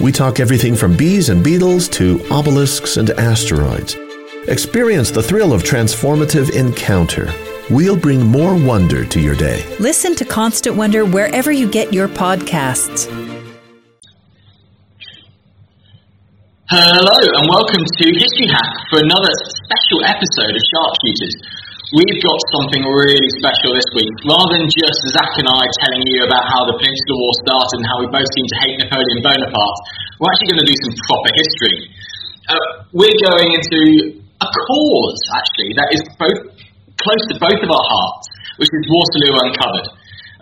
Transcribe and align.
we 0.00 0.12
talk 0.12 0.40
everything 0.40 0.76
from 0.76 0.96
bees 0.96 1.28
and 1.28 1.42
beetles 1.42 1.88
to 1.88 2.20
obelisks 2.30 2.96
and 2.96 3.10
asteroids. 3.10 3.96
Experience 4.48 5.10
the 5.10 5.22
thrill 5.22 5.52
of 5.52 5.62
transformative 5.62 6.54
encounter. 6.54 7.32
We'll 7.70 7.96
bring 7.96 8.24
more 8.24 8.54
wonder 8.54 9.04
to 9.04 9.20
your 9.20 9.34
day. 9.34 9.64
Listen 9.80 10.14
to 10.16 10.24
Constant 10.24 10.76
Wonder 10.76 11.04
wherever 11.04 11.50
you 11.50 11.68
get 11.68 11.92
your 11.92 12.08
podcasts. 12.08 13.06
Hello 16.68 17.16
and 17.38 17.48
welcome 17.48 17.82
to 17.82 18.04
History 18.04 18.46
Hack 18.50 18.72
for 18.90 19.00
another 19.00 19.30
special 19.48 20.04
episode 20.04 20.50
of 20.50 20.62
Sharpshooters. 20.74 21.65
We've 21.94 22.18
got 22.18 22.38
something 22.50 22.82
really 22.82 23.30
special 23.38 23.70
this 23.70 23.86
week. 23.94 24.10
Rather 24.26 24.58
than 24.58 24.66
just 24.66 25.06
Zach 25.06 25.38
and 25.38 25.46
I 25.46 25.62
telling 25.86 26.02
you 26.02 26.26
about 26.26 26.42
how 26.50 26.66
the 26.66 26.74
Peninsular 26.82 27.14
War 27.14 27.34
started 27.46 27.78
and 27.78 27.86
how 27.86 28.02
we 28.02 28.10
both 28.10 28.26
seem 28.26 28.42
to 28.42 28.58
hate 28.58 28.74
Napoleon 28.82 29.22
Bonaparte, 29.22 29.80
we're 30.18 30.26
actually 30.34 30.50
going 30.50 30.62
to 30.66 30.70
do 30.74 30.78
some 30.82 30.94
proper 31.06 31.30
history. 31.38 31.78
Uh, 32.50 32.90
we're 32.90 33.18
going 33.22 33.54
into 33.54 34.18
a 34.18 34.48
cause, 34.50 35.20
actually, 35.38 35.70
that 35.78 35.88
is 35.94 36.02
both 36.18 36.58
close 36.98 37.22
to 37.30 37.38
both 37.38 37.60
of 37.62 37.70
our 37.70 37.86
hearts, 37.86 38.34
which 38.58 38.66
is 38.66 38.82
Waterloo 38.90 39.46
Uncovered. 39.46 39.86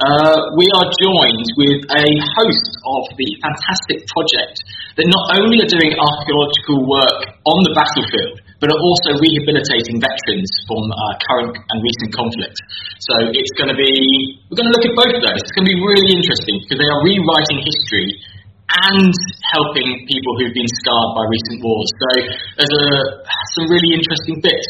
Uh, 0.00 0.56
we 0.56 0.64
are 0.80 0.88
joined 0.96 1.48
with 1.60 1.80
a 1.92 2.08
host 2.40 2.72
of 2.88 3.02
the 3.20 3.28
fantastic 3.44 4.00
project 4.16 4.64
that 4.96 5.04
not 5.12 5.36
only 5.36 5.60
are 5.60 5.68
doing 5.68 5.92
archaeological 5.92 6.88
work 6.88 7.36
on 7.36 7.58
the 7.68 7.72
battlefield, 7.76 8.40
but 8.64 8.72
are 8.72 8.80
also 8.80 9.12
rehabilitating 9.20 10.00
veterans 10.00 10.48
from 10.64 10.88
uh, 10.88 10.96
current 11.28 11.52
and 11.52 11.78
recent 11.84 12.16
conflicts. 12.16 12.56
So 12.96 13.12
it's 13.36 13.52
going 13.60 13.68
to 13.68 13.76
be, 13.76 13.92
we're 14.48 14.56
going 14.56 14.72
to 14.72 14.74
look 14.80 14.88
at 14.88 14.96
both 14.96 15.12
of 15.12 15.20
those. 15.20 15.36
It's 15.36 15.52
going 15.52 15.68
to 15.68 15.72
be 15.76 15.80
really 15.84 16.16
interesting 16.16 16.64
because 16.64 16.80
they 16.80 16.88
are 16.88 17.00
rewriting 17.04 17.60
history 17.60 18.08
and 18.88 19.12
helping 19.52 20.08
people 20.08 20.32
who've 20.40 20.56
been 20.56 20.72
scarred 20.80 21.12
by 21.12 21.28
recent 21.28 21.60
wars. 21.60 21.92
So 21.92 22.08
there's 22.56 22.72
a, 22.72 22.88
some 23.52 23.68
really 23.68 24.00
interesting 24.00 24.40
bits. 24.40 24.68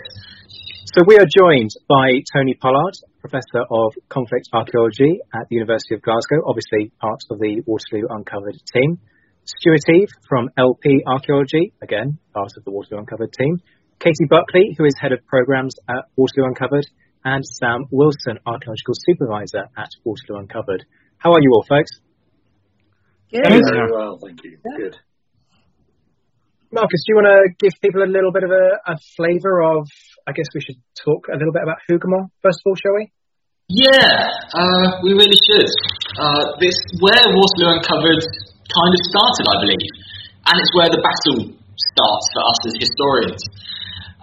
So 0.91 1.07
we 1.07 1.15
are 1.15 1.31
joined 1.31 1.71
by 1.87 2.19
Tony 2.35 2.59
Pollard, 2.59 2.99
Professor 3.23 3.63
of 3.63 3.95
Conflict 4.11 4.51
Archaeology 4.51 5.23
at 5.39 5.47
the 5.47 5.63
University 5.63 5.95
of 5.95 6.03
Glasgow, 6.03 6.43
obviously 6.51 6.91
part 6.99 7.23
of 7.31 7.39
the 7.39 7.63
Waterloo 7.63 8.11
Uncovered 8.11 8.59
team. 8.75 8.99
Stuart 9.47 9.87
Eve 9.87 10.09
from 10.27 10.51
LP 10.59 11.05
Archaeology, 11.07 11.71
again 11.79 12.19
part 12.35 12.51
of 12.57 12.65
the 12.65 12.71
Waterloo 12.75 13.01
Uncovered 13.01 13.31
team. 13.33 13.63
Katie 14.05 14.29
Buckley, 14.29 14.77
who 14.77 14.85
is 14.85 14.93
Head 15.01 15.13
of 15.13 15.25
Programs 15.25 15.77
at 15.89 16.05
Waterloo 16.15 16.53
Uncovered, 16.53 16.85
and 17.25 17.41
Sam 17.41 17.89
Wilson, 17.91 18.37
Archaeological 18.45 18.93
Supervisor 18.93 19.65
at 19.81 19.89
Waterloo 20.05 20.45
Uncovered. 20.45 20.85
How 21.17 21.33
are 21.33 21.41
you 21.41 21.49
all, 21.57 21.65
folks? 21.65 21.89
Good. 23.33 23.49
Very 23.49 23.89
well, 23.89 24.21
thank 24.21 24.45
you. 24.45 24.61
Yeah. 24.61 24.77
Good. 24.77 24.97
Marcus, 26.71 27.01
do 27.01 27.09
you 27.09 27.17
want 27.17 27.33
to 27.33 27.57
give 27.57 27.73
people 27.81 28.05
a 28.05 28.11
little 28.13 28.29
bit 28.29 28.45
of 28.45 28.53
a, 28.53 28.93
a 28.93 28.97
flavour 29.17 29.65
of? 29.73 29.89
I 30.29 30.33
guess 30.37 30.53
we 30.53 30.61
should 30.61 30.77
talk 31.01 31.33
a 31.33 31.41
little 31.41 31.57
bit 31.57 31.65
about 31.65 31.81
Hougoumont 31.89 32.29
first 32.45 32.61
of 32.61 32.69
all, 32.69 32.77
shall 32.77 33.01
we? 33.01 33.09
Yeah, 33.73 34.29
uh, 34.53 35.01
we 35.01 35.17
really 35.17 35.41
should. 35.49 35.71
Uh, 36.21 36.61
this 36.61 36.77
where 37.01 37.25
Waterloo 37.25 37.81
Uncovered 37.81 38.21
kind 38.21 38.93
of 38.93 39.01
started, 39.09 39.45
I 39.49 39.57
believe, 39.65 39.93
and 40.45 40.61
it's 40.61 40.73
where 40.77 40.93
the 40.93 41.01
battle 41.01 41.57
starts 41.57 42.27
for 42.37 42.43
us 42.45 42.61
as 42.69 42.75
historians. 42.77 43.41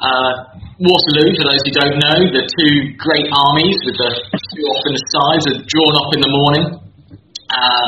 Uh, 0.02 0.34
Waterloo, 0.82 1.30
for 1.38 1.46
those 1.46 1.62
who 1.62 1.74
don't 1.78 1.98
know, 2.02 2.18
the 2.34 2.42
two 2.42 2.74
great 2.98 3.30
armies 3.30 3.78
with 3.86 3.94
the 4.02 4.12
two 4.34 4.66
off 4.66 4.82
in 4.90 4.94
the 4.98 5.06
sides 5.14 5.44
are 5.54 5.62
drawn 5.62 5.94
up 5.94 6.10
in 6.18 6.22
the 6.26 6.32
morning. 6.34 6.66
Uh, 7.54 7.88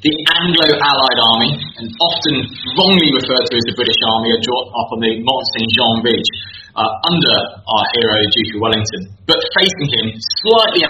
the 0.00 0.14
Anglo-Allied 0.40 1.20
Army, 1.20 1.52
and 1.76 1.92
often 2.00 2.36
wrongly 2.72 3.12
referred 3.12 3.44
to 3.44 3.54
as 3.60 3.66
the 3.68 3.76
British 3.76 4.00
Army, 4.08 4.32
are 4.32 4.40
drawn 4.40 4.66
up 4.72 4.88
on 4.88 5.04
the 5.04 5.12
Mont 5.20 5.44
St 5.52 5.68
Jean 5.76 5.96
Ridge 6.00 6.30
uh, 6.72 6.88
under 7.12 7.36
our 7.60 7.84
hero 7.92 8.16
Duke 8.32 8.56
of 8.56 8.60
Wellington, 8.64 9.12
but 9.28 9.36
facing 9.52 9.88
him 9.92 10.06
slightly 10.40 10.88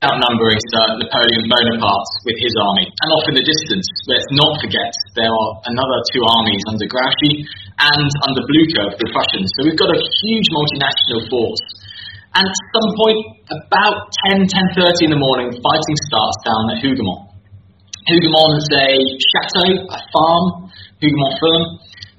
outnumbering 0.00 0.56
Sir 0.72 1.04
Napoleon 1.04 1.44
Bonaparte 1.52 2.12
with 2.24 2.38
his 2.40 2.54
army. 2.56 2.86
And 2.88 3.08
off 3.12 3.28
in 3.28 3.36
the 3.36 3.44
distance, 3.44 3.84
let's 4.08 4.30
not 4.32 4.56
forget, 4.62 4.94
there 5.18 5.28
are 5.28 5.50
another 5.68 5.98
two 6.16 6.24
armies 6.24 6.64
under 6.72 6.88
Grouchy 6.88 7.44
and 7.78 8.10
under 8.26 8.42
of 8.42 8.92
the 8.98 9.08
Prussians. 9.14 9.48
So 9.54 9.70
we've 9.70 9.78
got 9.78 9.94
a 9.94 10.00
huge 10.02 10.48
multinational 10.50 11.22
force. 11.30 11.64
And 12.34 12.44
at 12.44 12.56
some 12.74 12.90
point, 12.98 13.20
about 13.50 14.10
10, 14.30 14.50
10.30 14.50 15.06
in 15.06 15.10
the 15.14 15.20
morning, 15.20 15.48
fighting 15.54 15.96
starts 16.10 16.38
down 16.44 16.62
at 16.74 16.78
Hougoumont. 16.82 17.28
Hougoumont 18.10 18.52
is 18.58 18.68
a 18.74 18.90
chateau, 19.20 19.68
a 19.94 20.00
farm, 20.10 20.44
Hougoumont 21.00 21.34
Firm, 21.38 21.62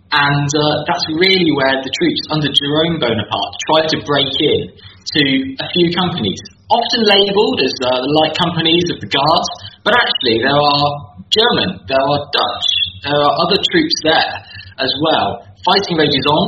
and 0.09 0.49
uh, 0.49 0.89
that's 0.89 1.05
really 1.13 1.53
where 1.53 1.77
the 1.85 1.91
troops 1.93 2.23
under 2.33 2.49
Jerome 2.49 2.97
Bonaparte 2.97 3.55
tried 3.69 3.87
to 3.93 3.97
break 4.07 4.31
in 4.41 4.73
to 4.73 5.23
a 5.61 5.67
few 5.75 5.87
companies, 5.93 6.41
often 6.69 7.01
labelled 7.05 7.59
as 7.61 7.73
uh, 7.85 8.01
the 8.01 8.11
light 8.21 8.33
companies 8.33 8.89
of 8.89 8.97
the 9.01 9.09
Guards, 9.09 9.49
but 9.85 9.93
actually 9.93 10.41
there 10.41 10.57
are 10.57 10.85
German, 11.29 11.85
there 11.85 12.01
are 12.01 12.21
Dutch, 12.33 12.67
there 13.05 13.21
are 13.21 13.33
other 13.45 13.59
troops 13.69 13.97
there 14.01 14.33
as 14.81 14.91
well. 15.05 15.48
Fighting 15.65 15.99
rages 15.99 16.25
on. 16.27 16.47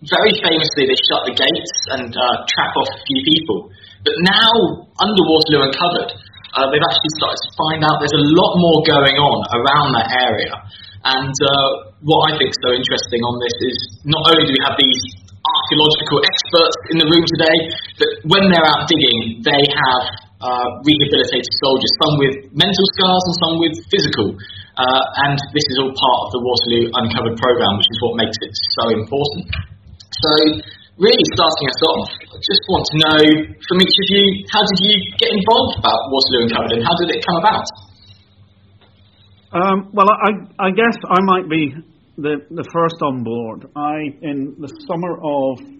Very 0.00 0.32
famously, 0.40 0.88
they 0.88 0.96
shut 1.12 1.28
the 1.28 1.36
gates 1.36 1.76
and 1.92 2.08
uh, 2.08 2.36
trap 2.48 2.72
off 2.72 2.88
a 2.96 3.00
few 3.04 3.20
people. 3.20 3.68
But 4.00 4.16
now, 4.24 4.88
under 4.96 5.22
Waterloo 5.28 5.68
covered, 5.76 6.10
uh, 6.56 6.64
they've 6.72 6.80
actually 6.80 7.14
started 7.20 7.40
to 7.44 7.50
find 7.60 7.80
out 7.84 8.00
there's 8.00 8.16
a 8.16 8.26
lot 8.32 8.52
more 8.56 8.80
going 8.88 9.16
on 9.20 9.38
around 9.52 9.92
that 9.92 10.08
area. 10.24 10.56
And 11.04 11.36
uh, 11.36 11.92
what 12.00 12.32
I 12.32 12.40
think 12.40 12.48
is 12.48 12.60
so 12.64 12.72
interesting 12.72 13.20
on 13.20 13.34
this 13.44 13.56
is 13.68 13.76
not 14.08 14.24
only 14.32 14.48
do 14.48 14.52
we 14.56 14.62
have 14.64 14.80
these 14.80 15.00
archaeological 15.40 16.18
experts 16.24 16.76
in 16.92 16.96
the 17.00 17.08
room 17.08 17.24
today, 17.36 17.56
but 18.00 18.08
when 18.32 18.48
they're 18.48 18.64
out 18.64 18.88
digging, 18.88 19.44
they 19.44 19.62
have 19.68 20.29
uh, 20.40 20.66
rehabilitated 20.82 21.52
soldiers, 21.60 21.92
some 22.00 22.14
with 22.16 22.34
mental 22.56 22.86
scars 22.96 23.24
and 23.28 23.36
some 23.44 23.54
with 23.60 23.74
physical. 23.92 24.28
Uh, 24.80 25.04
and 25.28 25.36
this 25.52 25.66
is 25.68 25.76
all 25.84 25.92
part 25.92 26.20
of 26.24 26.28
the 26.32 26.40
Waterloo 26.40 26.84
Uncovered 26.96 27.36
program, 27.36 27.76
which 27.76 27.90
is 27.92 27.98
what 28.00 28.14
makes 28.16 28.36
it 28.40 28.52
so 28.80 28.84
important. 28.96 29.44
So 30.24 30.32
really 30.96 31.26
starting 31.36 31.66
us 31.68 31.80
off, 31.84 32.08
I 32.32 32.36
just 32.40 32.64
want 32.72 32.84
to 32.88 32.96
know 33.04 33.20
from 33.68 33.76
each 33.84 33.96
of 33.96 34.06
you, 34.08 34.24
how 34.48 34.64
did 34.64 34.78
you 34.80 34.94
get 35.20 35.28
involved 35.32 35.80
about 35.80 36.08
Waterloo 36.08 36.48
Uncovered 36.48 36.72
and 36.80 36.82
how 36.84 36.96
did 36.96 37.12
it 37.12 37.20
come 37.20 37.38
about? 37.40 37.66
Um, 39.52 39.76
well, 39.92 40.08
I, 40.08 40.30
I, 40.56 40.70
guess 40.70 40.96
I 41.04 41.20
might 41.26 41.50
be 41.50 41.74
the, 42.16 42.46
the 42.48 42.64
first 42.72 43.02
on 43.02 43.24
board. 43.24 43.66
I, 43.74 44.14
in 44.22 44.54
the 44.60 44.70
summer 44.86 45.18
of 45.18 45.79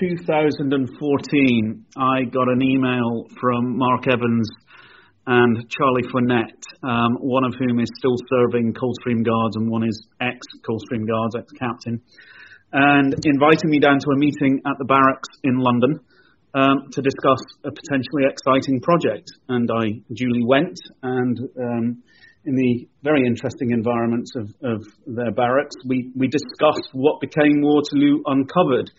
2014, 0.00 1.86
I 1.96 2.24
got 2.24 2.48
an 2.48 2.62
email 2.62 3.26
from 3.40 3.78
Mark 3.78 4.06
Evans 4.08 4.48
and 5.26 5.70
Charlie 5.70 6.08
Foinette, 6.10 6.62
um, 6.82 7.16
one 7.20 7.44
of 7.44 7.54
whom 7.58 7.80
is 7.80 7.90
still 7.96 8.16
serving 8.28 8.74
Coldstream 8.74 9.22
Guards 9.22 9.56
and 9.56 9.70
one 9.70 9.86
is 9.86 10.06
ex 10.20 10.38
Coldstream 10.66 11.06
Guards, 11.06 11.36
ex 11.36 11.52
captain 11.58 12.02
and 12.74 13.14
inviting 13.24 13.70
me 13.70 13.78
down 13.78 14.00
to 14.00 14.10
a 14.10 14.18
meeting 14.18 14.60
at 14.66 14.76
the 14.78 14.84
barracks 14.84 15.28
in 15.44 15.58
London 15.58 16.00
um, 16.54 16.90
to 16.90 17.00
discuss 17.00 17.38
a 17.64 17.70
potentially 17.70 18.26
exciting 18.26 18.80
project. 18.80 19.30
And 19.48 19.70
I 19.70 20.02
duly 20.12 20.44
went, 20.44 20.76
and 21.02 21.38
um, 21.56 22.02
in 22.44 22.56
the 22.56 22.88
very 23.02 23.26
interesting 23.26 23.70
environments 23.70 24.32
of, 24.36 24.50
of 24.62 24.84
their 25.06 25.32
barracks. 25.32 25.74
We, 25.86 26.10
we 26.14 26.28
discussed 26.28 26.90
what 26.92 27.20
became 27.20 27.62
Waterloo 27.62 28.22
Uncovered, 28.26 28.90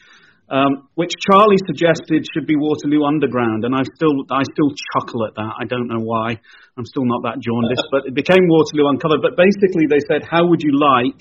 um, 0.50 0.88
which 0.94 1.12
Charlie 1.26 1.62
suggested 1.66 2.26
should 2.34 2.46
be 2.46 2.56
Waterloo 2.56 3.04
Underground, 3.04 3.66
and 3.66 3.74
I 3.74 3.82
still 3.98 4.14
I 4.30 4.46
still 4.46 4.70
chuckle 4.94 5.26
at 5.26 5.34
that. 5.36 5.54
I 5.58 5.66
don't 5.66 5.88
know 5.88 6.02
why. 6.02 6.38
I'm 6.78 6.86
still 6.86 7.06
not 7.06 7.26
that 7.26 7.42
jaundiced, 7.42 7.90
but 7.90 8.06
it 8.06 8.14
became 8.14 8.46
Waterloo 8.46 8.90
Uncovered. 8.94 9.26
But 9.26 9.34
basically, 9.38 9.90
they 9.90 10.04
said, 10.06 10.22
how 10.22 10.46
would 10.46 10.62
you 10.62 10.78
like 10.78 11.18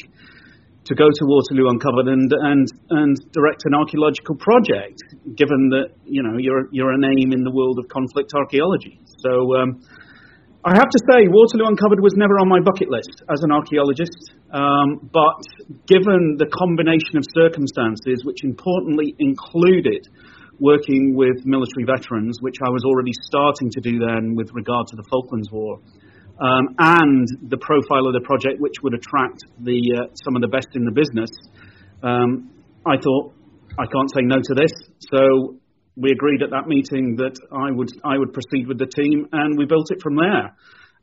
to 0.85 0.95
go 0.95 1.09
to 1.09 1.23
Waterloo 1.25 1.73
Uncovered 1.73 2.09
and 2.13 2.29
and 2.29 2.69
and 2.91 3.17
direct 3.33 3.65
an 3.65 3.73
archaeological 3.73 4.37
project, 4.37 5.01
given 5.33 5.73
that 5.73 5.97
you 6.05 6.23
know 6.23 6.37
you're 6.37 6.69
you're 6.73 6.93
a 6.93 7.01
name 7.01 7.33
in 7.33 7.45
the 7.45 7.53
world 7.53 7.79
of 7.81 7.89
conflict 7.89 8.33
archaeology. 8.37 9.01
So. 9.25 9.57
Um, 9.57 9.81
I 10.65 10.73
have 10.73 10.89
to 10.89 11.01
say, 11.13 11.29
Waterloo 11.29 11.69
Uncovered 11.69 12.01
was 12.01 12.17
never 12.17 12.41
on 12.41 12.49
my 12.49 12.57
bucket 12.57 12.89
list 12.89 13.21
as 13.29 13.45
an 13.45 13.53
archaeologist, 13.53 14.33
um, 14.49 14.97
but 15.13 15.45
given 15.85 16.41
the 16.41 16.49
combination 16.49 17.21
of 17.21 17.25
circumstances, 17.37 18.25
which 18.25 18.41
importantly 18.49 19.13
included 19.21 20.09
working 20.57 21.13
with 21.13 21.45
military 21.45 21.85
veterans, 21.85 22.41
which 22.41 22.65
I 22.65 22.73
was 22.73 22.81
already 22.89 23.13
starting 23.29 23.69
to 23.77 23.81
do 23.85 24.01
then 24.01 24.33
with 24.33 24.57
regard 24.57 24.89
to 24.89 24.97
the 24.97 25.05
Falklands 25.13 25.53
War, 25.53 25.85
um, 26.41 26.73
and 26.81 27.29
the 27.45 27.61
profile 27.61 28.09
of 28.09 28.17
the 28.17 28.25
project, 28.25 28.57
which 28.57 28.81
would 28.81 28.95
attract 28.95 29.45
the 29.61 29.77
uh, 30.01 30.17
some 30.25 30.33
of 30.33 30.41
the 30.41 30.49
best 30.49 30.73
in 30.73 30.89
the 30.89 30.97
business, 30.97 31.29
um, 32.01 32.49
I 32.89 32.97
thought 32.97 33.37
I 33.77 33.85
can't 33.85 34.09
say 34.17 34.25
no 34.25 34.41
to 34.41 34.55
this. 34.57 34.73
So 35.13 35.61
we 35.97 36.11
agreed 36.11 36.43
at 36.43 36.51
that 36.51 36.67
meeting 36.67 37.17
that 37.17 37.39
I 37.53 37.71
would 37.71 37.91
I 38.05 38.19
would 38.19 38.33
proceed 38.33 38.67
with 38.67 38.79
the 38.79 38.87
team, 38.87 39.29
and 39.33 39.57
we 39.57 39.67
built 39.67 39.91
it 39.91 40.03
from 40.03 40.17
there. 40.17 40.55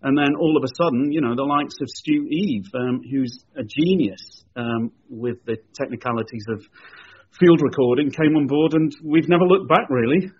And 0.04 0.18
then 0.18 0.34
all 0.40 0.58
of 0.58 0.64
a 0.64 0.72
sudden, 0.82 1.12
you 1.12 1.22
know, 1.22 1.36
the 1.36 1.46
likes 1.46 1.76
of 1.80 1.88
Stu 1.88 2.26
Eve, 2.28 2.66
um, 2.74 3.02
who's 3.06 3.46
a 3.56 3.62
genius 3.64 4.44
um, 4.56 4.92
with 5.10 5.46
the 5.46 5.58
technicalities 5.78 6.46
of 6.50 6.66
field 7.40 7.62
recording, 7.62 8.10
came 8.10 8.36
on 8.36 8.48
board, 8.48 8.74
and 8.74 8.92
we've 9.04 9.30
never 9.30 9.46
looked 9.46 9.70
back 9.70 9.90
really. 9.90 10.32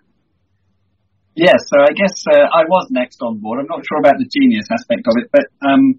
Yeah, 1.34 1.56
so 1.56 1.80
I 1.80 1.92
guess 1.96 2.12
uh, 2.28 2.44
I 2.44 2.68
was 2.68 2.88
next 2.90 3.22
on 3.22 3.38
board. 3.38 3.60
I'm 3.60 3.70
not 3.70 3.80
sure 3.88 3.98
about 4.00 4.18
the 4.18 4.28
genius 4.28 4.68
aspect 4.70 5.06
of 5.06 5.14
it, 5.16 5.30
but 5.32 5.46
um, 5.66 5.98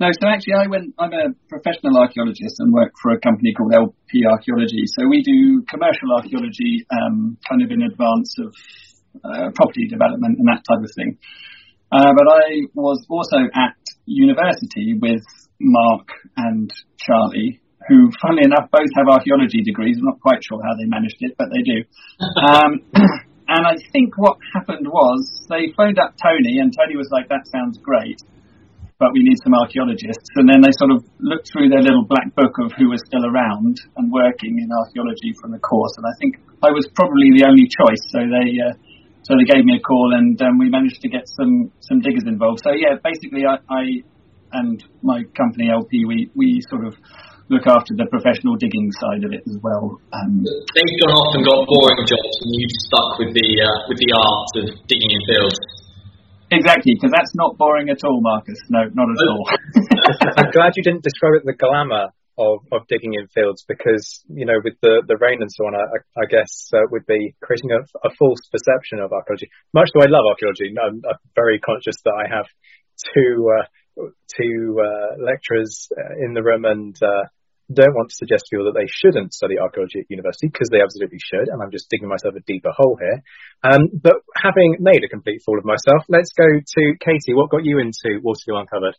no, 0.00 0.08
so 0.14 0.28
actually 0.28 0.54
I 0.54 0.66
went, 0.68 0.94
I'm 0.98 1.12
a 1.12 1.34
professional 1.48 1.98
archaeologist 1.98 2.56
and 2.58 2.72
work 2.72 2.94
for 3.02 3.12
a 3.12 3.20
company 3.20 3.52
called 3.52 3.74
LP 3.74 4.22
Archaeology. 4.30 4.86
So 4.86 5.08
we 5.08 5.22
do 5.22 5.62
commercial 5.68 6.14
archaeology, 6.14 6.86
um, 6.90 7.36
kind 7.48 7.62
of 7.62 7.70
in 7.70 7.82
advance 7.82 8.34
of 8.38 8.54
uh, 9.24 9.50
property 9.54 9.88
development 9.88 10.38
and 10.38 10.46
that 10.46 10.62
type 10.62 10.82
of 10.82 10.90
thing. 10.94 11.18
Uh, 11.90 12.12
but 12.14 12.26
I 12.30 12.68
was 12.74 13.04
also 13.08 13.38
at 13.54 13.74
university 14.06 14.94
with 14.94 15.24
Mark 15.58 16.08
and 16.36 16.70
Charlie, 16.98 17.60
who, 17.88 18.12
funnily 18.22 18.44
enough, 18.44 18.70
both 18.70 18.92
have 18.96 19.08
archaeology 19.08 19.62
degrees. 19.62 19.96
I'm 19.98 20.04
not 20.04 20.20
quite 20.20 20.44
sure 20.46 20.60
how 20.62 20.76
they 20.76 20.86
managed 20.86 21.18
it, 21.20 21.34
but 21.38 21.48
they 21.50 21.62
do. 21.64 21.82
Um, 22.46 22.84
and 23.48 23.66
I 23.66 23.74
think 23.90 24.14
what 24.16 24.36
happened 24.54 24.86
was 24.86 25.46
they 25.48 25.72
phoned 25.76 25.98
up 25.98 26.14
Tony, 26.22 26.60
and 26.60 26.70
Tony 26.76 26.96
was 26.96 27.08
like, 27.10 27.28
"That 27.28 27.48
sounds 27.48 27.78
great." 27.78 28.20
But 28.98 29.14
we 29.14 29.22
need 29.22 29.38
some 29.46 29.54
archaeologists. 29.54 30.26
And 30.34 30.50
then 30.50 30.58
they 30.58 30.74
sort 30.74 30.90
of 30.90 31.06
looked 31.22 31.46
through 31.54 31.70
their 31.70 31.82
little 31.82 32.02
black 32.02 32.34
book 32.34 32.58
of 32.58 32.74
who 32.74 32.90
was 32.90 32.98
still 33.06 33.22
around 33.22 33.78
and 33.94 34.10
working 34.10 34.58
in 34.58 34.66
archaeology 34.74 35.38
from 35.38 35.54
the 35.54 35.62
course. 35.62 35.94
And 36.02 36.04
I 36.06 36.14
think 36.18 36.42
I 36.66 36.74
was 36.74 36.90
probably 36.98 37.30
the 37.38 37.46
only 37.46 37.70
choice. 37.70 38.02
So 38.10 38.26
they, 38.26 38.58
uh, 38.58 38.74
so 39.22 39.38
they 39.38 39.46
gave 39.46 39.62
me 39.62 39.78
a 39.78 39.82
call 39.82 40.18
and 40.18 40.34
um, 40.42 40.58
we 40.58 40.66
managed 40.66 40.98
to 41.06 41.08
get 41.08 41.30
some, 41.30 41.70
some 41.78 42.02
diggers 42.02 42.26
involved. 42.26 42.66
So 42.66 42.74
yeah, 42.74 42.98
basically 42.98 43.46
I, 43.46 43.62
I 43.70 43.82
and 44.50 44.82
my 45.02 45.22
company 45.36 45.70
LP, 45.70 46.02
we, 46.02 46.30
we 46.34 46.58
sort 46.66 46.82
of 46.82 46.98
look 47.48 47.70
after 47.70 47.94
the 47.94 48.10
professional 48.10 48.58
digging 48.58 48.90
side 48.98 49.22
of 49.22 49.30
it 49.30 49.46
as 49.46 49.56
well. 49.62 50.00
Um, 50.10 50.42
They've 50.42 50.96
gone 51.06 51.14
off 51.14 51.32
and 51.38 51.44
got 51.46 51.64
boring 51.64 52.02
jobs, 52.04 52.36
and 52.44 52.50
you've 52.56 52.76
stuck 52.88 53.20
with 53.20 53.32
the 53.32 53.48
uh, 53.64 53.78
with 53.88 53.98
the 54.00 54.10
art 54.12 54.52
of 54.60 54.66
digging 54.88 55.12
in 55.12 55.22
fields. 55.24 55.77
Exactly, 56.50 56.94
because 56.94 57.12
that's 57.12 57.34
not 57.34 57.58
boring 57.58 57.90
at 57.90 58.04
all, 58.04 58.20
Marcus. 58.20 58.58
No, 58.68 58.80
not 58.92 59.08
at 59.10 59.28
all. 59.28 59.44
I'm 60.38 60.50
glad 60.50 60.72
you 60.76 60.82
didn't 60.82 61.02
describe 61.02 61.34
it 61.36 61.44
the 61.44 61.52
glamour 61.52 62.08
of, 62.38 62.60
of 62.72 62.86
digging 62.88 63.14
in 63.14 63.26
fields 63.28 63.64
because, 63.66 64.24
you 64.30 64.46
know, 64.46 64.60
with 64.62 64.74
the, 64.80 65.02
the 65.06 65.18
rain 65.20 65.42
and 65.42 65.50
so 65.52 65.66
on, 65.66 65.74
I, 65.74 65.98
I 66.16 66.26
guess 66.30 66.70
uh, 66.72 66.86
would 66.90 67.04
be 67.04 67.34
creating 67.42 67.72
a, 67.72 67.82
a, 68.06 68.10
false 68.16 68.38
perception 68.50 69.00
of 69.00 69.12
archaeology. 69.12 69.50
Much 69.74 69.90
though 69.92 70.06
I 70.06 70.08
love 70.08 70.24
archaeology, 70.24 70.72
I'm, 70.78 71.02
I'm 71.04 71.18
very 71.34 71.58
conscious 71.58 71.96
that 72.04 72.14
I 72.14 72.30
have 72.30 72.46
two, 73.12 73.50
uh, 73.50 74.06
two 74.38 74.78
uh, 74.78 75.18
lecturers 75.18 75.88
uh, 75.92 76.14
in 76.24 76.32
the 76.32 76.42
room 76.42 76.64
and 76.64 76.96
uh, 77.02 77.26
don't 77.72 77.94
want 77.94 78.08
to 78.10 78.16
suggest 78.16 78.48
to 78.48 78.56
people 78.56 78.72
that 78.72 78.78
they 78.78 78.88
shouldn't 78.88 79.34
study 79.36 79.60
archaeology 79.60 80.00
at 80.00 80.10
university 80.10 80.48
because 80.48 80.68
they 80.72 80.80
absolutely 80.80 81.20
should, 81.20 81.52
and 81.52 81.60
I'm 81.60 81.70
just 81.70 81.88
digging 81.92 82.08
myself 82.08 82.34
a 82.34 82.40
deeper 82.40 82.72
hole 82.72 82.96
here. 82.96 83.20
Um, 83.62 83.92
but 83.92 84.24
having 84.34 84.80
made 84.80 85.04
a 85.04 85.12
complete 85.12 85.42
fool 85.44 85.58
of 85.58 85.68
myself, 85.68 86.08
let's 86.08 86.32
go 86.32 86.48
to 86.48 86.82
Katie. 87.00 87.36
What 87.36 87.50
got 87.50 87.64
you 87.64 87.78
into 87.78 88.24
Waterloo 88.24 88.60
Uncovered? 88.60 88.96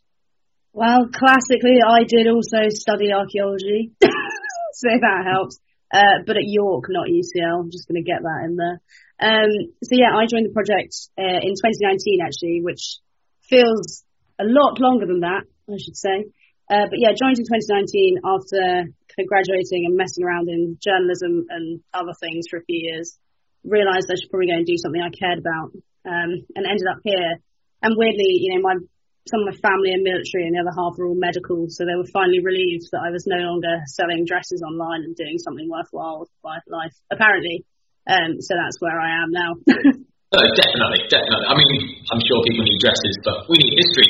Well, 0.72 1.10
classically, 1.10 1.82
I 1.82 2.06
did 2.06 2.30
also 2.30 2.70
study 2.70 3.10
archaeology, 3.10 3.90
so 4.00 4.88
that 4.88 5.26
helps. 5.26 5.58
Uh, 5.92 6.22
but 6.24 6.36
at 6.38 6.46
York, 6.46 6.86
not 6.88 7.10
UCL. 7.10 7.66
I'm 7.66 7.70
just 7.74 7.88
going 7.88 7.98
to 7.98 8.06
get 8.06 8.22
that 8.22 8.46
in 8.46 8.54
there. 8.54 8.78
Um, 9.18 9.74
so 9.82 9.98
yeah, 9.98 10.14
I 10.14 10.30
joined 10.30 10.46
the 10.46 10.54
project 10.54 10.94
uh, 11.18 11.42
in 11.42 11.58
2019 11.58 12.22
actually, 12.22 12.60
which 12.62 13.02
feels 13.42 14.04
a 14.38 14.46
lot 14.46 14.80
longer 14.80 15.06
than 15.06 15.20
that, 15.20 15.44
I 15.68 15.76
should 15.76 15.96
say. 15.96 16.30
Uh, 16.70 16.86
but 16.86 17.02
yeah, 17.02 17.10
joined 17.10 17.34
in 17.34 17.46
2019 17.50 18.22
after 18.22 18.94
graduating 19.26 19.90
and 19.90 19.98
messing 19.98 20.22
around 20.22 20.48
in 20.48 20.78
journalism 20.78 21.44
and 21.50 21.82
other 21.92 22.14
things 22.22 22.46
for 22.48 22.62
a 22.62 22.64
few 22.64 22.78
years. 22.78 23.18
Realised 23.66 24.08
I 24.08 24.16
should 24.16 24.30
probably 24.30 24.48
go 24.48 24.56
and 24.56 24.64
do 24.64 24.78
something 24.78 25.02
I 25.02 25.12
cared 25.12 25.42
about, 25.42 25.76
um, 26.08 26.30
and 26.56 26.64
ended 26.64 26.88
up 26.88 27.02
here. 27.04 27.42
And 27.82 27.92
weirdly, 27.98 28.40
you 28.40 28.56
know, 28.56 28.62
my 28.62 28.80
some 29.28 29.44
of 29.44 29.52
my 29.52 29.58
family 29.60 29.92
are 29.92 30.00
military 30.00 30.48
and 30.48 30.56
the 30.56 30.64
other 30.64 30.72
half 30.72 30.96
are 30.96 31.04
all 31.04 31.18
medical, 31.18 31.68
so 31.68 31.84
they 31.84 31.98
were 31.98 32.08
finally 32.08 32.40
relieved 32.40 32.88
that 32.94 33.04
I 33.04 33.12
was 33.12 33.28
no 33.28 33.36
longer 33.36 33.84
selling 33.84 34.24
dresses 34.24 34.64
online 34.64 35.04
and 35.04 35.12
doing 35.12 35.36
something 35.36 35.68
worthwhile 35.68 36.24
with 36.24 36.32
my 36.40 36.56
life, 36.70 36.96
apparently. 37.12 37.66
Um, 38.08 38.40
so 38.40 38.56
that's 38.56 38.80
where 38.80 38.96
I 38.96 39.20
am 39.20 39.28
now. 39.28 39.50
definitely, 40.56 41.04
definitely. 41.12 41.46
I 41.46 41.54
mean, 41.58 42.00
I'm 42.08 42.22
sure 42.24 42.38
people 42.48 42.64
need 42.64 42.80
dresses, 42.80 43.14
but 43.20 43.44
we 43.52 43.60
need 43.60 43.76
history. 43.76 44.08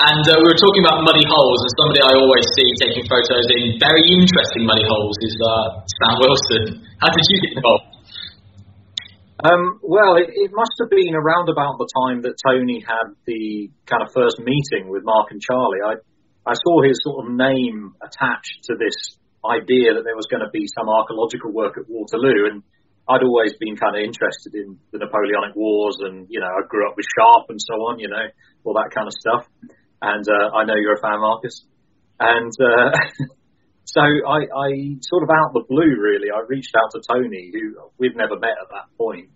And 0.00 0.24
uh, 0.24 0.40
we 0.40 0.48
were 0.48 0.56
talking 0.56 0.80
about 0.80 1.04
muddy 1.04 1.28
holes, 1.28 1.60
and 1.60 1.72
somebody 1.76 2.00
I 2.00 2.16
always 2.16 2.48
see 2.56 2.64
taking 2.80 3.04
photos 3.04 3.44
in 3.52 3.76
very 3.76 4.00
interesting 4.08 4.64
muddy 4.64 4.88
holes 4.88 5.12
is 5.20 5.36
uh, 5.36 5.84
Sam 6.00 6.16
Wilson. 6.24 6.88
How 7.04 7.12
did 7.12 7.20
you 7.28 7.36
get 7.44 7.52
involved? 7.60 7.84
Um, 9.44 9.76
well, 9.84 10.16
it, 10.16 10.32
it, 10.32 10.56
must 10.56 10.72
have 10.80 10.88
been 10.88 11.12
around 11.12 11.52
about 11.52 11.76
the 11.76 11.84
time 11.84 12.24
that 12.24 12.40
Tony 12.40 12.80
had 12.80 13.12
the 13.28 13.68
kind 13.84 14.00
of 14.00 14.08
first 14.16 14.40
meeting 14.40 14.88
with 14.88 15.04
Mark 15.04 15.36
and 15.36 15.40
Charlie. 15.40 15.84
I, 15.84 16.00
I 16.48 16.56
saw 16.56 16.80
his 16.80 16.96
sort 17.04 17.28
of 17.28 17.36
name 17.36 17.92
attached 18.00 18.72
to 18.72 18.80
this 18.80 19.20
idea 19.44 20.00
that 20.00 20.08
there 20.08 20.16
was 20.16 20.32
going 20.32 20.40
to 20.40 20.48
be 20.48 20.64
some 20.80 20.88
archaeological 20.88 21.52
work 21.52 21.76
at 21.76 21.84
Waterloo, 21.92 22.48
and 22.48 22.64
I'd 23.04 23.20
always 23.20 23.52
been 23.60 23.76
kind 23.76 24.00
of 24.00 24.00
interested 24.00 24.56
in 24.56 24.80
the 24.96 25.04
Napoleonic 25.04 25.52
Wars, 25.52 26.00
and 26.00 26.24
you 26.32 26.40
know, 26.40 26.48
I 26.48 26.64
grew 26.64 26.88
up 26.88 26.96
with 26.96 27.04
Sharpe 27.04 27.52
and 27.52 27.60
so 27.60 27.84
on, 27.92 28.00
you 28.00 28.08
know, 28.08 28.32
all 28.64 28.72
that 28.80 28.96
kind 28.96 29.04
of 29.04 29.12
stuff 29.12 29.44
and 30.02 30.24
uh, 30.24 30.56
I 30.56 30.64
know 30.64 30.76
you're 30.76 30.96
a 30.96 31.02
fan, 31.02 31.20
Marcus. 31.20 31.64
And 32.18 32.52
uh, 32.56 32.90
so 33.84 34.00
I, 34.00 34.48
I 34.48 34.68
sort 35.00 35.24
of 35.24 35.30
out 35.32 35.52
the 35.52 35.64
blue, 35.68 35.92
really, 36.00 36.28
I 36.32 36.40
reached 36.48 36.74
out 36.76 36.90
to 36.92 37.00
Tony, 37.04 37.52
who 37.52 37.76
we'd 37.98 38.16
never 38.16 38.38
met 38.38 38.56
at 38.60 38.68
that 38.72 38.88
point. 38.96 39.28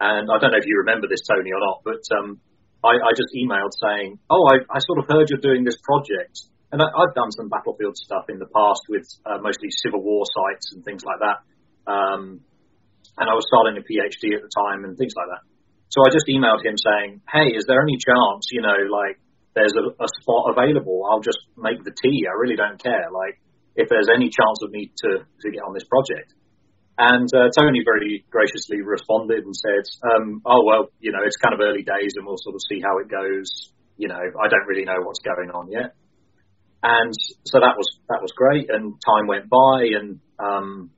And 0.00 0.28
I 0.28 0.36
don't 0.40 0.50
know 0.52 0.58
if 0.58 0.66
you 0.66 0.82
remember 0.84 1.06
this, 1.08 1.22
Tony, 1.28 1.52
or 1.52 1.60
not, 1.60 1.80
but 1.84 2.02
um, 2.18 2.40
I, 2.82 2.98
I 2.98 3.10
just 3.14 3.30
emailed 3.38 3.70
saying, 3.78 4.18
"Oh, 4.28 4.42
I, 4.50 4.58
I 4.66 4.78
sort 4.82 4.98
of 4.98 5.06
heard 5.06 5.30
you're 5.30 5.38
doing 5.40 5.62
this 5.62 5.78
project." 5.78 6.50
And 6.74 6.82
I, 6.82 6.90
I've 6.90 7.14
done 7.14 7.30
some 7.30 7.48
battlefield 7.48 7.94
stuff 7.96 8.26
in 8.28 8.42
the 8.42 8.50
past 8.50 8.82
with 8.88 9.06
uh, 9.22 9.38
mostly 9.38 9.70
Civil 9.70 10.02
War 10.02 10.26
sites 10.26 10.74
and 10.74 10.82
things 10.82 11.04
like 11.06 11.20
that. 11.22 11.38
Um, 11.86 12.42
and 13.14 13.26
I 13.30 13.34
was 13.38 13.46
starting 13.46 13.78
a 13.78 13.84
PhD 13.84 14.34
at 14.34 14.42
the 14.42 14.50
time 14.50 14.82
and 14.82 14.98
things 14.98 15.14
like 15.14 15.30
that. 15.30 15.46
So 15.94 16.02
I 16.02 16.10
just 16.10 16.26
emailed 16.26 16.66
him 16.66 16.74
saying, 16.74 17.22
"Hey, 17.30 17.54
is 17.54 17.70
there 17.70 17.78
any 17.78 17.94
chance, 18.02 18.50
you 18.50 18.62
know, 18.66 18.74
like 18.90 19.22
there's 19.54 19.74
a, 19.76 19.84
a 20.02 20.08
spot 20.20 20.56
available, 20.56 21.04
I'll 21.10 21.20
just 21.20 21.40
make 21.56 21.84
the 21.84 21.92
tea. 21.92 22.26
I 22.26 22.34
really 22.38 22.56
don't 22.56 22.82
care. 22.82 23.08
Like 23.12 23.40
if 23.76 23.88
there's 23.88 24.08
any 24.12 24.28
chance 24.28 24.60
of 24.62 24.70
me 24.70 24.92
to 25.04 25.24
to 25.24 25.50
get 25.50 25.62
on 25.62 25.74
this 25.74 25.84
project. 25.84 26.32
And 26.98 27.28
uh, 27.32 27.48
Tony 27.56 27.80
very 27.84 28.24
graciously 28.28 28.82
responded 28.84 29.44
and 29.44 29.56
said, 29.56 29.84
um, 30.04 30.42
"Oh 30.44 30.64
well, 30.64 30.88
you 31.00 31.12
know, 31.12 31.24
it's 31.24 31.36
kind 31.36 31.54
of 31.54 31.60
early 31.60 31.82
days, 31.82 32.12
and 32.16 32.26
we'll 32.26 32.40
sort 32.40 32.54
of 32.54 32.60
see 32.68 32.80
how 32.84 32.98
it 32.98 33.08
goes. 33.08 33.72
You 33.96 34.08
know, 34.08 34.20
I 34.20 34.48
don't 34.48 34.68
really 34.68 34.84
know 34.84 35.00
what's 35.00 35.20
going 35.20 35.50
on 35.50 35.70
yet." 35.70 35.96
And 36.82 37.14
so 37.46 37.60
that 37.60 37.78
was 37.78 37.88
that 38.08 38.20
was 38.20 38.32
great. 38.36 38.68
And 38.68 39.00
time 39.00 39.26
went 39.26 39.48
by, 39.48 39.88
and 39.96 40.20
um, 40.38 40.90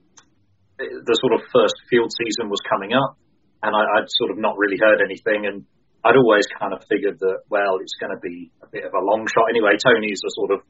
the 0.79 1.17
sort 1.21 1.35
of 1.35 1.47
first 1.53 1.75
field 1.89 2.11
season 2.11 2.51
was 2.51 2.61
coming 2.69 2.93
up, 2.93 3.17
and 3.63 3.77
I, 3.77 4.01
I'd 4.01 4.11
sort 4.11 4.33
of 4.33 4.39
not 4.39 4.59
really 4.59 4.79
heard 4.81 4.99
anything. 4.99 5.47
And 5.47 5.65
I'd 6.05 6.21
always 6.21 6.45
kind 6.61 6.77
of 6.77 6.85
figured 6.85 7.17
that, 7.25 7.49
well, 7.49 7.81
it's 7.81 7.97
going 7.97 8.13
to 8.13 8.21
be 8.21 8.53
a 8.61 8.69
bit 8.69 8.85
of 8.85 8.93
a 8.93 9.01
long 9.01 9.25
shot 9.25 9.49
anyway. 9.49 9.81
Tony's 9.81 10.21
a 10.21 10.33
sort 10.37 10.53
of 10.53 10.61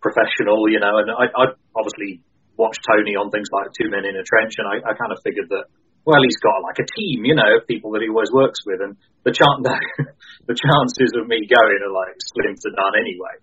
professional, 0.00 0.64
you 0.72 0.80
know, 0.80 0.96
and 0.96 1.12
I, 1.12 1.28
I 1.28 1.44
obviously 1.76 2.24
watched 2.56 2.80
Tony 2.88 3.12
on 3.12 3.28
things 3.28 3.52
like 3.52 3.68
Two 3.76 3.92
Men 3.92 4.08
in 4.08 4.16
a 4.16 4.24
Trench, 4.24 4.56
and 4.56 4.64
I, 4.64 4.80
I 4.80 4.96
kind 4.96 5.12
of 5.12 5.20
figured 5.20 5.52
that, 5.52 5.68
well, 6.08 6.24
he's 6.24 6.40
got 6.40 6.64
like 6.64 6.80
a 6.80 6.88
team, 6.88 7.28
you 7.28 7.36
know, 7.36 7.60
people 7.68 7.92
that 7.92 8.00
he 8.00 8.08
always 8.08 8.32
works 8.32 8.64
with, 8.64 8.80
and 8.80 8.96
the 9.28 9.36
chance 9.36 9.60
the 10.48 10.56
chances 10.56 11.12
of 11.20 11.28
me 11.28 11.44
going 11.44 11.80
are 11.84 11.92
like 11.92 12.16
slim 12.32 12.56
to 12.56 12.68
none 12.72 12.96
anyway. 12.96 13.36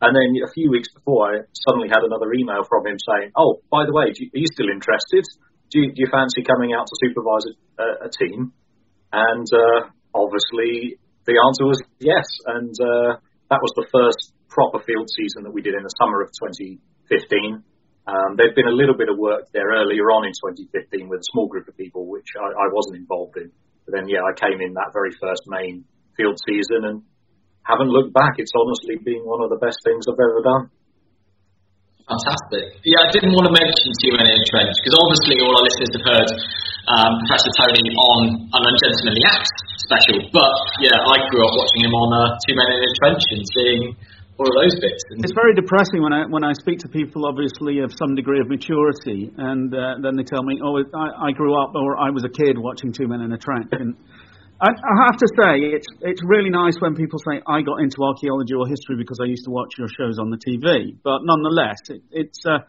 And 0.00 0.12
then 0.16 0.36
a 0.44 0.52
few 0.52 0.68
weeks 0.68 0.88
before, 0.92 1.32
I 1.32 1.48
suddenly 1.52 1.88
had 1.88 2.04
another 2.04 2.32
email 2.32 2.64
from 2.68 2.84
him 2.84 2.96
saying, 3.00 3.32
"Oh, 3.36 3.60
by 3.72 3.84
the 3.84 3.92
way, 3.92 4.12
you, 4.12 4.28
are 4.32 4.40
you 4.40 4.48
still 4.52 4.68
interested? 4.68 5.24
Do 5.72 5.80
you, 5.80 5.86
do 5.92 5.98
you 6.04 6.08
fancy 6.12 6.44
coming 6.44 6.72
out 6.72 6.88
to 6.88 6.96
supervise 7.00 7.44
a, 7.80 8.08
a 8.08 8.10
team?" 8.12 8.52
And 9.12 9.48
uh, 9.48 9.92
obviously 10.14 10.98
the 11.26 11.36
answer 11.36 11.64
was 11.66 11.80
yes, 11.98 12.26
and 12.46 12.74
uh, 12.74 13.20
that 13.50 13.60
was 13.60 13.72
the 13.76 13.86
first 13.92 14.32
proper 14.48 14.82
field 14.82 15.08
season 15.10 15.44
that 15.44 15.54
we 15.54 15.62
did 15.62 15.74
in 15.74 15.82
the 15.82 15.94
summer 16.00 16.22
of 16.22 16.30
2015. 16.42 17.62
Um, 18.10 18.34
there'd 18.34 18.58
been 18.58 18.66
a 18.66 18.74
little 18.74 18.96
bit 18.96 19.08
of 19.08 19.18
work 19.18 19.46
there 19.52 19.70
earlier 19.70 20.10
on 20.10 20.26
in 20.26 20.34
2015 20.34 21.06
with 21.06 21.20
a 21.20 21.28
small 21.30 21.46
group 21.46 21.68
of 21.68 21.76
people, 21.76 22.10
which 22.10 22.34
I, 22.34 22.50
I 22.50 22.66
wasn't 22.72 22.98
involved 22.98 23.36
in. 23.36 23.52
But 23.86 23.94
then, 23.94 24.08
yeah, 24.08 24.26
I 24.26 24.34
came 24.34 24.58
in 24.58 24.74
that 24.74 24.90
very 24.90 25.14
first 25.20 25.46
main 25.46 25.84
field 26.16 26.38
season 26.42 26.82
and 26.88 27.02
haven't 27.62 27.92
looked 27.92 28.12
back. 28.12 28.42
It's 28.42 28.56
honestly 28.56 28.98
been 28.98 29.22
one 29.22 29.44
of 29.44 29.50
the 29.50 29.60
best 29.62 29.78
things 29.84 30.10
I've 30.10 30.18
ever 30.18 30.42
done. 30.42 30.70
Fantastic. 32.10 32.82
Yeah, 32.82 33.06
I 33.06 33.08
didn't 33.14 33.30
want 33.38 33.46
to 33.46 33.54
mention 33.54 33.86
Two 34.02 34.10
Men 34.18 34.26
in 34.26 34.34
a 34.34 34.46
Trench 34.50 34.74
because 34.82 34.98
obviously 34.98 35.38
all 35.46 35.54
our 35.54 35.62
listeners 35.62 35.90
have 35.94 36.06
heard 36.10 36.28
um, 36.90 37.12
Professor 37.22 37.52
Tony 37.54 37.86
on 37.86 38.20
an 38.50 38.62
Ungentlemanly 38.66 39.22
Act 39.30 39.46
special. 39.78 40.18
But 40.34 40.50
yeah, 40.82 40.98
I 40.98 41.22
grew 41.30 41.42
up 41.46 41.54
watching 41.54 41.86
him 41.86 41.94
on 41.94 42.08
uh, 42.10 42.34
Two 42.42 42.54
Men 42.58 42.66
in 42.66 42.80
a 42.82 42.92
Trench 42.98 43.22
and 43.30 43.42
seeing 43.54 43.82
all 44.42 44.48
of 44.48 44.56
those 44.58 44.74
bits. 44.82 45.06
And 45.14 45.22
it's 45.22 45.36
very 45.38 45.54
depressing 45.54 46.02
when 46.02 46.10
I 46.10 46.26
when 46.26 46.42
I 46.42 46.50
speak 46.58 46.82
to 46.82 46.88
people, 46.90 47.30
obviously 47.30 47.78
of 47.84 47.94
some 47.94 48.18
degree 48.18 48.40
of 48.40 48.50
maturity, 48.50 49.30
and 49.30 49.70
uh, 49.70 50.02
then 50.02 50.18
they 50.18 50.26
tell 50.26 50.42
me, 50.42 50.58
"Oh, 50.58 50.82
I, 50.82 51.28
I 51.28 51.30
grew 51.30 51.54
up, 51.54 51.78
or 51.78 51.94
I 51.94 52.10
was 52.10 52.24
a 52.26 52.32
kid 52.32 52.58
watching 52.58 52.90
Two 52.90 53.06
Men 53.06 53.20
in 53.22 53.30
a 53.30 53.38
Trench." 53.38 53.70
And 53.70 53.94
I, 54.60 54.68
I 54.76 54.94
have 55.08 55.16
to 55.16 55.28
say, 55.40 55.72
it's 55.72 55.86
it's 56.02 56.20
really 56.24 56.50
nice 56.50 56.76
when 56.80 56.94
people 56.94 57.18
say 57.18 57.40
I 57.48 57.62
got 57.62 57.80
into 57.80 58.04
archaeology 58.04 58.52
or 58.52 58.68
history 58.68 58.96
because 58.98 59.18
I 59.20 59.24
used 59.24 59.44
to 59.44 59.50
watch 59.50 59.72
your 59.78 59.88
shows 59.88 60.18
on 60.20 60.28
the 60.28 60.36
TV. 60.36 60.96
But 61.02 61.24
nonetheless, 61.24 61.80
it, 61.88 62.02
it's 62.10 62.44
uh, 62.44 62.68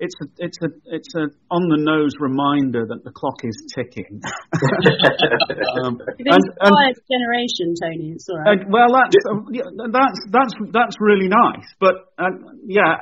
it's 0.00 0.14
a 0.22 0.26
it's 0.38 0.58
a 0.64 0.68
it's 0.86 1.14
a 1.14 1.28
on 1.50 1.68
the 1.68 1.76
nose 1.76 2.16
reminder 2.20 2.86
that 2.88 3.04
the 3.04 3.12
clock 3.12 3.44
is 3.44 3.56
ticking. 3.68 4.20
um, 5.84 6.00
You've 6.16 6.40
inspired 6.40 6.96
and, 6.96 7.08
generation, 7.08 7.74
Tony. 7.76 8.16
It's 8.16 8.28
all 8.32 8.40
right. 8.40 8.60
Uh, 8.60 8.64
well, 8.72 8.88
that's 8.96 9.16
uh, 9.28 9.44
yeah, 9.52 9.68
that's 9.92 10.20
that's 10.32 10.54
that's 10.72 10.96
really 11.00 11.28
nice. 11.28 11.68
But 11.80 12.16
uh, 12.16 12.32
yeah, 12.64 12.96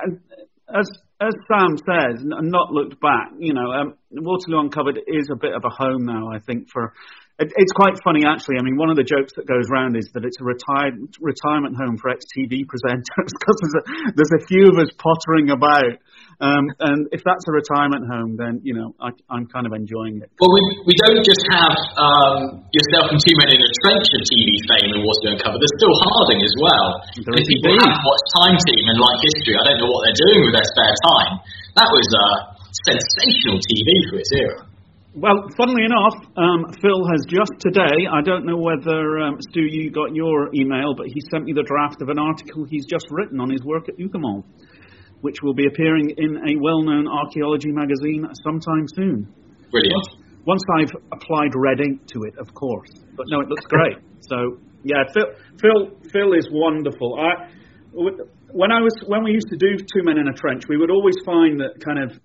as 0.67 0.91
as 1.19 1.33
Sam 1.47 1.77
says, 1.79 2.19
and 2.19 2.51
not 2.51 2.71
looked 2.71 2.99
back. 2.99 3.31
You 3.39 3.53
know, 3.53 3.71
um, 3.71 3.95
Waterloo 4.11 4.59
Uncovered 4.59 4.99
is 5.07 5.29
a 5.31 5.35
bit 5.39 5.53
of 5.53 5.63
a 5.63 5.71
home 5.71 6.05
now. 6.05 6.31
I 6.35 6.39
think 6.39 6.67
for 6.71 6.93
it's 7.35 7.75
quite 7.75 7.99
funny, 7.99 8.23
actually. 8.23 8.55
I 8.55 8.63
mean, 8.63 8.79
one 8.79 8.87
of 8.87 8.95
the 8.95 9.03
jokes 9.03 9.35
that 9.35 9.43
goes 9.43 9.67
around 9.67 9.99
is 9.99 10.07
that 10.15 10.23
it's 10.23 10.39
a 10.39 10.47
retired 10.47 10.95
retirement 11.19 11.75
home 11.75 11.99
for 11.99 12.07
ex-TV 12.07 12.63
presenters 12.71 13.27
because 13.27 13.57
there's 13.59 13.75
a, 13.75 13.83
there's 14.15 14.35
a 14.39 14.43
few 14.47 14.71
of 14.71 14.79
us 14.79 14.87
pottering 14.95 15.51
about. 15.51 15.99
Um, 16.39 16.67
and 16.83 17.07
if 17.15 17.23
that's 17.23 17.47
a 17.47 17.53
retirement 17.55 18.07
home, 18.07 18.35
then 18.35 18.59
you 18.63 18.75
know 18.75 18.91
I, 18.99 19.11
am 19.31 19.47
kind 19.47 19.63
of 19.67 19.71
enjoying 19.71 20.19
it. 20.19 20.27
Well, 20.35 20.51
we, 20.51 20.91
we 20.91 20.95
don't 21.07 21.23
just 21.23 21.43
have 21.51 21.75
um, 21.95 22.67
yourself 22.75 23.11
and 23.11 23.19
two 23.19 23.35
men 23.39 23.55
in 23.55 23.59
a 23.59 23.71
trench 23.83 24.07
of 24.15 24.21
TV 24.27 24.51
fame 24.67 24.91
and 24.95 25.03
Waterloo 25.03 25.35
Uncovered. 25.35 25.59
There's 25.63 25.75
Phil 25.79 25.95
Harding 25.95 26.39
as 26.43 26.55
well. 26.59 26.87
There 27.23 27.39
if 27.39 27.47
people 27.47 27.71
have 27.71 27.99
watched 28.03 28.27
Time 28.35 28.57
Team 28.67 28.83
and 28.83 28.99
like 28.99 29.19
history, 29.23 29.55
I 29.55 29.63
don't 29.63 29.79
know 29.79 29.91
what 29.91 30.07
they're 30.07 30.21
doing 30.27 30.39
with 30.43 30.53
their 30.59 30.67
spare 30.67 30.95
time. 31.07 31.33
That 31.79 31.87
was 31.91 32.07
uh, 32.07 32.35
sensational 32.83 33.59
TV 33.63 33.87
for 34.11 34.15
its 34.19 34.31
era. 34.35 34.74
Well, 35.15 35.47
funnily 35.55 35.85
enough, 35.87 36.27
um, 36.35 36.67
Phil 36.83 37.07
has 37.07 37.23
just 37.31 37.55
today, 37.63 38.03
I 38.11 38.19
don't 38.21 38.45
know 38.45 38.57
whether, 38.57 39.19
um, 39.23 39.37
Stu, 39.39 39.61
you 39.63 39.89
got 39.89 40.13
your 40.13 40.53
email, 40.53 40.93
but 40.93 41.07
he 41.07 41.21
sent 41.31 41.45
me 41.45 41.53
the 41.53 41.63
draft 41.63 42.01
of 42.01 42.09
an 42.09 42.19
article 42.19 42.65
he's 42.67 42.85
just 42.85 43.07
written 43.11 43.39
on 43.39 43.49
his 43.49 43.63
work 43.63 43.87
at 43.87 43.95
Hougoumont, 43.95 44.43
which 45.21 45.37
will 45.41 45.53
be 45.53 45.67
appearing 45.67 46.11
in 46.17 46.35
a 46.35 46.59
well 46.59 46.83
known 46.83 47.07
archaeology 47.07 47.71
magazine 47.71 48.27
sometime 48.43 48.87
soon. 48.93 49.31
Brilliant. 49.71 50.03
Once, 50.43 50.59
once 50.59 50.63
I've 50.75 50.91
applied 51.13 51.55
red 51.55 51.79
ink 51.79 52.05
to 52.11 52.23
it, 52.27 52.37
of 52.37 52.53
course. 52.53 52.91
But 53.15 53.27
no, 53.29 53.39
it 53.39 53.47
looks 53.47 53.65
great. 53.67 53.95
so, 54.19 54.59
yeah, 54.83 55.07
Phil, 55.13 55.31
Phil, 55.61 55.95
Phil 56.11 56.33
is 56.33 56.49
wonderful. 56.51 57.15
I, 57.15 57.47
when 58.51 58.71
I 58.71 58.81
was 58.81 58.91
when 59.07 59.23
we 59.23 59.31
used 59.31 59.47
to 59.47 59.55
do 59.55 59.77
Two 59.79 60.03
Men 60.03 60.17
in 60.17 60.27
a 60.27 60.33
Trench, 60.33 60.63
we 60.67 60.75
would 60.75 60.91
always 60.91 61.15
find 61.25 61.61
that 61.61 61.79
kind 61.79 62.03
of 62.03 62.19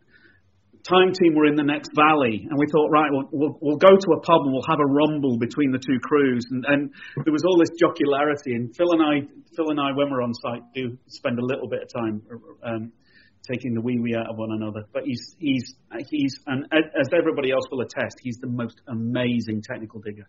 time 0.83 1.13
team 1.13 1.35
were 1.35 1.47
in 1.47 1.57
the 1.57 1.65
next 1.65 1.91
valley, 1.95 2.47
and 2.49 2.59
we 2.59 2.67
thought, 2.73 2.89
right, 2.91 3.11
we'll, 3.11 3.29
we'll, 3.33 3.59
we'll, 3.61 3.77
go 3.77 3.91
to 3.91 4.09
a 4.17 4.21
pub 4.21 4.43
and 4.45 4.53
we'll 4.53 4.69
have 4.69 4.81
a 4.81 4.87
rumble 4.87 5.39
between 5.39 5.73
the 5.73 5.79
two 5.79 5.99
crews. 6.01 6.45
And, 6.51 6.65
and 6.67 6.91
there 7.25 7.33
was 7.33 7.43
all 7.45 7.59
this 7.59 7.71
jocularity. 7.79 8.55
And 8.55 8.75
Phil 8.77 8.93
and 8.93 9.03
I, 9.03 9.27
Phil 9.57 9.71
and 9.71 9.81
I, 9.81 9.93
when 9.93 10.11
we're 10.11 10.23
on 10.23 10.35
site, 10.35 10.63
do 10.75 10.97
spend 11.09 11.39
a 11.39 11.45
little 11.45 11.69
bit 11.69 11.83
of 11.83 11.89
time 11.93 12.23
um, 12.63 12.93
taking 13.49 13.75
the 13.75 13.81
wee 13.81 13.99
wee 13.99 14.15
out 14.15 14.31
of 14.31 14.37
one 14.37 14.53
another. 14.53 14.85
But 14.93 15.05
he's 15.05 15.35
he's 15.39 15.75
he's 16.09 16.39
and 16.47 16.67
as 16.73 17.09
everybody 17.17 17.53
else 17.53 17.65
will 17.71 17.81
attest, 17.81 18.21
he's 18.23 18.39
the 18.41 18.49
most 18.49 18.81
amazing 18.89 19.63
technical 19.63 20.01
digger. 20.01 20.29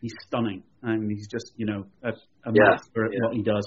He's 0.00 0.14
stunning, 0.26 0.62
and 0.82 1.10
he's 1.10 1.28
just 1.28 1.52
you 1.56 1.66
know 1.66 1.86
a, 2.02 2.10
a 2.10 2.52
yeah, 2.52 2.76
master 2.76 3.06
at 3.06 3.12
yeah. 3.12 3.18
what 3.26 3.34
he 3.34 3.42
does. 3.42 3.66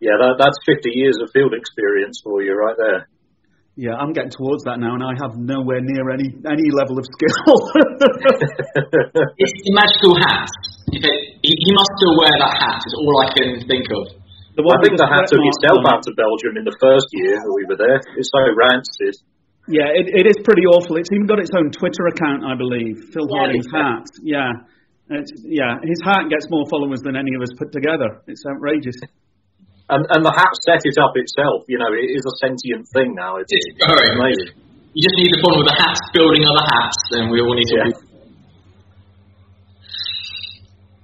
Yeah, 0.00 0.14
that, 0.20 0.38
that's 0.38 0.58
50 0.66 0.90
years 0.94 1.18
of 1.20 1.30
field 1.34 1.52
experience 1.52 2.20
for 2.22 2.40
you 2.42 2.54
right 2.54 2.76
there. 2.78 3.08
Yeah, 3.74 3.98
I'm 3.98 4.14
getting 4.14 4.30
towards 4.30 4.62
that 4.70 4.78
now, 4.78 4.94
and 4.94 5.02
I 5.02 5.18
have 5.18 5.34
nowhere 5.34 5.82
near 5.82 6.14
any 6.14 6.30
any 6.46 6.70
level 6.70 6.94
of 6.94 7.02
skill. 7.10 7.58
it's 9.34 9.56
the 9.66 9.74
magical 9.74 10.14
hat. 10.14 10.46
He, 10.94 11.50
he, 11.58 11.70
must 11.74 11.90
still 11.98 12.14
wear 12.14 12.34
that 12.38 12.54
hat. 12.54 12.78
Is 12.86 12.94
all 12.94 13.16
I 13.18 13.28
can 13.34 13.50
think 13.66 13.90
of. 13.90 14.14
The 14.54 14.62
one 14.62 14.78
I 14.78 14.86
think 14.86 14.94
the 14.94 15.10
hat 15.10 15.26
took 15.26 15.42
itself 15.42 15.82
out 15.90 16.06
to 16.06 16.14
Belgium 16.14 16.54
in 16.54 16.62
the 16.62 16.76
first 16.78 17.10
year 17.18 17.34
that 17.34 17.50
we 17.50 17.66
were 17.66 17.74
there. 17.74 17.98
It's 18.14 18.30
so 18.30 18.46
rancid. 18.54 19.18
Yeah, 19.66 19.90
it, 19.90 20.06
it 20.22 20.26
is 20.30 20.38
pretty 20.46 20.70
awful. 20.70 20.94
It's 20.94 21.10
even 21.10 21.26
got 21.26 21.42
its 21.42 21.50
own 21.50 21.74
Twitter 21.74 22.06
account, 22.14 22.46
I 22.46 22.54
believe. 22.54 23.10
Phil 23.10 23.26
yeah, 23.26 23.34
Harding's 23.34 23.66
hat. 23.74 24.06
Yeah, 24.22 24.54
it's, 25.18 25.34
yeah, 25.42 25.82
his 25.82 25.98
hat 26.06 26.30
gets 26.30 26.46
more 26.46 26.62
followers 26.70 27.02
than 27.02 27.18
any 27.18 27.34
of 27.34 27.42
us 27.42 27.50
put 27.58 27.74
together. 27.74 28.22
It's 28.30 28.46
outrageous. 28.46 28.94
And, 29.84 30.00
and 30.08 30.24
the 30.24 30.32
hat 30.32 30.52
set 30.64 30.80
it 30.80 30.96
up 30.96 31.12
itself. 31.12 31.68
You 31.68 31.76
know, 31.76 31.92
it 31.92 32.08
is 32.08 32.24
a 32.24 32.34
sentient 32.40 32.88
thing 32.96 33.12
now. 33.12 33.36
It's, 33.36 33.52
it's 33.52 33.76
amazing. 33.84 34.56
You 34.96 35.00
just 35.04 35.18
need 35.20 35.28
the 35.28 35.40
fun 35.44 35.60
with 35.60 35.68
the 35.68 35.76
hats 35.76 36.00
building 36.14 36.46
other 36.46 36.64
hats, 36.64 37.00
and 37.18 37.28
we 37.28 37.42
all 37.42 37.52
need 37.52 37.68
to. 37.68 37.76
Yeah. 37.82 38.14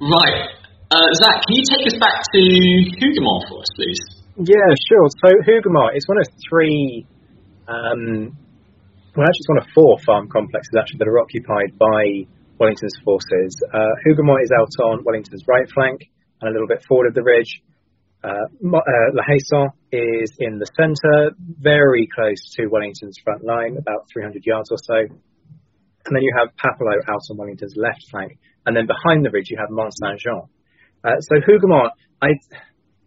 Right. 0.00 0.49
Uh, 0.88 1.06
Zach, 1.20 1.44
can 1.44 1.52
you 1.54 1.64
take 1.68 1.92
us 1.92 1.96
back 2.00 2.25
to 2.32 2.40
Hougoumont 2.96 3.52
for 3.52 3.60
us, 3.60 3.70
please? 3.76 4.00
Yeah, 4.40 4.70
sure. 4.88 5.06
So 5.20 5.28
Hougoumont 5.44 5.92
is 5.94 6.08
one 6.08 6.16
of 6.16 6.26
three, 6.49 7.04
um, 7.68 8.32
well, 9.12 9.26
actually, 9.28 9.44
it's 9.44 9.52
one 9.52 9.58
of 9.60 9.68
four 9.75 9.99
farm 10.06 10.28
complexes 10.32 10.72
actually 10.80 11.04
that 11.04 11.08
are 11.08 11.20
occupied 11.20 11.76
by 11.76 12.25
Wellington's 12.56 12.96
forces. 13.04 13.52
Uh, 13.68 13.92
Hougoumont 14.08 14.40
is 14.42 14.50
out 14.56 14.72
on 14.88 15.04
Wellington's 15.04 15.44
right 15.46 15.68
flank 15.68 16.00
and 16.40 16.49
a 16.49 16.52
little 16.52 16.66
bit 16.66 16.82
forward 16.88 17.08
of 17.08 17.14
the 17.14 17.22
ridge. 17.22 17.60
Uh, 18.22 18.44
uh, 18.52 19.08
La 19.14 19.24
is 19.92 20.32
in 20.38 20.58
the 20.58 20.68
centre, 20.76 21.32
very 21.38 22.06
close 22.06 22.52
to 22.56 22.66
Wellington's 22.66 23.18
front 23.24 23.44
line, 23.44 23.76
about 23.78 24.08
300 24.12 24.44
yards 24.44 24.70
or 24.70 24.76
so. 24.76 24.94
And 24.98 26.12
then 26.16 26.22
you 26.22 26.32
have 26.36 26.54
Papelotte 26.56 27.08
out 27.08 27.20
on 27.30 27.36
Wellington's 27.36 27.74
left 27.76 28.04
flank. 28.10 28.38
And 28.66 28.76
then 28.76 28.86
behind 28.86 29.24
the 29.24 29.30
ridge, 29.30 29.48
you 29.48 29.56
have 29.58 29.70
Mont 29.70 29.92
Saint 29.96 30.20
Jean. 30.20 30.48
Uh, 31.02 31.16
so 31.20 31.40
Hougoumont, 31.40 31.90
I, 32.20 32.28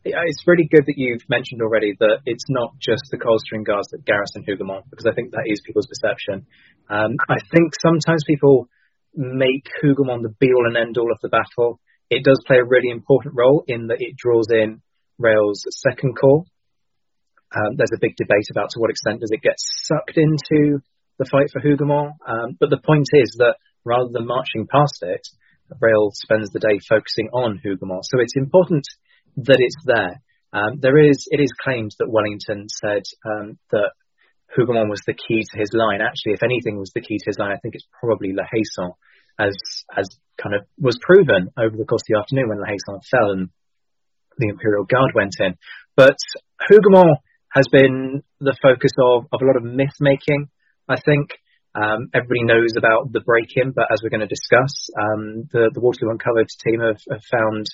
it's 0.03 0.47
really 0.47 0.67
good 0.69 0.85
that 0.87 0.97
you've 0.97 1.29
mentioned 1.29 1.61
already 1.61 1.93
that 1.99 2.21
it's 2.25 2.49
not 2.49 2.73
just 2.79 3.03
the 3.11 3.17
Coldstream 3.17 3.63
Guards 3.63 3.89
that 3.91 4.05
garrison 4.05 4.43
Hougoumont, 4.49 4.89
because 4.89 5.05
I 5.05 5.13
think 5.13 5.31
that 5.31 5.45
is 5.45 5.61
people's 5.61 5.87
perception. 5.87 6.47
Um, 6.89 7.17
I 7.29 7.37
think 7.53 7.73
sometimes 7.79 8.23
people 8.25 8.67
make 9.13 9.69
Hougoumont 9.83 10.23
the 10.23 10.33
be 10.39 10.49
all 10.53 10.65
and 10.65 10.75
end 10.77 10.97
all 10.97 11.11
of 11.11 11.19
the 11.21 11.29
battle. 11.29 11.79
It 12.09 12.23
does 12.23 12.41
play 12.47 12.57
a 12.57 12.65
really 12.65 12.89
important 12.89 13.35
role 13.37 13.63
in 13.67 13.87
that 13.87 14.01
it 14.01 14.17
draws 14.17 14.47
in 14.49 14.81
Reille's 15.23 15.63
second 15.71 16.15
corps. 16.19 16.43
Um, 17.55 17.77
there's 17.77 17.95
a 17.95 18.01
big 18.01 18.15
debate 18.17 18.51
about 18.51 18.69
to 18.71 18.79
what 18.79 18.89
extent 18.89 19.21
does 19.21 19.31
it 19.31 19.41
get 19.41 19.55
sucked 19.57 20.17
into 20.17 20.79
the 21.17 21.29
fight 21.31 21.47
for 21.51 21.61
Hougoumont. 21.61 22.19
Um, 22.27 22.57
but 22.59 22.69
the 22.69 22.81
point 22.83 23.07
is 23.13 23.35
that 23.39 23.55
rather 23.85 24.09
than 24.11 24.27
marching 24.27 24.67
past 24.67 24.99
it, 25.01 25.21
Rail 25.79 26.11
spends 26.13 26.49
the 26.49 26.59
day 26.59 26.79
focusing 26.89 27.29
on 27.31 27.61
Hougoumont. 27.63 28.03
So 28.03 28.19
it's 28.19 28.35
important 28.35 28.83
that 29.37 29.57
it's 29.59 29.79
there. 29.85 30.21
Um, 30.51 30.79
there 30.81 30.97
is, 30.97 31.25
it 31.31 31.39
is 31.39 31.51
claimed 31.63 31.95
that 31.99 32.11
Wellington 32.11 32.67
said 32.69 33.03
um, 33.25 33.57
that 33.71 33.91
Hougoumont 34.53 34.89
was 34.89 35.01
the 35.07 35.17
key 35.17 35.41
to 35.41 35.57
his 35.57 35.71
line. 35.73 36.01
Actually, 36.01 36.33
if 36.33 36.43
anything 36.43 36.77
was 36.77 36.91
the 36.93 37.01
key 37.01 37.17
to 37.17 37.25
his 37.25 37.39
line, 37.39 37.51
I 37.51 37.57
think 37.57 37.73
it's 37.75 37.87
probably 37.99 38.33
La 38.33 38.43
Haye-Sainte 38.51 38.97
as 39.39 39.57
as 39.95 40.07
kind 40.37 40.55
of 40.55 40.61
was 40.77 40.99
proven 41.01 41.49
over 41.57 41.75
the 41.75 41.85
course 41.85 42.03
of 42.05 42.09
the 42.09 42.19
afternoon 42.19 42.49
when 42.49 42.59
La 42.59 42.67
Haye 42.67 42.77
fell 43.09 43.31
and 43.31 43.49
the 44.37 44.49
Imperial 44.49 44.85
Guard 44.85 45.11
went 45.13 45.35
in. 45.39 45.55
But 45.95 46.17
Hougoumont 46.69 47.17
has 47.53 47.67
been 47.71 48.23
the 48.39 48.57
focus 48.61 48.91
of, 48.97 49.25
of 49.31 49.41
a 49.41 49.45
lot 49.45 49.57
of 49.57 49.63
myth 49.63 49.95
making, 49.99 50.49
I 50.89 50.99
think. 50.99 51.29
Um, 51.75 52.09
everybody 52.13 52.45
knows 52.45 52.77
about 52.77 53.11
the 53.11 53.21
break-in, 53.21 53.73
but 53.73 53.89
as 53.91 54.01
we're 54.01 54.13
going 54.13 54.25
to 54.25 54.29
discuss, 54.29 54.73
um, 54.93 55.49
the, 55.51 55.73
the 55.73 55.81
Waterloo 55.81 56.13
Uncovered 56.13 56.49
team 56.61 56.81
have, 56.81 57.01
have, 57.09 57.25
found 57.33 57.65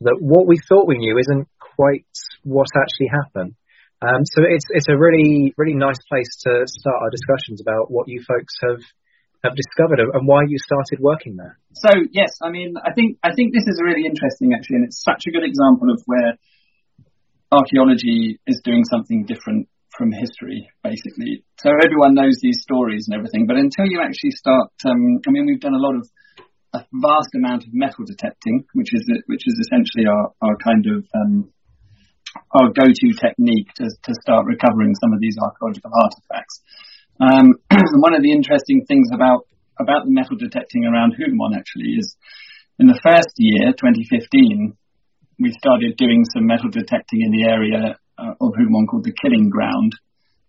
that 0.00 0.16
what 0.20 0.48
we 0.48 0.56
thought 0.56 0.88
we 0.88 0.96
knew 0.96 1.18
isn't 1.20 1.48
quite 1.60 2.08
what 2.44 2.68
actually 2.72 3.12
happened. 3.12 3.52
Um, 4.00 4.24
so 4.24 4.42
it's 4.42 4.66
it's 4.70 4.88
a 4.90 4.98
really 4.98 5.54
really 5.56 5.78
nice 5.78 6.00
place 6.10 6.32
to 6.42 6.66
start 6.66 7.02
our 7.02 7.10
discussions 7.10 7.62
about 7.62 7.86
what 7.86 8.08
you 8.08 8.24
folks 8.26 8.54
have 8.66 8.82
have 9.42 9.54
discovered 9.56 9.98
and 9.98 10.26
why 10.26 10.42
you 10.46 10.58
started 10.58 11.02
working 11.02 11.36
there. 11.36 11.58
So 11.74 11.90
yes, 12.12 12.30
I 12.42 12.50
mean 12.50 12.74
I 12.78 12.92
think 12.94 13.18
I 13.22 13.34
think 13.34 13.52
this 13.52 13.66
is 13.66 13.82
really 13.82 14.06
interesting 14.06 14.54
actually, 14.54 14.82
and 14.82 14.86
it's 14.86 15.02
such 15.02 15.26
a 15.26 15.32
good 15.32 15.44
example 15.44 15.90
of 15.90 16.00
where 16.06 16.38
archaeology 17.50 18.40
is 18.46 18.60
doing 18.64 18.84
something 18.84 19.26
different 19.26 19.68
from 19.96 20.10
history, 20.10 20.70
basically. 20.82 21.44
So 21.60 21.68
everyone 21.68 22.14
knows 22.14 22.40
these 22.40 22.64
stories 22.64 23.06
and 23.08 23.14
everything, 23.18 23.46
but 23.46 23.56
until 23.56 23.84
you 23.84 24.00
actually 24.00 24.32
start, 24.32 24.72
um, 24.88 25.20
I 25.26 25.30
mean, 25.30 25.44
we've 25.44 25.60
done 25.60 25.76
a 25.76 25.84
lot 25.84 25.94
of 25.94 26.08
a 26.72 26.80
vast 27.04 27.28
amount 27.36 27.68
of 27.68 27.70
metal 27.72 28.04
detecting, 28.08 28.64
which 28.72 28.94
is 28.94 29.04
which 29.26 29.44
is 29.44 29.56
essentially 29.68 30.08
our, 30.08 30.32
our 30.40 30.56
kind 30.64 30.86
of 30.88 31.04
um, 31.12 31.52
our 32.56 32.72
go-to 32.72 33.12
technique 33.20 33.68
to, 33.76 33.84
to 33.84 34.12
start 34.24 34.46
recovering 34.48 34.94
some 34.96 35.12
of 35.12 35.20
these 35.20 35.36
archaeological 35.36 35.92
artifacts. 35.92 36.64
Um, 37.20 37.54
one 38.00 38.14
of 38.14 38.22
the 38.22 38.32
interesting 38.32 38.84
things 38.86 39.08
about 39.12 39.46
about 39.80 40.04
the 40.04 40.12
metal 40.12 40.36
detecting 40.36 40.84
around 40.84 41.16
Hougoumont 41.16 41.56
actually 41.56 41.96
is 41.98 42.16
in 42.78 42.86
the 42.86 42.98
first 43.02 43.32
year, 43.36 43.72
2015, 43.72 44.76
we 45.38 45.50
started 45.58 45.96
doing 45.96 46.24
some 46.32 46.46
metal 46.46 46.70
detecting 46.70 47.20
in 47.22 47.32
the 47.32 47.44
area 47.44 47.98
uh, 48.18 48.34
of 48.40 48.52
Hougoumont 48.54 48.88
called 48.88 49.04
the 49.04 49.16
Killing 49.16 49.50
Ground, 49.50 49.92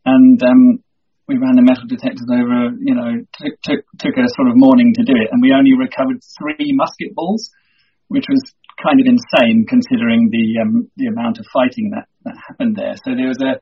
and 0.05 0.41
um, 0.43 0.84
we 1.27 1.38
ran 1.38 1.55
the 1.55 1.65
metal 1.65 1.88
detectors 1.88 2.27
over. 2.29 2.75
You 2.77 2.96
know, 2.96 3.12
took, 3.39 3.53
took 3.63 3.82
took 3.98 4.15
a 4.17 4.27
sort 4.36 4.50
of 4.51 4.55
morning 4.55 4.93
to 4.96 5.03
do 5.03 5.15
it, 5.15 5.29
and 5.32 5.41
we 5.41 5.55
only 5.55 5.74
recovered 5.74 6.20
three 6.38 6.75
musket 6.75 7.15
balls, 7.15 7.50
which 8.08 8.25
was 8.29 8.41
kind 8.84 9.00
of 9.00 9.08
insane 9.08 9.65
considering 9.67 10.29
the 10.29 10.62
um, 10.62 10.91
the 10.98 11.08
amount 11.08 11.39
of 11.39 11.46
fighting 11.53 11.91
that 11.96 12.08
that 12.24 12.36
happened 12.48 12.75
there. 12.75 12.96
So 13.03 13.15
there 13.15 13.32
was 13.32 13.41
a, 13.41 13.60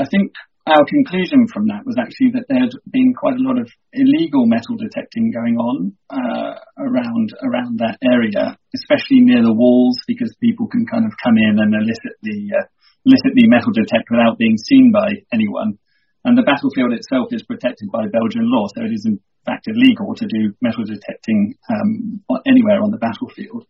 I 0.00 0.06
think 0.08 0.32
our 0.70 0.84
conclusion 0.86 1.48
from 1.48 1.68
that 1.68 1.84
was 1.84 1.96
actually 1.98 2.32
that 2.36 2.46
there 2.48 2.60
had 2.60 2.74
been 2.92 3.12
quite 3.12 3.36
a 3.36 3.44
lot 3.44 3.58
of 3.58 3.68
illegal 3.92 4.46
metal 4.46 4.76
detecting 4.76 5.32
going 5.32 5.56
on 5.56 5.96
uh, 6.08 6.54
around 6.78 7.28
around 7.42 7.78
that 7.80 7.98
area, 8.04 8.56
especially 8.74 9.24
near 9.24 9.42
the 9.42 9.52
walls, 9.52 9.96
because 10.06 10.32
people 10.40 10.68
can 10.68 10.86
kind 10.86 11.04
of 11.04 11.12
come 11.22 11.36
in 11.36 11.58
and 11.58 11.74
elicit 11.74 12.14
the 12.22 12.38
uh, 12.54 12.66
elicit 13.06 13.32
the 13.34 13.48
metal 13.48 13.72
detect 13.72 14.08
without 14.10 14.38
being 14.38 14.56
seen 14.56 14.92
by 14.92 15.08
anyone. 15.32 15.78
And 16.24 16.36
the 16.36 16.44
battlefield 16.44 16.92
itself 16.92 17.28
is 17.30 17.46
protected 17.46 17.88
by 17.90 18.10
Belgian 18.10 18.44
law, 18.44 18.66
so 18.74 18.84
it 18.84 18.92
is 18.92 19.06
in 19.06 19.20
fact 19.46 19.68
illegal 19.68 20.12
to 20.14 20.26
do 20.26 20.52
metal 20.60 20.84
detecting 20.84 21.56
um, 21.70 22.20
anywhere 22.44 22.82
on 22.84 22.90
the 22.90 23.00
battlefield. 23.00 23.64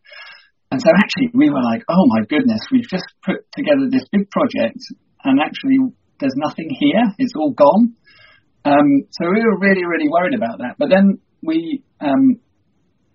And 0.71 0.81
so 0.81 0.91
actually 0.93 1.31
we 1.33 1.49
were 1.49 1.63
like, 1.63 1.83
oh 1.89 2.05
my 2.07 2.27
goodness, 2.29 2.61
we've 2.73 2.89
just 2.89 3.07
put 3.25 3.47
together 3.57 3.89
this 3.89 4.05
big 4.13 4.29
project 4.31 4.81
and 5.25 5.41
actually 5.41 5.79
there's 6.21 6.37
nothing 6.37 6.71
here. 6.79 7.03
It's 7.19 7.35
all 7.37 7.53
gone. 7.53 7.95
Um, 8.65 9.07
so 9.11 9.31
we 9.31 9.41
were 9.41 9.59
really, 9.59 9.85
really 9.85 10.09
worried 10.09 10.35
about 10.35 10.59
that. 10.59 10.77
But 10.79 10.91
then 10.91 11.21
we, 11.43 11.83
um, 12.01 12.41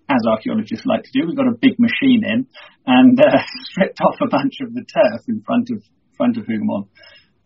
as 0.09 0.21
archaeologists 0.27 0.85
like 0.85 1.03
to 1.03 1.11
do, 1.13 1.27
we 1.27 1.35
got 1.35 1.47
a 1.47 1.59
big 1.59 1.77
machine 1.79 2.23
in 2.23 2.47
and 2.85 3.19
uh, 3.19 3.37
stripped 3.69 3.99
off 4.01 4.15
a 4.21 4.29
bunch 4.29 4.55
of 4.61 4.73
the 4.73 4.83
turf 4.83 5.21
in 5.27 5.41
front 5.45 5.69
of 5.71 5.83
front 6.17 6.37
of 6.37 6.45
Hougoumont 6.45 6.87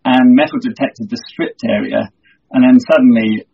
and 0.04 0.36
metal 0.36 0.60
detected 0.60 1.10
the 1.10 1.20
stripped 1.32 1.64
area. 1.68 2.12
And 2.52 2.64
then 2.64 2.80
suddenly 2.80 3.48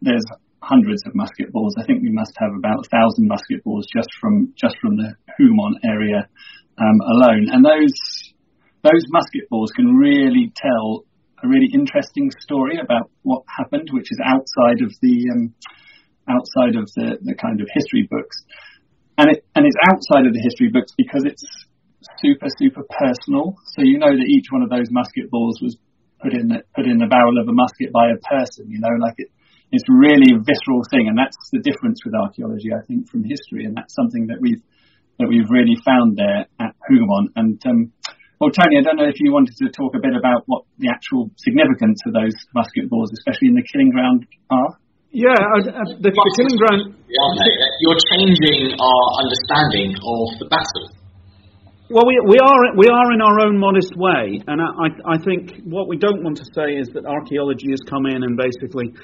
there's 0.00 0.24
hundreds 0.62 1.02
of 1.06 1.14
musket 1.14 1.52
balls. 1.52 1.74
I 1.78 1.84
think 1.86 2.02
we 2.02 2.12
must 2.12 2.32
have 2.38 2.50
about 2.56 2.86
a 2.86 2.88
thousand 2.90 3.28
musket 3.28 3.64
balls 3.64 3.86
just 3.94 4.08
from 4.20 4.52
just 4.56 4.76
from 4.80 4.96
the 4.96 5.14
Hougoumont 5.38 5.78
area 5.84 6.28
um, 6.78 6.98
alone. 7.00 7.48
And 7.50 7.64
those 7.64 7.94
those 8.82 9.04
musket 9.10 9.48
balls 9.50 9.70
can 9.76 9.96
really 9.96 10.52
tell 10.56 11.04
a 11.42 11.48
really 11.48 11.68
interesting 11.72 12.30
story 12.40 12.78
about 12.82 13.10
what 13.22 13.42
happened, 13.48 13.88
which 13.92 14.08
is 14.10 14.20
outside 14.24 14.82
of 14.82 14.92
the 15.00 15.16
um, 15.32 15.54
outside 16.28 16.76
of 16.76 16.86
the, 16.96 17.18
the 17.22 17.34
kind 17.34 17.60
of 17.60 17.68
history 17.72 18.06
books, 18.10 18.36
and 19.18 19.30
it 19.30 19.44
and 19.54 19.66
it's 19.66 19.80
outside 19.90 20.26
of 20.26 20.32
the 20.32 20.42
history 20.42 20.68
books 20.68 20.92
because 20.96 21.24
it's 21.24 21.44
super 22.20 22.46
super 22.58 22.84
personal. 22.88 23.56
So 23.76 23.82
you 23.82 23.98
know 23.98 24.12
that 24.12 24.28
each 24.28 24.46
one 24.50 24.62
of 24.62 24.70
those 24.70 24.88
musket 24.90 25.30
balls 25.30 25.60
was 25.62 25.76
put 26.22 26.34
in 26.34 26.48
the, 26.48 26.62
put 26.76 26.84
in 26.84 26.98
the 26.98 27.08
barrel 27.08 27.40
of 27.40 27.48
a 27.48 27.52
musket 27.52 27.92
by 27.92 28.12
a 28.12 28.20
person. 28.20 28.68
You 28.68 28.80
know, 28.80 28.92
like 29.00 29.14
it, 29.16 29.28
it's 29.72 29.84
really 29.88 30.36
a 30.36 30.38
visceral 30.38 30.84
thing, 30.90 31.08
and 31.08 31.16
that's 31.16 31.36
the 31.52 31.60
difference 31.60 32.04
with 32.04 32.14
archaeology, 32.14 32.70
I 32.74 32.84
think, 32.86 33.08
from 33.08 33.24
history, 33.24 33.64
and 33.64 33.76
that's 33.76 33.94
something 33.94 34.28
that 34.28 34.38
we've 34.40 34.62
that 35.18 35.28
we've 35.28 35.48
really 35.50 35.76
found 35.84 36.16
there 36.16 36.48
at 36.58 36.74
Hougoumont. 36.88 37.36
And 37.36 37.60
um, 37.66 37.92
well, 38.40 38.48
Tony, 38.48 38.80
I 38.80 38.82
don't 38.82 38.96
know 38.96 39.04
if 39.04 39.20
you 39.20 39.36
wanted 39.36 39.52
to 39.60 39.68
talk 39.68 39.92
a 39.92 40.00
bit 40.00 40.16
about 40.16 40.48
what 40.48 40.64
the 40.80 40.88
actual 40.88 41.28
significance 41.36 42.00
of 42.08 42.16
those 42.16 42.32
musket 42.56 42.88
balls, 42.88 43.12
especially 43.12 43.52
in 43.52 43.56
the 43.60 43.66
killing 43.68 43.92
ground, 43.92 44.24
are. 44.48 44.80
Yeah, 45.12 45.36
uh, 45.36 45.60
uh, 45.60 46.00
the, 46.00 46.08
the 46.08 46.32
killing 46.40 46.56
ground. 46.56 46.96
You're 47.04 48.00
changing 48.16 48.80
our 48.80 49.04
understanding 49.20 49.92
of 49.92 50.40
the 50.40 50.48
battle. 50.48 50.88
Well, 51.92 52.06
we, 52.06 52.16
we 52.24 52.38
are 52.40 52.62
we 52.80 52.88
are 52.88 53.08
in 53.12 53.20
our 53.20 53.44
own 53.44 53.58
modest 53.58 53.92
way, 53.98 54.40
and 54.46 54.62
I, 54.62 54.88
I 55.04 55.18
think 55.20 55.60
what 55.66 55.88
we 55.88 55.98
don't 55.98 56.22
want 56.24 56.38
to 56.38 56.46
say 56.54 56.78
is 56.80 56.88
that 56.94 57.04
archaeology 57.04 57.68
has 57.74 57.82
come 57.90 58.06
in 58.06 58.22
and 58.22 58.38
basically 58.38 58.94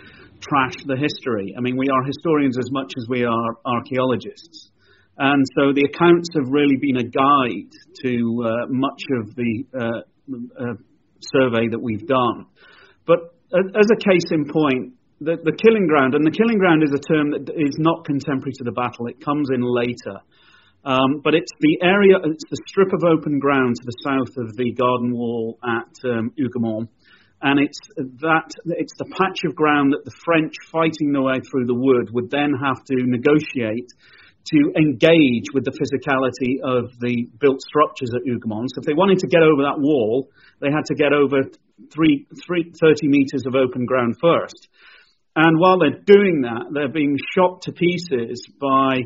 trashed 0.41 0.87
the 0.87 0.97
history. 0.97 1.53
I 1.59 1.61
mean, 1.61 1.77
we 1.77 1.91
are 1.93 2.03
historians 2.07 2.57
as 2.57 2.71
much 2.71 2.93
as 2.97 3.05
we 3.11 3.25
are 3.25 3.51
archaeologists. 3.67 4.71
And 5.19 5.45
so 5.57 5.73
the 5.73 5.89
accounts 5.89 6.29
have 6.37 6.49
really 6.53 6.77
been 6.77 6.99
a 6.99 7.09
guide 7.09 7.73
to 8.05 8.45
uh, 8.45 8.67
much 8.69 9.03
of 9.21 9.35
the 9.35 9.65
uh, 9.73 10.01
uh, 10.61 10.75
survey 11.21 11.69
that 11.69 11.81
we've 11.81 12.07
done. 12.07 12.47
But 13.07 13.33
as 13.53 13.89
a 13.89 13.97
case 13.97 14.29
in 14.31 14.45
point, 14.45 14.93
the, 15.21 15.41
the, 15.41 15.57
killing 15.57 15.87
ground, 15.89 16.15
and 16.15 16.27
the 16.27 16.37
killing 16.37 16.59
ground 16.59 16.83
is 16.85 16.93
a 16.93 17.01
term 17.01 17.31
that 17.33 17.49
is 17.49 17.77
not 17.79 18.05
contemporary 18.05 18.53
to 18.61 18.65
the 18.65 18.73
battle, 18.73 19.07
it 19.07 19.25
comes 19.25 19.49
in 19.49 19.63
later. 19.65 20.21
Um, 20.85 21.21
but 21.25 21.35
it's 21.35 21.51
the 21.61 21.79
area, 21.83 22.21
it's 22.23 22.45
the 22.51 22.61
strip 22.69 22.93
of 22.93 23.03
open 23.03 23.39
ground 23.39 23.77
to 23.77 23.85
the 23.87 23.97
south 24.05 24.37
of 24.37 24.55
the 24.57 24.73
garden 24.73 25.17
wall 25.17 25.59
at 25.65 25.91
um. 26.05 26.89
And 27.43 27.61
it's 27.61 27.79
that 28.21 28.49
it's 28.67 28.95
the 28.99 29.09
patch 29.17 29.41
of 29.45 29.55
ground 29.55 29.93
that 29.93 30.05
the 30.05 30.15
French, 30.25 30.55
fighting 30.71 31.13
their 31.13 31.23
way 31.23 31.41
through 31.41 31.67
the 31.67 31.75
wood, 31.75 32.11
would 32.13 32.31
then 32.31 32.53
have 32.53 32.85
to 32.85 32.97
negotiate 33.05 33.89
to 34.53 34.73
engage 34.77 35.51
with 35.53 35.65
the 35.65 35.75
physicality 35.75 36.63
of 36.63 36.91
the 37.01 37.27
built 37.41 37.61
structures 37.63 38.11
at 38.15 38.23
Hougoumont. 38.23 38.71
So 38.75 38.81
if 38.81 38.87
they 38.87 38.95
wanted 38.95 39.19
to 39.21 39.29
get 39.29 39.43
over 39.43 39.63
that 39.63 39.79
wall, 39.79 40.31
they 40.61 40.69
had 40.71 40.87
to 40.87 40.95
get 40.95 41.13
over 41.13 41.51
three, 41.93 42.27
three, 42.47 42.73
30 42.81 43.09
meters 43.09 43.43
of 43.47 43.55
open 43.55 43.87
ground 43.87 44.17
first. 44.21 44.69
And 45.35 45.59
while 45.59 45.79
they're 45.79 46.01
doing 46.01 46.43
that, 46.43 46.73
they're 46.73 46.93
being 46.93 47.19
shot 47.35 47.63
to 47.63 47.73
pieces 47.73 48.47
by 48.59 49.05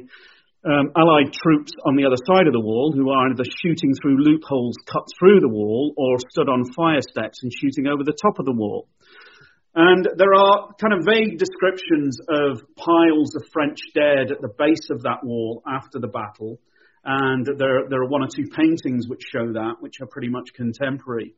um, 0.63 0.93
Allied 0.95 1.33
troops 1.33 1.73
on 1.87 1.97
the 1.97 2.05
other 2.05 2.21
side 2.29 2.47
of 2.47 2.53
the 2.53 2.61
wall 2.61 2.93
who 2.95 3.11
are 3.11 3.31
either 3.31 3.45
shooting 3.65 3.95
through 3.97 4.23
loopholes 4.23 4.77
cut 4.87 5.09
through 5.19 5.41
the 5.41 5.49
wall 5.49 5.95
or 5.97 6.19
stood 6.31 6.49
on 6.49 6.71
fire 6.77 7.01
steps 7.01 7.43
and 7.43 7.51
shooting 7.51 7.89
over 7.89 8.05
the 8.05 8.17
top 8.23 8.39
of 8.39 8.45
the 8.45 8.53
wall. 8.53 8.87
And 9.75 10.09
there 10.17 10.35
are 10.35 10.75
kind 10.81 10.93
of 10.93 11.07
vague 11.07 11.39
descriptions 11.39 12.19
of 12.29 12.63
piles 12.77 13.35
of 13.37 13.45
French 13.53 13.79
dead 13.95 14.33
at 14.33 14.41
the 14.41 14.53
base 14.59 14.91
of 14.91 15.03
that 15.03 15.23
wall 15.23 15.63
after 15.67 16.01
the 16.01 16.09
battle. 16.09 16.59
And 17.05 17.47
there, 17.47 17.89
there 17.89 18.03
are 18.03 18.09
one 18.09 18.23
or 18.23 18.29
two 18.35 18.47
paintings 18.51 19.07
which 19.09 19.23
show 19.33 19.53
that, 19.53 19.77
which 19.81 20.01
are 20.01 20.07
pretty 20.07 20.29
much 20.29 20.53
contemporary. 20.55 21.35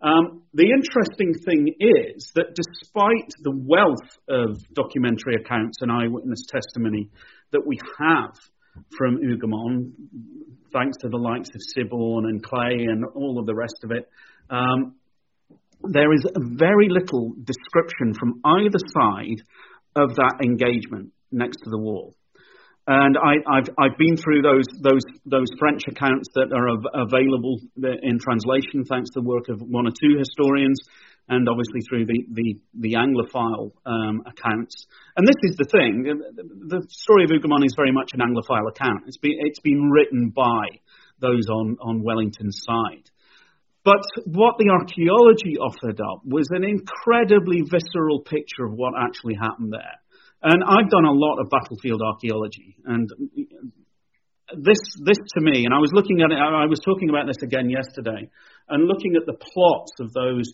Um, 0.00 0.42
the 0.54 0.70
interesting 0.70 1.34
thing 1.44 1.74
is 1.80 2.30
that 2.34 2.54
despite 2.54 3.30
the 3.42 3.54
wealth 3.54 4.18
of 4.28 4.62
documentary 4.72 5.36
accounts 5.40 5.78
and 5.80 5.90
eyewitness 5.90 6.42
testimony 6.48 7.10
that 7.52 7.66
we 7.66 7.78
have 7.98 8.34
from 8.96 9.18
Hougoumont, 9.18 9.92
thanks 10.72 10.98
to 10.98 11.08
the 11.08 11.16
likes 11.16 11.48
of 11.48 11.60
Siborne 11.74 12.28
and 12.28 12.42
Clay 12.42 12.86
and 12.86 13.04
all 13.14 13.38
of 13.40 13.46
the 13.46 13.54
rest 13.54 13.80
of 13.82 13.90
it, 13.90 14.08
um, 14.50 14.94
there 15.82 16.12
is 16.12 16.24
very 16.36 16.88
little 16.88 17.32
description 17.44 18.14
from 18.18 18.40
either 18.44 18.78
side 18.78 19.42
of 19.96 20.16
that 20.16 20.40
engagement 20.42 21.12
next 21.30 21.58
to 21.64 21.70
the 21.70 21.78
wall. 21.78 22.14
And 22.86 23.18
I, 23.18 23.36
have 23.54 23.68
I've 23.78 23.98
been 23.98 24.16
through 24.16 24.40
those, 24.40 24.64
those, 24.80 25.04
those 25.26 25.48
French 25.58 25.82
accounts 25.88 26.28
that 26.34 26.48
are 26.56 26.70
av- 26.70 27.08
available 27.08 27.60
in 27.76 28.18
translation, 28.18 28.84
thanks 28.88 29.10
to 29.12 29.20
the 29.20 29.28
work 29.28 29.48
of 29.50 29.60
one 29.60 29.86
or 29.86 29.92
two 29.92 30.16
historians. 30.16 30.80
and 31.28 31.46
obviously 31.48 31.80
through 31.88 32.06
the, 32.06 32.24
the, 32.32 32.56
the 32.80 32.94
Anglophile 32.96 33.72
um, 33.84 34.22
accounts. 34.24 34.86
And 35.16 35.26
this 35.28 35.36
is 35.42 35.56
the 35.56 35.68
thing 35.68 36.04
the, 36.68 36.80
story 36.88 37.24
of 37.24 37.30
Hougoumont 37.30 37.64
is 37.66 37.74
very 37.76 37.92
much 37.92 38.10
an 38.14 38.20
Anglophile 38.20 38.68
account. 38.68 39.04
It's 39.06 39.18
been, 39.18 39.36
it's 39.40 39.60
been 39.60 39.90
written 39.90 40.32
by 40.34 40.80
those 41.20 41.46
on, 41.50 41.76
on 41.80 42.02
Wellington's 42.02 42.62
side. 42.64 43.04
But 43.88 44.04
what 44.26 44.58
the 44.58 44.68
archaeology 44.68 45.56
offered 45.56 45.98
up 45.98 46.20
was 46.22 46.46
an 46.50 46.62
incredibly 46.62 47.62
visceral 47.64 48.20
picture 48.20 48.66
of 48.66 48.74
what 48.74 48.92
actually 49.00 49.32
happened 49.40 49.72
there. 49.72 49.96
And 50.42 50.62
I've 50.62 50.90
done 50.90 51.06
a 51.06 51.16
lot 51.16 51.40
of 51.40 51.48
battlefield 51.48 52.02
archaeology, 52.04 52.76
and 52.84 53.08
this, 54.52 54.78
this 55.04 55.16
to 55.36 55.40
me, 55.40 55.64
and 55.64 55.72
I 55.72 55.80
was 55.80 55.90
looking 55.94 56.20
at 56.20 56.30
it, 56.30 56.36
I 56.36 56.66
was 56.66 56.80
talking 56.84 57.08
about 57.08 57.26
this 57.26 57.42
again 57.42 57.70
yesterday, 57.70 58.28
and 58.68 58.84
looking 58.84 59.16
at 59.16 59.24
the 59.24 59.32
plots 59.32 59.92
of 60.00 60.12
those 60.12 60.52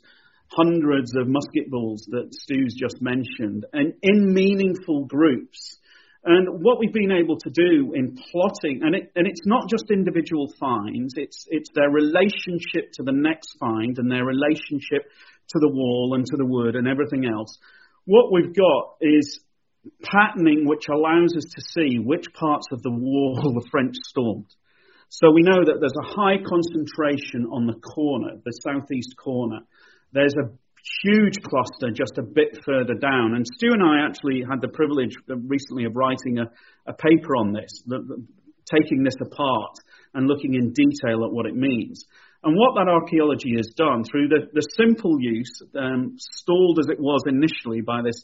hundreds 0.54 1.10
of 1.18 1.26
musket 1.26 1.68
balls 1.70 2.06
that 2.10 2.30
Stu's 2.30 2.74
just 2.78 3.02
mentioned, 3.02 3.66
and 3.72 3.94
in 4.00 4.32
meaningful 4.32 5.06
groups. 5.06 5.80
And 6.24 6.62
what 6.62 6.78
we've 6.80 6.92
been 6.92 7.12
able 7.12 7.36
to 7.36 7.50
do 7.50 7.92
in 7.94 8.16
plotting, 8.16 8.80
and, 8.82 8.94
it, 8.94 9.12
and 9.14 9.26
it's 9.26 9.44
not 9.44 9.68
just 9.68 9.90
individual 9.90 10.48
finds, 10.58 11.14
it's, 11.16 11.44
it's 11.50 11.68
their 11.74 11.90
relationship 11.90 12.92
to 12.94 13.02
the 13.02 13.12
next 13.12 13.56
find 13.60 13.98
and 13.98 14.10
their 14.10 14.24
relationship 14.24 15.04
to 15.48 15.58
the 15.60 15.68
wall 15.68 16.14
and 16.14 16.24
to 16.24 16.36
the 16.38 16.46
wood 16.46 16.76
and 16.76 16.88
everything 16.88 17.26
else. 17.26 17.58
What 18.06 18.32
we've 18.32 18.54
got 18.54 18.96
is 19.02 19.40
patterning 20.02 20.66
which 20.66 20.88
allows 20.88 21.36
us 21.36 21.44
to 21.44 21.60
see 21.60 21.98
which 21.98 22.32
parts 22.32 22.68
of 22.72 22.82
the 22.82 22.90
wall 22.90 23.36
the 23.54 23.68
French 23.70 23.94
stormed. 24.08 24.48
So 25.10 25.30
we 25.30 25.42
know 25.42 25.62
that 25.64 25.76
there's 25.78 26.00
a 26.00 26.16
high 26.16 26.38
concentration 26.42 27.46
on 27.52 27.66
the 27.66 27.78
corner, 27.80 28.40
the 28.44 28.58
southeast 28.64 29.14
corner. 29.22 29.60
There's 30.12 30.34
a 30.34 30.50
huge 31.02 31.40
cluster 31.42 31.90
just 31.94 32.18
a 32.18 32.22
bit 32.22 32.58
further 32.64 32.94
down. 32.94 33.34
And 33.34 33.46
Stu 33.46 33.72
and 33.72 33.82
I 33.82 34.06
actually 34.06 34.44
had 34.48 34.60
the 34.60 34.68
privilege 34.68 35.16
recently 35.28 35.84
of 35.84 35.96
writing 35.96 36.38
a, 36.38 36.50
a 36.86 36.94
paper 36.94 37.36
on 37.36 37.52
this, 37.52 37.82
the, 37.86 37.98
the, 38.00 38.26
taking 38.68 39.02
this 39.02 39.16
apart 39.20 39.76
and 40.14 40.26
looking 40.26 40.54
in 40.54 40.72
detail 40.72 41.24
at 41.24 41.32
what 41.32 41.46
it 41.46 41.54
means. 41.54 42.04
And 42.42 42.54
what 42.56 42.74
that 42.76 42.88
archaeology 42.88 43.56
has 43.56 43.72
done 43.74 44.04
through 44.04 44.28
the, 44.28 44.48
the 44.52 44.66
simple 44.76 45.16
use, 45.18 45.62
um, 45.76 46.16
stalled 46.18 46.78
as 46.78 46.88
it 46.90 47.00
was 47.00 47.22
initially 47.26 47.80
by 47.80 48.02
this, 48.04 48.20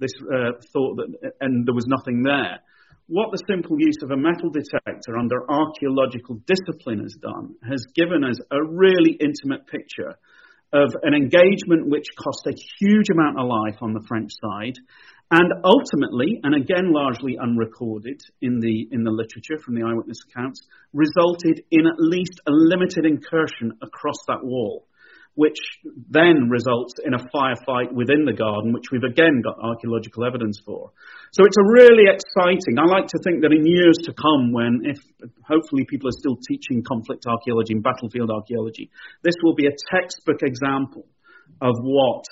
this 0.00 0.12
uh, 0.24 0.56
thought 0.72 0.96
that, 0.96 1.32
and 1.40 1.66
there 1.66 1.74
was 1.74 1.86
nothing 1.86 2.22
there. 2.22 2.60
What 3.08 3.32
the 3.32 3.44
simple 3.48 3.76
use 3.78 4.00
of 4.02 4.10
a 4.10 4.16
metal 4.16 4.50
detector 4.50 5.16
under 5.18 5.44
archaeological 5.48 6.40
discipline 6.44 7.00
has 7.00 7.16
done 7.20 7.56
has 7.68 7.84
given 7.94 8.24
us 8.24 8.36
a 8.50 8.60
really 8.64 9.16
intimate 9.20 9.66
picture 9.66 10.16
of 10.72 10.94
an 11.02 11.14
engagement 11.14 11.88
which 11.88 12.06
cost 12.16 12.46
a 12.46 12.56
huge 12.78 13.10
amount 13.10 13.38
of 13.38 13.46
life 13.46 13.80
on 13.80 13.94
the 13.94 14.04
French 14.06 14.32
side, 14.42 14.76
and 15.30 15.52
ultimately, 15.64 16.40
and 16.42 16.54
again 16.54 16.92
largely 16.92 17.36
unrecorded 17.38 18.20
in 18.40 18.60
the 18.60 18.88
in 18.90 19.04
the 19.04 19.10
literature 19.10 19.62
from 19.62 19.74
the 19.74 19.82
eyewitness 19.82 20.18
accounts, 20.28 20.66
resulted 20.92 21.64
in 21.70 21.86
at 21.86 21.98
least 21.98 22.40
a 22.46 22.50
limited 22.50 23.04
incursion 23.04 23.72
across 23.82 24.16
that 24.26 24.42
wall 24.42 24.86
which 25.38 25.62
then 26.10 26.50
results 26.50 26.98
in 27.06 27.14
a 27.14 27.22
firefight 27.30 27.94
within 27.94 28.26
the 28.26 28.34
garden, 28.34 28.74
which 28.74 28.90
we've 28.90 29.06
again 29.06 29.38
got 29.38 29.54
archaeological 29.62 30.26
evidence 30.26 30.58
for. 30.66 30.90
So 31.30 31.46
it's 31.46 31.54
a 31.54 31.70
really 31.78 32.10
exciting. 32.10 32.74
I 32.74 32.90
like 32.90 33.06
to 33.14 33.22
think 33.22 33.46
that 33.46 33.54
in 33.54 33.62
years 33.62 34.02
to 34.10 34.12
come, 34.18 34.50
when 34.50 34.82
if 34.82 34.98
hopefully 35.46 35.86
people 35.86 36.10
are 36.10 36.18
still 36.18 36.34
teaching 36.42 36.82
conflict 36.82 37.22
archaeology 37.30 37.78
and 37.78 37.86
battlefield 37.86 38.34
archaeology, 38.34 38.90
this 39.22 39.38
will 39.44 39.54
be 39.54 39.70
a 39.70 39.78
textbook 39.94 40.42
example 40.42 41.06
of 41.62 41.78
what 41.86 42.26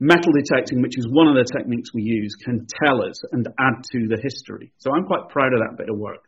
metal 0.00 0.32
detecting, 0.32 0.80
which 0.80 0.96
is 0.96 1.06
one 1.10 1.28
of 1.28 1.36
the 1.36 1.44
techniques 1.44 1.92
we 1.92 2.00
use, 2.00 2.32
can 2.40 2.64
tell 2.80 3.04
us 3.04 3.20
and 3.32 3.46
add 3.60 3.84
to 3.92 4.08
the 4.08 4.16
history. 4.24 4.72
So 4.78 4.88
I'm 4.96 5.04
quite 5.04 5.28
proud 5.28 5.52
of 5.52 5.60
that 5.60 5.76
bit 5.76 5.90
of 5.90 5.98
work. 5.98 6.24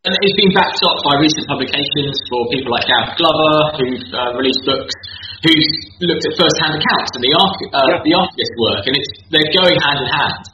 And 0.00 0.16
it's 0.16 0.32
been 0.40 0.48
backed 0.56 0.80
up 0.80 0.96
by 1.04 1.20
recent 1.20 1.44
publications 1.44 2.16
for 2.32 2.48
people 2.48 2.72
like 2.72 2.88
Gareth 2.88 3.20
Glover, 3.20 3.52
who've 3.76 4.08
uh, 4.16 4.32
released 4.32 4.64
books, 4.64 4.96
who's 5.44 5.68
looked 6.00 6.24
at 6.24 6.32
first-hand 6.40 6.72
accounts 6.72 7.12
and 7.12 7.20
the, 7.20 7.32
arch- 7.36 7.68
uh, 7.68 7.84
yeah. 7.84 8.00
the 8.00 8.14
archivist 8.16 8.52
work, 8.64 8.80
and 8.88 8.96
it's 8.96 9.10
they're 9.28 9.52
going 9.52 9.76
hand 9.76 10.00
in 10.00 10.08
hand. 10.08 10.44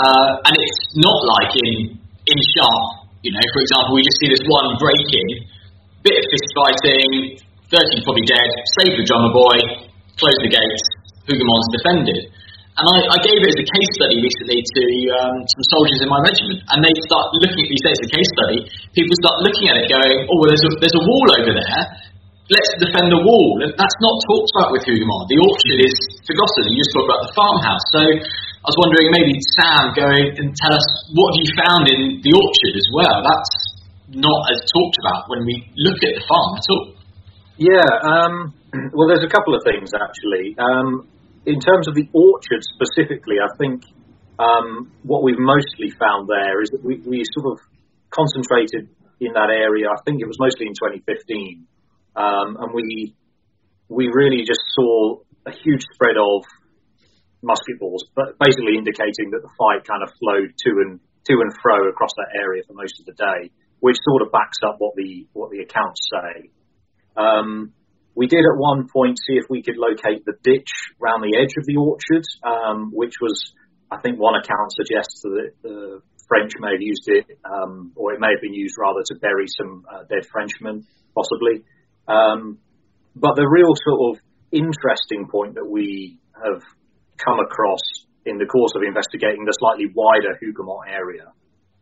Uh, 0.00 0.48
and 0.48 0.54
it's 0.56 0.80
not 0.96 1.18
like 1.36 1.52
in 1.60 1.92
in 2.24 2.38
Sharpe, 2.56 3.12
you 3.20 3.36
know. 3.36 3.44
For 3.52 3.60
example, 3.68 4.00
we 4.00 4.00
just 4.00 4.16
see 4.16 4.32
this 4.32 4.44
one 4.48 4.80
break-in, 4.80 5.28
bit 6.00 6.16
of 6.16 6.24
fist 6.32 6.48
fighting, 6.56 7.36
thirteen 7.68 8.00
probably 8.00 8.24
dead, 8.24 8.48
save 8.80 8.96
the 8.96 9.04
drummer 9.04 9.28
boy, 9.28 9.60
close 10.16 10.40
the 10.40 10.48
gates, 10.48 10.84
Hougoumont 11.28 11.68
defended. 11.68 12.32
And 12.76 12.84
I, 12.92 12.96
I, 13.08 13.18
gave 13.24 13.40
it 13.40 13.48
as 13.48 13.56
a 13.56 13.64
case 13.64 13.90
study 13.96 14.20
recently 14.20 14.60
to 14.60 14.84
um, 15.16 15.36
some 15.48 15.64
soldiers 15.72 16.04
in 16.04 16.12
my 16.12 16.20
regiment, 16.20 16.60
and 16.60 16.84
they 16.84 16.92
start 17.08 17.32
looking 17.40 17.64
at 17.64 17.68
these 17.72 17.84
days 17.88 17.96
as 17.96 18.04
a 18.04 18.12
case 18.12 18.30
study. 18.36 18.58
People 18.92 19.16
start 19.24 19.40
looking 19.40 19.72
at 19.72 19.80
it, 19.80 19.88
going, 19.88 20.28
"Oh, 20.28 20.36
well, 20.36 20.52
there's 20.52 20.60
a, 20.60 20.72
there's 20.76 20.92
a 20.92 21.04
wall 21.08 21.28
over 21.40 21.56
there. 21.56 21.82
Let's 22.52 22.68
defend 22.76 23.08
the 23.08 23.22
wall." 23.24 23.64
And 23.64 23.72
that's 23.80 23.98
not 24.04 24.14
talked 24.28 24.50
about 24.60 24.68
with 24.76 24.84
Hougoumont. 24.84 25.24
The 25.24 25.40
orchard 25.40 25.80
is 25.88 25.96
forgotten. 26.28 26.68
You 26.68 26.76
just 26.84 26.92
talk 26.92 27.06
about 27.08 27.20
the 27.24 27.32
farmhouse. 27.32 27.86
So 27.96 28.02
I 28.04 28.66
was 28.68 28.76
wondering, 28.76 29.08
maybe 29.08 29.40
Sam, 29.56 29.96
go 29.96 30.12
and 30.12 30.52
tell 30.52 30.76
us 30.76 30.86
what 31.16 31.32
you 31.40 31.48
found 31.56 31.88
in 31.88 32.20
the 32.20 32.32
orchard 32.36 32.74
as 32.76 32.88
well. 32.92 33.24
That's 33.24 33.52
not 34.12 34.40
as 34.52 34.60
talked 34.68 35.00
about 35.00 35.32
when 35.32 35.48
we 35.48 35.64
look 35.80 35.96
at 36.04 36.12
the 36.12 36.24
farm 36.28 36.60
at 36.60 36.66
all. 36.68 36.86
Yeah. 37.56 37.88
Um, 38.04 38.52
well, 38.92 39.08
there's 39.08 39.24
a 39.24 39.32
couple 39.32 39.56
of 39.56 39.64
things 39.64 39.96
actually. 39.96 40.52
Um, 40.60 41.08
in 41.46 41.60
terms 41.62 41.86
of 41.86 41.94
the 41.94 42.10
orchard 42.12 42.62
specifically, 42.66 43.38
I 43.38 43.48
think 43.56 43.86
um, 44.38 44.92
what 45.02 45.22
we've 45.22 45.38
mostly 45.38 45.94
found 45.94 46.28
there 46.28 46.60
is 46.60 46.70
that 46.74 46.82
we, 46.82 46.98
we 47.06 47.22
sort 47.38 47.54
of 47.54 47.58
concentrated 48.10 48.90
in 49.22 49.32
that 49.32 49.48
area. 49.48 49.86
I 49.88 50.02
think 50.04 50.20
it 50.20 50.26
was 50.26 50.36
mostly 50.42 50.66
in 50.66 50.74
2015, 50.74 51.66
um, 52.18 52.58
and 52.60 52.74
we 52.74 53.14
we 53.88 54.10
really 54.12 54.42
just 54.42 54.60
saw 54.74 55.22
a 55.46 55.54
huge 55.54 55.86
spread 55.94 56.18
of 56.18 56.42
musket 57.40 57.78
balls, 57.78 58.02
but 58.18 58.34
basically 58.42 58.74
indicating 58.74 59.30
that 59.30 59.46
the 59.46 59.52
fight 59.54 59.86
kind 59.86 60.02
of 60.02 60.10
flowed 60.18 60.50
to 60.50 60.70
and 60.82 60.98
to 61.30 61.34
and 61.38 61.54
fro 61.62 61.88
across 61.88 62.10
that 62.18 62.34
area 62.34 62.62
for 62.66 62.74
most 62.74 62.98
of 62.98 63.06
the 63.06 63.14
day, 63.14 63.50
which 63.78 63.96
sort 64.02 64.22
of 64.22 64.34
backs 64.34 64.58
up 64.66 64.76
what 64.78 64.98
the 64.98 65.26
what 65.32 65.50
the 65.54 65.62
accounts 65.62 66.02
say. 66.10 66.50
Um, 67.16 67.72
we 68.16 68.26
did 68.26 68.40
at 68.48 68.56
one 68.56 68.88
point 68.88 69.18
see 69.28 69.36
if 69.36 69.44
we 69.50 69.62
could 69.62 69.76
locate 69.76 70.24
the 70.24 70.32
ditch 70.42 70.72
around 70.96 71.20
the 71.20 71.36
edge 71.36 71.52
of 71.60 71.68
the 71.68 71.76
orchard, 71.76 72.24
um, 72.42 72.88
which 72.90 73.12
was, 73.20 73.52
I 73.92 74.00
think 74.00 74.18
one 74.18 74.34
account 74.34 74.72
suggests 74.72 75.20
that 75.20 75.52
the 75.62 76.00
French 76.26 76.52
may 76.58 76.72
have 76.72 76.80
used 76.80 77.04
it, 77.12 77.38
um, 77.44 77.92
or 77.94 78.14
it 78.14 78.20
may 78.20 78.32
have 78.32 78.40
been 78.40 78.56
used 78.56 78.74
rather 78.80 79.04
to 79.12 79.14
bury 79.20 79.44
some 79.60 79.84
uh, 79.84 80.08
dead 80.08 80.24
Frenchmen, 80.32 80.88
possibly. 81.14 81.62
Um, 82.08 82.58
but 83.14 83.36
the 83.36 83.46
real 83.46 83.76
sort 83.84 84.16
of 84.16 84.22
interesting 84.50 85.28
point 85.28 85.54
that 85.60 85.68
we 85.68 86.16
have 86.40 86.64
come 87.20 87.38
across 87.44 87.84
in 88.24 88.38
the 88.38 88.46
course 88.46 88.72
of 88.74 88.82
investigating 88.82 89.44
the 89.44 89.54
slightly 89.60 89.92
wider 89.92 90.40
Hougoumont 90.40 90.88
area 90.88 91.32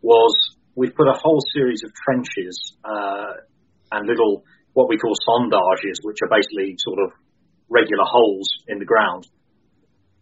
was 0.03 0.35
we've 0.75 0.95
put 0.95 1.07
a 1.07 1.15
whole 1.15 1.41
series 1.55 1.83
of 1.85 1.95
trenches 1.95 2.75
uh, 2.85 3.39
and 3.93 4.07
little 4.07 4.43
what 4.75 4.91
we 4.91 4.99
call 4.99 5.15
sondages, 5.15 6.03
which 6.03 6.19
are 6.23 6.31
basically 6.31 6.77
sort 6.79 6.99
of 6.99 7.11
regular 7.71 8.05
holes 8.05 8.47
in 8.69 8.79
the 8.79 8.85
ground. 8.85 9.27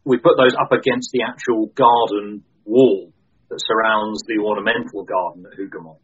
We 0.05 0.19
put 0.19 0.37
those 0.37 0.55
up 0.55 0.73
against 0.73 1.11
the 1.12 1.25
actual 1.27 1.73
garden 1.75 2.45
wall 2.65 3.12
that 3.49 3.61
surrounds 3.61 4.23
the 4.29 4.41
ornamental 4.41 5.05
garden 5.05 5.45
at 5.49 5.57
Hougoumont. 5.59 6.01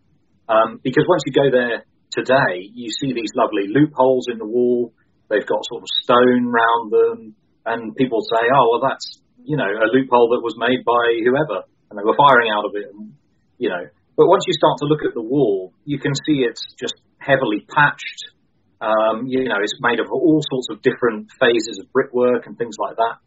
Um, 0.48 0.80
because 0.82 1.04
once 1.08 1.22
you 1.28 1.32
go 1.32 1.48
there 1.52 1.84
today, 2.10 2.64
you 2.72 2.88
see 2.88 3.12
these 3.12 3.32
lovely 3.36 3.68
loopholes 3.68 4.26
in 4.32 4.38
the 4.38 4.48
wall. 4.48 4.92
They've 5.28 5.44
got 5.44 5.60
sort 5.68 5.84
of 5.84 5.88
stone 6.04 6.48
round 6.48 6.88
them, 6.88 7.36
and 7.66 7.94
people 7.96 8.24
say, 8.24 8.48
"Oh, 8.48 8.64
well, 8.72 8.82
that's 8.88 9.20
you 9.44 9.56
know 9.56 9.68
a 9.68 9.88
loophole 9.92 10.32
that 10.32 10.40
was 10.40 10.56
made 10.56 10.84
by 10.88 11.04
whoever, 11.20 11.68
and 11.90 11.98
they 11.98 12.04
were 12.04 12.16
firing 12.16 12.48
out 12.48 12.64
of 12.64 12.72
it." 12.76 12.88
And, 12.88 13.12
you 13.58 13.68
know, 13.68 13.84
but 14.16 14.26
once 14.26 14.44
you 14.48 14.54
start 14.56 14.80
to 14.80 14.86
look 14.88 15.04
at 15.04 15.12
the 15.12 15.22
wall, 15.22 15.72
you 15.84 15.98
can 15.98 16.14
see 16.14 16.48
it's 16.48 16.64
just 16.80 16.96
heavily 17.18 17.66
patched 17.68 18.32
um, 18.80 19.26
you 19.26 19.48
know, 19.48 19.58
it's 19.60 19.78
made 19.80 19.98
of 19.98 20.06
all 20.10 20.40
sorts 20.42 20.68
of 20.70 20.82
different 20.82 21.28
phases 21.40 21.82
of 21.82 21.92
brickwork 21.92 22.46
and 22.46 22.56
things 22.56 22.76
like 22.78 22.96
that. 22.96 23.18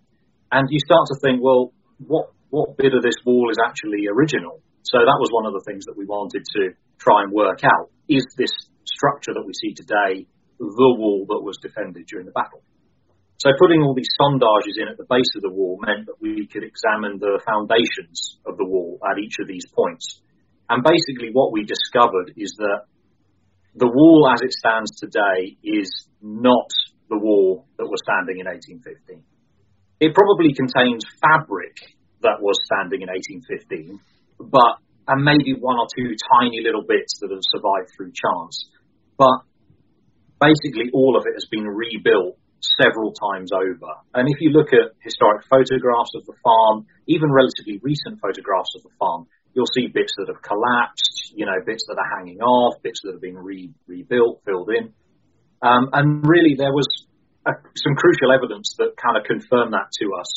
And 0.51 0.67
you 0.69 0.79
start 0.79 1.07
to 1.11 1.19
think, 1.19 1.43
well, 1.43 1.73
what 1.99 2.31
what 2.51 2.75
bit 2.77 2.93
of 2.93 3.01
this 3.03 3.15
wall 3.25 3.47
is 3.51 3.57
actually 3.63 4.07
original? 4.11 4.59
So 4.83 4.99
that 4.99 5.19
was 5.19 5.31
one 5.31 5.47
of 5.47 5.53
the 5.53 5.63
things 5.63 5.85
that 5.87 5.95
we 5.95 6.05
wanted 6.05 6.43
to 6.55 6.75
try 6.99 7.23
and 7.23 7.31
work 7.31 7.63
out. 7.63 7.91
Is 8.09 8.27
this 8.35 8.51
structure 8.83 9.31
that 9.33 9.45
we 9.47 9.53
see 9.55 9.73
today 9.73 10.27
the 10.59 10.91
wall 10.99 11.25
that 11.31 11.39
was 11.39 11.57
defended 11.63 12.07
during 12.07 12.25
the 12.25 12.35
battle? 12.35 12.63
So 13.39 13.49
putting 13.57 13.81
all 13.81 13.95
these 13.95 14.11
sondages 14.19 14.77
in 14.77 14.87
at 14.91 14.97
the 14.99 15.07
base 15.09 15.31
of 15.35 15.41
the 15.41 15.49
wall 15.49 15.79
meant 15.81 16.05
that 16.05 16.21
we 16.21 16.45
could 16.45 16.61
examine 16.61 17.17
the 17.17 17.41
foundations 17.41 18.37
of 18.45 18.57
the 18.57 18.67
wall 18.67 18.99
at 19.01 19.17
each 19.17 19.39
of 19.41 19.47
these 19.47 19.65
points. 19.73 20.21
And 20.69 20.83
basically 20.83 21.31
what 21.33 21.51
we 21.51 21.65
discovered 21.65 22.35
is 22.37 22.53
that 22.59 22.85
the 23.75 23.87
wall 23.87 24.29
as 24.33 24.41
it 24.41 24.51
stands 24.51 24.91
today 24.99 25.55
is 25.63 25.89
not 26.21 26.67
the 27.09 27.17
wall 27.17 27.67
that 27.77 27.87
was 27.87 27.99
standing 28.03 28.39
in 28.39 28.47
1815. 28.47 29.23
it 29.99 30.13
probably 30.15 30.53
contains 30.53 31.05
fabric 31.21 31.75
that 32.21 32.41
was 32.41 32.57
standing 32.65 33.01
in 33.01 33.09
1815, 33.09 33.99
but 34.49 34.81
and 35.07 35.25
maybe 35.25 35.57
one 35.57 35.77
or 35.77 35.87
two 35.91 36.13
tiny 36.39 36.61
little 36.63 36.85
bits 36.85 37.19
that 37.19 37.33
have 37.33 37.43
survived 37.51 37.89
through 37.97 38.13
chance. 38.13 38.69
But 39.17 39.43
basically, 40.39 40.93
all 40.93 41.17
of 41.17 41.25
it 41.25 41.33
has 41.33 41.47
been 41.49 41.65
rebuilt 41.65 42.37
several 42.79 43.11
times 43.11 43.49
over. 43.51 43.91
And 44.13 44.29
if 44.29 44.39
you 44.39 44.53
look 44.53 44.69
at 44.71 44.93
historic 45.01 45.43
photographs 45.49 46.13
of 46.15 46.25
the 46.29 46.37
farm, 46.45 46.85
even 47.09 47.33
relatively 47.33 47.81
recent 47.81 48.21
photographs 48.21 48.77
of 48.77 48.83
the 48.85 48.93
farm, 49.01 49.25
you'll 49.53 49.71
see 49.73 49.87
bits 49.87 50.13
that 50.17 50.27
have 50.27 50.41
collapsed, 50.41 51.33
you 51.35 51.45
know, 51.45 51.59
bits 51.65 51.85
that 51.87 51.97
are 51.97 52.17
hanging 52.17 52.39
off, 52.39 52.81
bits 52.81 53.01
that 53.03 53.13
have 53.13 53.21
been 53.21 53.37
re- 53.37 53.73
rebuilt, 53.87 54.41
filled 54.45 54.69
in. 54.69 54.93
Um, 55.61 55.89
and 55.93 56.23
really, 56.25 56.55
there 56.57 56.71
was 56.71 56.87
a, 57.45 57.51
some 57.75 57.95
crucial 57.95 58.31
evidence 58.31 58.75
that 58.77 58.95
kind 58.97 59.17
of 59.17 59.23
confirmed 59.23 59.73
that 59.73 59.91
to 59.99 60.13
us. 60.19 60.29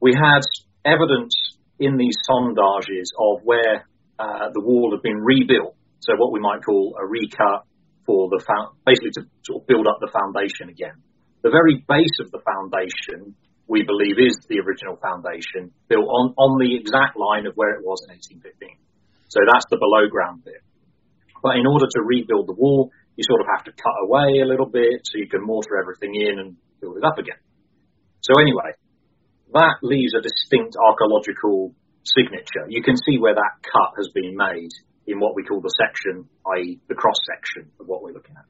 We 0.00 0.14
had 0.14 0.42
evidence 0.84 1.34
in 1.78 1.96
these 1.96 2.16
sondages 2.28 3.10
of 3.18 3.42
where 3.44 3.86
uh, 4.18 4.50
the 4.52 4.60
wall 4.60 4.90
had 4.92 5.02
been 5.02 5.18
rebuilt, 5.18 5.76
so 6.00 6.14
what 6.16 6.32
we 6.32 6.40
might 6.40 6.64
call 6.64 6.96
a 6.98 7.06
recut 7.06 7.66
for 8.06 8.28
the 8.30 8.42
fa- 8.44 8.72
basically 8.86 9.10
to 9.14 9.22
sort 9.44 9.62
of 9.62 9.66
build 9.66 9.86
up 9.86 9.98
the 10.00 10.10
foundation 10.10 10.70
again. 10.70 11.02
The 11.42 11.50
very 11.50 11.84
base 11.86 12.18
of 12.20 12.30
the 12.32 12.40
foundation, 12.42 13.36
we 13.68 13.84
believe, 13.84 14.16
is 14.16 14.40
the 14.48 14.64
original 14.64 14.96
foundation 14.96 15.70
built 15.88 16.08
on, 16.08 16.32
on 16.40 16.56
the 16.56 16.74
exact 16.74 17.20
line 17.20 17.44
of 17.44 17.52
where 17.54 17.76
it 17.76 17.84
was 17.84 18.00
in 18.08 18.16
1815. 18.16 18.80
So 19.28 19.44
that's 19.44 19.68
the 19.68 19.76
below 19.76 20.08
ground 20.08 20.42
bit. 20.44 20.64
But 21.44 21.60
in 21.60 21.68
order 21.68 21.84
to 21.84 22.00
rebuild 22.00 22.48
the 22.48 22.56
wall, 22.56 22.90
you 23.14 23.22
sort 23.28 23.44
of 23.44 23.48
have 23.52 23.68
to 23.68 23.72
cut 23.76 23.94
away 24.02 24.40
a 24.40 24.48
little 24.48 24.66
bit 24.66 25.04
so 25.04 25.20
you 25.20 25.28
can 25.28 25.44
mortar 25.44 25.76
everything 25.76 26.16
in 26.16 26.40
and 26.40 26.56
build 26.80 26.96
it 26.96 27.04
up 27.04 27.20
again. 27.20 27.38
So 28.24 28.40
anyway, 28.40 28.72
that 29.52 29.84
leaves 29.84 30.16
a 30.16 30.24
distinct 30.24 30.74
archaeological 30.80 31.76
signature. 32.02 32.66
You 32.68 32.82
can 32.82 32.96
see 32.96 33.20
where 33.20 33.34
that 33.34 33.60
cut 33.62 34.00
has 34.00 34.08
been 34.14 34.34
made 34.34 34.72
in 35.06 35.20
what 35.20 35.36
we 35.36 35.44
call 35.44 35.60
the 35.60 35.72
section, 35.76 36.28
i.e. 36.56 36.80
the 36.88 36.94
cross 36.94 37.16
section 37.28 37.70
of 37.80 37.86
what 37.86 38.02
we're 38.02 38.12
looking 38.12 38.36
at. 38.36 38.44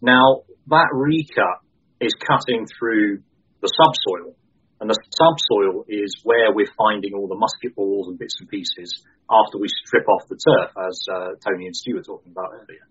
Now, 0.00 0.42
that 0.68 0.88
recut 0.92 1.62
is 2.00 2.14
cutting 2.14 2.66
through 2.78 3.22
the 3.66 3.74
subsoil. 3.74 4.38
And 4.78 4.86
the 4.92 4.98
subsoil 5.16 5.88
is 5.88 6.20
where 6.22 6.52
we're 6.52 6.70
finding 6.76 7.16
all 7.16 7.26
the 7.26 7.40
musket 7.40 7.74
balls 7.74 8.06
and 8.08 8.18
bits 8.18 8.36
and 8.38 8.48
pieces 8.48 9.02
after 9.26 9.58
we 9.58 9.66
strip 9.82 10.06
off 10.06 10.28
the 10.28 10.36
turf, 10.36 10.70
as 10.76 10.96
uh, 11.08 11.30
Tony 11.40 11.66
and 11.66 11.74
Stu 11.74 11.96
were 11.96 12.04
talking 12.04 12.30
about 12.30 12.52
earlier. 12.52 12.84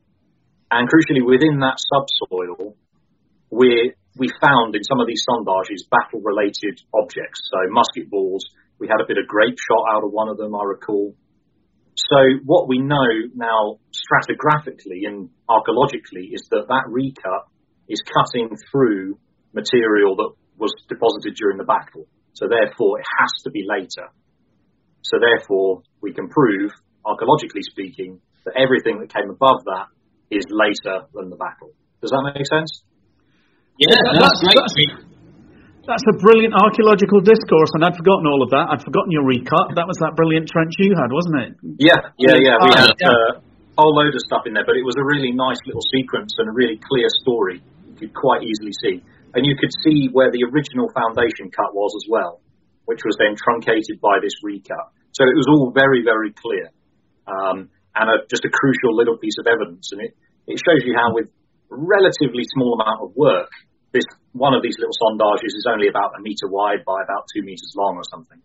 And 0.71 0.89
crucially, 0.89 1.21
within 1.21 1.61
that 1.61 1.77
subsoil, 1.77 2.75
we 3.53 3.93
we 4.17 4.27
found 4.41 4.75
in 4.75 4.83
some 4.83 4.99
of 4.99 5.07
these 5.07 5.23
sondages 5.27 5.85
battle-related 5.91 6.81
objects, 6.95 7.51
so 7.51 7.69
musket 7.69 8.09
balls. 8.09 8.43
We 8.79 8.87
had 8.87 9.03
a 9.03 9.07
bit 9.07 9.19
of 9.19 9.27
grape 9.27 9.59
shot 9.59 9.85
out 9.93 10.03
of 10.03 10.11
one 10.11 10.27
of 10.27 10.37
them, 10.37 10.55
I 10.55 10.63
recall. 10.63 11.13
So 11.95 12.17
what 12.43 12.67
we 12.67 12.79
know 12.79 13.29
now 13.35 13.77
stratigraphically 13.93 15.05
and 15.05 15.29
archaeologically 15.47 16.31
is 16.33 16.47
that 16.51 16.67
that 16.67 16.85
recut 16.87 17.45
is 17.87 18.01
cutting 18.01 18.57
through 18.71 19.19
material 19.53 20.15
that 20.15 20.31
was 20.57 20.71
deposited 20.87 21.35
during 21.35 21.57
the 21.57 21.67
battle. 21.67 22.07
So 22.33 22.47
therefore, 22.47 22.99
it 22.99 23.07
has 23.19 23.31
to 23.43 23.49
be 23.51 23.63
later. 23.63 24.11
So 25.03 25.21
therefore, 25.21 25.83
we 26.01 26.11
can 26.11 26.27
prove, 26.27 26.71
archaeologically 27.05 27.63
speaking, 27.63 28.19
that 28.45 28.57
everything 28.57 28.99
that 28.99 29.13
came 29.13 29.29
above 29.29 29.63
that 29.65 29.87
is 30.29 30.45
later 30.49 31.05
than 31.13 31.29
the 31.29 31.37
battle. 31.37 31.71
Does 32.01 32.11
that 32.11 32.23
make 32.33 32.45
sense? 32.45 32.83
Yeah, 33.77 33.95
that's, 34.17 34.41
great. 34.41 35.05
That's 35.85 36.07
a 36.09 36.15
brilliant 36.17 36.57
archaeological 36.57 37.21
discourse, 37.21 37.69
and 37.77 37.85
I'd 37.85 37.93
forgotten 37.93 38.25
all 38.25 38.41
of 38.41 38.49
that. 38.49 38.73
I'd 38.73 38.81
forgotten 38.81 39.13
your 39.13 39.27
recut. 39.27 39.77
That 39.77 39.85
was 39.85 40.01
that 40.01 40.17
brilliant 40.17 40.49
trench 40.49 40.73
you 40.81 40.97
had, 40.97 41.13
wasn't 41.13 41.37
it? 41.45 41.51
Yeah, 41.77 42.09
yeah, 42.17 42.39
yeah. 42.41 42.55
We 42.57 42.71
had 42.73 42.97
uh, 43.05 43.37
a 43.37 43.77
whole 43.77 43.93
load 43.93 44.15
of 44.15 44.23
stuff 44.25 44.49
in 44.49 44.57
there, 44.57 44.65
but 44.65 44.79
it 44.79 44.85
was 44.87 44.97
a 44.97 45.05
really 45.05 45.29
nice 45.29 45.59
little 45.69 45.83
sequence 45.93 46.33
and 46.41 46.49
a 46.49 46.55
really 46.55 46.81
clear 46.81 47.05
story 47.21 47.61
you 47.61 47.93
could 47.93 48.13
quite 48.17 48.41
easily 48.41 48.73
see. 48.81 49.05
And 49.35 49.43
you 49.43 49.59
could 49.59 49.71
see 49.83 50.07
where 50.15 50.31
the 50.31 50.47
original 50.47 50.87
foundation 50.95 51.51
cut 51.51 51.75
was 51.75 51.91
as 51.99 52.07
well, 52.07 52.39
which 52.87 53.03
was 53.03 53.19
then 53.19 53.35
truncated 53.35 53.99
by 53.99 54.23
this 54.23 54.33
recut. 54.41 54.95
So 55.11 55.27
it 55.27 55.35
was 55.35 55.47
all 55.51 55.75
very, 55.75 56.07
very 56.07 56.31
clear. 56.31 56.71
Um, 57.27 57.67
and 57.95 58.07
a, 58.07 58.23
just 58.31 58.47
a 58.47 58.51
crucial 58.51 58.95
little 58.95 59.19
piece 59.19 59.35
of 59.39 59.47
evidence. 59.47 59.91
And 59.91 59.99
it, 60.07 60.15
it 60.47 60.57
shows 60.63 60.87
you 60.87 60.95
how 60.95 61.11
with 61.11 61.27
relatively 61.67 62.47
small 62.55 62.79
amount 62.79 63.03
of 63.03 63.15
work, 63.15 63.51
this 63.91 64.07
one 64.35 64.51
of 64.55 64.63
these 64.63 64.75
little 64.79 64.95
sondages 64.95 65.55
is 65.55 65.67
only 65.67 65.87
about 65.87 66.15
a 66.19 66.21
meter 66.23 66.47
wide 66.51 66.83
by 66.83 66.99
about 67.03 67.27
two 67.31 67.43
meters 67.43 67.71
long 67.75 67.95
or 67.95 68.03
something. 68.11 68.39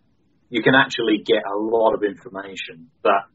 You 0.50 0.62
can 0.62 0.74
actually 0.74 1.22
get 1.26 1.42
a 1.42 1.58
lot 1.58 1.94
of 1.94 2.02
information 2.02 2.90
that 3.02 3.26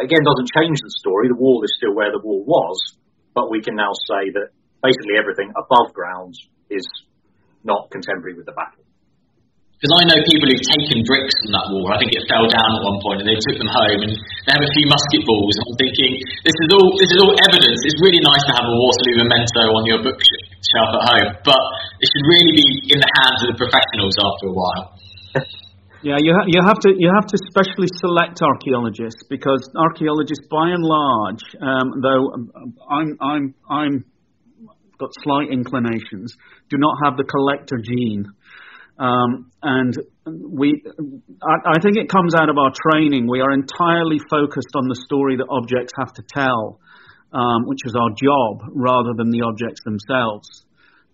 again 0.00 0.20
doesn't 0.24 0.52
change 0.52 0.80
the 0.80 0.92
story. 1.00 1.28
The 1.28 1.40
wall 1.40 1.64
is 1.64 1.72
still 1.76 1.96
where 1.96 2.12
the 2.12 2.20
wall 2.20 2.44
was, 2.44 2.76
but 3.32 3.48
we 3.48 3.64
can 3.64 3.76
now 3.76 3.92
say 4.08 4.28
that 4.36 4.52
basically 4.84 5.16
everything 5.16 5.52
above 5.56 5.96
ground 5.96 6.36
is 6.70 6.86
not 7.64 7.90
contemporary 7.90 8.36
with 8.36 8.46
the 8.46 8.56
battle. 8.56 8.84
Because 9.84 10.00
I 10.00 10.02
know 10.08 10.18
people 10.24 10.48
who've 10.48 10.68
taken 10.80 11.04
bricks 11.04 11.36
from 11.44 11.52
that 11.52 11.66
wall. 11.68 11.92
I 11.92 12.00
think 12.00 12.16
it 12.16 12.24
fell 12.24 12.48
down 12.48 12.70
at 12.72 12.82
one 12.88 12.98
point, 13.04 13.20
and 13.20 13.28
they 13.28 13.36
took 13.36 13.60
them 13.60 13.68
home, 13.68 14.00
and 14.08 14.16
they 14.16 14.52
have 14.56 14.64
a 14.64 14.72
few 14.72 14.86
musket 14.88 15.22
balls. 15.28 15.54
And 15.60 15.64
I'm 15.68 15.76
thinking, 15.76 16.12
this 16.40 16.56
is 16.56 16.68
all 16.72 16.88
this 16.96 17.10
is 17.12 17.18
all 17.20 17.34
evidence. 17.36 17.78
It's 17.84 18.00
really 18.00 18.22
nice 18.24 18.40
to 18.48 18.52
have 18.56 18.64
a 18.64 18.72
Waterloo 18.72 19.28
memento 19.28 19.62
on 19.76 19.82
your 19.84 20.00
bookshelf 20.00 20.88
at 20.88 21.04
home, 21.04 21.30
but 21.44 21.62
it 22.00 22.08
should 22.08 22.26
really 22.32 22.54
be 22.56 22.96
in 22.96 22.98
the 23.02 23.10
hands 23.20 23.44
of 23.44 23.48
the 23.52 23.58
professionals 23.60 24.16
after 24.16 24.46
a 24.48 24.54
while. 24.56 24.84
Yeah, 26.04 26.20
you, 26.20 26.36
ha- 26.36 26.44
you 26.44 26.60
have 26.60 26.76
to 26.84 26.92
you 26.92 27.08
have 27.16 27.24
to 27.32 27.38
specially 27.48 27.88
select 27.96 28.42
archaeologists 28.44 29.24
because 29.24 29.64
archaeologists, 29.72 30.44
by 30.52 30.68
and 30.68 30.84
large, 30.84 31.40
um, 31.64 31.96
though 32.04 32.28
um, 32.28 32.52
I'm 32.92 33.16
I'm 33.24 33.44
I'm 33.72 34.04
got 34.98 35.10
slight 35.22 35.50
inclinations, 35.50 36.34
do 36.70 36.78
not 36.78 36.96
have 37.04 37.16
the 37.16 37.24
collector 37.24 37.78
gene. 37.82 38.26
Um, 38.98 39.50
and 39.62 39.94
we, 40.26 40.82
I, 41.42 41.74
I, 41.74 41.80
think 41.82 41.96
it 41.96 42.08
comes 42.08 42.34
out 42.34 42.48
of 42.48 42.58
our 42.58 42.70
training. 42.70 43.26
We 43.28 43.40
are 43.40 43.50
entirely 43.50 44.20
focused 44.30 44.70
on 44.76 44.86
the 44.86 44.94
story 45.06 45.36
that 45.36 45.46
objects 45.50 45.92
have 45.98 46.12
to 46.14 46.22
tell, 46.32 46.78
um, 47.32 47.66
which 47.66 47.80
is 47.84 47.94
our 47.98 48.10
job, 48.10 48.70
rather 48.72 49.10
than 49.16 49.30
the 49.30 49.42
objects 49.42 49.80
themselves. 49.84 50.63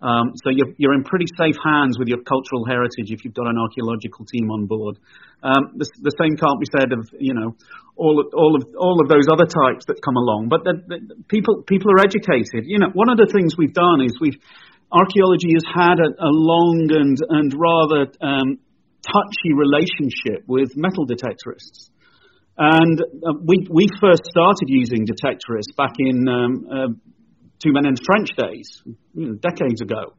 Um, 0.01 0.33
so 0.41 0.49
you're, 0.49 0.73
you're, 0.81 0.97
in 0.97 1.05
pretty 1.05 1.29
safe 1.37 1.61
hands 1.61 2.01
with 2.01 2.09
your 2.09 2.25
cultural 2.25 2.65
heritage 2.65 3.13
if 3.13 3.21
you've 3.21 3.37
got 3.37 3.45
an 3.45 3.61
archaeological 3.61 4.25
team 4.25 4.49
on 4.49 4.65
board. 4.65 4.97
Um, 5.45 5.77
the, 5.77 5.85
the, 6.01 6.15
same 6.17 6.41
can't 6.41 6.57
be 6.57 6.65
said 6.73 6.97
of 6.97 7.05
you 7.21 7.37
know 7.37 7.53
all 8.01 8.17
of, 8.17 8.33
all 8.33 8.57
of 8.57 8.65
all 8.81 8.97
of 9.05 9.13
those 9.13 9.29
other 9.29 9.45
types 9.45 9.85
that 9.93 10.01
come 10.01 10.17
along. 10.17 10.49
But 10.49 10.65
the, 10.65 10.81
the, 10.89 10.99
people 11.29 11.61
people 11.69 11.93
are 11.93 12.01
educated. 12.01 12.65
You 12.65 12.81
know, 12.81 12.89
one 12.97 13.13
of 13.13 13.21
the 13.21 13.29
things 13.29 13.61
we've 13.61 13.77
done 13.77 14.01
is 14.01 14.17
we've 14.17 14.41
archaeology 14.89 15.53
has 15.53 15.69
had 15.69 16.01
a, 16.01 16.09
a 16.17 16.33
long 16.33 16.89
and 16.97 17.21
and 17.21 17.49
rather 17.53 18.09
um, 18.25 18.57
touchy 19.05 19.53
relationship 19.53 20.49
with 20.49 20.81
metal 20.81 21.05
detectorists. 21.05 21.93
And 22.57 23.01
uh, 23.01 23.37
we 23.45 23.69
we 23.69 23.85
first 24.01 24.25
started 24.25 24.69
using 24.69 25.05
detectorists 25.05 25.77
back 25.77 25.93
in 26.01 26.25
um, 26.25 26.53
uh, 26.73 26.89
two 27.63 27.73
men 27.73 27.87
in 27.87 27.95
the 27.95 28.03
trench 28.03 28.33
days, 28.37 28.83
you 29.15 29.29
know, 29.29 29.35
decades 29.37 29.81
ago. 29.81 30.17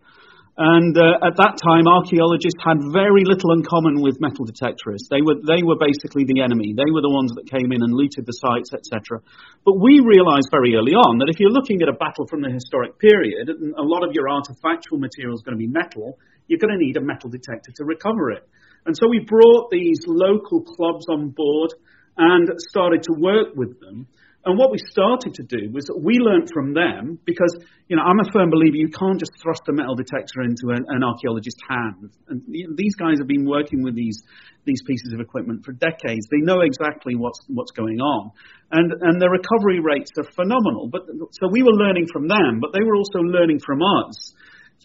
And 0.61 0.93
uh, 0.93 1.25
at 1.25 1.39
that 1.39 1.57
time, 1.63 1.87
archaeologists 1.87 2.59
had 2.59 2.77
very 2.91 3.23
little 3.23 3.55
in 3.55 3.63
common 3.63 4.03
with 4.03 4.19
metal 4.19 4.43
detectorists. 4.43 5.07
They 5.07 5.23
were, 5.23 5.39
they 5.39 5.63
were 5.63 5.79
basically 5.79 6.27
the 6.27 6.43
enemy. 6.43 6.75
They 6.75 6.91
were 6.91 7.01
the 7.01 7.09
ones 7.09 7.31
that 7.39 7.47
came 7.47 7.71
in 7.71 7.79
and 7.79 7.95
looted 7.95 8.27
the 8.27 8.35
sites, 8.35 8.75
etc. 8.75 9.23
But 9.63 9.79
we 9.79 10.03
realized 10.03 10.51
very 10.51 10.75
early 10.75 10.93
on 10.93 11.23
that 11.23 11.31
if 11.31 11.39
you're 11.39 11.55
looking 11.55 11.81
at 11.81 11.87
a 11.87 11.95
battle 11.95 12.27
from 12.27 12.43
the 12.43 12.51
historic 12.51 12.99
period, 12.99 13.47
and 13.47 13.73
a 13.79 13.81
lot 13.81 14.03
of 14.03 14.11
your 14.11 14.27
artifactual 14.27 14.99
material 14.99 15.33
is 15.33 15.41
going 15.41 15.55
to 15.55 15.63
be 15.63 15.71
metal, 15.71 16.19
you're 16.51 16.59
going 16.59 16.75
to 16.75 16.83
need 16.83 16.99
a 16.99 17.01
metal 17.01 17.31
detector 17.31 17.71
to 17.79 17.83
recover 17.87 18.35
it. 18.35 18.43
And 18.85 18.91
so 18.93 19.07
we 19.07 19.23
brought 19.23 19.71
these 19.71 20.03
local 20.05 20.61
clubs 20.67 21.07
on 21.07 21.31
board 21.31 21.71
and 22.17 22.49
started 22.69 23.03
to 23.07 23.13
work 23.15 23.55
with 23.55 23.79
them. 23.79 24.05
And 24.43 24.57
what 24.57 24.71
we 24.71 24.79
started 24.89 25.35
to 25.37 25.43
do 25.43 25.69
was 25.69 25.85
we 26.01 26.17
learned 26.17 26.49
from 26.51 26.73
them 26.73 27.19
because, 27.25 27.53
you 27.87 27.95
know, 27.95 28.01
I'm 28.01 28.17
a 28.17 28.25
firm 28.33 28.49
believer 28.49 28.73
you 28.73 28.89
can't 28.89 29.19
just 29.19 29.37
thrust 29.37 29.61
a 29.69 29.73
metal 29.73 29.93
detector 29.93 30.41
into 30.41 30.73
an, 30.73 30.81
an 30.89 31.03
archaeologist's 31.05 31.61
hand. 31.69 32.09
And 32.27 32.41
you 32.49 32.67
know, 32.67 32.73
these 32.75 32.95
guys 32.95 33.21
have 33.21 33.27
been 33.27 33.45
working 33.45 33.83
with 33.83 33.95
these 33.95 34.17
these 34.65 34.81
pieces 34.85 35.13
of 35.13 35.19
equipment 35.19 35.65
for 35.65 35.73
decades. 35.73 36.25
They 36.29 36.41
know 36.41 36.61
exactly 36.61 37.13
what's 37.13 37.39
what's 37.49 37.71
going 37.71 38.01
on, 38.01 38.31
and 38.71 38.89
and 39.01 39.21
the 39.21 39.29
recovery 39.29 39.79
rates 39.79 40.09
are 40.17 40.29
phenomenal. 40.33 40.89
But 40.89 41.05
so 41.37 41.49
we 41.51 41.61
were 41.61 41.77
learning 41.77 42.07
from 42.11 42.27
them, 42.27 42.57
but 42.61 42.73
they 42.73 42.81
were 42.81 42.97
also 42.97 43.21
learning 43.21 43.59
from 43.61 43.81
us 43.81 44.33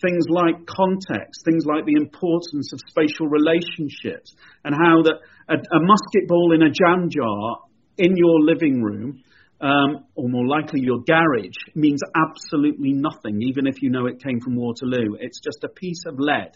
things 0.04 0.28
like 0.28 0.66
context, 0.68 1.40
things 1.48 1.64
like 1.64 1.88
the 1.88 1.96
importance 1.96 2.68
of 2.76 2.80
spatial 2.92 3.32
relationships, 3.32 4.36
and 4.64 4.76
how 4.76 5.00
that 5.00 5.16
a, 5.48 5.56
a 5.56 5.80
musket 5.80 6.28
ball 6.28 6.52
in 6.52 6.60
a 6.60 6.68
jam 6.68 7.08
jar 7.08 7.64
in 7.96 8.16
your 8.16 8.44
living 8.44 8.82
room 8.82 9.24
um, 9.60 10.04
or 10.14 10.28
more 10.28 10.46
likely 10.46 10.80
your 10.82 11.00
garage, 11.06 11.56
means 11.74 12.00
absolutely 12.14 12.92
nothing, 12.92 13.40
even 13.42 13.66
if 13.66 13.82
you 13.82 13.90
know 13.90 14.06
it 14.06 14.22
came 14.22 14.40
from 14.40 14.56
Waterloo. 14.56 15.16
It's 15.20 15.40
just 15.40 15.64
a 15.64 15.68
piece 15.68 16.02
of 16.06 16.18
lead. 16.18 16.52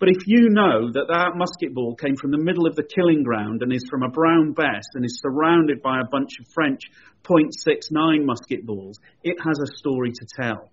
But 0.00 0.08
if 0.08 0.26
you 0.26 0.48
know 0.48 0.90
that 0.92 1.08
that 1.08 1.36
musket 1.36 1.74
ball 1.74 1.94
came 1.94 2.16
from 2.16 2.30
the 2.30 2.42
middle 2.42 2.66
of 2.66 2.74
the 2.74 2.82
killing 2.82 3.22
ground 3.22 3.60
and 3.62 3.70
is 3.70 3.84
from 3.90 4.02
a 4.02 4.08
Brown 4.08 4.52
Bess 4.52 4.84
and 4.94 5.04
is 5.04 5.20
surrounded 5.22 5.82
by 5.82 6.00
a 6.00 6.08
bunch 6.10 6.30
of 6.40 6.46
French 6.54 6.80
.69 7.22 8.24
musket 8.24 8.64
balls, 8.64 8.98
it 9.22 9.36
has 9.44 9.58
a 9.60 9.76
story 9.76 10.10
to 10.10 10.26
tell. 10.40 10.70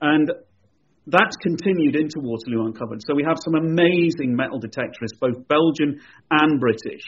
And 0.00 0.30
that's 1.08 1.36
continued 1.36 1.96
into 1.96 2.20
Waterloo 2.20 2.66
Uncovered. 2.66 3.02
So 3.04 3.14
we 3.14 3.24
have 3.26 3.38
some 3.40 3.56
amazing 3.56 4.36
metal 4.36 4.60
detectorists, 4.60 5.18
both 5.20 5.48
Belgian 5.48 6.00
and 6.30 6.60
British, 6.60 7.02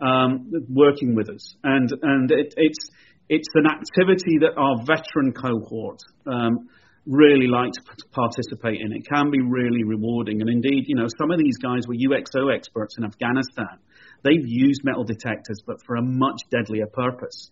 um, 0.00 0.50
working 0.70 1.14
with 1.14 1.28
us. 1.28 1.54
And, 1.62 1.90
and 2.02 2.30
it, 2.30 2.54
it's, 2.56 2.88
it's 3.32 3.48
an 3.56 3.64
activity 3.64 4.44
that 4.44 4.60
our 4.60 4.84
veteran 4.84 5.32
cohort 5.32 6.04
um, 6.28 6.68
really 7.08 7.48
like 7.48 7.72
to 7.72 7.80
participate 8.12 8.84
in. 8.84 8.92
It 8.92 9.08
can 9.08 9.32
be 9.32 9.40
really 9.40 9.88
rewarding. 9.88 10.44
And 10.44 10.50
indeed, 10.52 10.84
you 10.84 10.94
know, 10.94 11.08
some 11.16 11.32
of 11.32 11.40
these 11.40 11.56
guys 11.56 11.88
were 11.88 11.96
UXO 11.96 12.52
experts 12.52 12.96
in 13.00 13.08
Afghanistan. 13.08 13.80
They've 14.22 14.44
used 14.44 14.84
metal 14.84 15.02
detectors, 15.02 15.64
but 15.66 15.80
for 15.86 15.96
a 15.96 16.02
much 16.04 16.44
deadlier 16.52 16.86
purpose. 16.86 17.50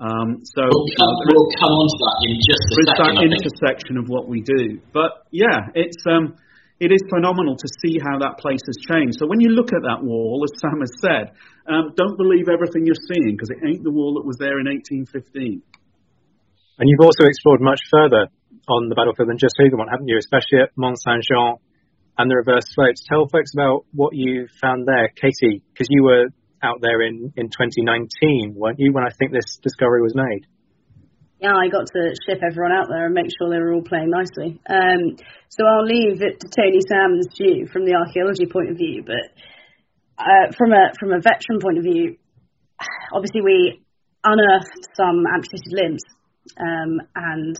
Um, 0.00 0.40
so 0.48 0.64
we'll 0.64 0.96
come, 0.96 1.14
we'll 1.28 1.50
come 1.60 1.74
on 1.76 1.86
to 1.92 1.98
that 2.08 2.18
in 2.24 2.34
just 2.48 2.64
a 2.64 2.82
second. 2.96 3.16
that 3.20 3.36
intersection 3.36 3.98
of 3.98 4.08
what 4.08 4.28
we 4.32 4.40
do. 4.40 4.80
But 4.94 5.28
yeah, 5.30 5.68
it's 5.74 6.00
um, 6.08 6.40
it 6.78 6.94
is 6.94 7.02
phenomenal 7.10 7.56
to 7.58 7.68
see 7.82 7.98
how 7.98 8.22
that 8.22 8.38
place 8.38 8.62
has 8.62 8.78
changed. 8.86 9.18
So 9.18 9.26
when 9.26 9.40
you 9.40 9.50
look 9.50 9.74
at 9.74 9.82
that 9.82 10.02
wall, 10.02 10.46
as 10.46 10.54
Sam 10.62 10.78
has 10.78 10.94
said, 11.02 11.34
um, 11.66 11.92
don't 11.98 12.16
believe 12.16 12.46
everything 12.46 12.86
you're 12.86 13.02
seeing 13.10 13.34
because 13.34 13.50
it 13.50 13.58
ain't 13.66 13.82
the 13.82 13.90
wall 13.90 14.14
that 14.14 14.26
was 14.26 14.38
there 14.38 14.62
in 14.62 14.70
1815. 14.70 15.62
And 16.78 16.86
you've 16.86 17.02
also 17.02 17.26
explored 17.26 17.60
much 17.60 17.82
further 17.90 18.30
on 18.70 18.88
the 18.88 18.94
battlefield 18.94 19.28
than 19.28 19.42
just 19.42 19.58
Hougoumont, 19.58 19.90
haven't 19.90 20.06
you? 20.06 20.18
Especially 20.18 20.62
at 20.62 20.70
Mont 20.78 20.94
Saint 21.02 21.26
Jean 21.26 21.58
and 22.16 22.30
the 22.30 22.36
reverse 22.36 22.70
slopes. 22.70 23.02
Tell 23.10 23.26
folks 23.26 23.50
about 23.54 23.82
what 23.90 24.14
you 24.14 24.46
found 24.60 24.86
there, 24.86 25.10
Katie, 25.10 25.66
because 25.72 25.88
you 25.90 26.04
were 26.04 26.30
out 26.62 26.78
there 26.80 27.02
in, 27.02 27.32
in 27.34 27.50
2019, 27.50 28.54
weren't 28.54 28.78
you, 28.78 28.92
when 28.92 29.04
I 29.04 29.10
think 29.18 29.32
this 29.32 29.58
discovery 29.62 30.02
was 30.02 30.14
made? 30.14 30.46
Yeah, 31.40 31.54
I 31.54 31.68
got 31.70 31.86
to 31.86 32.14
ship 32.26 32.42
everyone 32.42 32.72
out 32.72 32.88
there 32.90 33.06
and 33.06 33.14
make 33.14 33.30
sure 33.30 33.46
they 33.48 33.62
were 33.62 33.72
all 33.72 33.86
playing 33.86 34.10
nicely. 34.10 34.58
Um, 34.66 35.14
so 35.48 35.62
I'll 35.64 35.86
leave 35.86 36.20
it 36.20 36.40
to 36.40 36.48
Tony, 36.50 36.82
Sam, 36.82 37.14
and 37.14 37.22
Stu 37.30 37.66
from 37.70 37.86
the 37.86 37.94
archaeology 37.94 38.46
point 38.46 38.70
of 38.70 38.76
view, 38.76 39.04
but 39.06 39.30
uh, 40.18 40.50
from 40.58 40.72
a 40.72 40.90
from 40.98 41.12
a 41.12 41.22
veteran 41.22 41.62
point 41.62 41.78
of 41.78 41.84
view, 41.84 42.18
obviously 43.14 43.40
we 43.40 43.78
unearthed 44.24 44.82
some 44.98 45.22
amputated 45.30 45.72
limbs, 45.78 46.02
um, 46.58 46.98
and 47.14 47.54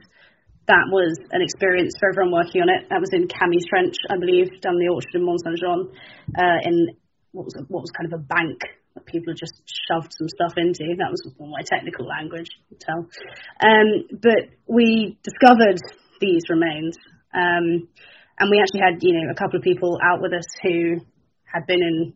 that 0.67 0.91
was 0.91 1.15
an 1.31 1.41
experience 1.41 1.95
for 2.01 2.11
everyone 2.11 2.35
working 2.35 2.61
on 2.63 2.69
it. 2.69 2.91
That 2.91 2.99
was 2.99 3.15
in 3.15 3.31
Camy's 3.31 3.65
Trench, 3.71 3.95
I 4.11 4.19
believe, 4.19 4.61
down 4.61 4.77
the 4.83 4.91
orchard 4.91 5.15
in 5.15 5.25
Mont 5.25 5.39
Saint 5.39 5.55
Jean, 5.55 5.87
uh, 6.35 6.59
in 6.67 6.99
what 7.31 7.47
was 7.47 7.55
what 7.71 7.87
was 7.87 7.95
kind 7.95 8.13
of 8.13 8.19
a 8.19 8.23
bank 8.27 8.59
people 9.07 9.35
just 9.35 9.63
shoved 9.89 10.13
some 10.17 10.29
stuff 10.29 10.55
into. 10.57 10.95
That 10.99 11.11
was 11.11 11.23
my 11.39 11.63
technical 11.65 12.07
language, 12.07 12.49
tell. 12.81 13.07
Um, 13.61 14.09
but 14.11 14.51
we 14.67 15.19
discovered 15.23 15.79
these 16.21 16.43
remains, 16.49 16.97
um, 17.35 17.89
and 18.39 18.51
we 18.51 18.61
actually 18.61 18.83
had, 18.83 19.03
you 19.03 19.15
know, 19.15 19.31
a 19.31 19.39
couple 19.39 19.59
of 19.59 19.63
people 19.63 19.99
out 20.03 20.23
with 20.23 20.33
us 20.33 20.47
who 20.63 21.01
had 21.45 21.67
been 21.67 21.83
in 21.83 22.15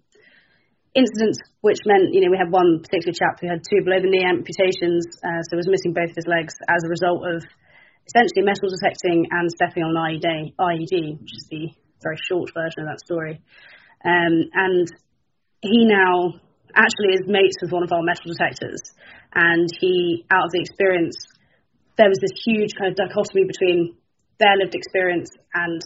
incidents 0.95 1.39
which 1.63 1.79
meant, 1.87 2.13
you 2.13 2.21
know, 2.21 2.31
we 2.31 2.37
had 2.37 2.51
one 2.51 2.83
particular 2.83 3.15
chap 3.15 3.39
who 3.41 3.47
had 3.47 3.63
two 3.63 3.81
below 3.87 4.03
the 4.03 4.11
knee 4.11 4.27
amputations, 4.27 5.07
uh, 5.23 5.41
so 5.47 5.57
was 5.57 5.71
missing 5.71 5.95
both 5.95 6.11
of 6.11 6.19
his 6.19 6.27
legs 6.27 6.59
as 6.67 6.83
a 6.83 6.91
result 6.91 7.23
of 7.23 7.39
essentially 8.03 8.43
metal 8.43 8.67
detecting 8.67 9.31
and 9.31 9.47
stepping 9.55 9.87
on 9.87 9.95
an 9.95 10.19
IED, 10.19 10.59
IED, 10.59 11.23
which 11.23 11.39
is 11.39 11.47
the 11.49 11.71
very 12.03 12.19
short 12.27 12.51
version 12.51 12.83
of 12.83 12.91
that 12.91 12.99
story. 12.99 13.39
Um, 14.03 14.51
and 14.53 14.91
he 15.63 15.87
now 15.87 16.43
actually 16.75 17.15
is 17.15 17.27
mates 17.27 17.57
with 17.63 17.73
one 17.73 17.83
of 17.83 17.93
our 17.93 18.03
metal 18.03 18.33
detectors. 18.33 18.81
And 19.35 19.69
he, 19.81 20.25
out 20.31 20.47
of 20.47 20.53
the 20.53 20.61
experience, 20.61 21.17
there 21.97 22.09
was 22.09 22.19
this 22.21 22.37
huge 22.45 22.73
kind 22.79 22.93
of 22.93 22.97
dichotomy 22.97 23.45
between 23.49 23.97
their 24.39 24.57
lived 24.57 24.75
experience 24.75 25.31
and, 25.55 25.81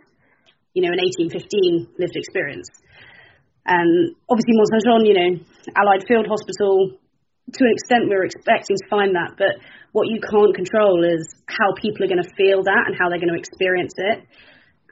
you 0.74 0.82
know, 0.82 0.92
an 0.94 1.02
1815 1.02 1.98
lived 1.98 2.16
experience. 2.16 2.68
And 3.66 4.14
obviously, 4.30 4.54
Mont 4.54 4.70
Saint 4.70 4.84
Jean, 4.86 5.02
you 5.06 5.16
know, 5.18 5.30
Allied 5.74 6.06
Field 6.06 6.26
Hospital, 6.30 6.94
to 7.52 7.60
an 7.62 7.72
extent, 7.74 8.10
we 8.10 8.14
were 8.14 8.26
expecting 8.26 8.76
to 8.78 8.86
find 8.90 9.14
that, 9.14 9.34
but 9.38 9.58
what 9.92 10.06
you 10.10 10.18
can't 10.22 10.54
control 10.54 11.02
is 11.02 11.26
how 11.46 11.74
people 11.80 12.04
are 12.04 12.10
going 12.10 12.22
to 12.22 12.34
feel 12.34 12.62
that 12.62 12.84
and 12.86 12.94
how 12.98 13.08
they're 13.08 13.22
going 13.22 13.32
to 13.32 13.38
experience 13.38 13.94
it. 13.96 14.22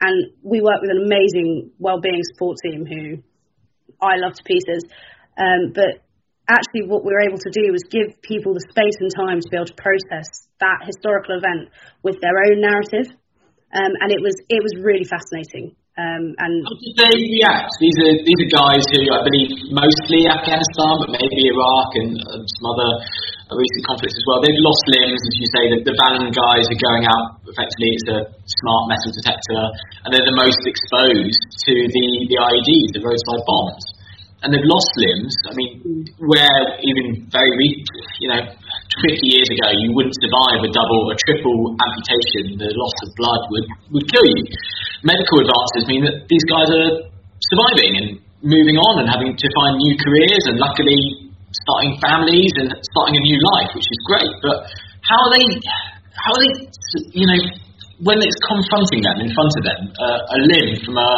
And 0.01 0.31
we 0.43 0.59
work 0.59 0.81
with 0.81 0.91
an 0.91 1.03
amazing 1.03 1.71
well-being 1.79 2.23
support 2.33 2.57
team 2.63 2.85
who 2.85 3.23
I 4.01 4.17
love 4.17 4.33
to 4.35 4.43
pieces. 4.43 4.83
Um, 5.37 5.75
but 5.75 6.05
actually, 6.47 6.87
what 6.87 7.03
we 7.03 7.11
were 7.11 7.25
able 7.25 7.39
to 7.39 7.51
do 7.51 7.71
was 7.71 7.83
give 7.91 8.15
people 8.21 8.53
the 8.53 8.65
space 8.69 8.97
and 8.99 9.11
time 9.11 9.39
to 9.41 9.47
be 9.49 9.57
able 9.57 9.69
to 9.69 9.79
process 9.79 10.47
that 10.59 10.87
historical 10.87 11.37
event 11.37 11.69
with 12.03 12.21
their 12.21 12.37
own 12.49 12.61
narrative. 12.61 13.11
Um, 13.75 13.91
and 13.99 14.09
it 14.11 14.21
was 14.23 14.35
it 14.47 14.61
was 14.63 14.73
really 14.79 15.03
fascinating. 15.03 15.75
Um, 15.95 16.35
and 16.43 16.53
how 16.67 16.75
did 16.75 16.95
they 17.07 17.15
react? 17.39 17.71
These 17.79 17.97
are 18.03 18.15
these 18.19 18.39
are 18.47 18.51
guys 18.51 18.83
who 18.91 18.99
I 19.11 19.19
believe 19.23 19.51
mostly 19.71 20.27
Afghanistan, 20.27 20.93
but 20.99 21.11
maybe 21.15 21.39
Iraq 21.51 21.89
and 22.03 22.19
uh, 22.19 22.43
some 22.43 22.65
other 22.71 22.91
recent 23.55 23.83
conflicts 23.87 24.15
as 24.15 24.25
well. 24.27 24.43
They've 24.43 24.63
lost 24.63 24.83
limbs, 24.91 25.23
as 25.23 25.35
you 25.39 25.47
say. 25.55 25.63
The, 25.71 25.77
the 25.87 25.95
Vallon 25.95 26.31
guys 26.35 26.67
are 26.67 26.81
going 26.83 27.07
out. 27.07 27.39
Effectively, 27.47 27.89
it's 27.95 28.09
a 28.11 28.19
smart 28.43 28.83
metal 28.91 29.11
detector, 29.11 29.63
and 30.03 30.09
they're 30.11 30.27
the 30.27 30.39
most 30.39 30.61
exposed 30.67 31.41
to 31.63 31.73
the 31.73 32.07
the 32.27 32.37
IEDs, 32.43 32.89
the 32.95 33.03
roadside 33.03 33.43
bombs 33.47 33.94
and 34.45 34.53
they've 34.53 34.69
lost 34.69 34.91
limbs. 35.01 35.33
I 35.49 35.53
mean, 35.57 36.05
where 36.21 36.77
even 36.85 37.25
very, 37.33 37.81
you 38.21 38.29
know, 38.29 38.45
50 38.45 39.17
years 39.25 39.49
ago 39.49 39.73
you 39.73 39.89
wouldn't 39.97 40.13
survive 40.21 40.61
a 40.61 40.69
double, 40.69 41.01
a 41.09 41.17
triple 41.25 41.73
amputation, 41.73 42.61
the 42.61 42.69
loss 42.69 42.95
of 43.01 43.09
blood 43.17 43.41
would, 43.49 43.67
would 43.97 44.05
kill 44.05 44.21
you. 44.21 44.45
Medical 45.01 45.41
advances 45.41 45.89
mean 45.89 46.05
that 46.05 46.29
these 46.29 46.45
guys 46.45 46.69
are 46.69 47.09
surviving 47.49 47.91
and 47.97 48.07
moving 48.45 48.77
on 48.77 49.01
and 49.01 49.09
having 49.09 49.33
to 49.33 49.47
find 49.57 49.81
new 49.81 49.97
careers 49.97 50.43
and 50.45 50.61
luckily 50.61 51.33
starting 51.65 51.97
families 51.97 52.53
and 52.61 52.69
starting 52.93 53.17
a 53.17 53.23
new 53.25 53.39
life, 53.57 53.73
which 53.73 53.89
is 53.89 53.99
great. 54.05 54.33
But 54.45 54.69
how 55.09 55.19
are 55.25 55.31
they, 55.33 55.45
how 56.21 56.31
are 56.37 56.41
they, 56.45 56.53
you 57.17 57.25
know, 57.25 57.39
when 58.05 58.21
it's 58.21 58.37
confronting 58.45 59.01
them 59.01 59.25
in 59.25 59.29
front 59.33 59.53
of 59.57 59.63
them, 59.65 59.81
uh, 59.97 60.35
a 60.35 60.37
limb 60.53 60.69
from 60.85 61.01
a 61.01 61.11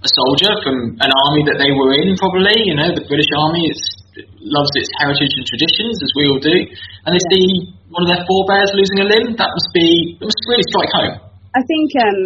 a 0.00 0.08
soldier 0.08 0.52
from 0.64 0.96
an 0.96 1.12
army 1.12 1.42
that 1.52 1.60
they 1.60 1.72
were 1.76 1.92
in, 1.92 2.16
probably. 2.16 2.56
You 2.64 2.76
know, 2.76 2.88
the 2.96 3.04
British 3.04 3.28
Army 3.36 3.68
it's, 3.68 3.84
it 4.16 4.28
loves 4.40 4.72
its 4.72 4.88
heritage 4.96 5.36
and 5.36 5.44
traditions, 5.44 6.00
as 6.00 6.10
we 6.16 6.24
all 6.28 6.40
do. 6.40 6.56
And 7.04 7.12
they 7.12 7.24
see 7.28 7.76
one 7.92 8.08
of 8.08 8.10
their 8.10 8.24
forebears 8.24 8.72
losing 8.72 9.04
a 9.04 9.06
limb. 9.06 9.36
That 9.36 9.52
must 9.52 9.70
be, 9.76 10.16
it 10.16 10.24
must 10.24 10.40
really 10.48 10.66
strike 10.72 10.92
home. 10.96 11.14
I 11.52 11.62
think 11.68 11.92
um, 12.00 12.20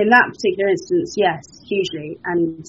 in 0.00 0.08
that 0.08 0.32
particular 0.32 0.72
instance, 0.72 1.12
yes, 1.18 1.44
hugely. 1.68 2.16
And 2.24 2.64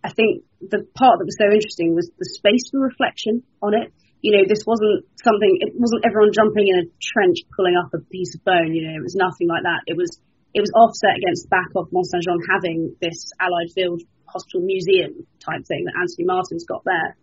I 0.00 0.10
think 0.16 0.48
the 0.64 0.86
part 0.96 1.20
that 1.20 1.28
was 1.28 1.36
so 1.36 1.52
interesting 1.52 1.92
was 1.92 2.08
the 2.16 2.28
space 2.40 2.72
for 2.72 2.80
reflection 2.80 3.44
on 3.60 3.76
it. 3.76 3.92
You 4.24 4.40
know, 4.40 4.44
this 4.48 4.64
wasn't 4.64 5.04
something, 5.20 5.52
it 5.60 5.76
wasn't 5.76 6.08
everyone 6.08 6.32
jumping 6.32 6.72
in 6.72 6.76
a 6.80 6.86
trench 6.96 7.44
pulling 7.52 7.76
up 7.76 7.92
a 7.92 8.00
piece 8.08 8.32
of 8.32 8.40
bone, 8.48 8.72
you 8.72 8.88
know, 8.88 8.96
it 8.96 9.04
was 9.04 9.12
nothing 9.12 9.52
like 9.52 9.68
that. 9.68 9.84
It 9.84 10.00
was 10.00 10.16
it 10.54 10.62
was 10.62 10.70
offset 10.70 11.18
against 11.18 11.50
the 11.50 11.52
back 11.52 11.70
of 11.74 11.90
Mont 11.90 12.06
Saint 12.06 12.22
Jean 12.22 12.38
having 12.46 12.94
this 13.02 13.34
Allied 13.42 13.74
Field 13.74 14.00
Hospital 14.30 14.62
Museum 14.62 15.26
type 15.42 15.66
thing 15.66 15.84
that 15.84 15.98
Anthony 15.98 16.24
Martin's 16.30 16.64
got 16.64 16.86
there. 16.86 17.18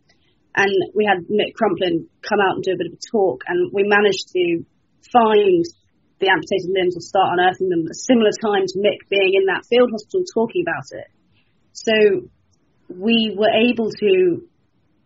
And 0.52 0.76
we 0.92 1.08
had 1.08 1.24
Mick 1.32 1.56
Crumplin 1.56 2.12
come 2.20 2.44
out 2.44 2.60
and 2.60 2.64
do 2.64 2.76
a 2.76 2.80
bit 2.80 2.92
of 2.92 3.00
a 3.00 3.04
talk, 3.08 3.48
and 3.48 3.72
we 3.72 3.88
managed 3.88 4.36
to 4.36 4.68
find 5.08 5.64
the 6.20 6.28
amputated 6.28 6.76
limbs 6.76 7.00
or 7.00 7.02
start 7.02 7.40
unearthing 7.40 7.72
them 7.72 7.88
at 7.88 7.96
similar 7.96 8.36
time 8.36 8.68
to 8.68 8.76
Mick 8.84 9.08
being 9.08 9.34
in 9.40 9.48
that 9.48 9.64
field 9.66 9.90
hospital 9.96 10.28
talking 10.28 10.68
about 10.68 10.92
it. 10.92 11.08
So 11.72 12.28
we 12.92 13.32
were 13.32 13.56
able 13.56 13.90
to 13.90 14.44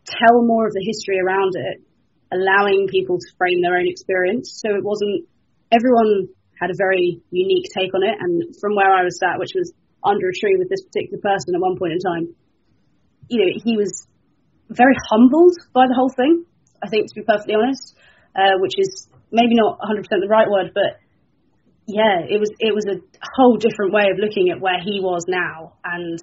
tell 0.09 0.41
more 0.41 0.65
of 0.65 0.73
the 0.73 0.81
history 0.81 1.21
around 1.21 1.53
it, 1.53 1.85
allowing 2.33 2.89
people 2.89 3.21
to 3.21 3.29
frame 3.37 3.61
their 3.61 3.77
own 3.77 3.85
experience. 3.87 4.57
So 4.57 4.73
it 4.73 4.83
wasn't 4.83 5.29
everyone 5.71 6.33
had 6.59 6.71
a 6.71 6.77
very 6.77 7.21
unique 7.31 7.67
take 7.77 7.93
on 7.93 8.03
it. 8.03 8.15
And 8.19 8.55
from 8.59 8.75
where 8.75 8.91
I 8.91 9.03
was 9.03 9.19
sat, 9.19 9.39
which 9.39 9.53
was 9.55 9.71
under 10.03 10.29
a 10.29 10.35
tree 10.35 10.55
with 10.57 10.69
this 10.69 10.83
particular 10.85 11.19
person 11.21 11.55
at 11.55 11.61
one 11.61 11.77
point 11.77 11.93
in 11.93 11.99
time, 11.99 12.25
you 13.27 13.39
know, 13.41 13.51
he 13.63 13.75
was 13.77 14.07
very 14.69 14.95
humbled 15.09 15.57
by 15.73 15.87
the 15.87 15.95
whole 15.95 16.11
thing. 16.15 16.45
I 16.83 16.89
think, 16.89 17.07
to 17.07 17.15
be 17.15 17.25
perfectly 17.25 17.55
honest, 17.55 17.95
uh, 18.35 18.59
which 18.59 18.77
is 18.77 19.07
maybe 19.31 19.55
not 19.55 19.79
100% 19.79 20.05
the 20.09 20.27
right 20.29 20.49
word, 20.49 20.71
but 20.73 21.01
yeah, 21.87 22.25
it 22.25 22.39
was 22.39 22.49
it 22.59 22.73
was 22.73 22.85
a 22.89 22.97
whole 23.37 23.57
different 23.57 23.93
way 23.93 24.09
of 24.09 24.17
looking 24.17 24.49
at 24.49 24.59
where 24.59 24.81
he 24.81 24.99
was 25.01 25.25
now, 25.27 25.73
and 25.83 26.17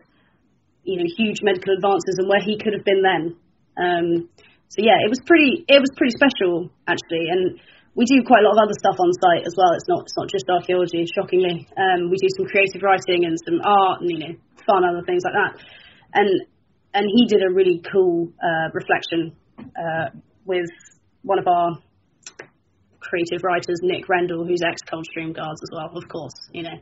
you 0.82 0.98
know, 0.98 1.06
huge 1.16 1.38
medical 1.42 1.74
advances 1.74 2.18
and 2.18 2.28
where 2.28 2.42
he 2.42 2.58
could 2.58 2.74
have 2.74 2.84
been 2.84 3.02
then. 3.02 3.36
Um, 3.78 4.28
so 4.68 4.82
yeah, 4.82 4.98
it 5.04 5.08
was 5.08 5.20
pretty 5.24 5.64
it 5.68 5.78
was 5.78 5.90
pretty 5.96 6.14
special 6.18 6.70
actually, 6.88 7.30
and 7.30 7.60
we 7.94 8.04
do 8.08 8.24
quite 8.24 8.40
a 8.40 8.46
lot 8.48 8.56
of 8.56 8.64
other 8.64 8.78
stuff 8.78 8.96
on 8.96 9.12
site 9.20 9.44
as 9.44 9.54
well. 9.56 9.72
It's 9.76 9.88
not 9.88 10.00
it's 10.08 10.16
not 10.16 10.28
just 10.32 10.48
archaeology. 10.48 11.04
Shockingly, 11.12 11.68
um, 11.76 12.08
we 12.08 12.16
do 12.16 12.28
some 12.36 12.46
creative 12.46 12.80
writing 12.80 13.24
and 13.28 13.36
some 13.44 13.60
art 13.60 14.00
and 14.00 14.10
you 14.10 14.18
know 14.18 14.34
fun 14.64 14.84
other 14.84 15.04
things 15.04 15.22
like 15.24 15.36
that. 15.36 15.60
And 16.14 16.30
and 16.94 17.04
he 17.04 17.26
did 17.26 17.42
a 17.44 17.52
really 17.52 17.82
cool 17.92 18.32
uh, 18.40 18.72
reflection 18.72 19.36
uh, 19.60 20.08
with 20.44 20.68
one 21.22 21.38
of 21.38 21.46
our 21.46 21.78
creative 23.00 23.44
writers, 23.44 23.80
Nick 23.82 24.08
Rendell, 24.08 24.44
who's 24.44 24.62
ex 24.64 24.80
Coldstream 24.88 25.34
Guards 25.34 25.60
as 25.60 25.70
well, 25.72 25.90
of 25.92 26.08
course. 26.08 26.36
You 26.52 26.64
know, 26.64 26.78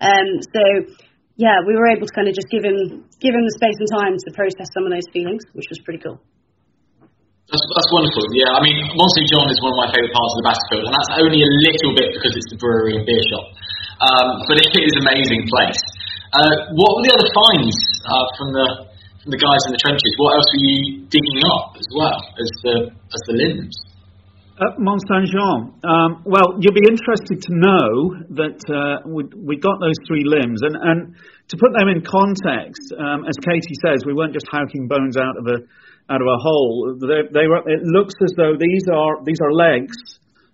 um, 0.00 0.28
so 0.40 0.62
yeah, 1.36 1.60
we 1.66 1.74
were 1.74 1.88
able 1.88 2.06
to 2.06 2.14
kind 2.14 2.28
of 2.28 2.34
just 2.34 2.48
give 2.48 2.64
him 2.64 3.04
give 3.20 3.34
him 3.34 3.44
the 3.44 3.54
space 3.60 3.76
and 3.76 3.88
time 4.00 4.16
to 4.16 4.30
process 4.32 4.72
some 4.72 4.86
of 4.86 4.92
those 4.92 5.08
feelings, 5.12 5.42
which 5.52 5.66
was 5.68 5.78
pretty 5.84 6.00
cool. 6.00 6.20
That's, 7.54 7.70
that's 7.70 7.92
wonderful. 7.94 8.26
Yeah, 8.34 8.50
I 8.50 8.60
mean, 8.66 8.82
Mont 8.98 9.14
Saint 9.14 9.30
Jean 9.30 9.46
is 9.46 9.62
one 9.62 9.70
of 9.70 9.78
my 9.78 9.88
favourite 9.94 10.10
parts 10.10 10.32
of 10.34 10.38
the 10.42 10.46
battlefield, 10.50 10.84
and 10.90 10.94
that's 10.98 11.12
only 11.22 11.38
a 11.38 11.52
little 11.70 11.92
bit 11.94 12.10
because 12.10 12.34
it's 12.34 12.50
the 12.50 12.58
brewery 12.58 12.98
and 12.98 13.06
beer 13.06 13.22
shop. 13.30 13.46
Um, 14.02 14.42
but 14.50 14.58
it 14.58 14.74
is 14.74 14.90
an 14.98 15.06
amazing 15.06 15.46
place. 15.46 15.78
Uh, 16.34 16.74
what 16.74 16.98
were 16.98 17.04
the 17.06 17.14
other 17.14 17.30
finds 17.30 17.78
uh, 18.10 18.26
from 18.34 18.48
the 18.50 18.68
from 19.22 19.30
the 19.30 19.38
guys 19.38 19.62
in 19.64 19.70
the 19.70 19.78
trenches? 19.78 20.10
What 20.18 20.34
else 20.34 20.48
were 20.50 20.64
you 20.66 21.06
digging 21.06 21.40
up 21.54 21.78
as 21.78 21.86
well 21.94 22.18
as 22.18 22.50
the 22.66 22.76
as 22.90 23.20
the 23.30 23.34
limbs? 23.38 23.74
At 24.58 24.74
Mont 24.82 24.98
Saint 25.06 25.30
Jean. 25.30 25.78
Um, 25.86 26.26
well, 26.26 26.58
you'll 26.58 26.74
be 26.74 26.90
interested 26.90 27.38
to 27.38 27.52
know 27.54 28.18
that 28.34 28.58
uh, 28.66 29.06
we, 29.06 29.30
we 29.38 29.54
got 29.62 29.78
those 29.78 29.98
three 30.10 30.26
limbs, 30.26 30.58
and, 30.66 30.74
and 30.74 30.98
to 31.14 31.54
put 31.54 31.70
them 31.70 31.86
in 31.86 32.02
context, 32.02 32.90
um, 32.98 33.30
as 33.30 33.38
Katie 33.46 33.78
says, 33.78 34.02
we 34.02 34.14
weren't 34.14 34.34
just 34.34 34.50
howking 34.50 34.90
bones 34.90 35.14
out 35.14 35.38
of 35.38 35.46
a 35.46 35.62
out 36.10 36.20
of 36.20 36.28
a 36.28 36.38
hole. 36.38 36.96
They, 37.00 37.28
they 37.32 37.46
were, 37.46 37.64
it 37.66 37.82
looks 37.82 38.14
as 38.22 38.32
though 38.36 38.54
these 38.58 38.84
are 38.92 39.24
these 39.24 39.40
are 39.40 39.52
legs 39.52 39.96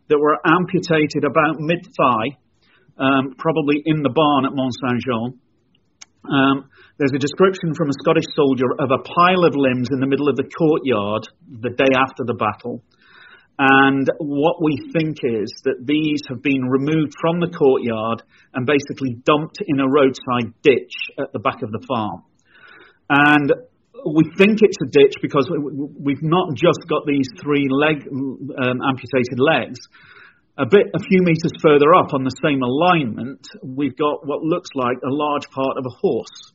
that 0.09 0.19
were 0.19 0.39
amputated 0.47 1.25
about 1.25 1.59
mid 1.59 1.87
thigh, 1.87 2.39
um, 2.99 3.35
probably 3.39 3.83
in 3.85 4.03
the 4.03 4.11
barn 4.11 4.47
at 4.47 4.55
Mont 4.55 4.75
Saint 4.83 5.03
Jean. 5.03 5.41
Um, 6.27 6.69
there's 6.99 7.15
a 7.15 7.19
description 7.19 7.75
from 7.75 7.89
a 7.89 7.97
Scottish 8.03 8.29
soldier 8.37 8.69
of 8.79 8.91
a 8.93 9.03
pile 9.03 9.45
of 9.45 9.57
limbs 9.57 9.89
in 9.91 10.01
the 10.01 10.07
middle 10.07 10.29
of 10.29 10.37
the 10.37 10.45
courtyard 10.45 11.27
the 11.49 11.71
day 11.71 11.91
after 11.97 12.25
the 12.27 12.35
battle. 12.35 12.85
And 13.59 14.09
what 14.19 14.63
we 14.63 14.73
think 14.93 15.19
is 15.23 15.53
that 15.65 15.85
these 15.85 16.21
have 16.29 16.43
been 16.43 16.65
removed 16.65 17.13
from 17.21 17.41
the 17.41 17.53
courtyard 17.53 18.23
and 18.55 18.67
basically 18.67 19.21
dumped 19.25 19.59
in 19.67 19.81
a 19.81 19.89
roadside 19.89 20.55
ditch 20.63 20.93
at 21.19 21.33
the 21.33 21.41
back 21.41 21.63
of 21.63 21.71
the 21.71 21.85
farm. 21.87 22.25
And 23.11 23.53
we 24.07 24.25
think 24.37 24.59
it's 24.63 24.79
a 24.83 24.91
ditch 24.91 25.15
because 25.23 25.51
we've 25.51 26.23
not 26.23 26.55
just 26.55 26.81
got 26.89 27.07
these 27.07 27.27
three 27.43 27.67
leg 27.71 28.07
um, 28.07 28.79
amputated 28.87 29.39
legs. 29.39 29.81
A 30.59 30.67
bit, 30.67 30.89
a 30.95 31.01
few 31.01 31.23
meters 31.23 31.53
further 31.63 31.95
up 31.95 32.13
on 32.13 32.25
the 32.25 32.35
same 32.45 32.61
alignment, 32.63 33.47
we've 33.65 33.97
got 33.97 34.27
what 34.27 34.43
looks 34.43 34.69
like 34.75 34.99
a 35.03 35.09
large 35.09 35.49
part 35.49 35.79
of 35.79 35.87
a 35.87 35.95
horse. 36.01 36.53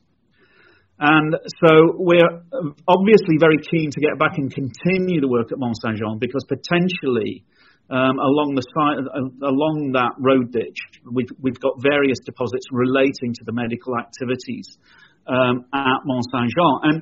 And 0.98 1.36
so 1.60 1.92
we're 1.98 2.40
obviously 2.88 3.36
very 3.38 3.58
keen 3.58 3.90
to 3.90 4.00
get 4.00 4.18
back 4.18 4.38
and 4.38 4.52
continue 4.52 5.20
the 5.20 5.28
work 5.28 5.52
at 5.52 5.58
Mont 5.58 5.76
Saint 5.82 5.98
Jean 5.98 6.18
because 6.18 6.44
potentially 6.48 7.44
um, 7.90 8.18
along 8.18 8.56
the 8.56 8.64
side, 8.64 9.04
uh, 9.04 9.46
along 9.46 9.92
that 9.92 10.16
road 10.18 10.52
ditch, 10.52 10.78
we've, 11.04 11.30
we've 11.38 11.60
got 11.60 11.78
various 11.78 12.18
deposits 12.24 12.66
relating 12.72 13.34
to 13.34 13.44
the 13.44 13.52
medical 13.52 13.94
activities 13.98 14.78
um, 15.28 15.66
at 15.74 16.00
Mont 16.08 16.24
Saint 16.32 16.50
Jean. 16.50 16.78
And 16.82 16.96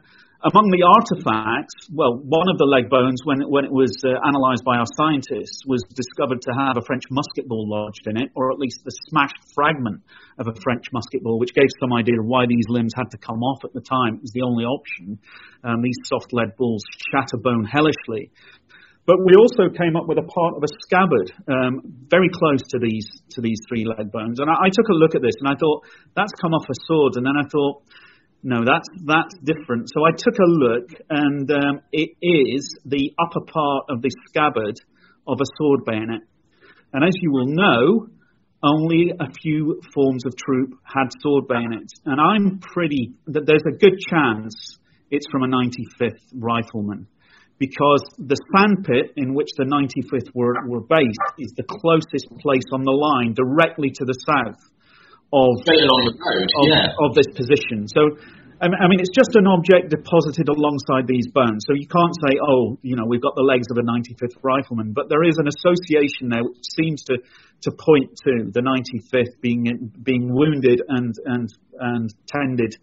among 0.44 0.68
the 0.68 0.84
artifacts, 0.84 1.88
well, 1.88 2.20
one 2.20 2.52
of 2.52 2.60
the 2.60 2.68
leg 2.68 2.92
bones, 2.92 3.16
when, 3.24 3.40
when 3.48 3.64
it 3.64 3.72
was 3.72 3.96
uh, 4.04 4.12
analysed 4.28 4.60
by 4.60 4.76
our 4.76 4.88
scientists, 4.92 5.64
was 5.64 5.80
discovered 5.96 6.44
to 6.44 6.52
have 6.52 6.76
a 6.76 6.84
French 6.84 7.08
musket 7.08 7.48
ball 7.48 7.64
lodged 7.64 8.04
in 8.04 8.20
it, 8.20 8.28
or 8.36 8.52
at 8.52 8.60
least 8.60 8.84
the 8.84 8.92
smashed 9.08 9.40
fragment 9.56 10.04
of 10.36 10.44
a 10.44 10.54
French 10.60 10.84
musket 10.92 11.24
ball, 11.24 11.40
which 11.40 11.56
gave 11.56 11.72
some 11.80 11.96
idea 11.96 12.20
of 12.20 12.28
why 12.28 12.44
these 12.44 12.68
limbs 12.68 12.92
had 12.92 13.08
to 13.16 13.18
come 13.18 13.40
off 13.40 13.64
at 13.64 13.72
the 13.72 13.80
time. 13.80 14.20
It 14.20 14.28
was 14.28 14.36
the 14.36 14.44
only 14.44 14.68
option. 14.68 15.16
Um, 15.64 15.80
these 15.80 15.96
soft 16.04 16.36
lead 16.36 16.52
balls 16.60 16.84
shatter 17.08 17.40
bone 17.40 17.64
hellishly. 17.64 18.28
But 19.08 19.24
we 19.24 19.36
also 19.36 19.72
came 19.72 19.96
up 19.96 20.08
with 20.08 20.20
a 20.20 20.28
part 20.28 20.56
of 20.56 20.64
a 20.64 20.70
scabbard, 20.84 21.28
um, 21.48 21.80
very 22.08 22.28
close 22.28 22.60
to 22.72 22.78
these 22.80 23.04
to 23.36 23.40
these 23.40 23.60
three 23.68 23.84
leg 23.84 24.12
bones. 24.12 24.40
And 24.40 24.48
I, 24.48 24.56
I 24.64 24.68
took 24.72 24.88
a 24.88 24.96
look 24.96 25.14
at 25.16 25.20
this, 25.20 25.36
and 25.40 25.48
I 25.48 25.56
thought 25.56 25.84
that's 26.16 26.32
come 26.40 26.52
off 26.52 26.64
a 26.68 26.76
sword. 26.88 27.16
And 27.16 27.24
then 27.24 27.36
I 27.36 27.44
thought 27.48 27.84
no, 28.44 28.60
that's 28.60 28.86
that's 29.06 29.34
different. 29.42 29.88
So 29.88 30.04
I 30.04 30.12
took 30.12 30.36
a 30.38 30.46
look, 30.46 30.90
and 31.08 31.50
um, 31.50 31.80
it 31.92 32.10
is 32.20 32.68
the 32.84 33.10
upper 33.18 33.40
part 33.40 33.84
of 33.88 34.02
the 34.02 34.10
scabbard 34.28 34.76
of 35.26 35.40
a 35.40 35.48
sword 35.56 35.86
bayonet. 35.86 36.28
And 36.92 37.02
as 37.02 37.14
you 37.22 37.32
will 37.32 37.48
know, 37.48 38.08
only 38.62 39.12
a 39.18 39.32
few 39.40 39.80
forms 39.94 40.26
of 40.26 40.36
troop 40.36 40.78
had 40.84 41.08
sword 41.20 41.48
bayonets, 41.48 41.94
and 42.04 42.20
I'm 42.20 42.60
pretty 42.60 43.14
that 43.28 43.46
there's 43.46 43.64
a 43.66 43.78
good 43.78 43.98
chance 44.10 44.76
it's 45.10 45.26
from 45.32 45.44
a 45.44 45.48
95th 45.48 46.20
rifleman, 46.34 47.06
because 47.58 48.04
the 48.18 48.36
sandpit 48.54 49.12
in 49.16 49.32
which 49.32 49.48
the 49.56 49.64
95th 49.64 50.28
were, 50.34 50.54
were 50.68 50.82
based 50.82 51.32
is 51.38 51.52
the 51.56 51.64
closest 51.64 52.28
place 52.40 52.68
on 52.74 52.82
the 52.84 52.92
line, 52.92 53.32
directly 53.32 53.88
to 53.88 54.04
the 54.04 54.18
south 54.26 54.60
of, 55.32 55.52
road, 55.64 56.48
of, 56.48 56.64
yeah. 56.68 56.92
of, 57.00 57.14
this 57.14 57.26
position. 57.34 57.88
So, 57.88 58.18
um, 58.60 58.70
I 58.78 58.86
mean, 58.86 59.00
it's 59.00 59.14
just 59.14 59.34
an 59.34 59.46
object 59.46 59.90
deposited 59.90 60.48
alongside 60.48 61.06
these 61.06 61.26
bones. 61.28 61.64
So 61.66 61.74
you 61.74 61.88
can't 61.88 62.14
say, 62.26 62.38
oh, 62.38 62.78
you 62.82 62.96
know, 62.96 63.04
we've 63.06 63.22
got 63.22 63.34
the 63.34 63.42
legs 63.42 63.66
of 63.70 63.78
a 63.78 63.84
95th 63.84 64.38
rifleman, 64.42 64.92
but 64.92 65.08
there 65.08 65.24
is 65.24 65.36
an 65.38 65.48
association 65.48 66.30
there 66.30 66.44
which 66.44 66.62
seems 66.76 67.02
to, 67.10 67.18
to 67.62 67.70
point 67.72 68.14
to 68.24 68.50
the 68.52 68.62
95th 68.62 69.40
being 69.40 69.92
being 70.02 70.32
wounded 70.32 70.82
and 70.88 71.14
and 71.24 71.48
and 71.80 72.14
tended 72.26 72.76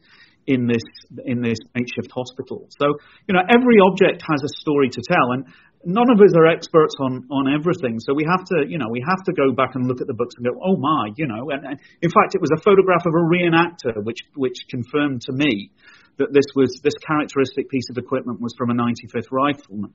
in 0.51 0.67
this 0.67 0.83
in 1.25 1.41
this 1.41 1.57
makeshift 1.73 2.11
hospital. 2.11 2.67
So 2.75 2.99
you 3.27 3.33
know, 3.33 3.41
every 3.47 3.79
object 3.79 4.23
has 4.27 4.43
a 4.43 4.51
story 4.59 4.89
to 4.89 5.01
tell, 5.01 5.31
and 5.31 5.47
none 5.85 6.11
of 6.11 6.19
us 6.19 6.35
are 6.35 6.47
experts 6.47 6.95
on, 6.99 7.25
on 7.31 7.47
everything. 7.47 7.97
So 7.99 8.13
we 8.13 8.27
have 8.29 8.43
to, 8.45 8.67
you 8.67 8.77
know, 8.77 8.89
we 8.91 9.01
have 9.07 9.23
to 9.25 9.33
go 9.33 9.51
back 9.51 9.73
and 9.73 9.87
look 9.87 10.01
at 10.01 10.07
the 10.07 10.13
books 10.13 10.35
and 10.37 10.45
go, 10.45 10.53
oh 10.59 10.77
my, 10.77 11.09
you 11.15 11.27
know. 11.27 11.49
And, 11.49 11.65
and 11.65 11.79
in 12.01 12.11
fact, 12.11 12.35
it 12.35 12.41
was 12.41 12.51
a 12.53 12.61
photograph 12.61 13.05
of 13.07 13.13
a 13.15 13.23
reenactor 13.23 14.03
which 14.03 14.19
which 14.35 14.67
confirmed 14.69 15.21
to 15.27 15.33
me 15.33 15.71
that 16.17 16.33
this 16.33 16.45
was 16.55 16.79
this 16.83 16.95
characteristic 17.07 17.69
piece 17.69 17.87
of 17.89 17.97
equipment 17.97 18.41
was 18.41 18.53
from 18.57 18.69
a 18.69 18.75
95th 18.75 19.31
rifleman. 19.31 19.93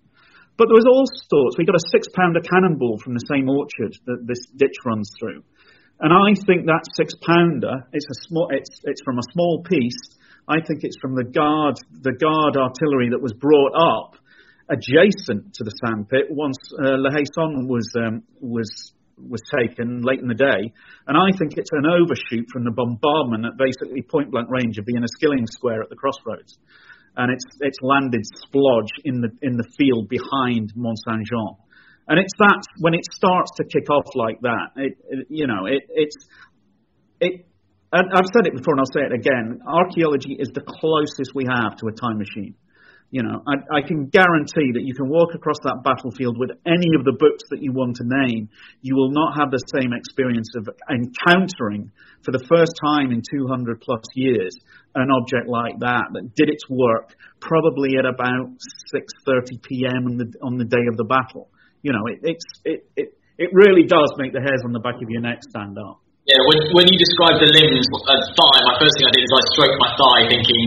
But 0.56 0.72
there 0.72 0.80
was 0.80 0.88
all 0.88 1.04
sorts. 1.04 1.58
We 1.58 1.68
got 1.68 1.76
a 1.76 1.90
six 1.92 2.08
pounder 2.16 2.40
cannonball 2.40 2.98
from 3.04 3.12
the 3.12 3.26
same 3.28 3.48
orchard 3.48 3.92
that 4.06 4.24
this 4.24 4.40
ditch 4.56 4.80
runs 4.84 5.12
through. 5.20 5.44
And 6.00 6.12
I 6.12 6.32
think 6.44 6.66
that 6.66 6.84
six 6.92 7.14
pounder, 7.24 7.84
it's 7.92 8.04
a 8.04 8.18
small, 8.28 8.48
it's, 8.50 8.80
it's 8.84 9.02
from 9.04 9.18
a 9.18 9.26
small 9.32 9.62
piece. 9.64 10.15
I 10.48 10.62
think 10.66 10.84
it's 10.84 10.96
from 11.00 11.14
the 11.14 11.24
guard, 11.24 11.74
the 11.90 12.14
guard 12.14 12.56
artillery 12.56 13.10
that 13.10 13.20
was 13.20 13.32
brought 13.32 13.74
up 13.74 14.14
adjacent 14.68 15.54
to 15.54 15.62
the 15.62 15.74
sandpit 15.82 16.26
once 16.30 16.58
uh, 16.78 16.98
La 16.98 17.10
Haye 17.10 17.26
Sainte 17.34 17.66
was 17.66 17.86
um, 17.98 18.22
was 18.40 18.92
was 19.18 19.40
taken 19.58 20.02
late 20.02 20.20
in 20.20 20.28
the 20.28 20.36
day, 20.36 20.72
and 21.06 21.16
I 21.16 21.32
think 21.38 21.56
it's 21.56 21.72
an 21.72 21.86
overshoot 21.86 22.46
from 22.52 22.64
the 22.64 22.70
bombardment 22.70 23.46
at 23.46 23.56
basically 23.56 24.02
point 24.02 24.30
blank 24.30 24.50
range 24.50 24.78
of 24.78 24.84
being 24.84 25.02
a 25.02 25.08
skilling 25.18 25.46
Square 25.46 25.82
at 25.82 25.88
the 25.88 25.96
crossroads, 25.96 26.58
and 27.16 27.32
it's 27.32 27.44
it's 27.60 27.78
landed 27.80 28.22
splodge 28.38 28.92
in 29.04 29.20
the 29.20 29.30
in 29.42 29.56
the 29.56 29.66
field 29.78 30.08
behind 30.08 30.72
Mont 30.76 30.98
Saint 31.08 31.26
Jean, 31.26 31.56
and 32.08 32.20
it's 32.20 32.34
that 32.38 32.62
when 32.78 32.94
it 32.94 33.04
starts 33.10 33.50
to 33.56 33.64
kick 33.64 33.90
off 33.90 34.06
like 34.14 34.40
that, 34.42 34.76
it, 34.76 34.94
it 35.08 35.26
you 35.30 35.46
know 35.46 35.66
it 35.66 35.82
it's 35.88 36.16
it. 37.20 37.46
I've 37.96 38.30
said 38.34 38.46
it 38.46 38.56
before 38.56 38.74
and 38.74 38.80
I'll 38.80 38.94
say 38.94 39.06
it 39.06 39.14
again. 39.14 39.60
Archaeology 39.66 40.36
is 40.38 40.50
the 40.52 40.60
closest 40.60 41.34
we 41.34 41.46
have 41.48 41.76
to 41.78 41.88
a 41.88 41.92
time 41.92 42.18
machine. 42.18 42.54
You 43.10 43.22
know, 43.22 43.38
I, 43.46 43.78
I, 43.78 43.80
can 43.86 44.10
guarantee 44.10 44.74
that 44.74 44.82
you 44.82 44.92
can 44.92 45.08
walk 45.08 45.30
across 45.32 45.62
that 45.62 45.86
battlefield 45.86 46.36
with 46.42 46.50
any 46.66 46.90
of 46.98 47.06
the 47.06 47.14
books 47.14 47.46
that 47.54 47.62
you 47.62 47.70
want 47.70 48.02
to 48.02 48.04
name. 48.04 48.50
You 48.82 48.96
will 48.96 49.14
not 49.14 49.38
have 49.38 49.54
the 49.54 49.62
same 49.78 49.94
experience 49.94 50.50
of 50.58 50.66
encountering, 50.90 51.92
for 52.26 52.32
the 52.32 52.42
first 52.50 52.74
time 52.82 53.14
in 53.14 53.22
200 53.22 53.80
plus 53.80 54.02
years, 54.16 54.58
an 54.96 55.06
object 55.14 55.46
like 55.46 55.78
that 55.86 56.10
that 56.18 56.34
did 56.34 56.50
its 56.50 56.66
work 56.68 57.14
probably 57.38 57.94
at 57.94 58.04
about 58.04 58.50
6:30 58.90 59.62
p.m. 59.62 60.10
on 60.10 60.16
the 60.18 60.26
on 60.42 60.58
the 60.58 60.66
day 60.66 60.90
of 60.90 60.96
the 60.98 61.06
battle. 61.06 61.48
You 61.82 61.92
know, 61.92 62.10
it, 62.10 62.18
it's 62.26 62.46
it, 62.64 62.90
it 62.96 63.14
it 63.38 63.50
really 63.52 63.86
does 63.86 64.10
make 64.18 64.32
the 64.32 64.42
hairs 64.42 64.66
on 64.66 64.72
the 64.72 64.80
back 64.80 64.96
of 64.96 65.08
your 65.08 65.22
neck 65.22 65.46
stand 65.46 65.78
up. 65.78 66.02
Yeah, 66.26 66.42
when, 66.42 66.58
when 66.74 66.86
you 66.90 66.98
described 66.98 67.38
the 67.38 67.46
limbs, 67.54 67.86
uh, 67.86 68.18
thigh, 68.34 68.60
my 68.66 68.74
first 68.82 68.98
thing 68.98 69.06
I 69.06 69.14
did 69.14 69.22
is 69.22 69.30
I 69.30 69.42
stroked 69.54 69.78
my 69.78 69.90
thigh 69.94 70.22
thinking 70.26 70.64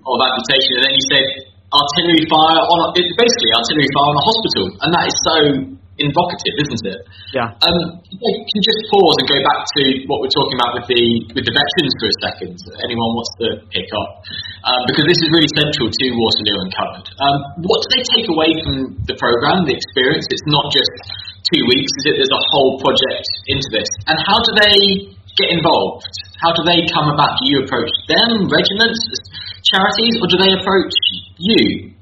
of 0.00 0.16
amputation, 0.16 0.80
and 0.80 0.82
then 0.88 0.94
you 0.96 1.04
said 1.12 1.26
artillery 1.68 2.24
fire 2.24 2.60
on 2.64 2.78
a, 2.80 2.86
it's 2.96 3.12
basically 3.12 3.52
artillery 3.52 3.90
fire 3.92 4.08
on 4.08 4.16
a 4.16 4.24
hospital, 4.24 4.64
and 4.80 4.88
that 4.96 5.04
is 5.04 5.16
so 5.20 5.36
invocative, 6.00 6.56
isn't 6.56 6.84
it? 6.88 7.00
Yeah. 7.36 7.52
Um, 7.52 7.78
can 8.00 8.54
you 8.56 8.64
just 8.64 8.80
pause 8.88 9.16
and 9.20 9.26
go 9.28 9.38
back 9.44 9.60
to 9.76 9.82
what 10.08 10.24
we're 10.24 10.32
talking 10.32 10.56
about 10.56 10.72
with 10.80 10.86
the 10.88 11.02
with 11.36 11.44
the 11.44 11.54
veterans 11.54 11.94
for 12.00 12.08
a 12.08 12.16
second? 12.24 12.56
Anyone 12.80 13.10
wants 13.12 13.32
to 13.44 13.46
pick 13.76 13.88
up? 13.92 14.24
Um, 14.64 14.80
because 14.88 15.04
this 15.04 15.20
is 15.20 15.28
really 15.36 15.52
central 15.52 15.92
to 15.92 16.04
Waterloo 16.16 16.58
Uncovered. 16.64 17.06
Um, 17.20 17.36
what 17.60 17.84
do 17.84 17.86
they 17.92 18.04
take 18.08 18.26
away 18.32 18.50
from 18.64 18.96
the 19.04 19.20
program, 19.20 19.68
the 19.68 19.76
experience? 19.76 20.24
It's 20.32 20.48
not 20.48 20.66
just 20.72 20.92
two 21.52 21.62
weeks? 21.68 21.90
Is 22.00 22.04
it 22.08 22.14
there's 22.16 22.32
a 22.32 22.44
whole 22.52 22.80
project 22.80 23.26
into 23.48 23.68
this? 23.72 23.88
And 24.08 24.16
how 24.22 24.40
do 24.40 24.50
they 24.56 25.12
get 25.36 25.50
involved? 25.50 26.06
How 26.40 26.52
do 26.52 26.62
they 26.64 26.86
come 26.88 27.10
about? 27.12 27.40
Do 27.40 27.44
you 27.50 27.64
approach 27.64 27.90
them, 28.08 28.48
regiments, 28.48 29.00
charities, 29.64 30.20
or 30.20 30.26
do 30.28 30.36
they 30.40 30.52
approach 30.56 30.94
you? 31.38 31.92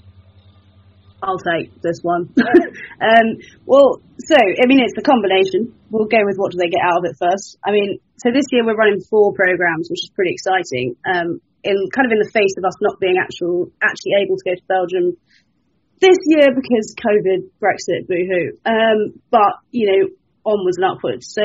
I'll 1.22 1.38
take 1.38 1.70
this 1.82 2.02
one. 2.02 2.34
um, 3.00 3.26
well, 3.64 4.02
so 4.18 4.34
I 4.34 4.66
mean, 4.66 4.82
it's 4.82 4.98
the 4.98 5.06
combination. 5.06 5.70
We'll 5.90 6.10
go 6.10 6.18
with 6.26 6.36
what 6.36 6.50
do 6.50 6.58
they 6.58 6.70
get 6.70 6.82
out 6.82 6.98
of 6.98 7.04
it 7.06 7.14
first. 7.18 7.58
I 7.62 7.70
mean, 7.70 7.98
so 8.18 8.30
this 8.34 8.46
year 8.50 8.66
we're 8.66 8.74
running 8.74 9.00
four 9.06 9.32
programs, 9.32 9.86
which 9.88 10.02
is 10.02 10.10
pretty 10.10 10.34
exciting. 10.34 10.96
Um, 11.06 11.40
in 11.62 11.78
kind 11.94 12.06
of 12.06 12.12
in 12.12 12.18
the 12.18 12.30
face 12.34 12.58
of 12.58 12.64
us 12.66 12.74
not 12.82 12.98
being 12.98 13.22
actual 13.22 13.70
actually 13.78 14.18
able 14.18 14.34
to 14.34 14.44
go 14.44 14.54
to 14.54 14.64
Belgium 14.66 15.16
this 16.02 16.18
year 16.26 16.50
because 16.50 16.94
COVID, 16.98 17.46
Brexit, 17.62 18.10
boohoo. 18.10 18.58
Um, 18.66 19.22
but 19.30 19.62
you 19.70 19.86
know, 19.86 20.08
onwards 20.44 20.76
and 20.76 20.90
upwards. 20.90 21.30
So 21.30 21.42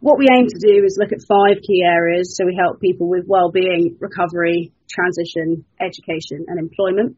what 0.00 0.18
we 0.18 0.26
aim 0.32 0.46
to 0.48 0.58
do 0.58 0.84
is 0.84 0.96
look 0.98 1.12
at 1.12 1.20
five 1.28 1.60
key 1.60 1.84
areas. 1.84 2.36
So 2.36 2.46
we 2.46 2.56
help 2.56 2.80
people 2.80 3.08
with 3.08 3.24
well-being, 3.26 3.96
recovery, 4.00 4.72
transition, 4.88 5.64
education, 5.80 6.46
and 6.48 6.58
employment. 6.58 7.16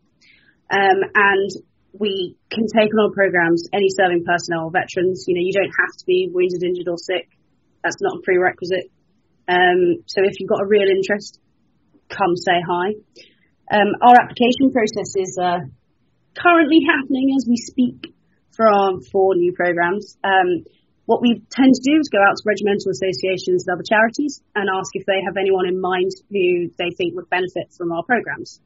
Um, 0.70 0.98
and 1.14 1.50
we 1.92 2.36
can 2.50 2.66
take 2.66 2.90
on 2.94 3.12
programs 3.12 3.68
any 3.72 3.88
serving 3.90 4.24
personnel 4.24 4.66
or 4.66 4.70
veterans. 4.70 5.24
You 5.28 5.34
know, 5.34 5.44
you 5.44 5.52
don't 5.52 5.70
have 5.70 5.94
to 5.98 6.04
be 6.06 6.30
wounded, 6.32 6.62
injured, 6.62 6.88
or 6.88 6.98
sick. 6.98 7.28
That's 7.82 8.00
not 8.00 8.18
a 8.18 8.22
prerequisite. 8.22 8.90
Um, 9.48 10.02
so 10.06 10.22
if 10.22 10.38
you've 10.38 10.48
got 10.48 10.62
a 10.62 10.66
real 10.66 10.88
interest, 10.88 11.38
come 12.08 12.36
say 12.36 12.58
hi. 12.58 12.94
Um, 13.70 13.94
our 14.02 14.14
application 14.18 14.72
process 14.72 15.14
is 15.16 15.38
uh, 15.40 15.58
currently 16.36 16.80
happening 16.86 17.34
as 17.36 17.46
we 17.48 17.56
speak 17.56 18.14
for 18.52 18.66
our 18.66 19.00
four 19.12 19.34
new 19.34 19.52
programs. 19.52 20.16
Um, 20.22 20.64
what 21.06 21.22
we 21.22 21.42
tend 21.50 21.74
to 21.74 21.82
do 21.82 21.98
is 21.98 22.06
go 22.06 22.22
out 22.22 22.38
to 22.38 22.44
regimental 22.46 22.94
associations 22.94 23.66
and 23.66 23.74
other 23.74 23.86
charities 23.86 24.42
and 24.54 24.70
ask 24.70 24.94
if 24.94 25.06
they 25.06 25.18
have 25.26 25.34
anyone 25.36 25.66
in 25.66 25.80
mind 25.80 26.14
who 26.30 26.70
they 26.78 26.94
think 26.94 27.18
would 27.18 27.30
benefit 27.30 27.74
from 27.74 27.90
our 27.90 28.04
programs. 28.04 28.60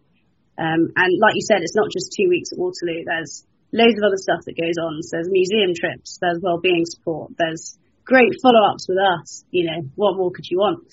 Um, 0.58 0.92
and 0.92 1.10
like 1.18 1.34
you 1.34 1.46
said, 1.46 1.64
it's 1.64 1.74
not 1.74 1.88
just 1.88 2.12
two 2.12 2.28
weeks 2.28 2.52
at 2.52 2.60
Waterloo. 2.60 3.02
There's 3.06 3.48
loads 3.72 3.96
of 3.98 4.04
other 4.04 4.20
stuff 4.20 4.44
that 4.44 4.60
goes 4.60 4.76
on. 4.76 5.02
So 5.02 5.16
there's 5.16 5.32
museum 5.32 5.72
trips, 5.72 6.18
there's 6.20 6.38
wellbeing 6.42 6.84
support, 6.84 7.32
there's 7.38 7.78
great 8.04 8.36
follow-ups 8.42 8.86
with 8.88 8.98
us. 9.00 9.44
You 9.50 9.70
know, 9.70 9.80
what 9.96 10.16
more 10.16 10.30
could 10.30 10.46
you 10.46 10.58
want? 10.58 10.84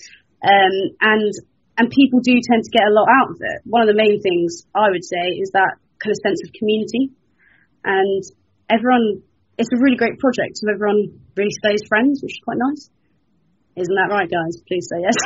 Um, 0.42 0.74
and 1.00 1.32
and 1.78 1.90
people 1.90 2.20
do 2.20 2.36
tend 2.42 2.64
to 2.64 2.70
get 2.70 2.88
a 2.88 2.92
lot 2.92 3.08
out 3.08 3.30
of 3.30 3.38
it. 3.40 3.60
One 3.64 3.82
of 3.82 3.88
the 3.88 3.96
main 3.96 4.20
things 4.20 4.64
I 4.74 4.90
would 4.90 5.04
say 5.04 5.36
is 5.36 5.52
that 5.52 5.76
kind 6.02 6.12
of 6.12 6.18
sense 6.26 6.40
of 6.42 6.50
community, 6.58 7.14
and 7.84 8.22
everyone. 8.68 9.22
It's 9.60 9.68
a 9.68 9.78
really 9.78 10.00
great 10.00 10.18
project, 10.18 10.58
so 10.58 10.72
everyone 10.72 11.20
really 11.36 11.52
stays 11.62 11.84
friends, 11.86 12.24
which 12.24 12.32
is 12.32 12.42
quite 12.42 12.56
nice. 12.58 12.88
Isn't 13.76 13.96
that 13.96 14.12
right, 14.12 14.28
guys? 14.28 14.60
Please 14.68 14.84
say 14.84 15.00
yes. 15.00 15.16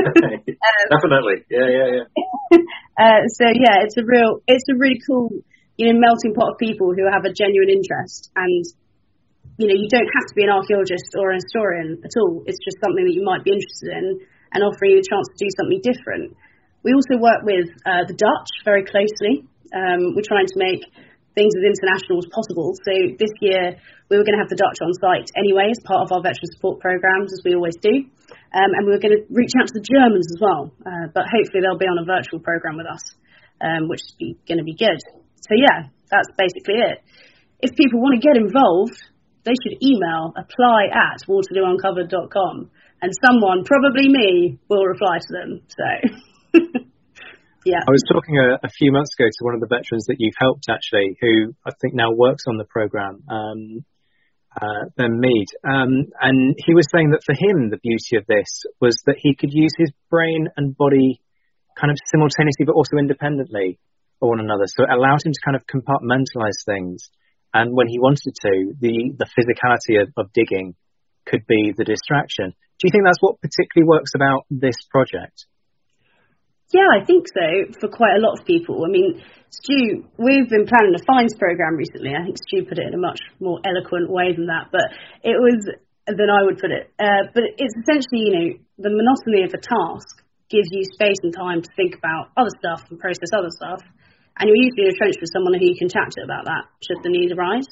um, 0.62 0.86
Definitely, 0.90 1.46
yeah, 1.50 1.68
yeah, 1.70 1.88
yeah. 1.90 2.06
uh, 3.02 3.22
so 3.30 3.46
yeah, 3.50 3.82
it's 3.86 3.96
a 3.96 4.04
real, 4.06 4.42
it's 4.46 4.66
a 4.70 4.76
really 4.78 4.98
cool, 5.06 5.30
you 5.78 5.90
know, 5.90 5.98
melting 5.98 6.34
pot 6.34 6.54
of 6.54 6.58
people 6.58 6.94
who 6.94 7.06
have 7.10 7.26
a 7.26 7.32
genuine 7.32 7.70
interest, 7.70 8.30
and 8.34 8.62
you 9.58 9.66
know, 9.66 9.74
you 9.74 9.90
don't 9.90 10.06
have 10.06 10.26
to 10.30 10.34
be 10.38 10.46
an 10.46 10.54
archaeologist 10.54 11.12
or 11.18 11.34
an 11.34 11.42
historian 11.42 11.98
at 12.06 12.14
all. 12.22 12.46
It's 12.46 12.62
just 12.62 12.78
something 12.78 13.04
that 13.04 13.14
you 13.14 13.26
might 13.26 13.42
be 13.42 13.58
interested 13.58 13.90
in, 13.90 14.22
and 14.54 14.62
offering 14.62 14.94
you 14.94 15.00
a 15.02 15.06
chance 15.06 15.26
to 15.30 15.38
do 15.38 15.50
something 15.58 15.80
different. 15.82 16.38
We 16.86 16.94
also 16.94 17.18
work 17.18 17.42
with 17.42 17.68
uh, 17.84 18.06
the 18.06 18.16
Dutch 18.16 18.50
very 18.64 18.86
closely. 18.86 19.50
Um, 19.70 20.14
we're 20.14 20.26
trying 20.26 20.46
to 20.50 20.58
make 20.58 20.82
things 21.34 21.54
as 21.54 21.62
international 21.62 22.18
as 22.18 22.28
possible. 22.34 22.74
So 22.82 22.92
this 23.16 23.30
year 23.40 23.78
we 24.10 24.18
were 24.18 24.26
going 24.26 24.34
to 24.34 24.42
have 24.42 24.50
the 24.50 24.58
Dutch 24.58 24.78
on 24.82 24.90
site 24.98 25.30
anyway 25.38 25.70
as 25.70 25.78
part 25.86 26.02
of 26.02 26.10
our 26.10 26.22
veteran 26.22 26.50
support 26.58 26.82
programs, 26.82 27.30
as 27.30 27.42
we 27.46 27.54
always 27.54 27.78
do. 27.78 28.06
Um, 28.50 28.70
and 28.74 28.82
we 28.86 28.90
were 28.90 29.02
going 29.02 29.14
to 29.14 29.22
reach 29.30 29.54
out 29.54 29.70
to 29.70 29.74
the 29.78 29.86
Germans 29.86 30.26
as 30.26 30.38
well, 30.42 30.74
uh, 30.82 31.06
but 31.14 31.30
hopefully 31.30 31.62
they'll 31.62 31.78
be 31.78 31.86
on 31.86 32.02
a 32.02 32.06
virtual 32.06 32.42
program 32.42 32.76
with 32.76 32.90
us, 32.90 33.02
um, 33.62 33.86
which 33.86 34.02
is 34.18 34.34
going 34.46 34.58
to 34.58 34.66
be 34.66 34.74
good. 34.74 34.98
So 35.46 35.54
yeah, 35.54 35.86
that's 36.10 36.30
basically 36.34 36.82
it. 36.82 36.98
If 37.62 37.78
people 37.78 38.02
want 38.02 38.18
to 38.18 38.22
get 38.22 38.34
involved, 38.34 38.98
they 39.46 39.54
should 39.62 39.78
email 39.78 40.34
apply 40.34 40.90
at 40.90 41.22
waterloouncovered.com 41.30 42.70
and 43.02 43.10
someone, 43.24 43.64
probably 43.64 44.10
me, 44.10 44.58
will 44.68 44.84
reply 44.84 45.18
to 45.22 45.30
them. 45.30 45.50
So. 45.70 46.80
Yeah. 47.64 47.84
I 47.84 47.90
was 47.92 48.02
talking 48.08 48.38
a, 48.38 48.56
a, 48.64 48.70
few 48.72 48.90
months 48.90 49.12
ago 49.18 49.28
to 49.28 49.44
one 49.44 49.54
of 49.54 49.60
the 49.60 49.68
veterans 49.68 50.06
that 50.08 50.16
you've 50.18 50.38
helped 50.40 50.64
actually, 50.70 51.16
who 51.20 51.52
I 51.66 51.72
think 51.80 51.92
now 51.94 52.08
works 52.12 52.44
on 52.48 52.56
the 52.56 52.64
program, 52.64 53.20
um, 53.28 53.84
uh, 54.56 54.88
Ben 54.96 55.20
Mead. 55.20 55.48
Um, 55.60 56.08
and 56.20 56.56
he 56.56 56.72
was 56.72 56.88
saying 56.88 57.10
that 57.12 57.20
for 57.24 57.36
him, 57.36 57.68
the 57.68 57.82
beauty 57.82 58.16
of 58.16 58.24
this 58.24 58.48
was 58.80 58.96
that 59.04 59.20
he 59.20 59.34
could 59.34 59.52
use 59.52 59.72
his 59.76 59.92
brain 60.08 60.48
and 60.56 60.76
body 60.76 61.20
kind 61.76 61.90
of 61.90 61.98
simultaneously, 62.08 62.64
but 62.64 62.74
also 62.74 62.96
independently 62.96 63.78
for 64.18 64.30
one 64.30 64.40
another. 64.40 64.64
So 64.66 64.84
it 64.84 64.90
allowed 64.90 65.20
him 65.24 65.32
to 65.32 65.44
kind 65.44 65.56
of 65.56 65.68
compartmentalize 65.68 66.64
things. 66.64 67.10
And 67.52 67.76
when 67.76 67.88
he 67.88 67.98
wanted 67.98 68.32
to, 68.40 68.72
the, 68.80 69.12
the 69.18 69.28
physicality 69.36 70.00
of, 70.00 70.08
of 70.16 70.32
digging 70.32 70.76
could 71.26 71.46
be 71.46 71.74
the 71.76 71.84
distraction. 71.84 72.56
Do 72.80 72.82
you 72.88 72.90
think 72.90 73.04
that's 73.04 73.20
what 73.20 73.40
particularly 73.40 73.88
works 73.88 74.12
about 74.14 74.48
this 74.48 74.76
project? 74.88 75.44
Yeah, 76.70 76.86
I 76.86 77.04
think 77.04 77.26
so 77.26 77.74
for 77.82 77.90
quite 77.90 78.14
a 78.14 78.22
lot 78.22 78.38
of 78.38 78.46
people. 78.46 78.86
I 78.86 78.90
mean, 78.90 79.18
Stu, 79.50 80.06
we've 80.14 80.46
been 80.46 80.70
planning 80.70 80.94
a 80.94 81.02
fines 81.02 81.34
program 81.34 81.74
recently. 81.74 82.14
I 82.14 82.22
think 82.22 82.38
Stu 82.38 82.62
put 82.62 82.78
it 82.78 82.86
in 82.86 82.94
a 82.94 83.02
much 83.02 83.18
more 83.42 83.58
eloquent 83.66 84.06
way 84.06 84.30
than 84.30 84.46
that, 84.46 84.70
but 84.70 84.86
it 85.26 85.34
was 85.34 85.66
than 86.06 86.30
I 86.30 86.46
would 86.46 86.62
put 86.62 86.70
it. 86.70 86.90
Uh, 86.94 87.26
but 87.34 87.42
it's 87.58 87.74
essentially, 87.82 88.22
you 88.22 88.34
know, 88.34 88.48
the 88.78 88.94
monotony 88.94 89.42
of 89.42 89.50
a 89.50 89.58
task 89.58 90.22
gives 90.46 90.70
you 90.70 90.86
space 90.94 91.18
and 91.26 91.34
time 91.34 91.62
to 91.62 91.70
think 91.74 91.98
about 91.98 92.30
other 92.38 92.54
stuff 92.62 92.86
and 92.90 92.98
process 92.98 93.34
other 93.34 93.50
stuff. 93.50 93.82
And 94.38 94.46
you're 94.46 94.62
usually 94.62 94.94
entrenched 94.94 95.18
with 95.18 95.30
someone 95.34 95.58
who 95.58 95.66
you 95.66 95.78
can 95.78 95.90
chat 95.90 96.10
to 96.18 96.22
about 96.22 96.46
that 96.46 96.70
should 96.86 97.02
the 97.02 97.10
need 97.10 97.34
arise. 97.34 97.66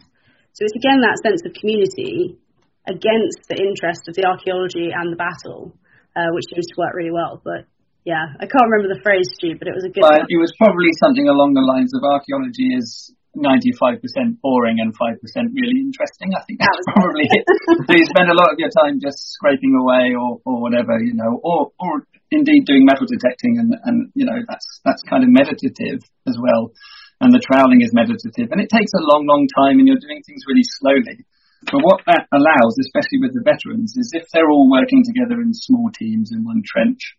So 0.58 0.66
it's 0.66 0.74
again 0.74 1.06
that 1.06 1.22
sense 1.22 1.42
of 1.46 1.54
community 1.54 2.34
against 2.82 3.46
the 3.46 3.62
interest 3.62 4.10
of 4.10 4.18
the 4.18 4.26
archaeology 4.26 4.90
and 4.90 5.14
the 5.14 5.18
battle, 5.18 5.70
uh, 6.18 6.34
which 6.34 6.50
seems 6.50 6.66
to 6.66 6.76
work 6.78 6.94
really 6.98 7.14
well. 7.14 7.38
But 7.42 7.66
yeah, 8.08 8.32
I 8.40 8.48
can't 8.48 8.64
remember 8.64 8.88
the 8.88 9.04
phrase, 9.04 9.28
Stu, 9.36 9.60
but 9.60 9.68
it 9.68 9.76
was 9.76 9.84
a 9.84 9.92
good. 9.92 10.00
But 10.00 10.24
one. 10.24 10.32
it 10.32 10.40
was 10.40 10.48
probably 10.56 10.88
something 10.96 11.28
along 11.28 11.52
the 11.52 11.60
lines 11.60 11.92
of 11.92 12.00
archaeology 12.00 12.72
is 12.72 13.12
95% 13.36 14.00
boring 14.40 14.80
and 14.80 14.96
5% 14.96 15.20
really 15.52 15.84
interesting. 15.84 16.32
I 16.32 16.40
think 16.48 16.56
that's 16.56 16.88
that 16.88 16.96
probably 16.96 17.28
it. 17.28 17.44
so 17.84 17.92
you 17.92 18.08
spend 18.08 18.32
a 18.32 18.38
lot 18.40 18.48
of 18.48 18.56
your 18.56 18.72
time 18.72 18.96
just 18.96 19.36
scraping 19.36 19.76
away 19.76 20.16
or, 20.16 20.40
or 20.48 20.56
whatever, 20.64 20.96
you 21.04 21.12
know, 21.12 21.36
or, 21.44 21.76
or 21.76 22.08
indeed 22.32 22.64
doing 22.64 22.88
metal 22.88 23.04
detecting 23.04 23.60
and, 23.60 23.76
and, 23.84 24.08
you 24.16 24.24
know, 24.24 24.40
that's, 24.48 24.80
that's 24.88 25.04
kind 25.04 25.20
of 25.20 25.28
meditative 25.28 26.00
as 26.24 26.40
well. 26.40 26.72
And 27.20 27.28
the 27.28 27.44
troweling 27.44 27.84
is 27.84 27.92
meditative 27.92 28.48
and 28.56 28.60
it 28.64 28.72
takes 28.72 28.96
a 28.96 29.04
long, 29.04 29.28
long 29.28 29.44
time 29.52 29.76
and 29.76 29.84
you're 29.84 30.00
doing 30.00 30.24
things 30.24 30.48
really 30.48 30.64
slowly. 30.64 31.28
But 31.68 31.84
what 31.84 32.08
that 32.08 32.24
allows, 32.32 32.80
especially 32.80 33.20
with 33.20 33.36
the 33.36 33.44
veterans, 33.44 33.92
is 34.00 34.16
if 34.16 34.32
they're 34.32 34.48
all 34.48 34.70
working 34.70 35.04
together 35.04 35.44
in 35.44 35.52
small 35.52 35.92
teams 35.92 36.32
in 36.32 36.48
one 36.48 36.64
trench, 36.64 37.18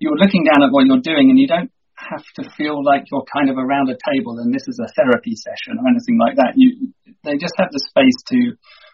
you're 0.00 0.16
looking 0.18 0.44
down 0.44 0.62
at 0.62 0.72
what 0.72 0.86
you're 0.86 1.02
doing 1.02 1.30
and 1.30 1.38
you 1.38 1.46
don't 1.46 1.70
have 1.96 2.24
to 2.36 2.44
feel 2.56 2.84
like 2.84 3.08
you're 3.10 3.24
kind 3.32 3.48
of 3.48 3.56
around 3.56 3.88
a 3.88 3.96
table 4.12 4.38
and 4.38 4.52
this 4.52 4.68
is 4.68 4.78
a 4.78 4.92
therapy 4.92 5.34
session 5.34 5.80
or 5.80 5.88
anything 5.88 6.20
like 6.20 6.36
that. 6.36 6.52
You, 6.54 6.92
they 7.24 7.40
just 7.40 7.56
have 7.56 7.72
the 7.72 7.80
space 7.80 8.20
to, 8.32 8.38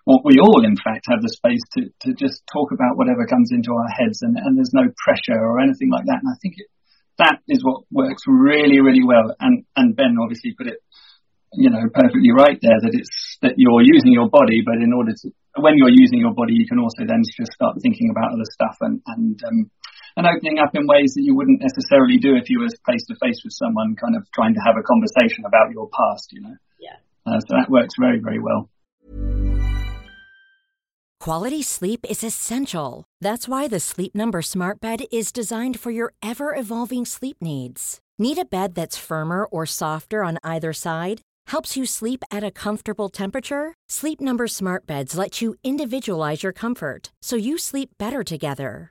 well, 0.07 0.23
we 0.25 0.39
all 0.39 0.63
in 0.65 0.79
fact 0.79 1.11
have 1.11 1.21
the 1.21 1.35
space 1.35 1.63
to, 1.79 1.91
to 2.07 2.09
just 2.15 2.47
talk 2.47 2.71
about 2.71 2.97
whatever 2.97 3.27
comes 3.27 3.51
into 3.51 3.75
our 3.75 3.91
heads 3.91 4.23
and, 4.23 4.39
and 4.39 4.57
there's 4.57 4.73
no 4.73 4.87
pressure 5.03 5.39
or 5.39 5.61
anything 5.61 5.91
like 5.91 6.07
that. 6.07 6.23
And 6.23 6.31
I 6.31 6.39
think 6.41 6.55
it, 6.63 6.71
that 7.19 7.43
is 7.51 7.61
what 7.63 7.85
works 7.91 8.23
really, 8.27 8.81
really 8.81 9.05
well. 9.05 9.35
And, 9.39 9.67
and 9.77 9.95
Ben 9.95 10.17
obviously 10.23 10.55
put 10.57 10.71
it, 10.71 10.79
you 11.53 11.69
know, 11.69 11.85
perfectly 11.93 12.33
right 12.33 12.57
there 12.63 12.81
that 12.81 12.95
it's, 12.95 13.37
that 13.43 13.59
you're 13.59 13.85
using 13.85 14.15
your 14.15 14.31
body, 14.31 14.63
but 14.65 14.81
in 14.81 14.95
order 14.95 15.13
to, 15.13 15.27
when 15.59 15.77
you're 15.77 15.93
using 15.93 16.23
your 16.23 16.33
body, 16.33 16.55
you 16.55 16.65
can 16.65 16.79
also 16.79 17.05
then 17.05 17.21
just 17.37 17.53
start 17.53 17.77
thinking 17.83 18.09
about 18.09 18.33
other 18.33 18.49
stuff 18.49 18.79
and, 18.81 19.03
and, 19.07 19.37
um, 19.45 19.71
and 20.17 20.27
opening 20.27 20.59
up 20.59 20.75
in 20.75 20.87
ways 20.87 21.15
that 21.15 21.23
you 21.23 21.35
wouldn't 21.35 21.61
necessarily 21.63 22.19
do 22.19 22.37
if 22.37 22.51
you 22.51 22.61
were 22.61 22.69
face 22.87 23.07
to 23.07 23.15
face 23.17 23.43
with 23.45 23.53
someone, 23.53 23.97
kind 23.97 24.17
of 24.17 24.31
trying 24.33 24.55
to 24.55 24.61
have 24.61 24.77
a 24.77 24.83
conversation 24.83 25.45
about 25.47 25.73
your 25.73 25.89
past, 25.89 26.33
you 26.33 26.43
know. 26.43 26.57
Yeah. 26.81 26.97
Uh, 27.27 27.41
so 27.41 27.57
that 27.57 27.71
works 27.71 27.95
very, 27.99 28.21
very 28.21 28.41
well. 28.41 28.69
Quality 31.21 31.63
sleep 31.63 32.05
is 32.11 32.25
essential. 32.25 33.05
That's 33.21 33.47
why 33.47 33.69
the 33.69 33.79
Sleep 33.79 34.13
Number 34.13 34.43
Smart 34.43 34.81
Bed 34.81 35.05
is 35.13 35.31
designed 35.31 35.79
for 35.79 35.93
your 35.93 36.15
ever 36.21 36.53
evolving 36.53 37.05
sleep 37.05 37.37
needs. 37.41 38.01
Need 38.19 38.39
a 38.39 38.45
bed 38.45 38.75
that's 38.75 38.99
firmer 38.99 39.45
or 39.45 39.65
softer 39.65 40.25
on 40.25 40.39
either 40.43 40.73
side? 40.73 41.21
Helps 41.47 41.77
you 41.77 41.87
sleep 41.87 42.25
at 42.33 42.43
a 42.43 42.51
comfortable 42.51 43.09
temperature? 43.09 43.75
Sleep 43.89 44.21
Number 44.21 44.49
Smart 44.49 44.85
Beds 44.85 45.17
let 45.17 45.41
you 45.41 45.55
individualize 45.63 46.43
your 46.43 46.53
comfort 46.53 47.13
so 47.23 47.37
you 47.37 47.57
sleep 47.57 47.91
better 47.99 48.25
together. 48.25 48.91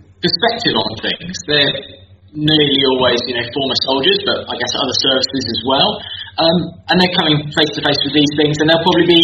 perspective 0.21 0.73
on 0.77 0.89
things. 1.01 1.35
They're 1.49 1.75
nearly 2.31 2.79
always, 2.95 3.19
you 3.27 3.35
know, 3.35 3.45
former 3.51 3.77
soldiers, 3.83 4.19
but 4.23 4.47
I 4.47 4.55
guess 4.55 4.71
other 4.71 4.97
services 5.03 5.43
as 5.51 5.61
well. 5.67 5.89
Um, 6.39 6.57
and 6.87 6.95
they're 7.01 7.17
coming 7.19 7.43
face 7.51 7.71
to 7.75 7.81
face 7.83 7.99
with 8.07 8.15
these 8.15 8.33
things, 8.39 8.55
and 8.63 8.71
they'll 8.71 8.85
probably 8.85 9.09
be 9.09 9.23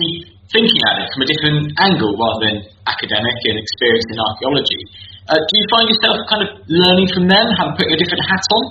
thinking 0.52 0.82
at 0.92 1.06
it 1.06 1.08
from 1.16 1.24
a 1.24 1.28
different 1.28 1.60
angle 1.80 2.12
rather 2.20 2.52
than 2.52 2.56
academic 2.88 3.38
and 3.48 3.56
experienced 3.60 4.10
in 4.12 4.20
archaeology. 4.20 4.82
Uh, 5.28 5.40
do 5.40 5.54
you 5.56 5.66
find 5.72 5.86
yourself 5.92 6.18
kind 6.32 6.44
of 6.44 6.50
learning 6.68 7.08
from 7.12 7.28
them, 7.28 7.46
having 7.60 7.76
put 7.76 7.88
a 7.88 8.00
different 8.00 8.24
hat 8.28 8.44
on? 8.52 8.64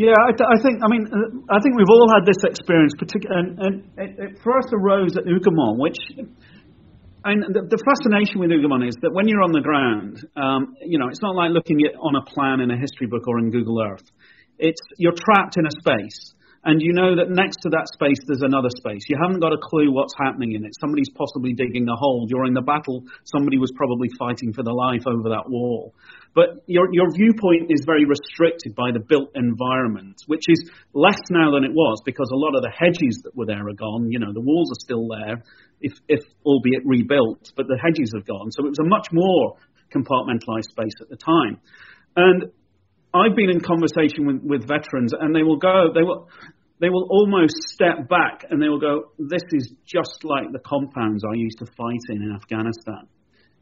Yeah, 0.00 0.16
I, 0.18 0.32
th- 0.34 0.48
I 0.48 0.58
think. 0.58 0.82
I 0.82 0.88
mean, 0.90 1.04
uh, 1.06 1.54
I 1.54 1.62
think 1.62 1.78
we've 1.78 1.90
all 1.90 2.10
had 2.10 2.26
this 2.26 2.42
experience, 2.42 2.94
particularly, 2.98 3.38
and, 3.38 3.48
and 3.60 3.74
it, 3.94 4.10
it 4.18 4.30
first 4.42 4.74
arose 4.74 5.14
at 5.14 5.22
Hougoumont, 5.28 5.78
which 5.78 5.98
and 7.24 7.54
the, 7.54 7.62
the, 7.68 7.80
fascination 7.82 8.40
with 8.40 8.50
Hougoumont 8.50 8.88
is 8.88 8.96
that 9.02 9.12
when 9.12 9.28
you're 9.28 9.42
on 9.42 9.52
the 9.52 9.60
ground, 9.60 10.22
um, 10.36 10.74
you 10.82 10.98
know, 10.98 11.08
it's 11.08 11.22
not 11.22 11.34
like 11.34 11.50
looking 11.50 11.78
at 11.86 11.94
on 11.98 12.16
a 12.16 12.24
plan 12.24 12.60
in 12.60 12.70
a 12.70 12.78
history 12.78 13.06
book 13.06 13.28
or 13.28 13.38
in 13.38 13.50
Google 13.50 13.82
Earth. 13.82 14.04
It's 14.58 14.80
you're 14.98 15.16
trapped 15.16 15.56
in 15.58 15.66
a 15.66 15.74
space, 15.82 16.34
and 16.64 16.80
you 16.80 16.94
know 16.94 17.16
that 17.18 17.30
next 17.30 17.58
to 17.66 17.70
that 17.74 17.90
space 17.90 18.22
there's 18.26 18.46
another 18.46 18.70
space. 18.70 19.02
You 19.10 19.18
haven't 19.18 19.40
got 19.40 19.52
a 19.52 19.58
clue 19.58 19.90
what's 19.90 20.14
happening 20.14 20.54
in 20.54 20.64
it. 20.64 20.70
Somebody's 20.78 21.10
possibly 21.14 21.52
digging 21.52 21.88
a 21.88 21.96
hole 21.96 22.26
during 22.26 22.54
the 22.54 22.62
battle. 22.62 23.02
Somebody 23.26 23.58
was 23.58 23.72
probably 23.74 24.08
fighting 24.18 24.52
for 24.54 24.62
their 24.62 24.74
life 24.74 25.02
over 25.06 25.34
that 25.34 25.50
wall. 25.50 25.94
But 26.34 26.64
your, 26.66 26.88
your 26.92 27.12
viewpoint 27.12 27.68
is 27.68 27.84
very 27.84 28.06
restricted 28.06 28.74
by 28.74 28.90
the 28.92 29.00
built 29.00 29.30
environment, 29.34 30.16
which 30.26 30.48
is 30.48 30.70
less 30.94 31.20
now 31.28 31.52
than 31.52 31.64
it 31.64 31.74
was 31.74 32.00
because 32.06 32.30
a 32.32 32.38
lot 32.38 32.56
of 32.56 32.62
the 32.62 32.72
hedges 32.72 33.20
that 33.24 33.36
were 33.36 33.44
there 33.44 33.68
are 33.68 33.76
gone. 33.76 34.08
You 34.10 34.18
know, 34.18 34.32
the 34.32 34.40
walls 34.40 34.70
are 34.70 34.80
still 34.80 35.08
there, 35.08 35.44
if, 35.82 35.92
if 36.08 36.20
albeit 36.44 36.82
rebuilt, 36.84 37.52
but 37.56 37.66
the 37.66 37.78
hedges 37.82 38.12
have 38.14 38.26
gone. 38.26 38.50
So 38.50 38.64
it 38.66 38.70
was 38.70 38.80
a 38.80 38.88
much 38.88 39.08
more 39.12 39.56
compartmentalized 39.94 40.70
space 40.70 40.94
at 41.00 41.08
the 41.08 41.16
time. 41.16 41.60
And 42.16 42.50
I've 43.14 43.36
been 43.36 43.50
in 43.50 43.60
conversation 43.60 44.26
with, 44.26 44.40
with 44.42 44.62
veterans, 44.66 45.12
and 45.12 45.34
they 45.34 45.42
will 45.42 45.58
go, 45.58 45.92
they 45.94 46.02
will, 46.02 46.28
they 46.80 46.88
will 46.88 47.06
almost 47.10 47.54
step 47.68 48.08
back 48.08 48.44
and 48.50 48.60
they 48.60 48.68
will 48.68 48.80
go, 48.80 49.12
This 49.18 49.42
is 49.52 49.72
just 49.86 50.24
like 50.24 50.50
the 50.52 50.60
compounds 50.64 51.22
I 51.24 51.36
used 51.36 51.58
to 51.58 51.66
fight 51.66 52.00
in 52.08 52.22
in 52.22 52.32
Afghanistan 52.34 53.08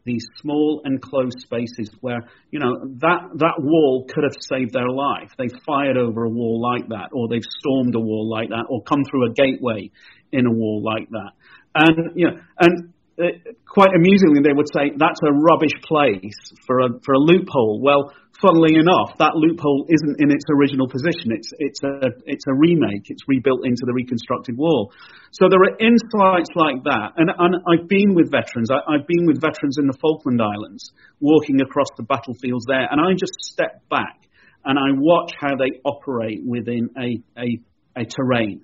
these 0.04 0.24
small 0.40 0.82
enclosed 0.84 1.38
spaces 1.40 1.90
where 2.00 2.20
you 2.50 2.58
know 2.58 2.74
that 3.00 3.20
that 3.36 3.54
wall 3.58 4.06
could 4.08 4.24
have 4.24 4.36
saved 4.40 4.72
their 4.72 4.88
life. 4.88 5.30
They 5.36 5.48
fired 5.66 5.96
over 5.96 6.24
a 6.24 6.28
wall 6.28 6.60
like 6.60 6.88
that, 6.88 7.10
or 7.12 7.28
they've 7.28 7.44
stormed 7.60 7.94
a 7.94 8.00
wall 8.00 8.28
like 8.28 8.48
that, 8.48 8.66
or 8.68 8.82
come 8.82 9.04
through 9.04 9.30
a 9.30 9.32
gateway 9.34 9.90
in 10.32 10.46
a 10.46 10.52
wall 10.52 10.82
like 10.82 11.08
that. 11.10 11.32
And 11.74 12.16
you 12.16 12.26
know, 12.26 12.36
and 12.58 12.92
uh, 13.20 13.36
quite 13.68 13.94
amusingly, 13.94 14.40
they 14.42 14.52
would 14.52 14.68
say 14.72 14.90
that's 14.96 15.20
a 15.22 15.32
rubbish 15.32 15.76
place 15.84 16.40
for 16.66 16.80
a 16.80 16.88
for 17.04 17.14
a 17.14 17.18
loophole. 17.18 17.80
Well, 17.82 18.12
funnily 18.40 18.74
enough, 18.80 19.18
that 19.18 19.36
loophole 19.36 19.86
isn't 19.88 20.16
in 20.18 20.32
its 20.32 20.44
original 20.50 20.88
position. 20.88 21.30
It's 21.30 21.50
it's 21.58 21.82
a 21.84 22.10
it's 22.26 22.46
a 22.48 22.54
remake. 22.54 23.06
It's 23.06 23.22
rebuilt 23.28 23.66
into 23.66 23.84
the 23.86 23.92
reconstructed 23.92 24.56
wall. 24.56 24.92
So 25.32 25.46
there 25.48 25.60
are 25.60 25.76
insights 25.78 26.50
like 26.56 26.82
that, 26.88 27.14
and, 27.16 27.30
and 27.30 27.54
I've 27.68 27.86
been 27.86 28.14
with 28.14 28.32
veterans. 28.32 28.70
I, 28.72 28.82
I've 28.88 29.06
been 29.06 29.26
with 29.26 29.40
veterans 29.40 29.78
in 29.78 29.86
the 29.86 29.96
Falkland 30.00 30.40
Islands, 30.42 30.90
walking 31.20 31.60
across 31.60 31.88
the 31.96 32.02
battlefields 32.02 32.64
there, 32.66 32.88
and 32.90 33.00
I 33.00 33.14
just 33.14 33.36
step 33.46 33.86
back 33.90 34.26
and 34.64 34.78
I 34.78 34.92
watch 34.96 35.32
how 35.40 35.56
they 35.56 35.80
operate 35.84 36.40
within 36.44 36.90
a 36.96 37.22
a, 37.38 37.60
a 38.00 38.04
terrain 38.04 38.62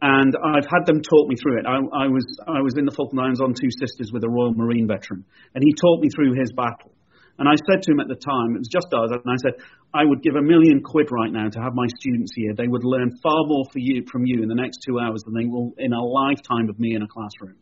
and 0.00 0.30
I've 0.38 0.66
had 0.70 0.86
them 0.86 1.02
talk 1.02 1.26
me 1.26 1.34
through 1.34 1.58
it. 1.58 1.66
I, 1.66 1.74
I, 1.74 2.06
was 2.06 2.26
I 2.46 2.62
was 2.62 2.78
in 2.78 2.86
the 2.86 2.94
Falkland 2.94 3.18
Islands 3.18 3.42
on 3.42 3.50
Two 3.50 3.70
Sisters 3.82 4.10
with 4.12 4.22
a 4.22 4.30
Royal 4.30 4.54
Marine 4.54 4.86
veteran, 4.86 5.24
and 5.54 5.64
he 5.64 5.74
talked 5.74 6.02
me 6.02 6.08
through 6.14 6.38
his 6.38 6.52
battle. 6.54 6.94
And 7.38 7.46
I 7.46 7.54
said 7.70 7.82
to 7.82 7.92
him 7.92 8.00
at 8.00 8.10
the 8.10 8.18
time, 8.18 8.58
it 8.58 8.66
was 8.66 8.70
just 8.70 8.90
us, 8.90 9.10
and 9.14 9.22
I 9.22 9.38
said, 9.38 9.62
I 9.94 10.02
would 10.04 10.22
give 10.22 10.34
a 10.34 10.42
million 10.42 10.82
quid 10.82 11.10
right 11.10 11.30
now 11.30 11.48
to 11.48 11.60
have 11.62 11.74
my 11.74 11.86
students 11.98 12.34
here. 12.34 12.50
They 12.54 12.66
would 12.66 12.82
learn 12.82 13.14
far 13.22 13.46
more 13.46 13.64
for 13.70 13.78
you, 13.78 14.02
from 14.10 14.26
you 14.26 14.42
in 14.42 14.48
the 14.48 14.58
next 14.58 14.82
two 14.86 14.98
hours 14.98 15.22
than 15.22 15.34
they 15.34 15.46
will 15.46 15.72
in 15.78 15.92
a 15.92 16.02
lifetime 16.02 16.68
of 16.68 16.78
me 16.78 16.94
in 16.94 17.02
a 17.02 17.08
classroom. 17.08 17.54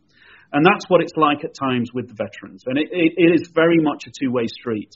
And 0.51 0.65
that's 0.65 0.89
what 0.89 1.01
it's 1.01 1.13
like 1.15 1.45
at 1.45 1.53
times 1.53 1.91
with 1.93 2.07
the 2.07 2.17
veterans. 2.17 2.63
And 2.65 2.77
it, 2.77 2.89
it, 2.91 3.13
it 3.17 3.31
is 3.37 3.49
very 3.53 3.77
much 3.81 4.05
a 4.07 4.11
two 4.11 4.31
way 4.31 4.47
street. 4.47 4.93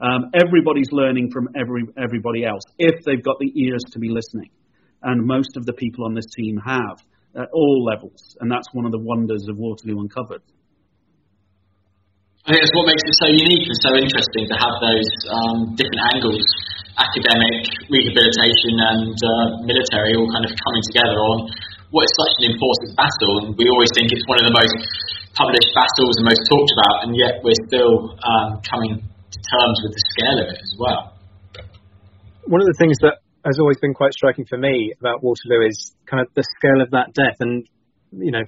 Um, 0.00 0.30
everybody's 0.32 0.92
learning 0.92 1.30
from 1.32 1.48
every, 1.58 1.84
everybody 1.98 2.44
else 2.44 2.62
if 2.78 3.04
they've 3.04 3.22
got 3.22 3.36
the 3.38 3.52
ears 3.54 3.82
to 3.92 3.98
be 3.98 4.08
listening 4.08 4.50
and 5.02 5.26
most 5.26 5.56
of 5.56 5.66
the 5.66 5.72
people 5.72 6.04
on 6.04 6.14
this 6.14 6.26
team 6.36 6.60
have 6.64 7.00
at 7.34 7.48
all 7.52 7.84
levels, 7.84 8.36
and 8.40 8.50
that's 8.50 8.68
one 8.72 8.84
of 8.84 8.92
the 8.92 8.98
wonders 8.98 9.46
of 9.48 9.56
Waterloo 9.56 10.00
Uncovered. 10.00 10.42
I 12.44 12.56
think 12.56 12.64
that's 12.64 12.74
what 12.74 12.88
makes 12.88 13.04
it 13.04 13.16
so 13.20 13.28
unique 13.28 13.68
and 13.68 13.78
so 13.84 13.92
interesting 13.94 14.48
to 14.48 14.56
have 14.56 14.74
those 14.80 15.10
um, 15.28 15.58
different 15.76 16.02
angles, 16.16 16.42
academic, 16.96 17.68
rehabilitation, 17.92 18.74
and 18.80 19.14
uh, 19.14 19.46
military, 19.68 20.16
all 20.16 20.26
kind 20.32 20.48
of 20.48 20.52
coming 20.56 20.82
together 20.88 21.20
on 21.20 21.52
what 21.92 22.08
is 22.08 22.12
such 22.16 22.34
an 22.42 22.44
important 22.50 22.96
battle. 22.96 23.34
And 23.44 23.48
we 23.54 23.68
always 23.68 23.92
think 23.92 24.10
it's 24.10 24.24
one 24.24 24.40
of 24.40 24.48
the 24.48 24.56
most 24.56 24.74
published 25.36 25.70
battles 25.76 26.14
and 26.18 26.24
most 26.26 26.42
talked 26.48 26.72
about, 26.74 26.96
and 27.06 27.12
yet 27.14 27.44
we're 27.44 27.60
still 27.68 28.18
um, 28.18 28.58
coming 28.66 28.98
to 28.98 29.38
terms 29.38 29.76
with 29.84 29.92
the 29.94 30.02
scale 30.16 30.38
of 30.40 30.46
it 30.50 30.60
as 30.64 30.72
well. 30.80 31.00
One 32.48 32.64
of 32.64 32.66
the 32.66 32.78
things 32.80 32.96
that 33.04 33.20
has 33.44 33.58
always 33.58 33.78
been 33.78 33.94
quite 33.94 34.12
striking 34.12 34.44
for 34.46 34.58
me 34.58 34.92
about 34.98 35.22
Waterloo 35.22 35.66
is 35.66 35.94
kind 36.06 36.20
of 36.20 36.28
the 36.34 36.44
scale 36.58 36.82
of 36.82 36.90
that 36.90 37.14
death. 37.14 37.36
And, 37.40 37.66
you 38.12 38.32
know, 38.32 38.42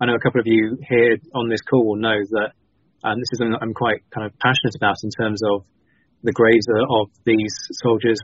I 0.00 0.06
know 0.06 0.14
a 0.14 0.20
couple 0.20 0.40
of 0.40 0.46
you 0.46 0.78
here 0.88 1.16
on 1.34 1.48
this 1.48 1.60
call 1.62 1.96
know 1.96 2.20
that 2.30 2.52
um, 3.02 3.18
this 3.18 3.28
is 3.32 3.38
something 3.38 3.56
I'm 3.60 3.74
quite 3.74 4.02
kind 4.10 4.26
of 4.26 4.38
passionate 4.38 4.76
about 4.76 4.96
in 5.02 5.10
terms 5.10 5.40
of 5.42 5.64
the 6.22 6.32
graves 6.32 6.66
of 6.68 7.08
these 7.24 7.54
soldiers 7.82 8.20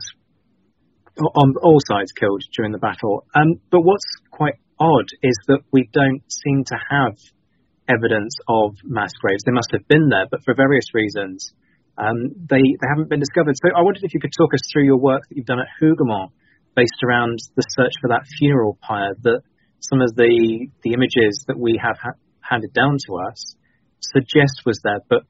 on 1.17 1.55
all 1.63 1.79
sides 1.87 2.11
killed 2.11 2.43
during 2.55 2.71
the 2.71 2.77
battle. 2.77 3.25
Um, 3.33 3.59
but 3.71 3.81
what's 3.81 4.05
quite 4.29 4.53
odd 4.79 5.05
is 5.23 5.35
that 5.47 5.61
we 5.71 5.89
don't 5.91 6.21
seem 6.29 6.63
to 6.65 6.77
have 6.91 7.17
evidence 7.89 8.35
of 8.47 8.75
mass 8.83 9.11
graves. 9.19 9.43
They 9.43 9.51
must 9.51 9.71
have 9.71 9.87
been 9.87 10.09
there, 10.09 10.27
but 10.29 10.43
for 10.43 10.53
various 10.53 10.93
reasons, 10.93 11.53
um, 11.97 12.33
they, 12.49 12.61
they 12.61 12.87
haven't 12.87 13.09
been 13.09 13.19
discovered. 13.19 13.55
So 13.57 13.69
I 13.75 13.81
wondered 13.81 14.03
if 14.03 14.13
you 14.13 14.19
could 14.19 14.33
talk 14.37 14.53
us 14.53 14.61
through 14.71 14.85
your 14.85 14.97
work 14.97 15.23
that 15.27 15.35
you've 15.35 15.49
done 15.49 15.59
at 15.59 15.67
Hougoumont 15.81 16.29
based 16.75 17.01
around 17.03 17.39
the 17.55 17.63
search 17.73 17.93
for 18.01 18.09
that 18.09 18.21
funeral 18.37 18.77
pyre 18.81 19.15
that 19.23 19.41
some 19.79 20.01
of 20.01 20.15
the, 20.15 20.67
the 20.83 20.93
images 20.93 21.45
that 21.47 21.57
we 21.57 21.79
have 21.81 21.97
ha- 21.97 22.19
handed 22.41 22.73
down 22.73 22.97
to 23.07 23.17
us 23.17 23.55
suggest 24.01 24.61
was 24.65 24.79
there, 24.83 25.01
but 25.09 25.23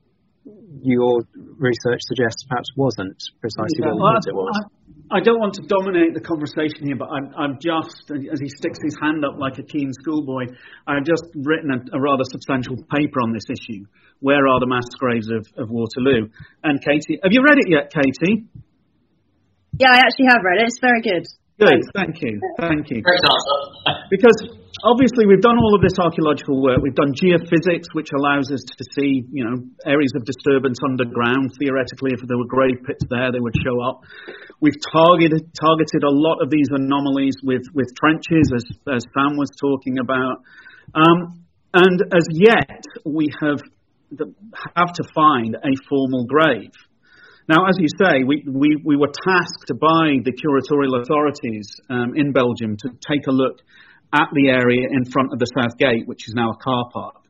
your 0.82 1.22
research 1.58 2.02
suggests 2.06 2.46
perhaps 2.48 2.70
wasn't 2.76 3.18
precisely 3.42 3.82
yeah, 3.82 3.94
what 3.94 4.00
well, 4.00 4.22
it 4.22 4.36
was. 4.36 4.66
I, 5.12 5.18
I, 5.18 5.20
don't 5.22 5.40
want 5.40 5.56
to 5.56 5.64
dominate 5.66 6.14
the 6.14 6.22
conversation 6.22 6.86
here, 6.86 6.96
but 6.96 7.10
I'm, 7.10 7.34
I'm, 7.36 7.54
just, 7.60 8.12
as 8.12 8.40
he 8.40 8.50
sticks 8.50 8.80
his 8.84 8.96
hand 9.02 9.26
up 9.26 9.40
like 9.40 9.58
a 9.58 9.64
keen 9.64 9.92
schoolboy, 9.94 10.54
I've 10.86 11.04
just 11.04 11.26
written 11.36 11.72
a, 11.72 11.80
a 11.96 12.00
rather 12.00 12.24
substantial 12.30 12.78
paper 12.94 13.22
on 13.22 13.34
this 13.34 13.48
issue. 13.50 13.86
Where 14.20 14.48
are 14.48 14.60
the 14.60 14.68
mass 14.68 14.88
graves 14.98 15.30
of, 15.30 15.48
of 15.58 15.70
Waterloo? 15.70 16.30
And 16.64 16.82
Katie, 16.82 17.20
have 17.24 17.32
you 17.32 17.44
read 17.44 17.58
it 17.58 17.70
yet, 17.70 17.92
Katie? 17.94 18.48
Yeah, 19.80 19.94
I 19.94 20.00
actually 20.00 20.28
have 20.30 20.42
read 20.44 20.62
it. 20.62 20.68
It's 20.68 20.82
very 20.82 21.02
good. 21.02 21.26
Good, 21.58 21.82
thank 21.96 22.22
you, 22.22 22.40
thank 22.62 22.86
you. 22.94 23.02
Great 23.02 23.18
answer. 23.18 23.58
Because 24.14 24.38
obviously 24.86 25.26
we've 25.26 25.42
done 25.42 25.58
all 25.58 25.74
of 25.74 25.82
this 25.82 25.98
archaeological 25.98 26.62
work. 26.62 26.78
We've 26.86 26.94
done 26.94 27.18
geophysics, 27.18 27.90
which 27.94 28.10
allows 28.14 28.52
us 28.54 28.62
to 28.62 28.84
see, 28.94 29.26
you 29.34 29.44
know, 29.44 29.58
areas 29.84 30.14
of 30.16 30.24
disturbance 30.24 30.78
underground. 30.86 31.58
Theoretically, 31.58 32.14
if 32.14 32.22
there 32.28 32.38
were 32.38 32.46
grave 32.46 32.86
pits 32.86 33.02
there, 33.10 33.32
they 33.32 33.40
would 33.40 33.58
show 33.66 33.82
up. 33.82 34.02
We've 34.62 34.78
targeted 34.94 35.50
targeted 35.58 36.06
a 36.06 36.14
lot 36.14 36.46
of 36.46 36.52
these 36.52 36.70
anomalies 36.70 37.42
with 37.42 37.66
with 37.74 37.90
trenches, 37.98 38.54
as 38.54 38.66
as 38.94 39.02
Sam 39.18 39.34
was 39.34 39.50
talking 39.60 39.98
about. 39.98 40.46
Um, 40.94 41.42
and 41.74 42.02
as 42.14 42.28
yet, 42.30 42.86
we 43.04 43.34
have 43.42 43.66
have 44.78 44.94
to 44.94 45.04
find 45.14 45.56
a 45.56 45.74
formal 45.90 46.26
grave. 46.26 46.72
Now, 47.48 47.64
as 47.64 47.80
you 47.80 47.88
say, 47.88 48.28
we, 48.28 48.44
we, 48.44 48.76
we 48.84 48.98
were 48.98 49.08
tasked 49.08 49.72
by 49.80 50.20
the 50.20 50.36
curatorial 50.36 51.00
authorities 51.00 51.80
um, 51.90 52.12
in 52.14 52.34
Belgium 52.34 52.76
to 52.76 52.90
take 53.08 53.26
a 53.28 53.32
look 53.32 53.64
at 54.12 54.28
the 54.36 54.50
area 54.50 54.84
in 54.92 55.06
front 55.10 55.32
of 55.32 55.40
the 55.40 55.48
South 55.56 55.78
Gate, 55.78 56.04
which 56.08 56.28
is 56.28 56.34
now 56.36 56.52
a 56.52 56.58
car 56.58 56.90
park. 56.92 57.24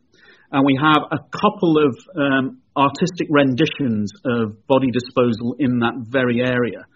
And 0.51 0.65
we 0.65 0.73
have 0.81 1.05
a 1.11 1.21
couple 1.21 1.77
of 1.77 1.93
um, 2.17 2.61
artistic 2.75 3.27
renditions 3.29 4.09
of 4.25 4.65
body 4.65 4.89
disposal 4.89 5.53
in 5.59 5.85
that 5.85 5.93
very 6.09 6.41
area. 6.41 6.89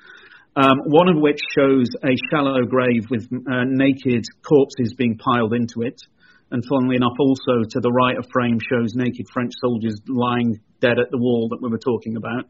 Um, 0.55 0.89
one 0.89 1.07
of 1.07 1.22
which 1.22 1.39
shows 1.53 1.93
a 2.01 2.17
shallow 2.34 2.65
grave 2.65 3.05
with 3.11 3.30
uh, 3.30 3.69
naked 3.69 4.26
corpses 4.41 4.95
being 4.97 5.19
piled 5.22 5.53
into 5.53 5.86
it. 5.86 6.01
And 6.49 6.63
funnily 6.65 6.95
enough, 6.95 7.15
also 7.19 7.69
to 7.69 7.80
the 7.80 7.91
right 7.93 8.17
of 8.17 8.26
frame 8.34 8.57
shows 8.57 8.95
naked 8.95 9.28
French 9.32 9.53
soldiers 9.61 10.01
lying 10.07 10.59
dead 10.82 10.97
at 10.97 11.11
the 11.11 11.22
wall 11.22 11.49
that 11.51 11.61
we 11.61 11.69
were 11.69 11.78
talking 11.78 12.17
about. 12.17 12.49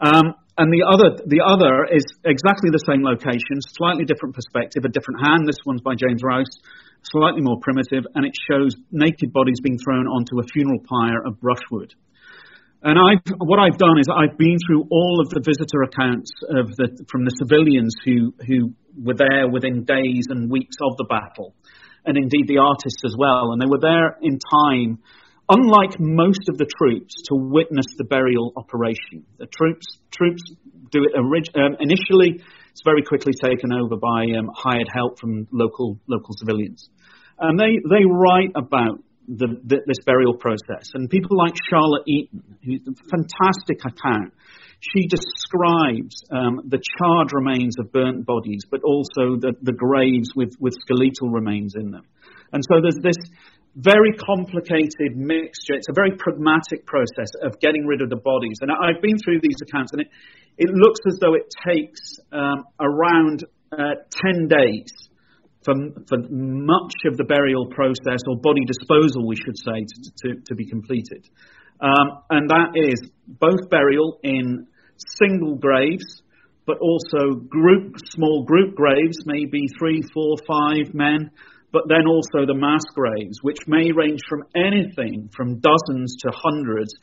Um, 0.00 0.34
and 0.56 0.72
the 0.72 0.88
other, 0.88 1.20
the 1.28 1.44
other 1.44 1.84
is 1.92 2.04
exactly 2.24 2.72
the 2.72 2.80
same 2.88 3.04
location, 3.04 3.60
slightly 3.60 4.04
different 4.04 4.34
perspective, 4.34 4.84
a 4.84 4.92
different 4.92 5.20
hand. 5.20 5.44
This 5.44 5.60
one's 5.64 5.84
by 5.84 5.92
James 5.96 6.24
Rouse, 6.24 6.48
slightly 7.04 7.44
more 7.44 7.60
primitive, 7.60 8.08
and 8.16 8.24
it 8.24 8.32
shows 8.48 8.72
naked 8.88 9.32
bodies 9.32 9.60
being 9.60 9.76
thrown 9.76 10.08
onto 10.08 10.40
a 10.40 10.48
funeral 10.48 10.80
pyre 10.80 11.20
of 11.28 11.40
brushwood. 11.40 11.92
And 12.82 12.96
I've, 12.96 13.20
what 13.36 13.58
I've 13.58 13.76
done 13.76 13.98
is 14.00 14.08
I've 14.08 14.36
been 14.38 14.56
through 14.64 14.88
all 14.88 15.20
of 15.20 15.28
the 15.28 15.44
visitor 15.44 15.84
accounts 15.84 16.30
of 16.48 16.72
the, 16.76 17.04
from 17.10 17.24
the 17.24 17.36
civilians 17.36 17.92
who, 18.04 18.32
who 18.46 18.72
were 18.96 19.16
there 19.16 19.48
within 19.48 19.84
days 19.84 20.28
and 20.28 20.50
weeks 20.50 20.76
of 20.80 20.96
the 20.96 21.04
battle, 21.08 21.52
and 22.04 22.16
indeed 22.16 22.48
the 22.48 22.64
artists 22.64 23.04
as 23.04 23.16
well. 23.16 23.52
And 23.52 23.60
they 23.60 23.68
were 23.68 23.80
there 23.80 24.16
in 24.22 24.38
time 24.40 25.04
unlike 25.48 25.98
most 25.98 26.48
of 26.48 26.58
the 26.58 26.66
troops, 26.78 27.14
to 27.28 27.34
witness 27.34 27.86
the 27.96 28.04
burial 28.04 28.52
operation. 28.56 29.24
The 29.38 29.46
troops 29.46 29.86
troops 30.10 30.42
do 30.90 31.04
it 31.04 31.12
orig- 31.18 31.54
um, 31.54 31.76
initially. 31.80 32.42
It's 32.70 32.82
very 32.84 33.02
quickly 33.02 33.32
taken 33.32 33.72
over 33.72 33.96
by 33.96 34.36
um, 34.38 34.50
hired 34.54 34.88
help 34.92 35.18
from 35.18 35.46
local 35.52 35.98
local 36.06 36.34
civilians, 36.38 36.88
and 37.38 37.58
they 37.58 37.78
they 37.88 38.04
write 38.04 38.52
about 38.54 39.00
the, 39.28 39.58
the, 39.64 39.76
this 39.86 39.98
burial 40.04 40.34
process. 40.34 40.90
And 40.94 41.10
people 41.10 41.36
like 41.36 41.54
Charlotte 41.68 42.04
Eaton, 42.06 42.42
who's 42.64 42.80
a 42.86 42.94
fantastic 43.10 43.80
account. 43.84 44.32
She 44.78 45.08
describes 45.08 46.22
um, 46.30 46.62
the 46.68 46.78
charred 46.98 47.32
remains 47.32 47.76
of 47.78 47.92
burnt 47.92 48.26
bodies, 48.26 48.62
but 48.70 48.82
also 48.84 49.36
the, 49.40 49.54
the 49.62 49.72
graves 49.72 50.30
with, 50.36 50.52
with 50.60 50.74
skeletal 50.80 51.30
remains 51.30 51.74
in 51.74 51.90
them. 51.90 52.04
And 52.56 52.64
so 52.64 52.80
there's 52.80 52.96
this 53.04 53.20
very 53.76 54.16
complicated 54.16 55.12
mixture. 55.12 55.76
It's 55.76 55.92
a 55.92 55.94
very 55.94 56.16
pragmatic 56.16 56.88
process 56.88 57.28
of 57.44 57.60
getting 57.60 57.84
rid 57.84 58.00
of 58.00 58.08
the 58.08 58.16
bodies. 58.16 58.56
And 58.64 58.72
I've 58.72 59.02
been 59.02 59.20
through 59.20 59.44
these 59.44 59.60
accounts, 59.60 59.92
and 59.92 60.00
it, 60.00 60.08
it 60.56 60.70
looks 60.72 61.00
as 61.06 61.20
though 61.20 61.34
it 61.34 61.52
takes 61.68 62.16
um, 62.32 62.64
around 62.80 63.44
uh, 63.70 64.00
10 64.24 64.48
days 64.48 64.88
for, 65.68 65.74
for 66.08 66.16
much 66.30 66.94
of 67.04 67.18
the 67.18 67.24
burial 67.28 67.66
process, 67.66 68.24
or 68.24 68.40
body 68.40 68.64
disposal, 68.64 69.28
we 69.28 69.36
should 69.36 69.58
say, 69.58 69.84
to, 69.84 69.98
to, 70.16 70.40
to 70.46 70.54
be 70.54 70.64
completed. 70.64 71.28
Um, 71.78 72.24
and 72.30 72.48
that 72.48 72.72
is 72.72 72.96
both 73.28 73.68
burial 73.68 74.18
in 74.22 74.66
single 75.20 75.56
graves, 75.56 76.22
but 76.66 76.78
also 76.78 77.36
group, 77.50 77.96
small 78.16 78.44
group 78.44 78.74
graves, 78.74 79.18
maybe 79.26 79.66
three, 79.78 80.00
four, 80.14 80.36
five 80.48 80.94
men 80.94 81.30
but 81.72 81.88
then 81.88 82.06
also 82.06 82.46
the 82.46 82.54
mass 82.54 82.84
graves, 82.94 83.38
which 83.42 83.58
may 83.66 83.92
range 83.92 84.20
from 84.28 84.44
anything 84.54 85.30
from 85.34 85.60
dozens 85.60 86.16
to 86.22 86.30
hundreds. 86.32 86.94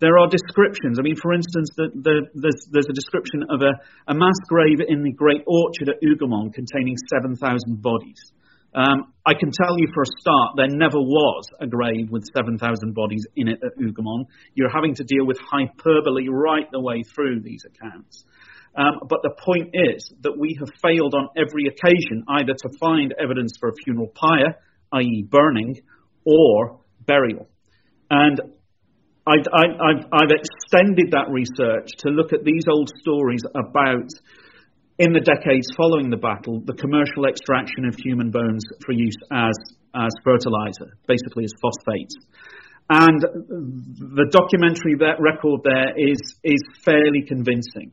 There 0.00 0.18
are 0.18 0.26
descriptions. 0.26 0.98
I 0.98 1.02
mean, 1.02 1.16
for 1.16 1.32
instance, 1.32 1.70
the, 1.76 1.90
the, 1.94 2.16
there's, 2.34 2.66
there's, 2.70 2.90
a 2.90 2.94
description 2.94 3.44
of 3.50 3.62
a, 3.62 3.78
a, 4.10 4.14
mass 4.14 4.34
grave 4.48 4.80
in 4.86 5.02
the 5.02 5.12
Great 5.12 5.42
Orchard 5.46 5.90
at 5.90 6.02
Hougoumont 6.02 6.54
containing 6.54 6.96
7,000 7.10 7.38
bodies. 7.82 8.32
Um, 8.74 9.12
I 9.26 9.34
can 9.34 9.50
tell 9.52 9.78
you 9.78 9.86
for 9.92 10.02
a 10.02 10.10
start, 10.18 10.56
there 10.56 10.68
never 10.68 10.98
was 10.98 11.44
a 11.60 11.66
grave 11.66 12.10
with 12.10 12.24
7,000 12.34 12.94
bodies 12.94 13.26
in 13.36 13.48
it 13.48 13.60
at 13.62 13.78
Hougoumont. 13.78 14.26
You're 14.54 14.72
having 14.72 14.94
to 14.96 15.04
deal 15.04 15.26
with 15.26 15.38
hyperbole 15.38 16.26
right 16.28 16.66
the 16.72 16.80
way 16.80 17.02
through 17.14 17.42
these 17.42 17.62
accounts. 17.68 18.24
Um, 18.74 19.00
but 19.08 19.20
the 19.22 19.34
point 19.38 19.70
is 19.74 20.10
that 20.22 20.38
we 20.38 20.56
have 20.58 20.70
failed 20.80 21.14
on 21.14 21.28
every 21.36 21.68
occasion 21.68 22.24
either 22.28 22.54
to 22.54 22.78
find 22.80 23.14
evidence 23.20 23.52
for 23.60 23.68
a 23.68 23.72
funeral 23.84 24.08
pyre, 24.14 24.56
i.e., 24.92 25.26
burning, 25.28 25.80
or 26.24 26.80
burial. 27.06 27.48
And 28.10 28.40
I, 29.26 29.36
have 29.38 30.32
extended 30.32 31.12
that 31.12 31.28
research 31.30 31.90
to 31.98 32.10
look 32.10 32.32
at 32.32 32.44
these 32.44 32.64
old 32.68 32.90
stories 33.00 33.42
about, 33.54 34.08
in 34.98 35.12
the 35.12 35.20
decades 35.20 35.68
following 35.76 36.10
the 36.10 36.16
battle, 36.16 36.60
the 36.64 36.74
commercial 36.74 37.26
extraction 37.26 37.84
of 37.86 37.94
human 37.94 38.30
bones 38.30 38.64
for 38.84 38.92
use 38.92 39.16
as, 39.30 39.54
as 39.94 40.10
fertilizer, 40.24 40.96
basically 41.06 41.44
as 41.44 41.52
phosphates. 41.60 42.16
And 42.90 43.20
the 43.20 44.26
documentary 44.32 44.96
that 44.98 45.20
record 45.20 45.60
there 45.62 45.94
is, 45.96 46.18
is 46.42 46.62
fairly 46.84 47.22
convincing. 47.26 47.92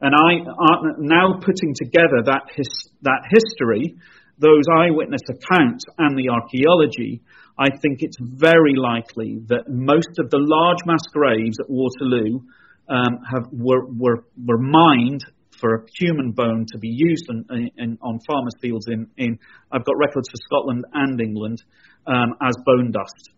And 0.00 0.14
I 0.14 0.48
are 0.48 0.94
now 0.98 1.34
putting 1.34 1.74
together 1.74 2.22
that, 2.24 2.42
his, 2.56 2.68
that 3.02 3.22
history, 3.30 3.96
those 4.38 4.64
eyewitness 4.72 5.22
accounts, 5.28 5.84
and 5.98 6.16
the 6.16 6.30
archaeology. 6.30 7.20
I 7.58 7.68
think 7.68 7.98
it's 8.00 8.16
very 8.20 8.74
likely 8.74 9.40
that 9.48 9.68
most 9.68 10.18
of 10.18 10.30
the 10.30 10.40
large 10.40 10.78
mass 10.86 11.04
graves 11.12 11.58
at 11.60 11.68
Waterloo 11.68 12.40
um, 12.88 13.18
have, 13.30 13.46
were, 13.52 13.86
were, 13.86 14.24
were 14.42 14.58
mined 14.58 15.24
for 15.60 15.74
a 15.74 15.84
human 15.98 16.32
bone 16.32 16.64
to 16.72 16.78
be 16.78 16.88
used 16.88 17.26
in, 17.28 17.70
in, 17.76 17.98
on 18.00 18.18
farmers' 18.26 18.54
fields 18.62 18.86
in, 18.88 19.06
in, 19.18 19.38
I've 19.70 19.84
got 19.84 19.98
records 19.98 20.30
for 20.30 20.36
Scotland 20.36 20.86
and 20.94 21.20
England 21.20 21.62
um, 22.06 22.34
as 22.40 22.56
bone 22.64 22.90
dust. 22.90 23.30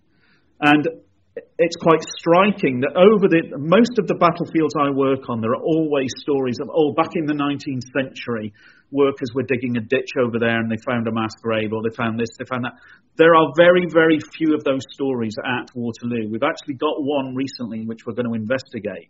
And 0.61 0.87
it's 1.35 1.77
quite 1.81 2.05
striking 2.19 2.81
that 2.85 2.93
over 2.93 3.25
the 3.25 3.57
most 3.57 3.97
of 3.97 4.05
the 4.05 4.21
battlefields 4.21 4.77
I 4.77 4.93
work 4.93 5.29
on, 5.33 5.41
there 5.41 5.57
are 5.57 5.65
always 5.65 6.13
stories 6.21 6.61
of 6.61 6.69
oh, 6.69 6.93
back 6.93 7.17
in 7.17 7.25
the 7.25 7.33
19th 7.33 7.89
century, 7.97 8.53
workers 8.91 9.33
were 9.35 9.49
digging 9.49 9.77
a 9.77 9.81
ditch 9.81 10.13
over 10.21 10.39
there 10.39 10.61
and 10.61 10.69
they 10.71 10.77
found 10.85 11.09
a 11.09 11.13
mass 11.13 11.33
grave, 11.41 11.73
or 11.73 11.81
they 11.81 11.95
found 11.97 12.21
this, 12.21 12.29
they 12.39 12.45
found 12.45 12.65
that. 12.65 12.77
There 13.17 13.35
are 13.35 13.49
very, 13.57 13.89
very 13.89 14.21
few 14.37 14.55
of 14.55 14.65
those 14.65 14.85
stories 14.93 15.33
at 15.41 15.73
Waterloo. 15.75 16.29
We've 16.29 16.45
actually 16.45 16.77
got 16.77 17.01
one 17.01 17.35
recently 17.35 17.85
which 17.87 18.05
we're 18.05 18.17
going 18.17 18.29
to 18.29 18.37
investigate. 18.37 19.09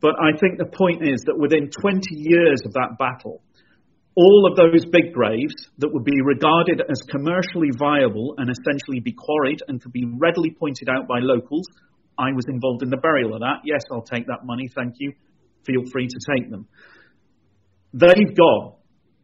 But 0.00 0.16
I 0.18 0.36
think 0.36 0.58
the 0.58 0.72
point 0.72 1.04
is 1.04 1.22
that 1.28 1.38
within 1.38 1.68
20 1.68 2.00
years 2.16 2.60
of 2.64 2.72
that 2.74 2.96
battle, 2.98 3.40
all 4.14 4.48
of 4.50 4.56
those 4.56 4.84
big 4.86 5.12
graves 5.12 5.54
that 5.78 5.92
would 5.92 6.04
be 6.04 6.20
regarded 6.22 6.82
as 6.90 7.00
commercially 7.08 7.70
viable 7.78 8.34
and 8.36 8.50
essentially 8.50 9.00
be 9.00 9.12
quarried 9.12 9.60
and 9.68 9.80
could 9.80 9.92
be 9.92 10.04
readily 10.18 10.50
pointed 10.50 10.88
out 10.88 11.08
by 11.08 11.18
locals. 11.20 11.66
I 12.18 12.32
was 12.32 12.44
involved 12.48 12.82
in 12.82 12.90
the 12.90 12.98
burial 12.98 13.34
of 13.34 13.40
that. 13.40 13.64
Yes, 13.64 13.80
I'll 13.90 14.04
take 14.04 14.26
that 14.26 14.44
money. 14.44 14.68
Thank 14.74 14.94
you. 14.98 15.12
Feel 15.64 15.82
free 15.90 16.08
to 16.08 16.18
take 16.36 16.50
them. 16.50 16.68
They've 17.94 18.36
gone. 18.36 18.74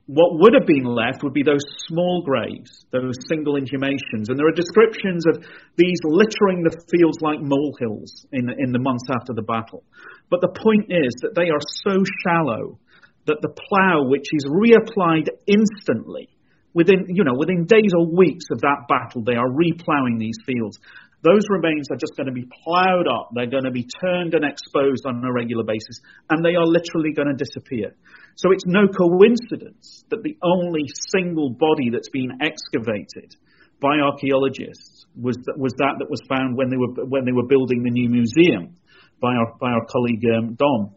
What 0.06 0.40
would 0.40 0.54
have 0.54 0.66
been 0.66 0.88
left 0.88 1.22
would 1.22 1.34
be 1.34 1.42
those 1.42 1.60
small 1.84 2.22
graves, 2.24 2.86
those 2.92 3.12
single 3.28 3.56
inhumations. 3.56 4.32
And 4.32 4.38
there 4.38 4.48
are 4.48 4.56
descriptions 4.56 5.26
of 5.28 5.44
these 5.76 6.00
littering 6.04 6.64
the 6.64 6.72
fields 6.88 7.18
like 7.20 7.40
molehills 7.42 8.24
in, 8.32 8.48
in 8.48 8.72
the 8.72 8.78
months 8.78 9.04
after 9.12 9.34
the 9.34 9.42
battle. 9.42 9.84
But 10.30 10.40
the 10.40 10.48
point 10.48 10.88
is 10.88 11.12
that 11.20 11.34
they 11.36 11.52
are 11.52 11.60
so 11.84 12.00
shallow 12.24 12.80
that 13.28 13.44
the 13.44 13.52
plough, 13.52 14.08
which 14.08 14.26
is 14.32 14.48
reapplied 14.48 15.28
instantly, 15.46 16.28
within, 16.74 17.06
you 17.08 17.24
know, 17.24 17.36
within 17.36 17.64
days 17.64 17.92
or 17.96 18.08
weeks 18.08 18.46
of 18.50 18.60
that 18.60 18.88
battle, 18.88 19.22
they 19.22 19.36
are 19.36 19.48
replowing 19.48 20.18
these 20.18 20.36
fields. 20.44 20.78
Those 21.22 21.42
remains 21.50 21.90
are 21.90 21.98
just 21.98 22.14
going 22.16 22.30
to 22.30 22.32
be 22.32 22.46
ploughed 22.62 23.10
up. 23.10 23.34
They're 23.34 23.50
going 23.50 23.66
to 23.66 23.74
be 23.74 23.86
turned 24.00 24.34
and 24.34 24.46
exposed 24.46 25.02
on 25.04 25.18
a 25.24 25.32
regular 25.32 25.64
basis, 25.64 25.98
and 26.30 26.44
they 26.44 26.54
are 26.54 26.66
literally 26.66 27.12
going 27.12 27.26
to 27.26 27.34
disappear. 27.34 27.90
So 28.36 28.52
it's 28.52 28.66
no 28.66 28.86
coincidence 28.86 30.04
that 30.10 30.22
the 30.22 30.38
only 30.46 30.86
single 31.10 31.50
body 31.50 31.90
that's 31.90 32.10
been 32.10 32.38
excavated 32.40 33.34
by 33.80 33.98
archaeologists 33.98 35.06
was 35.18 35.36
that, 35.46 35.58
was 35.58 35.74
that 35.78 35.98
that 35.98 36.10
was 36.10 36.22
found 36.30 36.56
when 36.56 36.70
they 36.70 36.78
were 36.78 36.94
when 37.06 37.24
they 37.24 37.34
were 37.34 37.46
building 37.46 37.82
the 37.82 37.90
new 37.90 38.08
museum 38.08 38.78
by 39.20 39.34
our 39.34 39.58
by 39.58 39.70
our 39.70 39.86
colleague 39.90 40.22
um, 40.38 40.54
Dom. 40.54 40.94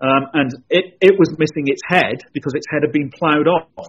Um, 0.00 0.26
and 0.32 0.50
it, 0.70 0.98
it 1.00 1.14
was 1.18 1.30
missing 1.38 1.66
its 1.66 1.82
head 1.86 2.20
because 2.32 2.52
its 2.54 2.66
head 2.70 2.82
had 2.82 2.92
been 2.92 3.10
ploughed 3.10 3.46
off. 3.46 3.88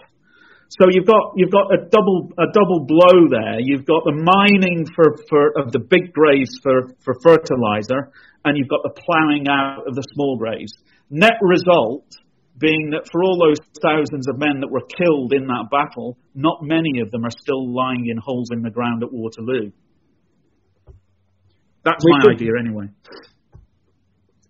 So 0.69 0.87
you've 0.89 1.05
got 1.05 1.33
you've 1.35 1.51
got 1.51 1.71
a 1.71 1.77
double 1.89 2.29
a 2.37 2.49
double 2.51 2.85
blow 2.85 3.29
there. 3.29 3.59
You've 3.59 3.85
got 3.85 4.03
the 4.03 4.17
mining 4.17 4.85
for, 4.95 5.17
for 5.29 5.53
of 5.57 5.71
the 5.71 5.79
big 5.79 6.11
graves 6.11 6.59
for, 6.61 6.89
for 7.03 7.13
fertilizer, 7.21 8.11
and 8.43 8.57
you've 8.57 8.69
got 8.69 8.81
the 8.83 8.89
ploughing 8.89 9.47
out 9.47 9.87
of 9.87 9.93
the 9.93 10.03
small 10.13 10.37
graves. 10.37 10.73
Net 11.09 11.37
result 11.41 12.05
being 12.57 12.91
that 12.91 13.07
for 13.11 13.21
all 13.21 13.37
those 13.37 13.59
thousands 13.83 14.27
of 14.27 14.39
men 14.39 14.61
that 14.61 14.71
were 14.71 14.85
killed 14.97 15.33
in 15.33 15.45
that 15.47 15.67
battle, 15.69 16.17
not 16.33 16.59
many 16.61 16.99
of 17.01 17.11
them 17.11 17.25
are 17.25 17.35
still 17.41 17.67
lying 17.73 18.07
in 18.07 18.17
holes 18.17 18.49
in 18.51 18.61
the 18.61 18.69
ground 18.69 19.03
at 19.03 19.11
Waterloo. 19.11 19.71
That's 21.83 22.03
my 22.03 22.19
could, 22.21 22.35
idea, 22.35 22.51
anyway. 22.59 22.87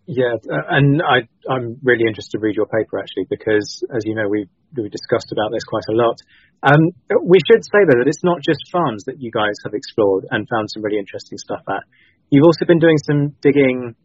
Yeah, 0.07 0.37
and 0.69 1.01
I, 1.01 1.25
am 1.49 1.81
really 1.81 2.05
interested 2.05 2.37
to 2.37 2.41
read 2.41 2.55
your 2.55 2.69
paper 2.69 2.99
actually 2.99 3.25
because, 3.29 3.81
as 3.89 4.05
you 4.05 4.13
know, 4.13 4.29
we 4.29 4.45
we 4.77 4.89
discussed 4.89 5.33
about 5.33 5.49
this 5.51 5.63
quite 5.65 5.87
a 5.89 5.97
lot. 5.97 6.17
Um, 6.61 6.93
we 7.25 7.39
should 7.49 7.65
say 7.65 7.81
though 7.89 7.97
that 7.97 8.07
it's 8.07 8.23
not 8.23 8.37
just 8.45 8.61
farms 8.71 9.05
that 9.05 9.17
you 9.17 9.31
guys 9.31 9.57
have 9.65 9.73
explored 9.73 10.27
and 10.29 10.45
found 10.45 10.69
some 10.69 10.83
really 10.83 10.99
interesting 10.99 11.39
stuff 11.39 11.65
at. 11.69 11.83
You've 12.29 12.45
also 12.45 12.65
been 12.65 12.77
doing 12.77 12.97
some 13.01 13.33
digging 13.41 13.95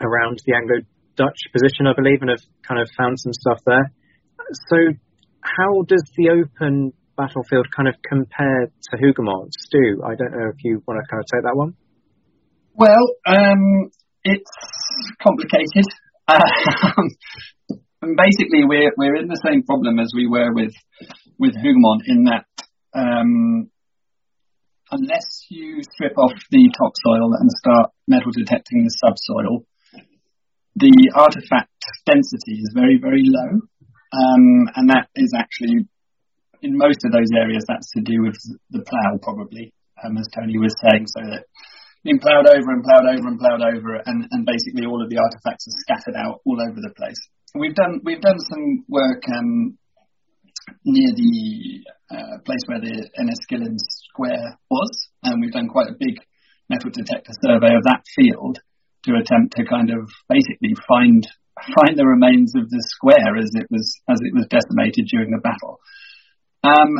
around 0.00 0.40
the 0.44 0.52
Anglo 0.52 0.84
Dutch 1.16 1.40
position, 1.48 1.88
I 1.88 1.96
believe, 1.96 2.20
and 2.20 2.28
have 2.28 2.44
kind 2.60 2.80
of 2.80 2.88
found 2.96 3.16
some 3.18 3.32
stuff 3.32 3.60
there. 3.64 3.88
So, 4.68 4.76
how 5.40 5.82
does 5.88 6.04
the 6.16 6.28
open 6.28 6.92
battlefield 7.16 7.72
kind 7.74 7.88
of 7.88 7.96
compare 8.04 8.68
to 8.68 8.92
Hougoumont? 9.00 9.48
Stu, 9.64 10.04
I 10.04 10.12
don't 10.12 10.32
know 10.32 10.52
if 10.52 10.60
you 10.62 10.82
want 10.86 11.00
to 11.00 11.08
kind 11.08 11.24
of 11.24 11.26
take 11.32 11.44
that 11.48 11.56
one. 11.56 11.72
Well, 12.76 13.04
um, 13.24 13.90
it's 14.22 14.50
complicated. 15.22 15.86
Um, 18.02 18.12
basically, 18.14 18.60
we're 18.68 18.92
we're 18.98 19.16
in 19.16 19.26
the 19.26 19.40
same 19.42 19.62
problem 19.62 19.98
as 19.98 20.12
we 20.14 20.28
were 20.28 20.52
with 20.52 20.74
with 21.38 21.56
Hougoumont 21.56 22.04
in 22.06 22.24
that 22.24 22.44
um, 22.92 23.70
unless 24.90 25.46
you 25.48 25.82
strip 25.82 26.16
off 26.18 26.32
the 26.50 26.70
topsoil 26.76 27.34
and 27.40 27.50
start 27.50 27.90
metal 28.06 28.30
detecting 28.32 28.84
the 28.84 28.94
subsoil, 29.00 29.66
the 30.76 31.12
artifact 31.14 31.72
density 32.04 32.60
is 32.60 32.72
very, 32.74 32.98
very 33.00 33.24
low. 33.24 33.60
Um, 34.12 34.68
and 34.76 34.90
that 34.90 35.08
is 35.16 35.32
actually, 35.36 35.88
in 36.62 36.76
most 36.76 37.04
of 37.04 37.12
those 37.12 37.30
areas, 37.36 37.64
that's 37.66 37.90
to 37.92 38.00
do 38.00 38.22
with 38.22 38.36
the 38.70 38.84
plough, 38.84 39.18
probably, 39.20 39.72
um, 40.04 40.16
as 40.16 40.28
Tony 40.34 40.58
was 40.58 40.74
saying, 40.80 41.06
so 41.06 41.20
that 41.24 41.44
ploughed 42.14 42.46
over 42.46 42.70
and 42.70 42.82
ploughed 42.86 43.08
over 43.10 43.26
and 43.26 43.38
ploughed 43.38 43.62
over, 43.62 43.98
and, 44.06 44.26
and 44.30 44.46
basically 44.46 44.86
all 44.86 45.02
of 45.02 45.10
the 45.10 45.18
artifacts 45.18 45.66
are 45.66 45.78
scattered 45.82 46.14
out 46.14 46.40
all 46.46 46.58
over 46.62 46.78
the 46.78 46.94
place. 46.94 47.18
We've 47.54 47.74
done 47.74 48.00
we've 48.04 48.20
done 48.20 48.38
some 48.38 48.84
work 48.88 49.22
um, 49.34 49.78
near 50.84 51.10
the 51.14 51.34
uh, 52.10 52.38
place 52.44 52.62
where 52.66 52.80
the 52.80 53.10
Enniskillen 53.18 53.76
Square 53.78 54.58
was, 54.70 55.08
and 55.22 55.40
we've 55.40 55.52
done 55.52 55.68
quite 55.68 55.88
a 55.88 55.98
big 55.98 56.22
metal 56.68 56.90
detector 56.90 57.32
survey 57.42 57.74
of 57.74 57.82
that 57.84 58.02
field 58.14 58.58
to 59.04 59.12
attempt 59.14 59.56
to 59.56 59.64
kind 59.64 59.90
of 59.90 60.10
basically 60.28 60.74
find 60.86 61.26
find 61.56 61.96
the 61.96 62.06
remains 62.06 62.52
of 62.54 62.68
the 62.68 62.82
square 62.86 63.36
as 63.38 63.50
it 63.54 63.66
was 63.70 63.98
as 64.10 64.18
it 64.20 64.34
was 64.34 64.46
decimated 64.50 65.06
during 65.10 65.30
the 65.30 65.40
battle. 65.40 65.80
Um, 66.62 66.98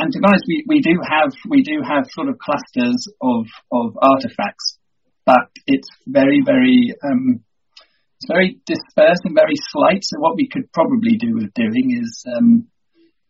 and 0.00 0.12
to 0.12 0.18
be 0.18 0.24
honest, 0.24 0.44
we, 0.48 0.64
we 0.66 0.80
do 0.80 0.96
have 1.04 1.30
we 1.46 1.62
do 1.62 1.84
have 1.84 2.08
sort 2.08 2.28
of 2.28 2.38
clusters 2.38 3.04
of 3.20 3.44
of 3.70 3.98
artifacts, 4.00 4.80
but 5.26 5.52
it's 5.66 5.88
very 6.08 6.40
very 6.40 6.94
um, 7.04 7.44
it's 8.16 8.28
very 8.28 8.60
dispersed 8.64 9.28
and 9.28 9.36
very 9.36 9.60
slight. 9.68 10.00
So 10.02 10.16
what 10.18 10.36
we 10.36 10.48
could 10.48 10.72
probably 10.72 11.20
do 11.20 11.36
with 11.36 11.52
doing 11.52 12.00
is 12.00 12.24
um, 12.32 12.68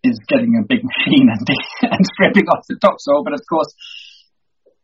is 0.04 0.18
getting 0.28 0.62
a 0.62 0.66
big 0.66 0.82
machine 0.90 1.26
and, 1.26 1.46
and 1.90 2.02
stripping 2.14 2.46
off 2.46 2.62
the 2.68 2.78
topsoil. 2.78 3.24
But 3.24 3.34
of 3.34 3.42
course, 3.50 3.74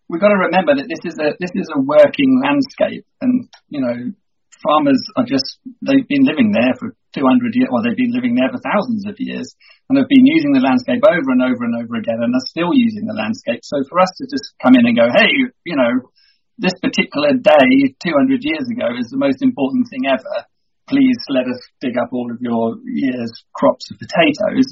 we've 0.08 0.20
got 0.20 0.34
to 0.34 0.50
remember 0.50 0.74
that 0.74 0.90
this 0.90 1.06
is 1.06 1.14
a 1.22 1.38
this 1.38 1.54
is 1.54 1.70
a 1.70 1.78
working 1.78 2.42
landscape, 2.42 3.06
and 3.20 3.46
you 3.68 3.80
know, 3.80 4.10
farmers 4.58 5.02
are 5.14 5.24
just 5.24 5.62
they've 5.86 6.08
been 6.08 6.26
living 6.26 6.50
there 6.50 6.74
for 6.78 6.96
200 7.16 7.56
years, 7.56 7.72
or 7.72 7.80
they've 7.80 7.96
been 7.96 8.12
living 8.12 8.36
there 8.36 8.52
for 8.52 8.60
thousands 8.60 9.08
of 9.08 9.16
years, 9.16 9.48
and 9.88 9.96
have 9.96 10.12
been 10.12 10.28
using 10.28 10.52
the 10.52 10.60
landscape 10.60 11.00
over 11.00 11.32
and 11.32 11.40
over 11.40 11.64
and 11.64 11.80
over 11.80 11.96
again, 11.96 12.20
and 12.20 12.36
are 12.36 12.52
still 12.52 12.76
using 12.76 13.08
the 13.08 13.16
landscape. 13.16 13.64
So 13.64 13.80
for 13.88 13.96
us 14.04 14.12
to 14.20 14.28
just 14.28 14.52
come 14.60 14.76
in 14.76 14.84
and 14.84 14.92
go, 14.92 15.08
hey, 15.08 15.32
you 15.64 15.76
know, 15.80 16.12
this 16.60 16.76
particular 16.84 17.32
day 17.40 17.96
200 18.04 18.44
years 18.44 18.68
ago 18.68 18.92
is 19.00 19.08
the 19.08 19.20
most 19.20 19.40
important 19.40 19.88
thing 19.88 20.04
ever. 20.08 20.44
Please 20.88 21.18
let 21.32 21.48
us 21.48 21.60
dig 21.80 21.96
up 21.96 22.12
all 22.12 22.28
of 22.28 22.38
your 22.44 22.76
year's 22.84 23.32
crops 23.56 23.88
of 23.90 23.98
potatoes. 23.98 24.68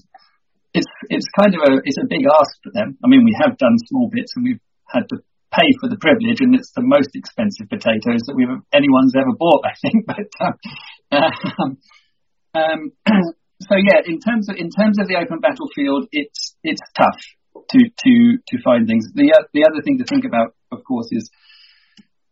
It's 0.77 0.91
it's 1.09 1.27
kind 1.39 1.55
of 1.55 1.63
a 1.65 1.73
it's 1.85 1.99
a 1.99 2.09
big 2.09 2.27
ask 2.29 2.55
for 2.63 2.71
them. 2.73 2.99
I 3.03 3.09
mean, 3.09 3.25
we 3.25 3.37
have 3.41 3.59
done 3.59 3.77
small 3.89 4.11
bits 4.13 4.33
and 4.37 4.45
we've 4.45 4.63
had 4.87 5.09
to 5.11 5.17
pay 5.55 5.71
for 5.81 5.89
the 5.89 5.99
privilege, 5.99 6.43
and 6.43 6.55
it's 6.55 6.73
the 6.75 6.83
most 6.83 7.15
expensive 7.15 7.71
potatoes 7.71 8.27
that 8.27 8.35
we've 8.35 8.51
anyone's 8.75 9.15
ever 9.15 9.35
bought, 9.39 9.63
I 9.63 9.75
think. 9.79 10.07
But 10.07 10.31
um, 10.43 10.55
um, 11.63 11.71
so 13.63 13.75
yeah, 13.75 14.01
in 14.07 14.21
terms 14.21 14.49
of 14.49 14.57
in 14.57 14.71
terms 14.71 14.99
of 14.99 15.09
the 15.09 15.17
open 15.17 15.41
battlefield, 15.41 16.09
it's 16.13 16.55
it's 16.63 16.83
tough 16.97 17.19
to 17.71 17.79
to 17.79 18.13
to 18.39 18.57
find 18.63 18.87
things. 18.87 19.11
The 19.15 19.35
uh, 19.35 19.45
the 19.53 19.65
other 19.65 19.83
thing 19.83 19.99
to 19.99 20.05
think 20.05 20.25
about, 20.25 20.55
of 20.71 20.85
course, 20.85 21.09
is 21.11 21.31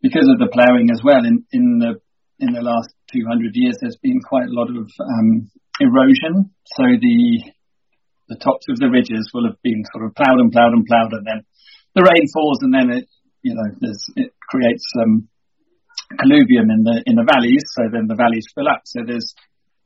because 0.00 0.28
of 0.30 0.38
the 0.38 0.50
ploughing 0.52 0.90
as 0.90 1.02
well. 1.02 1.24
In 1.24 1.44
in 1.52 1.78
the 1.78 2.00
in 2.38 2.52
the 2.54 2.62
last 2.62 2.90
200 3.12 3.54
years, 3.54 3.78
there's 3.80 3.98
been 4.02 4.18
quite 4.18 4.50
a 4.50 4.54
lot 4.54 4.66
of 4.66 4.90
um, 4.98 5.50
erosion. 5.80 6.50
So 6.78 6.84
the 6.86 7.42
the 8.28 8.38
tops 8.38 8.66
of 8.70 8.78
the 8.78 8.90
ridges 8.90 9.30
will 9.34 9.46
have 9.46 9.60
been 9.62 9.82
sort 9.92 10.06
of 10.06 10.14
ploughed 10.14 10.40
and 10.40 10.50
ploughed 10.50 10.72
and 10.72 10.86
ploughed, 10.86 11.12
and 11.12 11.26
then 11.26 11.40
the 11.94 12.02
rain 12.02 12.24
falls 12.32 12.62
and 12.62 12.72
then 12.72 12.88
it, 12.90 13.08
you 13.42 13.54
know, 13.54 13.68
it 14.16 14.32
creates 14.48 14.86
um, 15.02 15.28
colluvium 16.16 16.70
in 16.70 16.82
the 16.86 17.02
in 17.06 17.16
the 17.16 17.26
valleys. 17.26 17.62
So 17.74 17.90
then 17.92 18.06
the 18.06 18.14
valleys 18.16 18.46
fill 18.54 18.68
up. 18.68 18.82
So 18.86 19.02
there's 19.06 19.34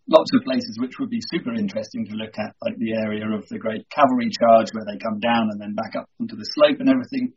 lots 0.09 0.31
of 0.35 0.45
places 0.45 0.79
which 0.81 0.99
would 0.99 1.11
be 1.11 1.21
super 1.21 1.55
interesting 1.55 2.07
to 2.07 2.15
look 2.15 2.35
at, 2.39 2.55
like 2.63 2.79
the 2.79 2.95
area 2.95 3.27
of 3.27 3.47
the 3.49 3.59
Great 3.59 3.87
Cavalry 3.91 4.31
Charge 4.31 4.71
where 4.73 4.87
they 4.87 4.99
come 4.99 5.21
down 5.21 5.51
and 5.51 5.61
then 5.61 5.75
back 5.75 5.95
up 5.99 6.09
onto 6.21 6.37
the 6.37 6.49
slope 6.55 6.79
and 6.81 6.89
everything. 6.89 7.33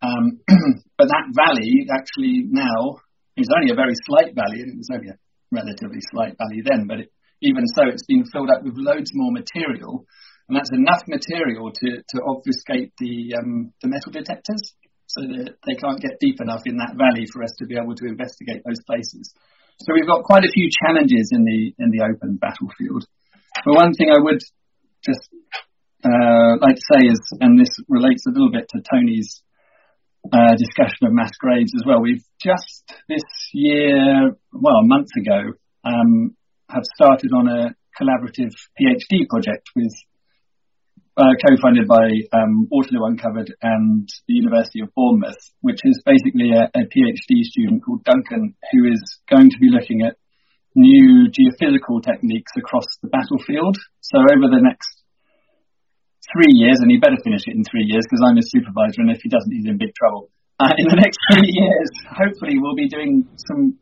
Um, 0.00 0.40
but 0.98 1.08
that 1.08 1.32
valley 1.34 1.86
actually 1.90 2.46
now 2.48 3.02
is 3.36 3.48
only 3.54 3.72
a 3.72 3.78
very 3.78 3.94
slight 4.06 4.34
valley, 4.34 4.62
and 4.64 4.72
it 4.72 4.78
was 4.78 4.90
only 4.92 5.10
a 5.10 5.18
relatively 5.52 6.00
slight 6.10 6.36
valley 6.38 6.62
then. 6.64 6.86
But 6.86 7.06
it, 7.06 7.12
even 7.40 7.66
so, 7.74 7.86
it's 7.86 8.06
been 8.06 8.24
filled 8.32 8.50
up 8.50 8.64
with 8.64 8.74
loads 8.76 9.10
more 9.14 9.30
material 9.30 10.06
and 10.48 10.56
that's 10.56 10.72
enough 10.72 11.04
material 11.06 11.70
to, 11.70 11.88
to 12.00 12.16
obfuscate 12.24 12.92
the 12.98 13.36
um, 13.36 13.72
the 13.82 13.88
metal 13.88 14.12
detectors, 14.12 14.72
so 15.06 15.20
that 15.20 15.60
they 15.66 15.76
can't 15.76 16.00
get 16.00 16.20
deep 16.20 16.40
enough 16.40 16.62
in 16.64 16.76
that 16.78 16.96
valley 16.96 17.26
for 17.32 17.44
us 17.44 17.52
to 17.58 17.66
be 17.66 17.76
able 17.76 17.94
to 17.94 18.06
investigate 18.08 18.62
those 18.64 18.80
places. 18.88 19.32
So 19.80 19.94
we've 19.94 20.06
got 20.06 20.24
quite 20.24 20.44
a 20.44 20.50
few 20.52 20.68
challenges 20.70 21.30
in 21.32 21.44
the 21.44 21.72
in 21.78 21.90
the 21.90 22.02
open 22.02 22.36
battlefield. 22.36 23.06
But 23.64 23.74
one 23.74 23.92
thing 23.94 24.10
I 24.10 24.18
would 24.18 24.40
just 25.04 25.28
uh, 26.04 26.58
like 26.60 26.76
to 26.76 26.86
say 26.94 27.06
is, 27.06 27.20
and 27.40 27.58
this 27.58 27.70
relates 27.88 28.24
a 28.26 28.30
little 28.30 28.50
bit 28.50 28.68
to 28.70 28.82
Tony's 28.82 29.42
uh, 30.32 30.54
discussion 30.56 31.06
of 31.06 31.12
mass 31.12 31.30
graves 31.38 31.72
as 31.76 31.84
well. 31.86 32.02
We've 32.02 32.24
just 32.42 32.92
this 33.08 33.22
year, 33.52 34.36
well, 34.52 34.82
months 34.82 35.12
ago, 35.16 35.54
um, 35.84 36.36
have 36.68 36.84
started 36.96 37.30
on 37.32 37.48
a 37.48 37.74
collaborative 37.98 38.54
PhD 38.78 39.28
project 39.28 39.70
with 39.74 39.94
uh, 41.18 41.34
co-funded 41.42 41.90
by 41.90 42.06
um, 42.30 42.70
Waterloo 42.70 43.10
Uncovered 43.10 43.50
and 43.60 44.06
the 44.30 44.38
University 44.38 44.80
of 44.80 44.94
Bournemouth, 44.94 45.42
which 45.60 45.82
is 45.82 46.00
basically 46.06 46.54
a, 46.54 46.70
a, 46.70 46.86
PhD 46.86 47.42
student 47.42 47.82
called 47.82 48.04
Duncan 48.04 48.54
who 48.70 48.86
is 48.86 49.02
going 49.28 49.50
to 49.50 49.58
be 49.58 49.66
looking 49.66 50.06
at 50.06 50.14
new 50.78 51.26
geophysical 51.26 51.98
techniques 52.06 52.52
across 52.56 52.86
the 53.02 53.10
battlefield. 53.10 53.76
So 53.98 54.22
over 54.22 54.46
the 54.46 54.62
next 54.62 55.02
three 56.30 56.54
years, 56.54 56.78
and 56.78 56.90
he 56.90 57.02
better 57.02 57.18
finish 57.24 57.42
it 57.50 57.58
in 57.58 57.66
three 57.66 57.84
years 57.90 58.06
because 58.06 58.22
I'm 58.22 58.38
his 58.38 58.54
supervisor, 58.54 59.02
and 59.02 59.10
if 59.10 59.18
he 59.18 59.28
doesn't, 59.28 59.50
he's 59.50 59.66
in 59.66 59.76
big 59.76 59.94
trouble. 59.98 60.30
Uh, 60.62 60.70
in 60.78 60.86
the 60.86 61.02
next 61.02 61.18
three 61.34 61.50
years, 61.50 61.90
hopefully, 62.14 62.62
we'll 62.62 62.78
be 62.78 62.88
doing 62.88 63.26
some 63.50 63.74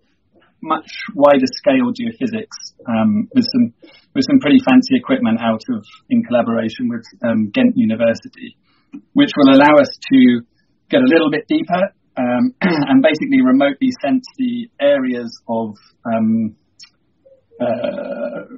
much 0.67 0.91
wider 1.14 1.47
scale 1.47 1.95
geophysics 1.95 2.59
um, 2.87 3.29
with 3.35 3.47
some 3.55 3.73
with 4.14 4.25
some 4.27 4.41
pretty 4.41 4.59
fancy 4.64 4.97
equipment 4.97 5.39
out 5.41 5.62
of 5.71 5.85
in 6.11 6.23
collaboration 6.23 6.89
with 6.89 7.05
um, 7.23 7.51
Ghent 7.55 7.77
University, 7.77 8.57
which 9.12 9.31
will 9.37 9.55
allow 9.55 9.79
us 9.81 9.91
to 10.12 10.41
get 10.91 11.01
a 11.01 11.09
little 11.09 11.31
bit 11.31 11.47
deeper 11.49 11.95
um, 12.17 12.55
and 12.61 13.03
basically 13.03 13.43
remotely 13.45 13.91
sense 14.03 14.25
the 14.39 14.69
areas 14.81 15.31
of 15.49 15.77
um, 16.05 16.57
uh, 17.61 18.57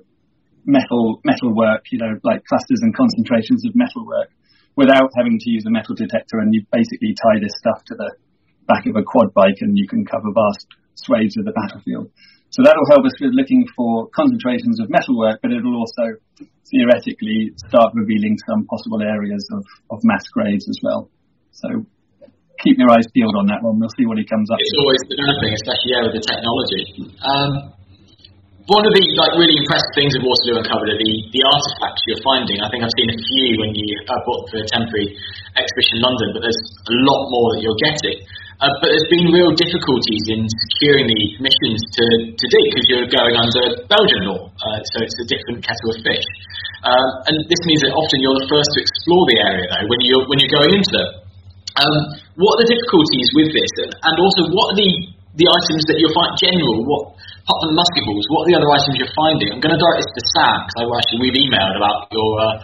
metal 0.64 1.20
metal 1.24 1.54
work, 1.54 1.84
you 1.90 1.98
know, 1.98 2.18
like 2.22 2.44
clusters 2.44 2.80
and 2.82 2.94
concentrations 2.94 3.64
of 3.66 3.74
metal 3.74 4.06
work, 4.06 4.30
without 4.76 5.10
having 5.16 5.38
to 5.38 5.50
use 5.50 5.64
a 5.66 5.70
metal 5.70 5.94
detector. 5.94 6.38
And 6.38 6.54
you 6.54 6.62
basically 6.70 7.14
tie 7.14 7.40
this 7.40 7.54
stuff 7.58 7.82
to 7.86 7.94
the 7.94 8.14
back 8.66 8.86
of 8.86 8.96
a 8.96 9.02
quad 9.02 9.34
bike, 9.34 9.58
and 9.60 9.76
you 9.76 9.88
can 9.88 10.04
cover 10.04 10.30
vast 10.34 10.66
swathes 11.08 11.40
of 11.40 11.48
the 11.48 11.56
battlefield. 11.56 12.12
So 12.52 12.64
that'll 12.64 12.88
help 12.88 13.04
us 13.04 13.16
with 13.20 13.36
looking 13.36 13.64
for 13.76 14.08
concentrations 14.12 14.80
of 14.80 14.88
metalwork, 14.88 15.40
but 15.40 15.52
it'll 15.52 15.76
also 15.76 16.20
theoretically 16.68 17.52
start 17.68 17.92
revealing 17.96 18.36
some 18.48 18.64
possible 18.68 19.00
areas 19.00 19.44
of, 19.52 19.64
of 19.92 20.00
mass 20.04 20.24
graves 20.32 20.68
as 20.68 20.80
well. 20.84 21.12
So 21.52 21.68
keep 22.64 22.76
your 22.80 22.88
eyes 22.88 23.04
peeled 23.12 23.36
on 23.36 23.46
that 23.52 23.60
one. 23.60 23.76
We'll 23.76 23.92
see 23.96 24.08
what 24.08 24.16
he 24.16 24.24
comes 24.24 24.48
up 24.48 24.56
it's 24.60 24.68
with. 24.68 24.76
It's 24.76 24.84
always 24.84 25.04
developing, 25.12 25.52
especially 25.56 25.90
yeah, 25.92 26.04
with 26.08 26.14
the 26.16 26.24
technology. 26.24 26.82
Um, 27.20 27.52
one 28.68 28.84
of 28.84 28.92
the 28.92 29.00
like 29.00 29.32
really 29.40 29.56
impressive 29.56 29.92
things 29.96 30.12
of 30.12 30.20
Waterloo 30.20 30.60
Uncovered 30.60 30.92
are 30.92 31.00
the, 31.00 31.12
the 31.32 31.40
artifacts 31.40 32.04
you're 32.04 32.20
finding. 32.20 32.60
I 32.60 32.68
think 32.68 32.84
I've 32.84 32.92
seen 33.00 33.08
a 33.08 33.16
few 33.16 33.48
when 33.64 33.72
you 33.72 33.88
uh, 34.04 34.20
bought 34.28 34.44
the 34.52 34.60
temporary 34.68 35.08
exhibition 35.56 36.00
in 36.00 36.02
London, 36.04 36.36
but 36.36 36.44
there's 36.44 36.60
a 36.60 36.96
lot 37.08 37.22
more 37.32 37.56
that 37.56 37.60
you're 37.64 37.80
getting. 37.80 38.24
Uh, 38.58 38.74
but 38.82 38.90
there's 38.90 39.06
been 39.06 39.30
real 39.30 39.54
difficulties 39.54 40.24
in 40.34 40.42
securing 40.50 41.06
the 41.06 41.20
permissions 41.38 41.78
to, 41.94 42.04
to 42.34 42.44
dig 42.50 42.64
because 42.74 42.86
you're 42.90 43.06
going 43.06 43.38
under 43.38 43.86
Belgian 43.86 44.26
law, 44.26 44.50
uh, 44.50 44.78
so 44.82 44.98
it's 44.98 45.14
a 45.22 45.26
different 45.30 45.62
kettle 45.62 45.94
of 45.94 45.98
fish. 46.02 46.26
Um, 46.82 47.08
and 47.30 47.36
this 47.46 47.62
means 47.70 47.86
that 47.86 47.94
often 47.94 48.18
you're 48.18 48.34
the 48.34 48.50
first 48.50 48.66
to 48.74 48.78
explore 48.82 49.24
the 49.30 49.38
area 49.46 49.62
though 49.62 49.86
when 49.86 50.00
you're 50.02 50.26
when 50.26 50.42
you're 50.42 50.50
going 50.50 50.74
into 50.74 50.90
them. 50.90 51.10
Um, 51.78 51.98
what 52.34 52.58
are 52.58 52.66
the 52.66 52.70
difficulties 52.74 53.30
with 53.38 53.50
this, 53.54 53.72
and, 53.86 53.94
and 53.94 54.14
also 54.18 54.50
what 54.50 54.74
are 54.74 54.78
the 54.82 54.90
the 55.38 55.46
items 55.46 55.86
that 55.86 56.02
you're 56.02 56.10
finding 56.10 56.50
general? 56.50 56.82
What 56.82 57.14
apart 57.46 57.58
from 57.62 57.70
the 57.70 57.78
musket 57.78 58.02
balls, 58.10 58.26
what 58.26 58.42
are 58.42 58.48
the 58.50 58.58
other 58.58 58.70
items 58.74 58.94
you're 58.98 59.14
finding? 59.14 59.54
I'm 59.54 59.62
going 59.62 59.74
to 59.74 59.78
direct 59.78 60.02
this 60.02 60.10
to 60.18 60.22
Sam 60.34 60.66
because 60.66 60.78
I 60.82 60.84
actually 60.98 61.20
we've 61.30 61.38
emailed 61.46 61.78
about 61.78 62.10
your 62.10 62.30
uh, 62.42 62.58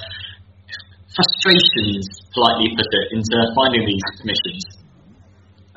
frustrations, 1.14 2.02
politely 2.34 2.74
put 2.74 2.90
it, 2.90 3.06
into 3.14 3.38
finding 3.54 3.86
these 3.86 4.06
permissions. 4.18 4.83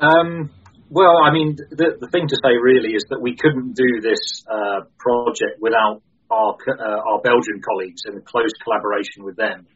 Um, 0.00 0.50
well, 0.90 1.18
I 1.20 1.32
mean, 1.32 1.56
the, 1.56 1.98
the 2.00 2.08
thing 2.08 2.28
to 2.28 2.36
say 2.40 2.56
really 2.56 2.94
is 2.94 3.04
that 3.10 3.20
we 3.20 3.36
couldn't 3.36 3.74
do 3.74 4.00
this 4.00 4.44
uh, 4.48 4.86
project 4.96 5.60
without 5.60 6.00
our 6.30 6.54
uh, 6.54 7.00
our 7.08 7.20
Belgian 7.20 7.60
colleagues 7.64 8.02
in 8.06 8.20
close 8.22 8.52
collaboration 8.62 9.24
with 9.24 9.36
them. 9.36 9.66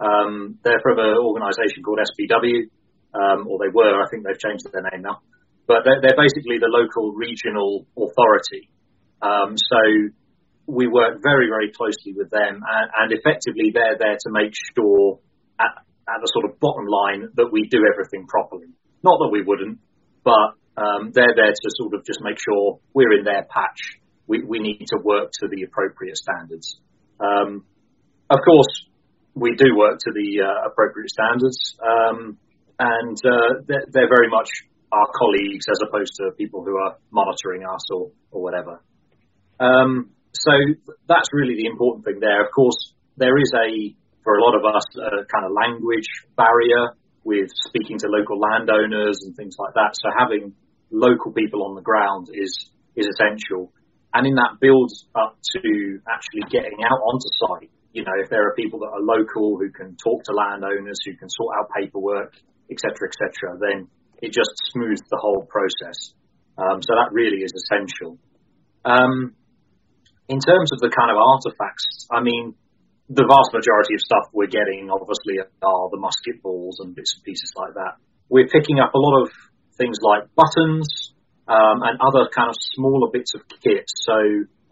Um, 0.00 0.58
they're 0.62 0.80
from 0.82 0.98
an 0.98 1.16
organisation 1.16 1.82
called 1.82 1.98
SPW, 2.00 2.68
um, 3.14 3.48
or 3.48 3.58
they 3.58 3.72
were. 3.72 3.92
I 4.00 4.08
think 4.10 4.24
they've 4.24 4.38
changed 4.38 4.64
their 4.70 4.84
name 4.92 5.02
now, 5.02 5.20
but 5.66 5.84
they're, 5.84 6.00
they're 6.00 6.18
basically 6.18 6.58
the 6.60 6.70
local 6.70 7.12
regional 7.12 7.86
authority. 7.96 8.68
Um, 9.22 9.56
so 9.56 9.80
we 10.66 10.88
work 10.88 11.20
very, 11.22 11.48
very 11.48 11.72
closely 11.72 12.12
with 12.16 12.30
them, 12.30 12.60
and, 12.60 12.86
and 13.00 13.08
effectively 13.12 13.72
they're 13.72 13.96
there 13.98 14.16
to 14.16 14.30
make 14.30 14.52
sure, 14.76 15.20
at, 15.60 15.72
at 16.08 16.18
the 16.20 16.28
sort 16.32 16.44
of 16.48 16.60
bottom 16.60 16.86
line, 16.86 17.28
that 17.36 17.48
we 17.52 17.68
do 17.68 17.84
everything 17.84 18.26
properly. 18.26 18.72
Not 19.04 19.20
that 19.20 19.28
we 19.30 19.42
wouldn't, 19.44 19.78
but 20.24 20.56
um, 20.80 21.12
they're 21.12 21.36
there 21.36 21.52
to 21.52 21.68
sort 21.76 21.92
of 21.92 22.06
just 22.06 22.20
make 22.22 22.38
sure 22.40 22.80
we're 22.94 23.12
in 23.12 23.24
their 23.24 23.44
patch. 23.44 24.00
We, 24.26 24.42
we 24.42 24.58
need 24.58 24.86
to 24.88 24.98
work 25.04 25.30
to 25.40 25.48
the 25.48 25.62
appropriate 25.62 26.16
standards. 26.16 26.80
Um, 27.20 27.66
of 28.30 28.38
course, 28.42 28.72
we 29.34 29.54
do 29.56 29.76
work 29.76 29.98
to 30.00 30.10
the 30.10 30.40
uh, 30.40 30.68
appropriate 30.72 31.10
standards, 31.10 31.76
um, 31.84 32.38
and 32.78 33.16
uh, 33.20 33.60
they're, 33.68 33.84
they're, 33.92 34.08
very 34.08 34.30
much 34.30 34.48
our 34.90 35.06
colleagues 35.14 35.66
as 35.68 35.78
opposed 35.86 36.14
to 36.16 36.30
people 36.38 36.64
who 36.64 36.78
are 36.78 36.96
monitoring 37.10 37.62
us 37.62 37.84
or, 37.92 38.10
or 38.30 38.42
whatever. 38.42 38.80
Um, 39.60 40.10
so 40.32 40.52
that's 41.06 41.28
really 41.32 41.56
the 41.56 41.66
important 41.66 42.06
thing 42.06 42.20
there. 42.20 42.42
Of 42.42 42.50
course, 42.52 42.94
there 43.18 43.36
is 43.36 43.52
a, 43.52 43.94
for 44.24 44.38
a 44.38 44.42
lot 44.42 44.56
of 44.56 44.64
us, 44.64 44.84
a 44.96 45.28
kind 45.28 45.44
of 45.44 45.52
language 45.52 46.08
barrier 46.36 46.96
with 47.24 47.50
speaking 47.66 47.98
to 47.98 48.08
local 48.08 48.38
landowners 48.38 49.24
and 49.24 49.34
things 49.34 49.56
like 49.58 49.74
that. 49.74 49.96
So 49.96 50.10
having 50.16 50.54
local 50.90 51.32
people 51.32 51.64
on 51.64 51.74
the 51.74 51.82
ground 51.82 52.28
is 52.32 52.70
is 52.94 53.08
essential. 53.08 53.72
And 54.12 54.26
in 54.26 54.36
that 54.36 54.60
builds 54.60 55.06
up 55.16 55.36
to 55.56 55.98
actually 56.06 56.46
getting 56.48 56.84
out 56.84 57.02
onto 57.02 57.26
site. 57.42 57.70
You 57.92 58.04
know, 58.04 58.14
if 58.22 58.30
there 58.30 58.46
are 58.46 58.54
people 58.54 58.78
that 58.80 58.92
are 58.94 59.02
local 59.02 59.58
who 59.58 59.70
can 59.70 59.96
talk 59.96 60.22
to 60.24 60.32
landowners, 60.32 60.98
who 61.04 61.16
can 61.16 61.28
sort 61.28 61.56
out 61.58 61.70
paperwork, 61.74 62.34
etc., 62.70 63.10
etc., 63.10 63.58
then 63.58 63.88
it 64.22 64.30
just 64.30 64.50
smooths 64.70 65.02
the 65.10 65.18
whole 65.18 65.46
process. 65.50 66.14
Um, 66.56 66.82
so 66.82 66.94
that 66.94 67.10
really 67.10 67.42
is 67.42 67.50
essential. 67.54 68.18
Um, 68.84 69.34
in 70.28 70.38
terms 70.38 70.70
of 70.72 70.78
the 70.78 70.90
kind 70.94 71.10
of 71.10 71.18
artifacts, 71.18 72.06
I 72.10 72.22
mean, 72.22 72.54
the 73.14 73.26
vast 73.30 73.54
majority 73.54 73.94
of 73.94 74.02
stuff 74.02 74.26
we're 74.34 74.50
getting 74.50 74.90
obviously 74.90 75.38
are 75.38 75.88
the 75.94 76.02
musket 76.02 76.42
balls 76.42 76.82
and 76.82 76.98
bits 76.98 77.14
and 77.14 77.22
pieces 77.22 77.50
like 77.54 77.78
that. 77.78 78.02
We're 78.26 78.50
picking 78.50 78.82
up 78.82 78.90
a 78.94 78.98
lot 78.98 79.22
of 79.22 79.30
things 79.78 80.02
like 80.02 80.26
buttons 80.34 81.14
um, 81.46 81.86
and 81.86 81.94
other 82.02 82.26
kind 82.34 82.50
of 82.50 82.56
smaller 82.74 83.14
bits 83.14 83.38
of 83.38 83.46
kit. 83.62 83.86
So 83.86 84.18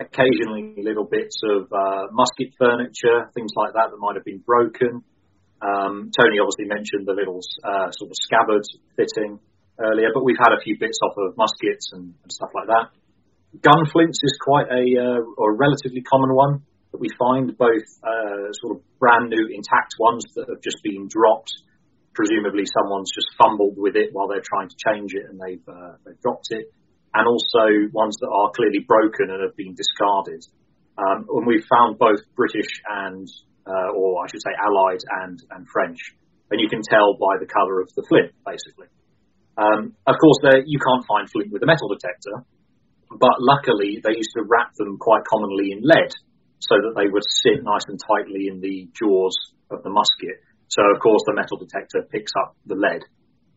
occasionally 0.02 0.74
little 0.82 1.06
bits 1.06 1.38
of 1.46 1.70
uh, 1.70 2.10
musket 2.10 2.50
furniture, 2.58 3.30
things 3.30 3.54
like 3.54 3.78
that 3.78 3.94
that 3.94 4.00
might 4.02 4.18
have 4.18 4.26
been 4.26 4.42
broken. 4.42 5.06
Um, 5.62 6.10
Tony 6.10 6.42
obviously 6.42 6.66
mentioned 6.66 7.06
the 7.06 7.14
little 7.14 7.38
uh, 7.62 7.94
sort 7.94 8.10
of 8.10 8.18
scabbard 8.18 8.66
fitting 8.98 9.38
earlier, 9.78 10.10
but 10.10 10.26
we've 10.26 10.40
had 10.42 10.50
a 10.50 10.58
few 10.58 10.74
bits 10.74 10.98
off 11.06 11.14
of 11.14 11.38
muskets 11.38 11.94
and, 11.94 12.10
and 12.10 12.30
stuff 12.34 12.50
like 12.50 12.66
that. 12.66 12.90
Gun 13.62 13.86
flints 13.86 14.18
is 14.26 14.34
quite 14.42 14.66
a, 14.66 14.82
uh, 14.98 15.20
or 15.38 15.54
a 15.54 15.56
relatively 15.56 16.02
common 16.02 16.34
one 16.34 16.66
that 16.92 17.00
we 17.00 17.08
find 17.18 17.56
both 17.56 17.88
uh, 18.04 18.52
sort 18.60 18.76
of 18.76 18.84
brand 19.00 19.32
new 19.32 19.48
intact 19.48 19.96
ones 19.98 20.22
that 20.36 20.46
have 20.48 20.60
just 20.60 20.78
been 20.84 21.08
dropped. 21.08 21.50
Presumably, 22.12 22.68
someone's 22.68 23.10
just 23.10 23.32
fumbled 23.40 23.80
with 23.80 23.96
it 23.96 24.12
while 24.12 24.28
they're 24.28 24.44
trying 24.44 24.68
to 24.68 24.76
change 24.76 25.16
it 25.16 25.24
and 25.24 25.40
they've 25.40 25.64
uh, 25.64 25.96
they've 26.04 26.20
dropped 26.20 26.52
it, 26.52 26.68
and 27.16 27.24
also 27.24 27.88
ones 27.96 28.20
that 28.20 28.28
are 28.28 28.52
clearly 28.52 28.84
broken 28.84 29.32
and 29.32 29.40
have 29.40 29.56
been 29.56 29.72
discarded. 29.72 30.44
Um, 31.00 31.24
and 31.24 31.48
we've 31.48 31.64
found 31.72 31.96
both 31.96 32.20
British 32.36 32.68
and, 32.84 33.24
uh, 33.64 33.96
or 33.96 34.20
I 34.20 34.28
should 34.28 34.44
say, 34.44 34.52
Allied 34.52 35.00
and 35.24 35.40
and 35.56 35.64
French, 35.72 35.96
and 36.52 36.60
you 36.60 36.68
can 36.68 36.84
tell 36.84 37.16
by 37.16 37.40
the 37.40 37.48
colour 37.48 37.80
of 37.80 37.88
the 37.96 38.04
flint, 38.04 38.36
basically. 38.44 38.92
Um, 39.56 39.96
of 40.04 40.16
course, 40.20 40.40
you 40.68 40.76
can't 40.76 41.04
find 41.08 41.24
flint 41.32 41.48
with 41.48 41.64
a 41.64 41.68
metal 41.68 41.88
detector, 41.88 42.44
but 43.08 43.40
luckily 43.40 44.04
they 44.04 44.12
used 44.12 44.36
to 44.36 44.44
wrap 44.44 44.76
them 44.76 45.00
quite 45.00 45.24
commonly 45.24 45.72
in 45.72 45.80
lead 45.80 46.12
so 46.62 46.78
that 46.78 46.94
they 46.94 47.10
would 47.10 47.26
sit 47.42 47.66
nice 47.66 47.82
and 47.90 47.98
tightly 47.98 48.46
in 48.46 48.62
the 48.62 48.86
jaws 48.94 49.34
of 49.70 49.82
the 49.82 49.90
musket. 49.90 50.38
So 50.70 50.86
of 50.94 51.02
course 51.02 51.26
the 51.26 51.34
metal 51.34 51.58
detector 51.58 52.06
picks 52.06 52.30
up 52.38 52.54
the 52.64 52.78
lead. 52.78 53.02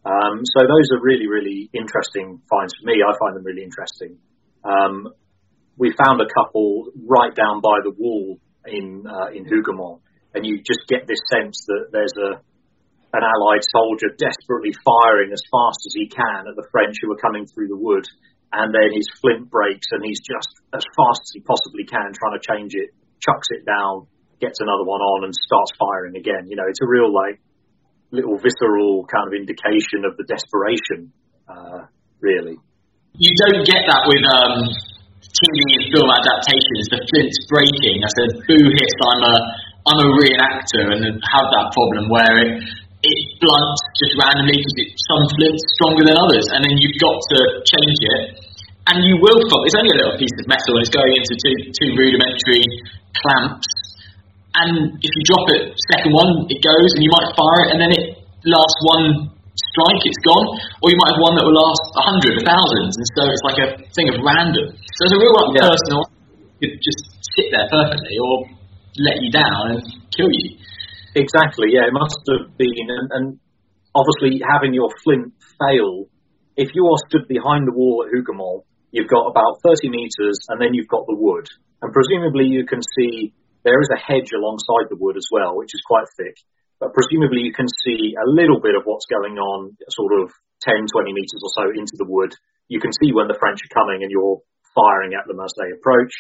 Um, 0.06 0.42
so 0.46 0.66
those 0.66 0.90
are 0.94 1.02
really, 1.02 1.30
really 1.30 1.70
interesting 1.74 2.42
finds 2.50 2.74
for 2.78 2.86
me. 2.86 3.02
I 3.02 3.14
find 3.18 3.38
them 3.38 3.46
really 3.46 3.64
interesting. 3.64 4.18
Um, 4.66 5.14
we 5.78 5.94
found 5.98 6.22
a 6.22 6.30
couple 6.30 6.90
right 7.06 7.34
down 7.34 7.62
by 7.62 7.82
the 7.84 7.94
wall 7.94 8.38
in 8.66 9.06
uh, 9.06 9.30
in 9.34 9.46
Hougoumont, 9.46 10.02
and 10.34 10.46
you 10.46 10.58
just 10.62 10.86
get 10.88 11.06
this 11.06 11.22
sense 11.30 11.66
that 11.68 11.90
there's 11.92 12.14
a 12.18 12.42
an 13.16 13.24
Allied 13.24 13.64
soldier 13.72 14.12
desperately 14.18 14.76
firing 14.84 15.32
as 15.32 15.42
fast 15.48 15.80
as 15.88 15.94
he 15.96 16.08
can 16.08 16.52
at 16.52 16.56
the 16.56 16.68
French 16.72 17.00
who 17.02 17.12
are 17.14 17.22
coming 17.22 17.48
through 17.48 17.70
the 17.70 17.78
wood, 17.78 18.04
and 18.56 18.72
then 18.72 18.88
his 18.96 19.08
flint 19.20 19.52
breaks 19.52 19.88
and 19.92 20.00
he's 20.04 20.24
just 20.24 20.52
as 20.72 20.84
fast 20.96 21.20
as 21.28 21.32
he 21.36 21.42
possibly 21.44 21.84
can 21.84 22.16
trying 22.16 22.36
to 22.40 22.44
change 22.44 22.72
it, 22.72 22.96
chucks 23.20 23.52
it 23.52 23.68
down, 23.68 24.08
gets 24.40 24.64
another 24.64 24.88
one 24.88 25.04
on 25.04 25.28
and 25.28 25.34
starts 25.36 25.76
firing 25.76 26.16
again. 26.16 26.48
You 26.48 26.56
know, 26.56 26.68
it's 26.68 26.80
a 26.80 26.88
real 26.88 27.12
like 27.12 27.44
little 28.16 28.40
visceral 28.40 29.04
kind 29.12 29.28
of 29.28 29.36
indication 29.36 30.08
of 30.08 30.16
the 30.16 30.24
desperation, 30.24 31.12
uh, 31.52 31.92
really. 32.24 32.56
You 33.20 33.32
don't 33.48 33.64
get 33.68 33.84
that 33.92 34.08
with 34.08 34.24
um, 34.24 34.72
TV 35.20 35.56
and 35.80 35.86
film 35.92 36.10
adaptations. 36.12 36.86
The 36.92 37.00
flint's 37.12 37.40
breaking. 37.52 38.04
I 38.04 38.12
said, 38.16 38.30
boo 38.44 38.66
hiss, 38.72 38.96
I'm 39.04 39.24
a, 39.24 39.36
I'm 39.88 40.00
a 40.00 40.10
reenactor 40.16 40.96
and 40.96 41.04
have 41.20 41.48
that 41.52 41.68
problem 41.76 42.08
where 42.12 42.36
it, 42.44 42.52
it 43.04 43.20
blunts 43.40 43.82
just 44.00 44.16
randomly 44.20 44.60
because 44.60 44.96
some 45.12 45.24
flint's 45.32 45.64
stronger 45.76 46.04
than 46.08 46.18
others, 46.20 46.48
and 46.56 46.64
then 46.64 46.76
you've 46.80 47.00
got 47.00 47.20
to 47.36 47.40
change 47.68 48.00
it 48.20 48.45
and 48.86 49.02
you 49.02 49.18
will 49.18 49.42
find 49.50 49.64
it's 49.66 49.78
only 49.78 49.92
a 49.94 49.98
little 49.98 50.18
piece 50.18 50.36
of 50.38 50.46
metal 50.46 50.78
and 50.78 50.82
it's 50.86 50.94
going 50.94 51.14
into 51.18 51.34
two, 51.42 51.56
two 51.74 51.90
rudimentary 51.98 52.64
clamps. 53.18 53.70
And 54.56 54.96
if 55.02 55.12
you 55.12 55.24
drop 55.26 55.46
it, 55.58 55.74
second 55.92 56.14
one, 56.16 56.48
it 56.48 56.62
goes, 56.64 56.90
and 56.96 57.02
you 57.04 57.12
might 57.12 57.28
fire 57.36 57.68
it, 57.68 57.70
and 57.76 57.80
then 57.82 57.92
it 57.92 58.24
lasts 58.48 58.82
one 58.88 59.36
strike, 59.52 60.02
it's 60.08 60.22
gone. 60.24 60.48
Or 60.80 60.88
you 60.88 60.96
might 60.96 61.12
have 61.12 61.22
one 61.28 61.36
that 61.36 61.44
will 61.44 61.60
last 61.60 61.84
a 62.00 62.04
hundred, 62.08 62.40
a 62.40 62.44
thousand, 62.46 62.88
and 62.96 63.08
so 63.20 63.22
it's 63.28 63.44
like 63.44 63.60
a 63.60 63.70
thing 63.92 64.08
of 64.16 64.24
random. 64.24 64.72
So 64.80 65.00
it's 65.10 65.16
a 65.18 65.20
real 65.20 65.36
like, 65.36 65.60
yeah. 65.60 65.68
personal. 65.68 66.02
Could 66.64 66.80
just 66.80 67.04
sit 67.36 67.52
there 67.52 67.68
perfectly, 67.68 68.16
or 68.16 68.48
let 69.04 69.20
you 69.20 69.28
down 69.28 69.76
and 69.76 69.84
kill 70.16 70.32
you. 70.32 70.56
Exactly. 71.20 71.76
Yeah, 71.76 71.92
it 71.92 71.96
must 71.96 72.24
have 72.32 72.56
been, 72.56 72.88
and, 72.88 73.08
and 73.12 73.26
obviously 73.92 74.40
having 74.40 74.72
your 74.72 74.88
flint 75.04 75.36
fail. 75.60 76.08
If 76.56 76.72
you 76.72 76.88
are 76.88 77.00
stood 77.12 77.28
behind 77.28 77.68
the 77.68 77.76
wall 77.76 78.08
at 78.08 78.16
Hougoumont 78.16 78.64
you've 78.96 79.12
got 79.12 79.28
about 79.28 79.60
30 79.60 79.92
metres, 79.92 80.40
and 80.48 80.56
then 80.56 80.72
you've 80.72 80.88
got 80.88 81.04
the 81.04 81.20
wood. 81.20 81.44
And 81.84 81.92
presumably 81.92 82.48
you 82.48 82.64
can 82.64 82.80
see 82.96 83.36
there 83.68 83.84
is 83.84 83.92
a 83.92 84.00
hedge 84.00 84.32
alongside 84.32 84.88
the 84.88 84.96
wood 84.96 85.20
as 85.20 85.28
well, 85.28 85.60
which 85.60 85.76
is 85.76 85.84
quite 85.84 86.08
thick. 86.16 86.40
But 86.80 86.96
presumably 86.96 87.44
you 87.44 87.52
can 87.52 87.68
see 87.68 88.16
a 88.16 88.24
little 88.24 88.64
bit 88.64 88.80
of 88.80 88.88
what's 88.88 89.12
going 89.12 89.36
on, 89.36 89.76
sort 89.92 90.16
of 90.24 90.32
10, 90.64 90.88
20 90.88 91.12
metres 91.12 91.44
or 91.44 91.52
so 91.52 91.66
into 91.76 92.00
the 92.00 92.08
wood. 92.08 92.32
You 92.72 92.80
can 92.80 92.96
see 92.96 93.12
when 93.12 93.28
the 93.28 93.36
French 93.36 93.60
are 93.68 93.76
coming, 93.76 94.00
and 94.00 94.10
you're 94.10 94.40
firing 94.72 95.12
at 95.12 95.28
them 95.28 95.44
as 95.44 95.52
they 95.60 95.76
approach. 95.76 96.16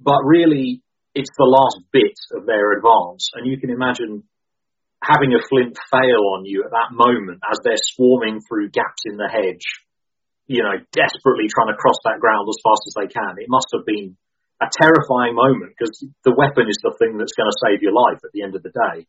But 0.00 0.24
really, 0.24 0.80
it's 1.12 1.32
the 1.36 1.48
last 1.48 1.84
bit 1.92 2.16
of 2.32 2.48
their 2.48 2.80
advance. 2.80 3.28
And 3.36 3.44
you 3.44 3.60
can 3.60 3.68
imagine 3.68 4.24
having 5.04 5.36
a 5.36 5.44
flint 5.52 5.76
fail 5.92 6.22
on 6.32 6.48
you 6.48 6.64
at 6.64 6.72
that 6.72 6.96
moment 6.96 7.44
as 7.44 7.60
they're 7.60 7.86
swarming 7.92 8.40
through 8.40 8.72
gaps 8.72 9.04
in 9.04 9.16
the 9.16 9.28
hedge, 9.28 9.64
you 10.46 10.62
know, 10.62 10.78
desperately 10.94 11.50
trying 11.50 11.74
to 11.74 11.78
cross 11.78 11.98
that 12.06 12.22
ground 12.22 12.46
as 12.46 12.62
fast 12.62 12.82
as 12.86 12.94
they 12.94 13.10
can. 13.10 13.38
It 13.38 13.50
must 13.50 13.70
have 13.74 13.86
been 13.86 14.16
a 14.62 14.70
terrifying 14.70 15.34
moment 15.34 15.74
because 15.76 15.92
the 16.24 16.34
weapon 16.34 16.70
is 16.70 16.80
the 16.80 16.94
thing 16.96 17.18
that's 17.18 17.36
going 17.36 17.50
to 17.50 17.62
save 17.66 17.82
your 17.82 17.92
life 17.92 18.22
at 18.24 18.32
the 18.32 18.42
end 18.46 18.54
of 18.54 18.62
the 18.62 18.72
day. 18.72 19.06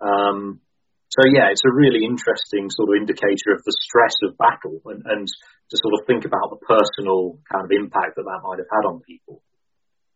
Um, 0.00 0.62
so 1.10 1.26
yeah, 1.26 1.50
it's 1.50 1.64
a 1.66 1.74
really 1.74 2.04
interesting 2.04 2.70
sort 2.70 2.94
of 2.94 3.00
indicator 3.00 3.56
of 3.56 3.64
the 3.64 3.74
stress 3.74 4.14
of 4.22 4.38
battle 4.38 4.80
and, 4.86 5.02
and 5.04 5.26
to 5.26 5.76
sort 5.76 5.96
of 5.98 6.06
think 6.06 6.24
about 6.24 6.52
the 6.52 6.60
personal 6.62 7.40
kind 7.50 7.64
of 7.64 7.72
impact 7.72 8.16
that 8.16 8.24
that 8.28 8.44
might 8.44 8.60
have 8.62 8.70
had 8.70 8.86
on 8.86 9.02
people. 9.02 9.42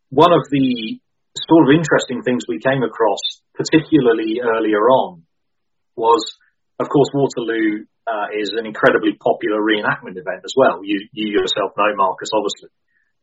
One 0.09 0.33
of 0.33 0.45
the 0.53 1.01
sort 1.37 1.65
of 1.65 1.75
interesting 1.75 2.23
things 2.23 2.45
we 2.47 2.61
came 2.61 2.85
across, 2.85 3.21
particularly 3.57 4.41
earlier 4.45 4.85
on, 4.89 5.25
was, 5.97 6.23
of 6.79 6.89
course, 6.89 7.09
Waterloo 7.13 7.89
uh, 8.07 8.29
is 8.35 8.53
an 8.59 8.67
incredibly 8.67 9.15
popular 9.19 9.63
reenactment 9.63 10.19
event 10.19 10.43
as 10.45 10.55
well. 10.57 10.83
You, 10.83 11.07
you 11.13 11.33
yourself 11.33 11.73
know, 11.77 11.93
Marcus, 11.95 12.31
obviously. 12.35 12.71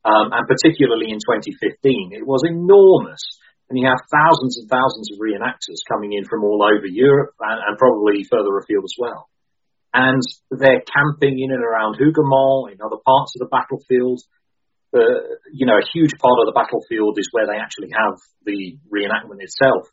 Um, 0.05 0.31
and 0.31 0.47
particularly 0.47 1.11
in 1.11 1.19
2015, 1.19 2.15
it 2.15 2.25
was 2.25 2.47
enormous. 2.47 3.19
And 3.69 3.77
you 3.77 3.85
have 3.85 4.01
thousands 4.09 4.57
and 4.57 4.67
thousands 4.71 5.11
of 5.13 5.21
reenactors 5.21 5.85
coming 5.85 6.13
in 6.13 6.25
from 6.25 6.43
all 6.43 6.63
over 6.63 6.87
Europe 6.87 7.35
and, 7.39 7.59
and 7.61 7.77
probably 7.77 8.25
further 8.25 8.57
afield 8.57 8.87
as 8.87 8.97
well. 8.97 9.29
And 9.93 10.21
they're 10.49 10.85
camping 10.85 11.37
in 11.37 11.51
and 11.51 11.61
around 11.61 11.97
Hougoumont, 11.97 12.73
in 12.73 12.81
other 12.81 13.01
parts 13.03 13.35
of 13.35 13.45
the 13.45 13.51
battlefield 13.51 14.21
the, 14.91 15.37
you 15.53 15.65
know, 15.65 15.77
a 15.77 15.85
huge 15.93 16.17
part 16.17 16.37
of 16.41 16.49
the 16.49 16.57
battlefield 16.57 17.17
is 17.19 17.29
where 17.31 17.45
they 17.45 17.61
actually 17.61 17.93
have 17.93 18.17
the 18.45 18.77
reenactment 18.89 19.41
itself. 19.41 19.85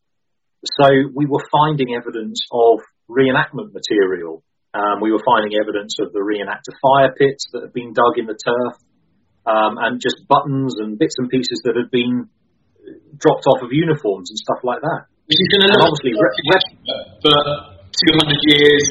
So 0.65 0.89
we 1.15 1.27
were 1.27 1.45
finding 1.53 1.95
evidence 1.95 2.41
of 2.51 2.81
reenactment 3.09 3.77
material. 3.77 4.43
Um, 4.77 5.01
we 5.01 5.09
were 5.09 5.25
finding 5.25 5.57
evidence 5.57 5.97
of 6.05 6.13
the 6.13 6.21
reenactor 6.21 6.77
fire 6.85 7.09
pits 7.17 7.49
that 7.57 7.65
had 7.65 7.73
been 7.73 7.97
dug 7.97 8.21
in 8.21 8.29
the 8.29 8.37
turf, 8.37 8.77
um, 9.49 9.81
and 9.81 9.97
just 9.97 10.29
buttons 10.29 10.77
and 10.77 11.01
bits 11.01 11.17
and 11.17 11.33
pieces 11.33 11.65
that 11.65 11.81
had 11.81 11.89
been 11.89 12.29
dropped 13.17 13.49
off 13.49 13.65
of 13.65 13.73
uniforms 13.73 14.29
and 14.29 14.37
stuff 14.37 14.61
like 14.61 14.85
that. 14.85 15.09
Which 15.25 15.41
is 15.41 15.49
going 15.57 15.65
to 15.65 15.69
look 15.73 15.83
obviously 15.89 16.13
re- 16.13 16.37
for 17.25 17.37
200 18.21 18.53
years 18.53 18.85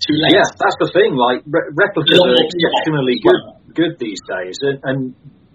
too 0.00 0.16
late. 0.16 0.34
Yeah, 0.34 0.48
that's 0.58 0.78
the 0.80 0.90
thing. 0.90 1.14
Like 1.14 1.44
re- 1.46 1.70
replicas 1.76 2.18
are 2.18 2.34
exceptionally 2.48 3.20
good 3.20 3.42
good 3.76 3.92
these 4.00 4.18
days, 4.26 4.56
and, 4.64 4.78
and 4.82 4.98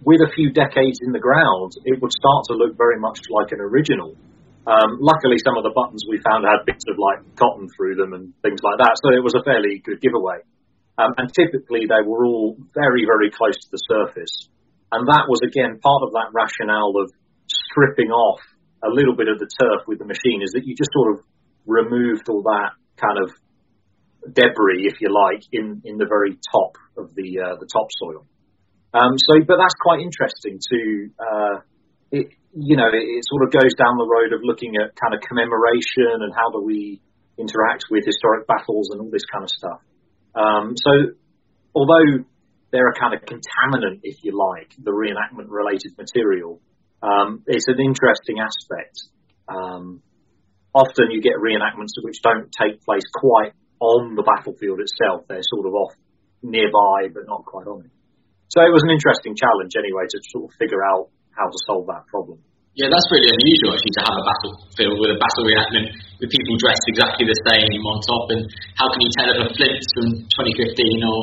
with 0.06 0.22
a 0.24 0.32
few 0.32 0.54
decades 0.54 1.04
in 1.04 1.12
the 1.12 1.20
ground, 1.20 1.76
it 1.84 2.00
would 2.00 2.14
start 2.14 2.48
to 2.48 2.54
look 2.56 2.78
very 2.78 3.00
much 3.00 3.20
like 3.28 3.52
an 3.52 3.60
original. 3.60 4.16
Um, 4.68 5.00
luckily, 5.00 5.40
some 5.40 5.56
of 5.56 5.64
the 5.64 5.72
buttons 5.72 6.04
we 6.04 6.20
found 6.20 6.44
had 6.44 6.68
bits 6.68 6.84
of 6.92 7.00
like 7.00 7.24
cotton 7.40 7.72
through 7.72 7.96
them 7.96 8.12
and 8.12 8.36
things 8.44 8.60
like 8.60 8.84
that, 8.84 9.00
so 9.00 9.16
it 9.16 9.24
was 9.24 9.32
a 9.32 9.44
fairly 9.48 9.80
good 9.80 10.04
giveaway. 10.04 10.44
Um, 11.00 11.16
and 11.16 11.32
typically, 11.32 11.88
they 11.88 12.04
were 12.04 12.28
all 12.28 12.60
very, 12.76 13.08
very 13.08 13.32
close 13.32 13.56
to 13.56 13.70
the 13.72 13.80
surface, 13.88 14.52
and 14.92 15.08
that 15.08 15.32
was 15.32 15.40
again 15.40 15.80
part 15.80 16.04
of 16.04 16.12
that 16.20 16.36
rationale 16.36 17.00
of 17.00 17.08
stripping 17.48 18.12
off 18.12 18.44
a 18.84 18.92
little 18.92 19.16
bit 19.16 19.32
of 19.32 19.40
the 19.40 19.48
turf 19.48 19.88
with 19.88 20.04
the 20.04 20.06
machine, 20.06 20.44
is 20.44 20.52
that 20.52 20.68
you 20.68 20.76
just 20.76 20.92
sort 20.92 21.16
of 21.16 21.24
removed 21.66 22.28
all 22.28 22.44
that 22.44 22.76
kind 23.00 23.24
of 23.24 23.32
debris, 24.28 24.84
if 24.92 25.00
you 25.00 25.08
like, 25.08 25.44
in, 25.54 25.82
in 25.86 25.96
the 25.96 26.06
very 26.06 26.36
top 26.52 26.76
of 26.98 27.16
the 27.16 27.40
uh, 27.40 27.56
the 27.56 27.68
topsoil. 27.72 28.28
Um, 28.94 29.16
so, 29.16 29.40
but 29.48 29.58
that's 29.62 29.78
quite 29.80 30.02
interesting 30.02 30.60
to, 30.60 30.80
uh, 31.20 31.56
it, 32.12 32.28
you 32.54 32.78
know, 32.78 32.88
it, 32.88 33.04
it, 33.04 33.24
sort 33.28 33.44
of 33.44 33.52
goes 33.52 33.74
down 33.76 33.98
the 33.98 34.08
road 34.08 34.34
of 34.34 34.42
looking 34.44 34.76
at 34.80 34.96
kind 34.96 35.14
of 35.14 35.22
commemoration 35.22 36.24
and 36.24 36.34
how 36.34 36.50
do 36.52 36.64
we 36.64 37.02
interact 37.38 37.86
with 37.92 38.06
historic 38.06 38.48
battles 38.48 38.90
and 38.92 39.02
all 39.02 39.12
this 39.12 39.26
kind 39.32 39.44
of 39.44 39.52
stuff. 39.52 39.82
Um, 40.34 40.74
so, 40.78 41.14
although 41.76 42.24
they're 42.72 42.90
a 42.90 43.00
kind 43.00 43.14
of 43.14 43.22
contaminant, 43.24 44.02
if 44.04 44.24
you 44.24 44.38
like, 44.38 44.74
the 44.78 44.92
reenactment 44.92 45.50
related 45.50 45.98
material, 45.98 46.60
um, 47.02 47.44
it's 47.46 47.68
an 47.68 47.80
interesting 47.80 48.40
aspect. 48.42 48.98
Um, 49.48 50.02
often 50.74 51.12
you 51.12 51.22
get 51.22 51.38
reenactments 51.38 51.96
which 52.02 52.22
don't 52.22 52.50
take 52.52 52.84
place 52.84 53.06
quite 53.14 53.54
on 53.80 54.16
the 54.16 54.24
battlefield 54.24 54.80
itself. 54.82 55.26
They're 55.30 55.46
sort 55.46 55.68
of 55.68 55.74
off 55.74 55.94
nearby, 56.42 57.14
but 57.14 57.24
not 57.26 57.46
quite 57.46 57.68
on 57.68 57.86
it. 57.86 57.92
So 58.50 58.64
it 58.64 58.72
was 58.72 58.84
an 58.84 58.92
interesting 58.92 59.36
challenge 59.36 59.76
anyway 59.78 60.08
to 60.10 60.20
sort 60.32 60.50
of 60.50 60.52
figure 60.58 60.82
out 60.82 61.10
how 61.38 61.48
to 61.48 61.60
solve 61.70 61.86
that 61.88 62.10
problem. 62.10 62.42
Yeah, 62.78 62.94
that's 62.94 63.10
really 63.10 63.34
unusual 63.34 63.74
actually 63.74 63.96
to 63.98 64.04
have 64.06 64.18
a 64.22 64.26
battlefield 64.26 64.98
with 65.02 65.18
a 65.18 65.18
battle 65.18 65.50
reenactment 65.50 65.98
with 66.22 66.30
people 66.30 66.54
dressed 66.62 66.86
exactly 66.86 67.26
the 67.26 67.38
same 67.50 67.74
on 67.82 67.98
top. 68.06 68.26
And 68.34 68.46
how 68.78 68.86
can 68.94 69.02
you 69.02 69.10
tell 69.18 69.30
if 69.34 69.38
a 69.42 69.50
flint's 69.50 69.90
from 69.98 70.08
2015 70.30 71.02
or? 71.02 71.20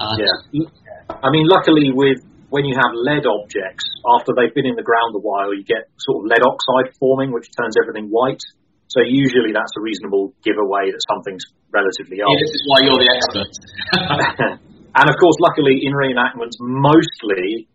Uh, 0.00 0.16
yeah, 0.16 0.64
I 1.12 1.28
mean, 1.28 1.44
luckily 1.44 1.92
with 1.92 2.24
when 2.48 2.64
you 2.64 2.72
have 2.72 2.92
lead 2.96 3.28
objects 3.28 3.84
after 4.16 4.32
they've 4.32 4.54
been 4.56 4.64
in 4.64 4.80
the 4.80 4.86
ground 4.86 5.12
a 5.12 5.20
while, 5.20 5.52
you 5.52 5.60
get 5.60 5.92
sort 6.00 6.24
of 6.24 6.32
lead 6.32 6.40
oxide 6.40 6.96
forming, 6.96 7.36
which 7.36 7.52
turns 7.52 7.76
everything 7.76 8.08
white. 8.08 8.40
So 8.88 9.04
usually 9.04 9.52
that's 9.52 9.76
a 9.76 9.84
reasonable 9.84 10.32
giveaway 10.40 10.88
that 10.88 11.02
something's 11.12 11.44
relatively 11.68 12.24
old. 12.24 12.32
Yeah, 12.32 12.48
this 12.48 12.54
is 12.56 12.64
why 12.64 12.78
you're 12.88 12.96
the 12.96 13.10
expert. 13.12 13.52
and 15.04 15.06
of 15.12 15.16
course, 15.20 15.36
luckily 15.44 15.84
in 15.84 15.92
reenactments, 15.92 16.56
mostly 16.56 17.68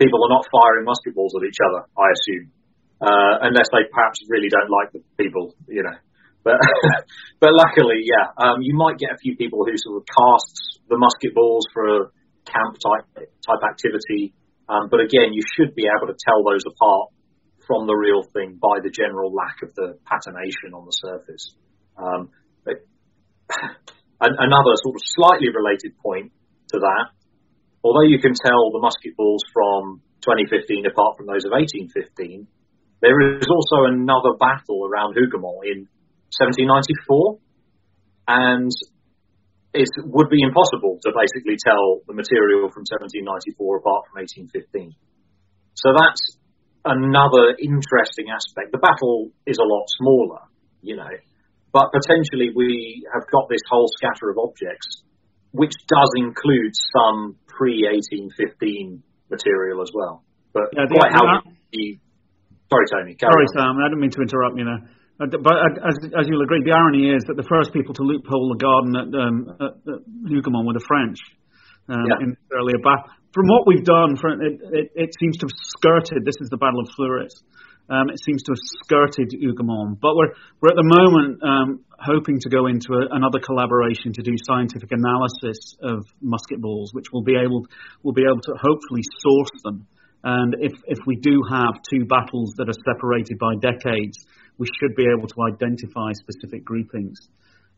people 0.00 0.24
are 0.24 0.32
not 0.32 0.48
firing 0.48 0.88
musket 0.88 1.12
balls 1.14 1.36
at 1.36 1.44
each 1.44 1.60
other, 1.60 1.84
I 1.92 2.08
assume, 2.16 2.48
uh, 3.04 3.44
unless 3.44 3.68
they 3.68 3.84
perhaps 3.92 4.24
really 4.32 4.48
don't 4.48 4.72
like 4.72 4.96
the 4.96 5.04
people, 5.20 5.52
you 5.68 5.84
know. 5.84 5.98
But 6.42 6.56
but 7.42 7.52
luckily, 7.52 8.08
yeah, 8.08 8.32
um, 8.40 8.64
you 8.64 8.72
might 8.72 8.96
get 8.96 9.12
a 9.12 9.20
few 9.20 9.36
people 9.36 9.68
who 9.68 9.76
sort 9.76 10.00
of 10.00 10.04
cast 10.08 10.80
the 10.88 10.96
musket 10.96 11.36
balls 11.36 11.68
for 11.72 11.84
a 11.84 12.00
camp 12.48 12.80
type 12.80 13.28
type 13.44 13.62
activity. 13.68 14.32
Um, 14.68 14.88
but 14.88 15.00
again, 15.04 15.36
you 15.36 15.42
should 15.44 15.74
be 15.74 15.84
able 15.84 16.08
to 16.08 16.16
tell 16.16 16.40
those 16.42 16.64
apart 16.64 17.12
from 17.66 17.86
the 17.86 17.94
real 17.94 18.22
thing 18.32 18.56
by 18.56 18.80
the 18.82 18.88
general 18.90 19.34
lack 19.34 19.62
of 19.62 19.74
the 19.74 19.98
patination 20.08 20.72
on 20.72 20.86
the 20.86 20.96
surface. 20.96 21.54
Um, 21.98 22.30
another 24.20 24.74
sort 24.82 24.94
of 24.94 25.02
slightly 25.04 25.48
related 25.50 25.98
point 25.98 26.32
to 26.68 26.78
that, 26.78 27.10
although 27.84 28.06
you 28.06 28.18
can 28.18 28.34
tell 28.34 28.70
the 28.72 28.80
musket 28.80 29.16
balls 29.16 29.42
from 29.52 30.02
2015 30.22 30.86
apart 30.86 31.16
from 31.16 31.26
those 31.26 31.44
of 31.44 31.52
1815, 31.52 32.46
there 33.00 33.16
is 33.40 33.48
also 33.48 33.88
another 33.88 34.36
battle 34.36 34.84
around 34.84 35.16
Hougoumont 35.16 35.64
in 35.64 35.88
1794, 36.36 37.40
and 38.28 38.70
it 39.72 39.88
would 40.04 40.28
be 40.28 40.42
impossible 40.42 40.98
to 41.02 41.10
basically 41.14 41.56
tell 41.62 42.04
the 42.06 42.12
material 42.12 42.68
from 42.68 42.84
1794 42.84 43.80
apart 43.80 44.02
from 44.10 44.20
1815. 44.20 44.92
So 45.78 45.96
that's 45.96 46.36
another 46.84 47.56
interesting 47.56 48.28
aspect. 48.28 48.72
The 48.72 48.82
battle 48.82 49.32
is 49.46 49.56
a 49.56 49.64
lot 49.64 49.84
smaller, 49.96 50.42
you 50.82 50.96
know, 50.96 51.12
but 51.72 51.94
potentially 51.94 52.50
we 52.52 53.06
have 53.14 53.24
got 53.30 53.48
this 53.48 53.62
whole 53.70 53.88
scatter 53.96 54.28
of 54.28 54.36
objects, 54.42 55.06
which 55.52 55.72
does 55.88 56.10
include 56.16 56.72
some 56.94 57.36
pre 57.46 57.86
1815 57.86 59.02
material 59.30 59.82
as 59.82 59.90
well. 59.94 60.22
But 60.52 60.74
yeah, 60.74 60.86
quite 60.90 61.12
how 61.12 61.42
sorry, 62.70 62.86
Tony. 62.90 63.16
Sorry, 63.18 63.46
on. 63.46 63.54
Sam. 63.54 63.72
I 63.78 63.88
didn't 63.88 64.00
mean 64.00 64.14
to 64.14 64.22
interrupt 64.22 64.58
you 64.58 64.64
there. 64.64 64.82
But 65.20 65.36
uh, 65.36 65.84
as, 65.84 65.96
as, 66.16 66.24
you'll 66.32 66.40
agree, 66.40 66.64
the 66.64 66.72
irony 66.72 67.12
is 67.12 67.28
that 67.28 67.36
the 67.36 67.44
first 67.44 67.74
people 67.76 67.92
to 67.92 68.02
loophole 68.02 68.56
the 68.56 68.60
garden 68.60 68.96
at, 68.96 69.08
um, 69.12 69.36
at, 69.60 69.72
at 69.84 70.00
Hougoumont 70.24 70.64
were 70.64 70.72
the 70.72 70.86
French 70.88 71.20
um, 71.92 72.08
yeah. 72.08 72.24
in 72.24 72.36
earlier 72.56 72.80
battle 72.80 73.12
from 73.32 73.46
what 73.46 73.66
we've 73.66 73.84
done, 73.84 74.18
it, 74.18 74.60
it, 74.72 74.86
it, 74.94 75.10
seems 75.18 75.38
to 75.38 75.46
have 75.46 75.54
skirted. 75.54 76.24
This 76.24 76.34
is 76.40 76.50
the 76.50 76.56
Battle 76.56 76.80
of 76.80 76.88
Fleurus. 76.96 77.30
Um, 77.90 78.08
it 78.08 78.22
seems 78.22 78.42
to 78.44 78.52
have 78.52 78.62
skirted 78.86 79.34
Hougoumont, 79.34 79.98
but 80.00 80.14
we're 80.14 80.32
we're 80.62 80.70
at 80.70 80.78
the 80.78 80.86
moment 80.86 81.42
um, 81.42 81.84
hoping 81.98 82.38
to 82.40 82.48
go 82.48 82.66
into 82.66 82.94
a, 82.94 83.10
another 83.10 83.40
collaboration 83.42 84.14
to 84.14 84.22
do 84.22 84.32
scientific 84.46 84.90
analysis 84.92 85.74
of 85.82 86.06
musket 86.22 86.62
balls, 86.62 86.94
which 86.94 87.10
will 87.12 87.24
be 87.24 87.34
able 87.34 87.66
will 88.02 88.14
be 88.14 88.22
able 88.22 88.40
to 88.46 88.54
hopefully 88.54 89.02
source 89.18 89.56
them. 89.64 89.86
And 90.22 90.54
if 90.60 90.72
if 90.86 90.98
we 91.06 91.16
do 91.16 91.42
have 91.50 91.82
two 91.90 92.06
battles 92.06 92.54
that 92.56 92.70
are 92.70 92.80
separated 92.86 93.36
by 93.42 93.58
decades, 93.58 94.22
we 94.56 94.68
should 94.78 94.94
be 94.94 95.06
able 95.10 95.26
to 95.26 95.38
identify 95.50 96.14
specific 96.14 96.64
groupings 96.64 97.18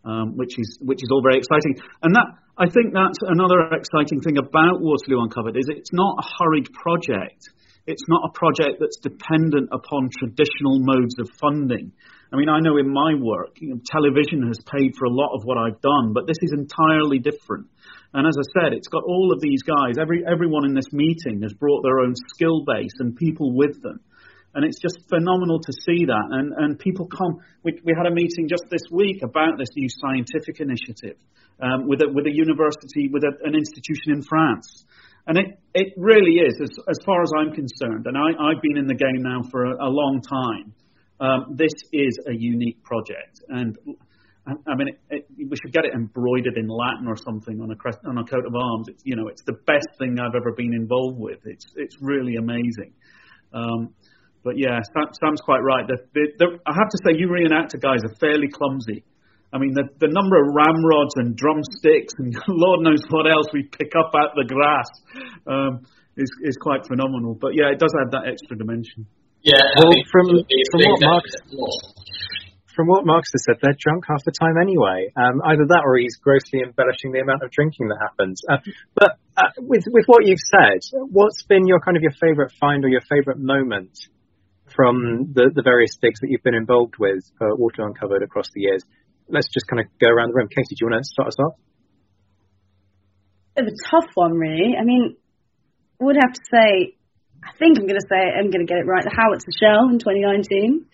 um, 0.04 0.36
which 0.36 0.58
is 0.58 0.78
which 0.82 0.98
is 1.02 1.08
all 1.10 1.22
very 1.22 1.38
exciting. 1.38 1.78
And 2.02 2.14
that 2.14 2.26
I 2.58 2.68
think 2.68 2.92
that's 2.92 3.18
another 3.22 3.72
exciting 3.72 4.20
thing 4.20 4.38
about 4.38 4.80
Waterloo 4.80 5.22
Uncovered 5.22 5.56
is 5.56 5.66
it's 5.68 5.92
not 5.92 6.18
a 6.18 6.26
hurried 6.38 6.68
project. 6.72 7.48
It's 7.86 8.04
not 8.08 8.22
a 8.28 8.32
project 8.32 8.78
that's 8.78 8.98
dependent 9.02 9.70
upon 9.72 10.10
traditional 10.18 10.78
modes 10.78 11.18
of 11.18 11.28
funding. 11.40 11.92
I 12.32 12.36
mean, 12.36 12.48
I 12.48 12.60
know 12.60 12.78
in 12.78 12.88
my 12.88 13.12
work, 13.18 13.58
you 13.60 13.74
know, 13.74 13.80
television 13.84 14.46
has 14.46 14.58
paid 14.64 14.94
for 14.96 15.04
a 15.04 15.12
lot 15.12 15.34
of 15.34 15.42
what 15.44 15.58
I've 15.58 15.80
done, 15.82 16.14
but 16.14 16.26
this 16.26 16.38
is 16.40 16.54
entirely 16.56 17.18
different. 17.18 17.66
And 18.14 18.26
as 18.26 18.36
I 18.38 18.46
said, 18.56 18.72
it's 18.72 18.88
got 18.88 19.02
all 19.04 19.32
of 19.32 19.40
these 19.40 19.62
guys. 19.62 19.98
Every 20.00 20.24
everyone 20.24 20.64
in 20.64 20.74
this 20.74 20.92
meeting 20.92 21.42
has 21.42 21.52
brought 21.52 21.82
their 21.82 22.00
own 22.00 22.14
skill 22.32 22.64
base 22.64 22.94
and 23.00 23.16
people 23.16 23.52
with 23.52 23.82
them, 23.82 24.00
and 24.54 24.64
it's 24.64 24.80
just 24.80 25.08
phenomenal 25.08 25.60
to 25.60 25.72
see 25.72 26.06
that. 26.06 26.26
And 26.30 26.52
and 26.56 26.78
people 26.78 27.06
come. 27.06 27.40
We 27.64 27.80
we 27.84 27.92
had 27.96 28.06
a 28.06 28.14
meeting 28.14 28.48
just 28.48 28.64
this 28.70 28.84
week 28.90 29.22
about 29.22 29.58
this 29.58 29.74
new 29.76 29.88
scientific 29.88 30.60
initiative 30.60 31.16
um, 31.60 31.88
with 31.88 32.00
a 32.00 32.08
with 32.08 32.26
a 32.26 32.32
university 32.32 33.08
with 33.12 33.24
a, 33.24 33.32
an 33.44 33.54
institution 33.54 34.12
in 34.12 34.22
France. 34.22 34.84
And 35.26 35.38
it, 35.38 35.46
it 35.74 35.92
really 35.96 36.42
is, 36.42 36.58
as, 36.60 36.70
as 36.88 36.98
far 37.06 37.22
as 37.22 37.30
I'm 37.38 37.52
concerned, 37.52 38.06
and 38.06 38.16
I, 38.18 38.30
I've 38.42 38.60
been 38.60 38.76
in 38.76 38.86
the 38.86 38.94
game 38.94 39.22
now 39.22 39.42
for 39.50 39.64
a, 39.64 39.86
a 39.86 39.90
long 39.90 40.20
time, 40.20 40.74
um, 41.20 41.56
this 41.56 41.72
is 41.92 42.18
a 42.26 42.34
unique 42.34 42.82
project. 42.82 43.40
And 43.48 43.76
I 44.46 44.52
I 44.66 44.74
mean, 44.74 44.88
it, 44.88 44.98
it, 45.10 45.26
we 45.38 45.56
should 45.62 45.72
get 45.72 45.84
it 45.84 45.94
embroidered 45.94 46.56
in 46.56 46.66
Latin 46.66 47.06
or 47.06 47.16
something 47.16 47.60
on 47.60 47.70
a 47.70 47.76
crest, 47.76 47.98
on 48.04 48.18
a 48.18 48.24
coat 48.24 48.44
of 48.44 48.54
arms. 48.54 48.88
It's 48.88 49.02
you 49.04 49.14
know, 49.14 49.28
it's 49.28 49.42
the 49.46 49.56
best 49.66 49.86
thing 49.98 50.18
I've 50.18 50.34
ever 50.34 50.52
been 50.56 50.74
involved 50.74 51.18
with. 51.20 51.38
It's 51.44 51.66
it's 51.76 51.96
really 52.00 52.34
amazing. 52.34 52.92
Um, 53.54 53.94
but 54.42 54.58
yeah, 54.58 54.80
Sam, 54.92 55.06
Sam's 55.22 55.40
quite 55.40 55.62
right. 55.62 55.86
The, 55.86 55.98
the, 56.14 56.26
the, 56.38 56.46
I 56.66 56.74
have 56.74 56.88
to 56.90 56.98
say, 57.06 57.16
you 57.16 57.28
reenactor 57.28 57.80
guys 57.80 58.02
are 58.02 58.14
fairly 58.18 58.48
clumsy. 58.48 59.04
I 59.52 59.58
mean, 59.58 59.76
the, 59.76 59.84
the 60.00 60.08
number 60.08 60.40
of 60.40 60.48
ramrods 60.48 61.12
and 61.20 61.36
drumsticks 61.36 62.16
and 62.16 62.32
Lord 62.48 62.80
knows 62.80 63.04
what 63.12 63.28
else 63.28 63.52
we 63.52 63.68
pick 63.68 63.92
up 63.92 64.16
out 64.16 64.32
the 64.34 64.48
grass 64.48 64.88
um, 65.46 65.84
is 66.16 66.32
is 66.42 66.56
quite 66.56 66.88
phenomenal. 66.88 67.36
But 67.36 67.52
yeah, 67.54 67.68
it 67.68 67.78
does 67.78 67.92
add 67.92 68.12
that 68.12 68.24
extra 68.28 68.56
dimension. 68.56 69.06
Yeah, 69.42 69.60
well, 69.76 69.92
from 70.08 70.26
from 70.72 70.80
what 70.88 71.00
Mark 71.04 71.24
from 72.74 72.86
what 72.88 73.04
Mark 73.04 73.24
has 73.28 73.44
said, 73.44 73.56
they're 73.60 73.76
drunk 73.76 74.04
half 74.08 74.24
the 74.24 74.32
time 74.32 74.56
anyway. 74.56 75.12
Um, 75.12 75.44
either 75.44 75.68
that, 75.68 75.82
or 75.84 75.98
he's 75.98 76.16
grossly 76.16 76.64
embellishing 76.64 77.12
the 77.12 77.20
amount 77.20 77.42
of 77.42 77.50
drinking 77.50 77.88
that 77.88 78.00
happens. 78.00 78.40
Uh, 78.48 78.64
but 78.94 79.20
uh, 79.36 79.52
with 79.58 79.84
with 79.92 80.06
what 80.06 80.24
you've 80.24 80.40
said, 80.40 80.80
what's 81.12 81.42
been 81.44 81.66
your 81.66 81.80
kind 81.80 81.96
of 81.96 82.02
your 82.02 82.16
favourite 82.16 82.52
find 82.58 82.84
or 82.84 82.88
your 82.88 83.04
favourite 83.04 83.38
moment 83.38 83.92
from 84.74 85.32
the 85.34 85.52
the 85.52 85.62
various 85.62 85.96
digs 86.00 86.20
that 86.20 86.30
you've 86.30 86.42
been 86.42 86.56
involved 86.56 86.96
with 86.98 87.20
for 87.36 87.54
Waterloo 87.56 87.92
Uncovered 87.92 88.22
across 88.22 88.48
the 88.54 88.62
years? 88.62 88.82
Let's 89.28 89.48
just 89.52 89.66
kind 89.66 89.80
of 89.80 89.86
go 90.00 90.08
around 90.08 90.30
the 90.30 90.34
room. 90.34 90.48
Katie, 90.48 90.74
do 90.74 90.84
you 90.84 90.90
want 90.90 91.02
to 91.02 91.08
start 91.08 91.28
us 91.28 91.38
off? 91.38 91.54
It's 93.56 93.68
a 93.68 93.90
tough 93.90 94.10
one, 94.14 94.32
really. 94.32 94.74
I 94.80 94.84
mean, 94.84 95.16
I 96.00 96.04
would 96.04 96.16
have 96.16 96.32
to 96.32 96.44
say, 96.50 96.96
I 97.44 97.52
think 97.58 97.78
I'm 97.78 97.86
going 97.86 98.00
to 98.00 98.08
say, 98.08 98.16
I'm 98.16 98.50
going 98.50 98.64
to 98.64 98.70
get 98.70 98.78
it 98.80 98.88
right, 98.88 99.04
the 99.04 99.12
Howitzer 99.12 99.52
Shell 99.52 99.92
in 99.92 99.98
2019. 99.98 100.86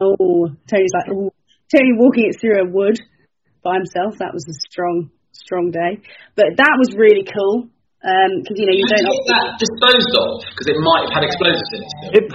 Oh, 0.00 0.50
Tony's 0.66 0.94
like, 0.94 1.08
oh, 1.14 1.30
Tony 1.70 1.94
walking 1.94 2.26
it 2.30 2.40
through 2.40 2.58
a 2.60 2.66
wood 2.66 2.98
by 3.62 3.78
himself. 3.78 4.18
That 4.18 4.34
was 4.34 4.46
a 4.50 4.56
strong, 4.70 5.10
strong 5.32 5.70
day. 5.70 6.02
But 6.34 6.58
that 6.58 6.74
was 6.78 6.94
really 6.96 7.22
cool. 7.22 7.70
Because, 8.02 8.54
um, 8.54 8.58
you 8.58 8.66
know, 8.66 8.76
you 8.76 8.86
How 8.86 8.98
don't... 8.98 9.02
Did 9.02 9.14
you 9.14 9.24
get 9.24 9.34
that 9.34 9.48
disposed 9.58 10.12
of? 10.14 10.30
Because 10.46 10.68
it 10.70 10.78
might 10.78 11.02
have 11.06 11.14
had 11.14 11.24
explosives 11.26 11.70
in 11.70 11.80
it. 11.82 12.26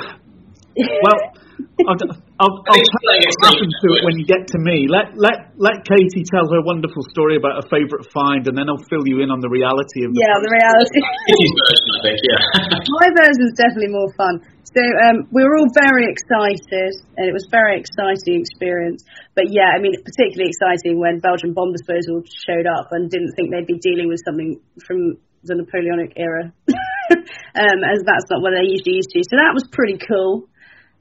it 0.75 0.89
well... 1.03 1.40
I'll, 1.87 1.97
I'll, 2.39 2.55
I'll 2.61 2.85
tell 2.85 3.17
you 3.17 3.29
what 3.41 3.53
happens 3.53 3.75
to 3.81 3.87
it 3.97 4.01
when 4.05 4.15
you 4.17 4.25
get 4.25 4.47
to 4.53 4.59
me. 4.61 4.85
Let 4.85 5.17
let 5.17 5.53
let 5.57 5.81
Katie 5.85 6.25
tell 6.29 6.45
her 6.49 6.61
wonderful 6.61 7.01
story 7.09 7.37
about 7.37 7.61
a 7.61 7.65
favourite 7.69 8.05
find, 8.13 8.45
and 8.45 8.55
then 8.57 8.69
I'll 8.69 8.85
fill 8.89 9.05
you 9.05 9.21
in 9.21 9.29
on 9.33 9.41
the 9.41 9.49
reality 9.49 10.05
of 10.05 10.13
the 10.13 10.21
yeah, 10.21 10.37
the 10.37 10.51
reality. 10.51 10.99
Katie's 11.01 11.55
version, 11.57 11.89
I 11.89 11.99
think. 12.05 12.17
Yeah. 12.21 12.41
My 13.01 13.07
version 13.17 13.43
is 13.49 13.55
definitely 13.57 13.93
more 13.93 14.11
fun. 14.13 14.41
So 14.71 14.79
um, 15.03 15.27
we 15.35 15.43
were 15.43 15.59
all 15.59 15.67
very 15.75 16.07
excited, 16.07 16.91
and 17.19 17.27
it 17.27 17.35
was 17.35 17.43
a 17.43 17.51
very 17.51 17.75
exciting 17.75 18.39
experience. 18.39 19.03
But 19.35 19.51
yeah, 19.51 19.75
I 19.75 19.83
mean, 19.83 19.91
particularly 19.99 20.47
exciting 20.47 20.95
when 20.95 21.19
Belgian 21.19 21.51
bomb 21.51 21.75
disposal 21.75 22.23
showed 22.47 22.69
up 22.69 22.87
and 22.95 23.11
didn't 23.11 23.35
think 23.35 23.51
they'd 23.51 23.67
be 23.67 23.83
dealing 23.83 24.07
with 24.07 24.23
something 24.23 24.61
from 24.87 25.19
the 25.43 25.59
Napoleonic 25.59 26.13
era, 26.15 26.53
um, 26.71 27.79
as 27.83 27.99
that's 28.05 28.29
not 28.29 28.39
what 28.39 28.55
they're 28.55 28.63
usually 28.63 29.01
used 29.01 29.11
to. 29.11 29.19
So 29.27 29.35
that 29.35 29.51
was 29.51 29.67
pretty 29.67 29.97
cool. 29.97 30.47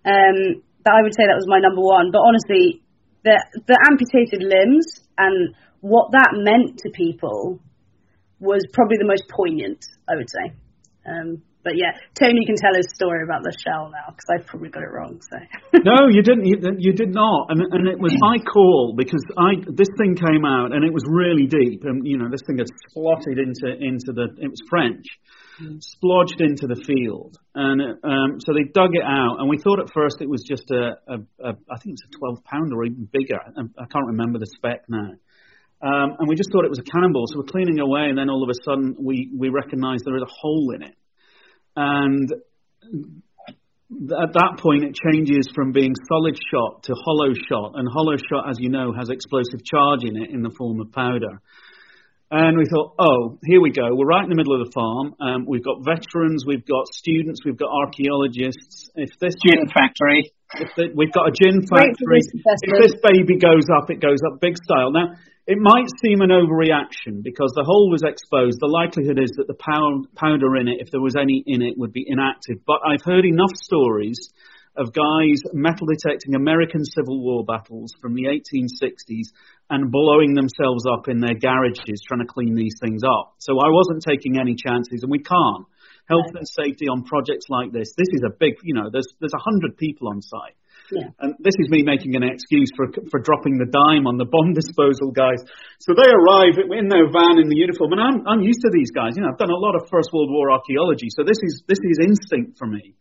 Um, 0.04 0.62
that 0.84 0.94
I 0.96 1.02
would 1.02 1.14
say 1.14 1.28
that 1.28 1.36
was 1.36 1.48
my 1.48 1.60
number 1.60 1.82
one. 1.82 2.10
But 2.10 2.24
honestly, 2.24 2.82
the 3.24 3.36
the 3.66 3.76
amputated 3.90 4.42
limbs 4.42 5.00
and 5.18 5.54
what 5.80 6.12
that 6.12 6.32
meant 6.32 6.78
to 6.84 6.90
people 6.90 7.60
was 8.40 8.64
probably 8.72 8.96
the 8.96 9.08
most 9.08 9.28
poignant. 9.28 9.84
I 10.08 10.16
would 10.16 10.28
say. 10.28 10.56
Um, 11.06 11.42
but 11.62 11.76
yeah, 11.76 11.92
Tony 12.16 12.40
can 12.48 12.56
tell 12.56 12.72
his 12.72 12.88
story 12.96 13.20
about 13.22 13.44
the 13.44 13.52
shell 13.52 13.92
now 13.92 14.08
because 14.08 14.28
I've 14.32 14.46
probably 14.46 14.70
got 14.70 14.82
it 14.82 14.92
wrong. 14.92 15.20
So 15.20 15.36
no, 15.84 16.08
you 16.08 16.22
didn't. 16.22 16.46
You, 16.46 16.56
you, 16.78 16.92
did 16.92 17.12
not, 17.12 17.52
and 17.52 17.60
and 17.60 17.84
it 17.88 18.00
was 18.00 18.16
my 18.16 18.40
call 18.40 18.94
because 18.96 19.20
I 19.36 19.60
this 19.68 19.92
thing 20.00 20.16
came 20.16 20.44
out 20.48 20.72
and 20.72 20.84
it 20.84 20.92
was 20.92 21.04
really 21.04 21.44
deep, 21.44 21.84
and 21.84 22.06
you 22.06 22.16
know 22.16 22.32
this 22.32 22.40
thing 22.46 22.58
had 22.58 22.68
slotted 22.92 23.36
into 23.36 23.76
into 23.76 24.16
the 24.16 24.32
it 24.40 24.48
was 24.48 24.60
French, 24.72 25.04
splodged 25.60 26.40
into 26.40 26.66
the 26.66 26.80
field, 26.86 27.36
and 27.54 27.80
um, 28.02 28.40
so 28.40 28.52
they 28.52 28.64
dug 28.64 28.94
it 28.94 29.04
out. 29.04 29.36
And 29.38 29.48
we 29.48 29.58
thought 29.58 29.80
at 29.80 29.92
first 29.92 30.20
it 30.20 30.28
was 30.28 30.44
just 30.48 30.70
a, 30.70 30.96
a, 31.06 31.16
a 31.44 31.50
I 31.70 31.76
think 31.82 31.94
it's 31.94 32.04
a 32.14 32.18
12 32.18 32.44
pound 32.44 32.72
or 32.72 32.84
even 32.84 33.08
bigger. 33.12 33.38
I 33.38 33.86
can't 33.92 34.06
remember 34.06 34.38
the 34.38 34.46
spec 34.56 34.84
now. 34.88 35.12
Um, 35.82 36.16
and 36.18 36.28
we 36.28 36.36
just 36.36 36.52
thought 36.52 36.64
it 36.64 36.70
was 36.70 36.78
a 36.78 36.90
cannonball. 36.90 37.24
So 37.28 37.38
we're 37.38 37.52
cleaning 37.52 37.80
away, 37.80 38.08
and 38.08 38.18
then 38.18 38.28
all 38.28 38.42
of 38.42 38.50
a 38.50 38.58
sudden 38.64 38.96
we 38.98 39.30
we 39.36 39.48
recognise 39.48 40.00
there 40.04 40.16
is 40.16 40.22
a 40.22 40.34
hole 40.40 40.72
in 40.74 40.82
it, 40.82 40.96
and 41.76 42.32
at 43.92 44.32
that 44.34 44.58
point 44.62 44.84
it 44.84 44.94
changes 44.94 45.48
from 45.54 45.72
being 45.72 45.94
solid 46.08 46.36
shot 46.52 46.84
to 46.84 46.94
hollow 47.04 47.32
shot, 47.48 47.72
and 47.74 47.88
hollow 47.92 48.16
shot, 48.16 48.48
as 48.48 48.58
you 48.60 48.68
know, 48.68 48.92
has 48.92 49.08
explosive 49.10 49.64
charge 49.64 50.04
in 50.04 50.16
it 50.16 50.30
in 50.30 50.42
the 50.42 50.50
form 50.56 50.80
of 50.80 50.92
powder. 50.92 51.40
And 52.30 52.56
we 52.56 52.62
thought, 52.70 52.94
oh, 52.94 53.38
here 53.42 53.60
we 53.60 53.74
go. 53.74 53.90
We're 53.90 54.06
right 54.06 54.22
in 54.22 54.30
the 54.30 54.38
middle 54.38 54.54
of 54.54 54.62
the 54.62 54.70
farm. 54.70 55.18
Um, 55.18 55.50
we've 55.50 55.66
got 55.66 55.82
veterans, 55.82 56.46
we've 56.46 56.62
got 56.62 56.86
students, 56.94 57.42
we've 57.44 57.58
got 57.58 57.74
archaeologists. 57.74 58.86
If 58.94 59.18
this 59.18 59.34
gin 59.42 59.66
factory, 59.66 60.30
if 60.54 60.70
the, 60.78 60.94
we've 60.94 61.10
got 61.10 61.26
a 61.26 61.34
gin 61.34 61.66
factory. 61.66 62.22
If 62.22 62.74
this 62.78 62.94
baby 63.02 63.34
goes 63.34 63.66
up, 63.74 63.90
it 63.90 63.98
goes 63.98 64.22
up 64.22 64.38
big 64.38 64.54
style. 64.62 64.94
Now, 64.94 65.18
it 65.50 65.58
might 65.58 65.90
seem 65.98 66.22
an 66.22 66.30
overreaction 66.30 67.26
because 67.26 67.50
the 67.58 67.66
hole 67.66 67.90
was 67.90 68.06
exposed. 68.06 68.62
The 68.62 68.70
likelihood 68.70 69.18
is 69.18 69.34
that 69.34 69.50
the 69.50 69.58
powder 69.58 70.54
in 70.54 70.70
it, 70.70 70.78
if 70.78 70.94
there 70.94 71.02
was 71.02 71.18
any 71.18 71.42
in 71.44 71.62
it, 71.66 71.74
would 71.74 71.92
be 71.92 72.06
inactive. 72.06 72.62
But 72.62 72.86
I've 72.86 73.02
heard 73.02 73.26
enough 73.26 73.50
stories 73.58 74.30
of 74.76 74.92
guys 74.94 75.42
metal 75.52 75.86
detecting 75.86 76.34
American 76.34 76.84
Civil 76.84 77.20
War 77.22 77.44
battles 77.44 77.92
from 78.00 78.14
the 78.14 78.30
1860s 78.30 79.34
and 79.68 79.90
blowing 79.90 80.34
themselves 80.34 80.86
up 80.86 81.08
in 81.08 81.20
their 81.20 81.34
garages 81.34 82.02
trying 82.06 82.20
to 82.20 82.30
clean 82.30 82.54
these 82.54 82.74
things 82.80 83.02
up. 83.02 83.34
So 83.38 83.58
I 83.58 83.70
wasn't 83.70 84.02
taking 84.06 84.38
any 84.38 84.54
chances, 84.54 85.02
and 85.02 85.10
we 85.10 85.22
can't. 85.22 85.66
Health 86.08 86.34
and 86.34 86.46
safety 86.46 86.90
on 86.90 87.06
projects 87.06 87.46
like 87.48 87.70
this. 87.70 87.94
This 87.94 88.10
is 88.10 88.22
a 88.26 88.34
big, 88.34 88.58
you 88.64 88.74
know, 88.74 88.90
there's 88.90 89.06
there's 89.20 89.34
a 89.34 89.42
hundred 89.42 89.78
people 89.78 90.08
on 90.08 90.22
site. 90.22 90.58
Yeah. 90.90 91.14
And 91.22 91.38
this 91.38 91.54
is 91.62 91.70
me 91.70 91.86
making 91.86 92.18
an 92.18 92.26
excuse 92.26 92.70
for 92.74 92.90
for 93.10 93.22
dropping 93.22 93.62
the 93.62 93.70
dime 93.70 94.10
on 94.10 94.18
the 94.18 94.26
bomb 94.26 94.54
disposal 94.58 95.14
guys. 95.14 95.38
So 95.78 95.94
they 95.94 96.10
arrive 96.10 96.58
in 96.58 96.90
their 96.90 97.06
van 97.14 97.38
in 97.38 97.46
the 97.46 97.58
uniform, 97.58 97.94
and 97.94 98.02
I'm 98.02 98.18
I'm 98.26 98.42
used 98.42 98.62
to 98.66 98.70
these 98.74 98.90
guys. 98.90 99.14
You 99.14 99.22
know, 99.22 99.30
I've 99.30 99.38
done 99.38 99.54
a 99.54 99.62
lot 99.62 99.78
of 99.78 99.86
First 99.86 100.10
World 100.10 100.34
War 100.34 100.50
archaeology, 100.50 101.14
so 101.14 101.22
this 101.22 101.38
is 101.38 101.62
this 101.70 101.78
is 101.78 102.02
instinct 102.02 102.58
for 102.58 102.66
me. 102.66 102.98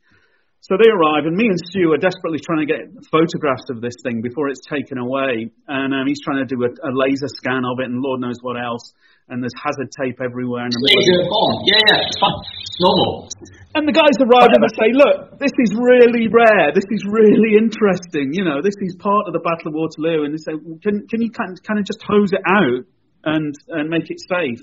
So 0.60 0.76
they 0.76 0.92
arrive, 0.92 1.24
and 1.24 1.40
me 1.40 1.48
and 1.48 1.56
Stu 1.72 1.96
are 1.96 2.02
desperately 2.04 2.44
trying 2.44 2.68
to 2.68 2.70
get 2.70 2.84
photographs 3.08 3.72
of 3.72 3.80
this 3.80 3.96
thing 4.04 4.20
before 4.20 4.52
it's 4.52 4.60
taken 4.68 5.00
away. 5.00 5.48
And 5.72 5.96
um, 5.96 6.04
he's 6.04 6.20
trying 6.20 6.44
to 6.44 6.50
do 6.52 6.60
a, 6.68 6.72
a, 6.84 6.92
laser 6.92 7.32
scan 7.32 7.64
of 7.64 7.80
it, 7.80 7.88
and 7.88 8.04
Lord 8.04 8.20
knows 8.20 8.44
what 8.44 8.60
else. 8.60 8.92
And 9.32 9.40
there's 9.40 9.56
hazard 9.56 9.88
tape 9.96 10.20
everywhere. 10.20 10.68
And 10.68 10.76
laser 10.76 11.24
bomb, 11.32 11.64
yeah, 11.64 11.80
yeah, 11.80 12.12
it's 12.12 12.80
normal. 12.84 13.32
And 13.72 13.88
the 13.88 13.96
guys 13.96 14.20
arrive 14.20 14.52
and 14.52 14.60
they 14.60 14.74
say, 14.76 14.90
"Look, 14.92 15.40
this 15.40 15.56
is 15.64 15.72
really 15.80 16.28
rare. 16.28 16.76
This 16.76 16.90
is 16.92 17.08
really 17.08 17.56
interesting. 17.56 18.36
You 18.36 18.44
know, 18.44 18.60
this 18.60 18.76
is 18.84 19.00
part 19.00 19.32
of 19.32 19.34
the 19.34 19.40
Battle 19.40 19.72
of 19.72 19.80
Waterloo." 19.80 20.28
And 20.28 20.36
they 20.36 20.44
say, 20.44 20.60
"Can 20.84 21.08
can 21.08 21.22
you 21.24 21.32
kind 21.32 21.56
kind 21.64 21.80
of 21.80 21.86
just 21.88 22.04
hose 22.04 22.36
it 22.36 22.44
out 22.44 22.84
and 23.24 23.56
and 23.72 23.88
make 23.88 24.12
it 24.12 24.20
safe?" 24.28 24.60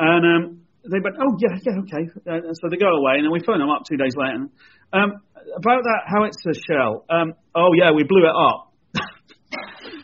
And 0.00 0.22
um, 0.24 0.65
they 0.90 1.00
went, 1.02 1.16
"Oh 1.18 1.36
yeah, 1.38 1.54
yeah, 1.62 1.82
okay." 1.84 2.04
Uh, 2.26 2.52
so 2.54 2.68
they 2.70 2.76
go 2.76 2.94
away, 2.94 3.18
and 3.18 3.24
then 3.24 3.32
we 3.32 3.40
phone 3.40 3.58
them 3.58 3.70
up 3.70 3.82
two 3.88 3.96
days 3.96 4.14
later. 4.16 4.48
Um, 4.92 5.20
about 5.54 5.82
that 5.84 6.02
howitzer 6.06 6.54
shell. 6.66 7.04
Um, 7.10 7.34
oh 7.54 7.70
yeah, 7.74 7.92
we 7.92 8.04
blew 8.04 8.26
it 8.26 8.34
up. 8.34 8.72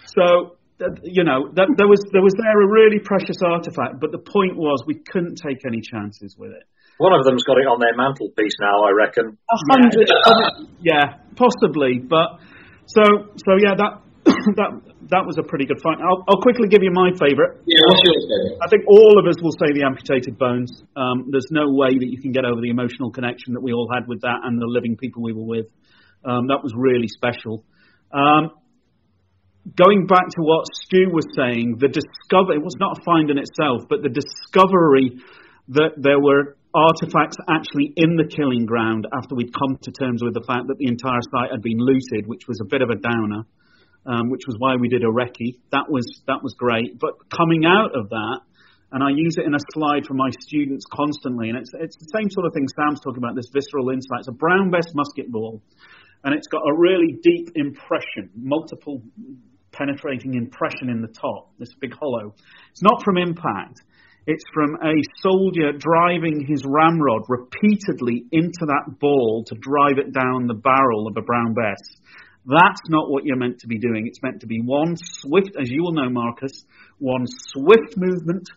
so 0.07 0.57
you 1.03 1.25
know 1.25 1.51
that, 1.55 1.69
there 1.79 1.87
was 1.87 2.03
there 2.13 2.23
was 2.23 2.35
there 2.35 2.59
a 2.59 2.69
really 2.69 2.99
precious 2.99 3.39
artifact, 3.43 4.01
but 4.01 4.11
the 4.11 4.23
point 4.23 4.57
was 4.57 4.83
we 4.87 4.99
couldn't 4.99 5.37
take 5.37 5.63
any 5.67 5.81
chances 5.81 6.37
with 6.39 6.53
it. 6.53 6.65
One 6.99 7.13
of 7.15 7.25
them's 7.25 7.43
got 7.43 7.59
it 7.59 7.67
on 7.67 7.81
their 7.81 7.97
mantelpiece 7.97 8.59
now, 8.61 8.85
I 8.87 8.93
reckon. 8.93 9.39
A 9.39 9.59
hundred. 9.71 10.07
Yeah, 10.07 10.67
yeah, 10.95 11.05
possibly, 11.35 11.99
but 11.99 12.39
so 12.87 13.33
so 13.37 13.53
yeah 13.59 13.75
that 13.79 13.93
that 14.59 14.71
that 15.13 15.29
was 15.29 15.37
a 15.37 15.45
pretty 15.45 15.69
good 15.69 15.79
fight. 15.85 16.01
I'll, 16.01 16.25
I'll 16.25 16.41
quickly 16.41 16.73
give 16.73 16.81
you 16.81 16.91
my 16.91 17.13
favourite. 17.21 17.61
Yeah, 17.69 17.85
what's 17.85 18.01
yours, 18.01 18.25
David? 18.25 18.59
I 18.65 18.69
think 18.73 18.89
all 18.89 19.21
of 19.21 19.29
us 19.29 19.37
will 19.45 19.53
say 19.61 19.69
the 19.77 19.85
amputated 19.85 20.41
bones. 20.41 20.73
Um, 20.97 21.29
there's 21.29 21.53
no 21.53 21.69
way 21.69 21.93
that 21.93 22.09
you 22.09 22.17
can 22.17 22.33
get 22.33 22.49
over 22.49 22.61
the 22.61 22.73
emotional 22.73 23.13
connection 23.13 23.53
that 23.53 23.61
we 23.61 23.77
all 23.77 23.89
had 23.93 24.09
with 24.09 24.25
that 24.25 24.41
and 24.49 24.57
the 24.57 24.67
living 24.67 24.97
people 24.97 25.23
we 25.23 25.37
were 25.37 25.45
with. 25.45 25.69
Um, 26.25 26.49
that 26.49 26.65
was 26.65 26.73
really 26.75 27.13
special. 27.13 27.65
Um, 28.09 28.57
going 29.77 30.09
back 30.09 30.33
to 30.33 30.41
what 30.41 30.65
Stu 30.73 31.13
was 31.13 31.29
saying, 31.37 31.77
the 31.79 31.93
discovery, 31.93 32.57
it 32.57 32.65
was 32.65 32.77
not 32.81 32.99
a 32.99 33.05
find 33.05 33.29
in 33.29 33.37
itself, 33.37 33.85
but 33.93 34.01
the 34.01 34.11
discovery 34.11 35.21
that 35.77 35.95
there 36.01 36.19
were 36.19 36.57
artifacts 36.75 37.37
actually 37.53 37.93
in 37.97 38.17
the 38.17 38.25
killing 38.25 38.65
ground 38.65 39.07
after 39.13 39.37
we'd 39.37 39.53
come 39.53 39.77
to 39.83 39.93
terms 39.93 40.25
with 40.25 40.35
the 40.35 40.43
fact 40.49 40.67
that 40.69 40.79
the 40.79 40.89
entire 40.89 41.21
site 41.21 41.53
had 41.53 41.61
been 41.61 41.79
looted, 41.79 42.27
which 42.27 42.49
was 42.49 42.61
a 42.61 42.65
bit 42.65 42.81
of 42.81 42.89
a 42.89 42.97
downer, 42.97 43.45
um, 44.07 44.31
which 44.31 44.43
was 44.47 44.57
why 44.59 44.77
we 44.77 44.89
did 44.89 45.03
a 45.03 45.11
recce. 45.11 45.59
That 45.70 45.89
was, 45.89 46.05
that 46.27 46.43
was 46.43 46.55
great. 46.59 46.99
But 46.99 47.15
coming 47.31 47.65
out 47.65 47.95
of 47.95 48.09
that, 48.11 48.41
and 48.93 49.03
I 49.03 49.09
use 49.11 49.37
it 49.39 49.47
in 49.47 49.55
a 49.55 49.65
slide 49.73 50.05
for 50.07 50.15
my 50.15 50.29
students 50.41 50.85
constantly, 50.93 51.49
and 51.49 51.57
it's, 51.57 51.70
it's 51.81 51.97
the 51.97 52.11
same 52.12 52.29
sort 52.29 52.47
of 52.47 52.53
thing 52.53 52.69
Sam's 52.77 53.01
talking 53.01 53.23
about, 53.23 53.35
this 53.35 53.49
visceral 53.53 53.89
insight. 53.89 54.20
It's 54.20 54.29
a 54.29 54.37
brown 54.37 54.70
bess 54.70 54.87
musket 54.95 55.33
ball, 55.33 55.62
and 56.24 56.35
it's 56.35 56.47
got 56.49 56.61
a 56.61 56.74
really 56.77 57.16
deep 57.23 57.51
impression, 57.55 58.29
multiple 58.37 59.03
penetrating 59.73 60.35
impression 60.35 60.91
in 60.91 61.01
the 61.01 61.09
top, 61.09 61.51
this 61.59 61.73
big 61.81 61.95
hollow. 61.95 62.35
It's 62.70 62.83
not 62.83 63.03
from 63.03 63.16
impact. 63.16 63.81
It's 64.27 64.45
from 64.55 64.77
a 64.77 64.95
soldier 65.19 65.73
driving 65.73 66.47
his 66.47 66.62
ramrod 66.65 67.23
repeatedly 67.29 68.27
into 68.31 68.66
that 68.66 69.01
ball 69.01 69.43
to 69.49 69.57
drive 69.59 69.99
it 69.99 70.12
down 70.12 70.47
the 70.47 70.55
barrel 70.55 71.09
of 71.09 71.16
a 71.16 71.23
brown 71.23 71.55
bess. 71.55 71.81
That's 72.44 72.82
not 72.89 73.10
what 73.10 73.24
you're 73.24 73.36
meant 73.36 73.60
to 73.60 73.69
be 73.69 73.78
doing. 73.78 74.06
It's 74.06 74.23
meant 74.23 74.40
to 74.40 74.47
be 74.47 74.60
one 74.60 74.97
swift, 74.97 75.55
as 75.60 75.70
you 75.70 75.82
will 75.82 75.93
know, 75.93 76.10
Marcus, 76.10 76.64
one 76.98 77.24
swift 77.27 77.94
movement, 77.97 78.48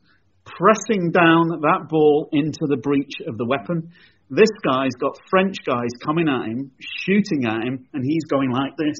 pressing 0.43 1.11
down 1.11 1.61
that 1.61 1.85
ball 1.89 2.29
into 2.31 2.65
the 2.67 2.77
breech 2.77 3.21
of 3.27 3.37
the 3.37 3.45
weapon. 3.45 3.91
This 4.29 4.49
guy's 4.65 4.97
got 4.99 5.19
French 5.29 5.57
guys 5.65 5.93
coming 6.03 6.27
at 6.27 6.49
him, 6.49 6.71
shooting 6.81 7.45
at 7.45 7.61
him, 7.61 7.85
and 7.93 8.03
he's 8.03 8.25
going 8.25 8.49
like 8.49 8.73
this. 8.77 8.97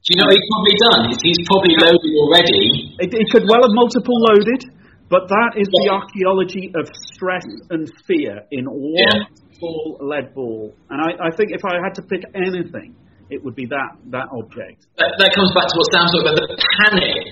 Do 0.00 0.16
you 0.16 0.24
know 0.24 0.24
what 0.24 0.40
he's 0.40 0.48
probably 0.48 0.76
done? 0.88 1.02
He's 1.20 1.42
probably 1.44 1.76
loaded 1.76 2.12
already. 2.16 2.64
It 3.04 3.28
could 3.28 3.44
well 3.44 3.60
have 3.60 3.76
multiple 3.76 4.16
loaded, 4.32 4.64
but 5.08 5.28
that 5.28 5.56
is 5.56 5.66
the 5.68 5.88
archaeology 5.88 6.72
of 6.76 6.84
stress 7.12 7.44
and 7.70 7.88
fear 8.06 8.44
in 8.52 8.64
one 8.68 8.94
yeah. 8.96 9.58
full 9.60 9.98
lead 10.00 10.34
ball. 10.34 10.76
And 10.90 11.00
I, 11.00 11.28
I, 11.28 11.30
think 11.32 11.50
if 11.52 11.64
I 11.64 11.80
had 11.80 11.96
to 11.96 12.02
pick 12.02 12.22
anything, 12.36 12.94
it 13.30 13.42
would 13.44 13.56
be 13.56 13.66
that 13.72 13.96
that 14.12 14.28
object. 14.32 14.84
That, 15.00 15.16
that 15.16 15.30
comes 15.32 15.52
back 15.56 15.68
to 15.68 15.74
what 15.76 15.86
Sam 15.92 16.06
talked 16.12 16.24
about 16.28 16.36
the 16.36 16.48
panic. 16.84 17.24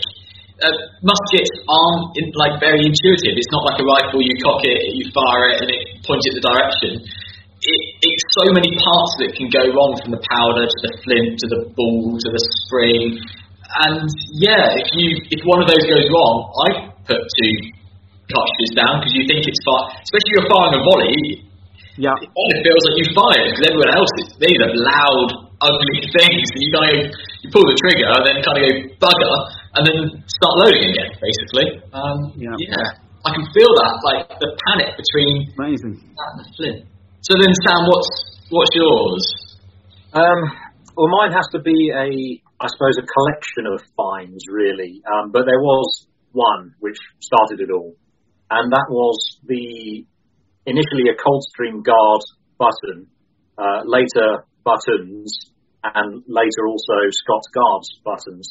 Uh, 0.57 0.73
muskets 1.05 1.53
aren't 1.69 2.17
in, 2.17 2.33
like 2.33 2.57
very 2.61 2.81
intuitive. 2.81 3.37
It's 3.37 3.53
not 3.53 3.69
like 3.69 3.77
a 3.77 3.85
rifle. 3.85 4.25
You 4.25 4.37
cock 4.41 4.65
it, 4.65 4.81
you 4.97 5.05
fire 5.13 5.53
it, 5.53 5.57
and 5.61 5.69
it 5.69 6.01
points 6.01 6.25
it 6.25 6.33
the 6.33 6.45
direction 6.45 7.05
it, 7.67 7.83
it's 8.03 8.25
so 8.37 8.47
many 8.55 8.71
parts 8.79 9.13
that 9.23 9.31
can 9.35 9.49
go 9.51 9.65
wrong 9.75 9.99
from 9.99 10.15
the 10.15 10.23
powder 10.23 10.65
to 10.69 10.79
the 10.87 10.93
flint 11.03 11.41
to 11.41 11.47
the 11.51 11.61
ball 11.75 12.15
to 12.15 12.29
the 12.31 12.43
spring. 12.65 13.19
And 13.83 14.07
yeah, 14.39 14.79
if 14.79 14.89
you 14.95 15.19
if 15.33 15.43
one 15.43 15.61
of 15.61 15.69
those 15.69 15.83
goes 15.83 16.07
wrong, 16.07 16.37
I 16.71 16.96
put 17.07 17.23
two 17.23 17.55
cartridges 18.29 18.73
down 18.75 19.01
because 19.01 19.15
you 19.15 19.25
think 19.31 19.47
it's 19.47 19.63
fire. 19.63 20.03
Especially 20.03 20.31
if 20.31 20.35
you're 20.43 20.51
firing 20.51 20.75
a 20.75 20.83
volley, 20.83 21.47
yeah, 21.97 22.13
it 22.21 22.29
kind 22.29 22.53
of 22.53 22.61
feels 22.61 22.83
like 22.85 22.97
you 23.01 23.07
fired 23.17 23.45
because 23.49 23.65
everyone 23.73 23.93
else 23.95 24.13
is 24.21 24.29
these 24.37 24.59
are 24.61 24.73
loud, 24.75 25.29
ugly 25.65 25.99
things, 26.13 26.47
and 26.53 26.61
you 26.61 26.71
kind 26.75 26.93
of 26.93 26.99
you 27.41 27.49
pull 27.49 27.65
the 27.65 27.77
trigger, 27.81 28.11
and 28.13 28.25
then 28.27 28.37
kind 28.45 28.57
of 28.59 28.63
go 28.67 28.73
bugger, 29.01 29.35
and 29.81 29.83
then 29.87 29.99
start 30.29 30.55
loading 30.61 30.93
again, 30.93 31.11
basically. 31.17 31.67
Um, 31.97 32.37
yeah. 32.37 32.53
yeah, 32.61 33.01
I 33.25 33.31
can 33.33 33.47
feel 33.57 33.73
that 33.81 33.95
like 34.05 34.29
the 34.37 34.51
panic 34.69 34.99
between 35.01 35.51
amazing 35.57 35.95
that 36.15 36.29
and 36.35 36.39
the 36.43 36.47
flint. 36.55 36.81
So 37.25 37.33
then, 37.41 37.53
Sam, 37.65 37.89
what's 37.89 38.11
what's 38.53 38.75
yours? 38.77 39.25
Um, 40.13 40.41
well, 40.97 41.09
mine 41.21 41.33
has 41.33 41.49
to 41.53 41.61
be 41.61 41.93
a, 41.93 42.09
I 42.61 42.67
suppose, 42.73 42.97
a 42.97 43.05
collection 43.05 43.69
of 43.69 43.81
finds, 43.97 44.45
really. 44.49 45.03
Um, 45.05 45.33
but 45.33 45.45
there 45.45 45.61
was 45.61 46.06
one 46.37 46.77
which 46.79 47.01
started 47.21 47.65
it 47.65 47.73
all, 47.73 47.97
and 48.53 48.71
that 48.73 48.87
was 48.93 49.41
the 49.49 50.05
initially 50.69 51.09
a 51.09 51.17
Coldstream 51.17 51.81
Guard 51.83 52.23
button, 52.61 53.09
uh, 53.57 53.89
later 53.89 54.45
buttons, 54.61 55.33
and 55.83 56.23
later 56.29 56.63
also 56.69 57.09
Scots 57.09 57.49
Guards 57.57 57.89
buttons 58.05 58.47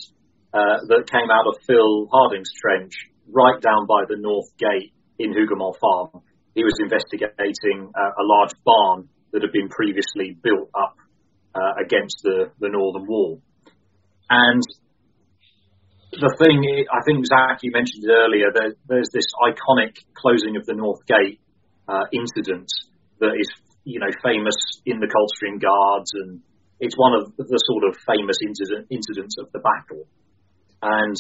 uh, 0.54 0.82
that 0.90 1.06
came 1.06 1.30
out 1.30 1.46
of 1.46 1.62
Phil 1.68 2.10
Harding's 2.10 2.50
trench 2.58 2.94
right 3.30 3.62
down 3.62 3.86
by 3.86 4.10
the 4.10 4.18
North 4.18 4.50
Gate 4.58 4.94
in 5.20 5.34
Hougoumont 5.34 5.78
Farm 5.78 6.24
he 6.56 6.64
was 6.64 6.74
investigating 6.80 7.92
uh, 7.94 8.16
a 8.16 8.24
large 8.24 8.56
barn 8.64 9.10
that 9.32 9.44
had 9.44 9.52
been 9.52 9.68
previously 9.68 10.40
built 10.42 10.72
up 10.74 10.96
uh, 11.54 11.84
against 11.84 12.16
the, 12.24 12.50
the 12.60 12.70
northern 12.72 13.06
wall. 13.06 13.42
And 14.30 14.64
the 16.20 16.34
thing, 16.40 16.60
I 16.92 17.02
think 17.06 17.26
Zach, 17.26 17.60
you 17.62 17.72
mentioned 17.72 18.04
it 18.04 18.12
earlier, 18.12 18.52
there, 18.54 18.74
there's 18.88 19.12
this 19.12 19.28
iconic 19.42 20.00
closing 20.14 20.56
of 20.56 20.66
the 20.66 20.76
North 20.76 21.06
Gate 21.08 21.40
uh, 21.88 22.06
incident 22.12 22.70
that 23.20 23.34
is, 23.38 23.50
you 23.84 24.00
know, 24.00 24.12
famous 24.24 24.56
in 24.86 25.00
the 25.00 25.08
Coldstream 25.08 25.60
Guards, 25.60 26.12
and 26.14 26.42
it's 26.80 26.96
one 26.98 27.14
of 27.14 27.32
the 27.38 27.60
sort 27.70 27.84
of 27.88 27.96
famous 28.06 28.38
incident, 28.44 28.88
incidents 28.92 29.36
of 29.40 29.52
the 29.54 29.60
battle. 29.60 30.04
And 30.82 31.16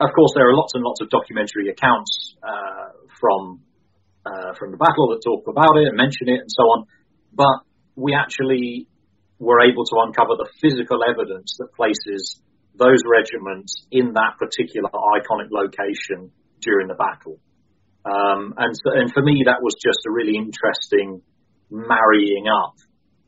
of 0.00 0.10
course, 0.14 0.32
there 0.34 0.48
are 0.48 0.54
lots 0.54 0.74
and 0.74 0.82
lots 0.82 1.00
of 1.00 1.10
documentary 1.10 1.70
accounts 1.70 2.36
uh, 2.42 2.94
from 3.20 3.62
uh, 4.26 4.52
from 4.58 4.70
the 4.70 4.76
battle 4.76 5.08
that 5.10 5.22
talk 5.24 5.48
about 5.48 5.78
it 5.80 5.88
and 5.88 5.96
mention 5.96 6.28
it 6.28 6.40
and 6.44 6.50
so 6.52 6.62
on. 6.68 6.86
But 7.32 7.64
we 7.96 8.14
actually 8.14 8.86
were 9.38 9.62
able 9.62 9.84
to 9.86 9.96
uncover 10.04 10.36
the 10.36 10.50
physical 10.60 11.00
evidence 11.02 11.56
that 11.58 11.72
places 11.74 12.42
those 12.78 13.02
regiments 13.04 13.86
in 13.90 14.14
that 14.14 14.38
particular 14.38 14.88
iconic 14.88 15.50
location 15.50 16.30
during 16.62 16.88
the 16.88 16.94
battle. 16.94 17.38
Um, 18.06 18.54
and, 18.56 18.72
so, 18.72 18.94
and 18.94 19.12
for 19.12 19.22
me, 19.22 19.42
that 19.44 19.60
was 19.60 19.74
just 19.76 20.06
a 20.06 20.10
really 20.10 20.38
interesting 20.38 21.20
marrying 21.70 22.46
up 22.48 22.78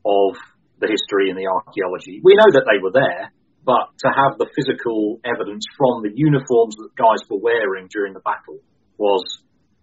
of 0.05 0.39
the 0.79 0.89
history 0.89 1.29
and 1.29 1.37
the 1.37 1.45
archaeology. 1.45 2.23
We 2.23 2.33
know 2.33 2.49
that 2.57 2.65
they 2.65 2.81
were 2.81 2.95
there, 2.95 3.29
but 3.61 3.93
to 4.01 4.09
have 4.09 4.41
the 4.41 4.49
physical 4.57 5.21
evidence 5.21 5.61
from 5.77 6.01
the 6.01 6.09
uniforms 6.15 6.73
that 6.81 6.89
guys 6.97 7.21
were 7.29 7.37
wearing 7.37 7.85
during 7.93 8.13
the 8.17 8.23
battle 8.25 8.57
was 8.97 9.21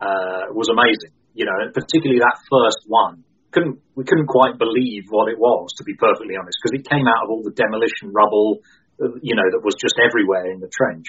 uh, 0.03 0.51
was 0.51 0.67
amazing. 0.67 1.15
You 1.35 1.47
know, 1.47 1.55
and 1.63 1.71
particularly 1.71 2.19
that 2.19 2.43
first 2.51 2.83
one. 2.91 3.23
Couldn't 3.49 3.81
we 3.97 4.05
couldn't 4.05 4.29
quite 4.29 4.59
believe 4.59 5.09
what 5.09 5.33
it 5.33 5.39
was, 5.39 5.73
to 5.79 5.85
be 5.85 5.95
perfectly 5.97 6.37
honest, 6.37 6.59
because 6.61 6.77
it 6.77 6.85
came 6.85 7.09
out 7.09 7.25
of 7.25 7.31
all 7.31 7.41
the 7.41 7.55
demolition 7.57 8.13
rubble, 8.13 8.61
you 8.99 9.35
know, 9.39 9.47
that 9.47 9.63
was 9.63 9.75
just 9.79 9.97
everywhere 10.03 10.51
in 10.51 10.61
the 10.61 10.71
trench. 10.71 11.07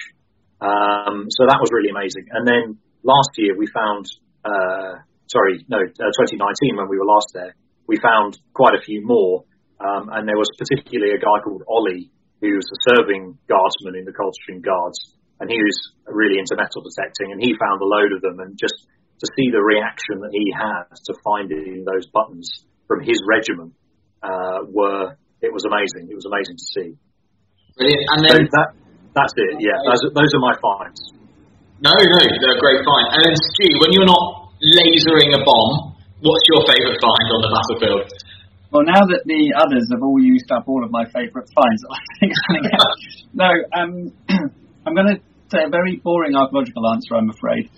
Um, 0.60 1.26
so 1.32 1.48
that 1.48 1.58
was 1.58 1.72
really 1.72 1.90
amazing. 1.90 2.28
And 2.30 2.46
then 2.46 2.78
last 3.02 3.34
year 3.36 3.56
we 3.56 3.66
found, 3.66 4.06
uh, 4.44 5.02
sorry, 5.26 5.64
no, 5.68 5.80
uh, 5.80 6.12
2019 6.22 6.76
when 6.76 6.88
we 6.88 6.98
were 6.98 7.08
last 7.08 7.32
there, 7.34 7.54
we 7.86 7.96
found 7.98 8.38
quite 8.54 8.76
a 8.78 8.82
few 8.82 9.02
more. 9.04 9.44
Um, 9.80 10.12
and 10.12 10.28
there 10.28 10.36
was 10.36 10.52
particularly 10.60 11.16
a 11.16 11.20
guy 11.20 11.40
called 11.42 11.64
Ollie, 11.66 12.12
who 12.40 12.52
was 12.54 12.68
a 12.68 12.78
serving 12.92 13.38
guardsman 13.48 13.96
in 13.96 14.04
the 14.04 14.12
Coldstream 14.12 14.60
Guards, 14.60 15.16
and 15.40 15.48
he 15.48 15.56
was 15.56 15.76
really 16.04 16.36
into 16.36 16.52
metal 16.52 16.84
detecting, 16.84 17.32
and 17.32 17.40
he 17.40 17.56
found 17.56 17.80
a 17.80 17.88
load 17.88 18.12
of 18.12 18.20
them, 18.20 18.40
and 18.44 18.60
just 18.60 18.76
to 19.20 19.26
see 19.36 19.48
the 19.48 19.60
reaction 19.60 20.20
that 20.20 20.32
he 20.32 20.52
had 20.52 20.84
to 20.92 21.12
finding 21.24 21.84
those 21.84 22.04
buttons 22.12 22.64
from 22.86 23.00
his 23.00 23.20
regiment 23.24 23.72
uh, 24.22 24.64
were 24.68 25.16
it 25.40 25.52
was 25.52 25.64
amazing. 25.64 26.12
It 26.12 26.14
was 26.14 26.28
amazing 26.28 26.56
to 26.56 26.66
see. 26.76 26.88
Brilliant. 27.80 28.04
And 28.12 28.20
then 28.28 28.36
so 28.44 28.52
that 28.60 28.68
that's 29.16 29.34
it. 29.40 29.56
Yeah, 29.56 29.80
those 29.88 30.04
are, 30.04 30.12
those 30.12 30.30
are 30.36 30.42
my 30.44 30.54
finds. 30.60 31.00
No, 31.80 31.96
no, 31.96 32.20
they're 32.20 32.60
a 32.60 32.60
great 32.60 32.84
find. 32.84 33.06
And 33.16 33.20
then 33.24 33.36
Stu, 33.40 33.68
when 33.80 33.90
you're 33.96 34.06
not 34.06 34.52
lasering 34.60 35.32
a 35.32 35.40
bomb, 35.40 35.96
what's 36.20 36.44
your 36.52 36.60
favourite 36.68 37.00
find 37.00 37.26
on 37.32 37.40
the 37.40 37.50
battlefield? 37.56 38.04
Well, 38.68 38.84
now 38.84 39.02
that 39.02 39.24
the 39.24 39.56
others 39.56 39.88
have 39.90 40.04
all 40.04 40.20
used 40.20 40.52
up 40.52 40.68
all 40.68 40.84
of 40.84 40.92
my 40.92 41.08
favourite 41.08 41.48
finds, 41.50 41.80
I 41.90 41.98
think 42.20 42.32
no, 43.32 43.50
um, 43.74 44.12
I'm 44.86 44.94
going 44.94 45.16
to 45.16 45.18
say 45.48 45.64
a 45.64 45.72
very 45.72 45.96
boring 46.04 46.36
archaeological 46.36 46.86
answer, 46.86 47.16
I'm 47.16 47.32
afraid. 47.32 47.72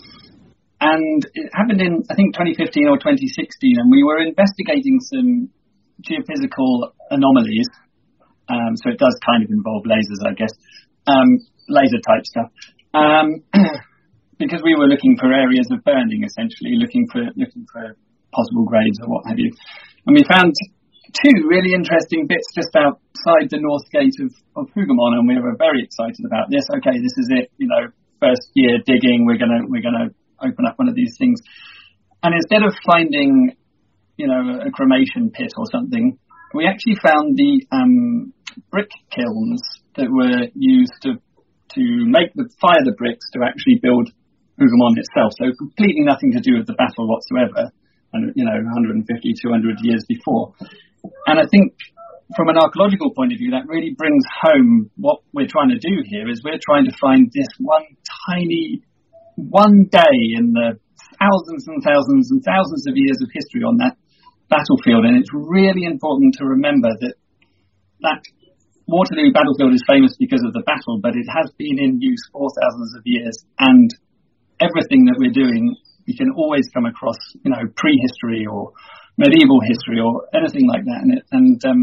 And 0.83 1.23
it 1.33 1.49
happened 1.55 1.81
in, 1.81 2.03
I 2.11 2.19
think, 2.19 2.35
2015 2.35 2.91
or 2.91 2.99
2016, 2.99 3.79
and 3.79 3.87
we 3.87 4.03
were 4.03 4.19
investigating 4.19 4.99
some 4.99 5.49
geophysical 6.03 6.91
anomalies. 7.15 7.71
Um, 8.53 8.77
so 8.77 8.93
it 8.93 9.01
does 9.01 9.17
kind 9.25 9.43
of 9.43 9.49
involve 9.49 9.89
lasers, 9.89 10.21
I 10.29 10.37
guess, 10.37 10.53
um, 11.09 11.41
laser 11.69 12.01
type 12.05 12.29
stuff. 12.29 12.53
Um, 12.93 13.41
because 14.39 14.61
we 14.61 14.77
were 14.77 14.87
looking 14.87 15.17
for 15.17 15.33
areas 15.33 15.67
of 15.73 15.81
burning, 15.85 16.21
essentially, 16.25 16.77
looking 16.77 17.09
for 17.09 17.25
looking 17.33 17.65
for 17.73 17.97
possible 18.33 18.69
graves 18.69 19.01
or 19.01 19.09
what 19.09 19.25
have 19.29 19.39
you. 19.39 19.53
And 20.05 20.13
we 20.13 20.25
found 20.29 20.53
two 21.17 21.49
really 21.49 21.73
interesting 21.73 22.27
bits 22.27 22.49
just 22.55 22.75
outside 22.77 23.49
the 23.49 23.61
north 23.61 23.89
gate 23.93 24.17
of, 24.21 24.33
of 24.57 24.69
and 24.77 25.29
we 25.29 25.39
were 25.41 25.57
very 25.57 25.85
excited 25.85 26.25
about 26.27 26.51
this. 26.51 26.65
Okay, 26.77 26.99
this 27.01 27.17
is 27.17 27.29
it. 27.31 27.51
You 27.57 27.69
know, 27.69 27.89
first 28.21 28.51
year 28.55 28.79
digging, 28.85 29.25
we're 29.27 29.39
gonna 29.39 29.65
we're 29.69 29.85
gonna 29.85 30.11
open 30.43 30.67
up 30.67 30.79
one 30.79 30.89
of 30.89 30.95
these 30.95 31.17
things. 31.19 31.41
And 32.23 32.35
instead 32.35 32.63
of 32.63 32.75
finding, 32.87 33.57
you 34.17 34.27
know, 34.27 34.61
a 34.67 34.71
cremation 34.71 35.31
pit 35.31 35.53
or 35.57 35.67
something, 35.71 36.19
we 36.55 36.67
actually 36.67 36.97
found 37.03 37.37
the 37.37 37.67
um, 37.73 38.33
brick 38.71 38.91
kilns 39.11 39.61
that 39.97 40.09
were 40.11 40.49
used 40.55 40.95
to 41.03 41.21
to 41.75 41.85
make 42.05 42.29
the 42.37 42.49
fire 42.61 42.85
the 42.85 42.93
bricks 42.93 43.25
to 43.33 43.41
actually 43.41 43.81
build 43.81 44.13
Hougoumont 44.61 45.01
itself. 45.01 45.33
So 45.41 45.49
completely 45.57 46.05
nothing 46.05 46.33
to 46.37 46.41
do 46.45 46.61
with 46.61 46.69
the 46.69 46.77
battle 46.77 47.09
whatsoever. 47.09 47.73
And 48.13 48.33
you 48.37 48.45
know, 48.45 48.53
150, 48.53 49.09
200 49.09 49.81
years 49.81 50.05
before. 50.05 50.53
And 51.27 51.41
I 51.41 51.49
think 51.49 51.73
from 52.37 52.49
an 52.49 52.61
archaeological 52.61 53.13
point 53.17 53.33
of 53.33 53.39
view, 53.41 53.57
that 53.57 53.65
really 53.67 53.97
brings 53.97 54.25
home 54.41 54.91
what 54.97 55.25
we're 55.33 55.49
trying 55.49 55.73
to 55.73 55.81
do 55.81 56.05
here 56.05 56.29
is 56.29 56.45
we're 56.45 56.61
trying 56.61 56.85
to 56.85 56.95
find 57.01 57.33
this 57.33 57.49
one 57.59 57.89
tiny, 58.29 58.85
one 59.37 59.89
day 59.89 60.37
in 60.37 60.53
the 60.53 60.77
thousands 61.17 61.69
and 61.69 61.83
thousands 61.83 62.31
and 62.31 62.45
thousands 62.45 62.85
of 62.87 62.95
years 62.97 63.17
of 63.25 63.29
history 63.33 63.65
on 63.65 63.81
that 63.81 63.97
battlefield. 64.49 65.09
And 65.09 65.17
it's 65.17 65.33
really 65.33 65.85
important 65.85 66.37
to 66.39 66.45
remember 66.45 66.93
that 67.01 67.15
that 68.03 68.23
Waterloo 68.87 69.33
battlefield 69.33 69.75
is 69.75 69.85
famous 69.87 70.17
because 70.19 70.43
of 70.45 70.53
the 70.53 70.63
battle, 70.67 70.99
but 71.01 71.15
it 71.15 71.27
has 71.31 71.51
been 71.57 71.79
in 71.79 72.01
use 72.01 72.23
for 72.33 72.51
thousands 72.61 72.95
of 72.99 73.03
years. 73.05 73.39
And 73.59 73.91
everything 74.61 75.07
that 75.07 75.17
we're 75.19 75.35
doing, 75.35 75.75
we 76.07 76.17
can 76.17 76.31
always 76.37 76.69
come 76.75 76.87
across, 76.87 77.19
you 77.45 77.51
know, 77.51 77.63
prehistory 77.77 78.47
or 78.47 78.73
medieval 79.17 79.61
history 79.63 80.01
or 80.03 80.27
anything 80.35 80.67
like 80.67 80.85
that. 80.85 81.01
And, 81.03 81.13
it, 81.15 81.25
and 81.31 81.59
um, 81.65 81.83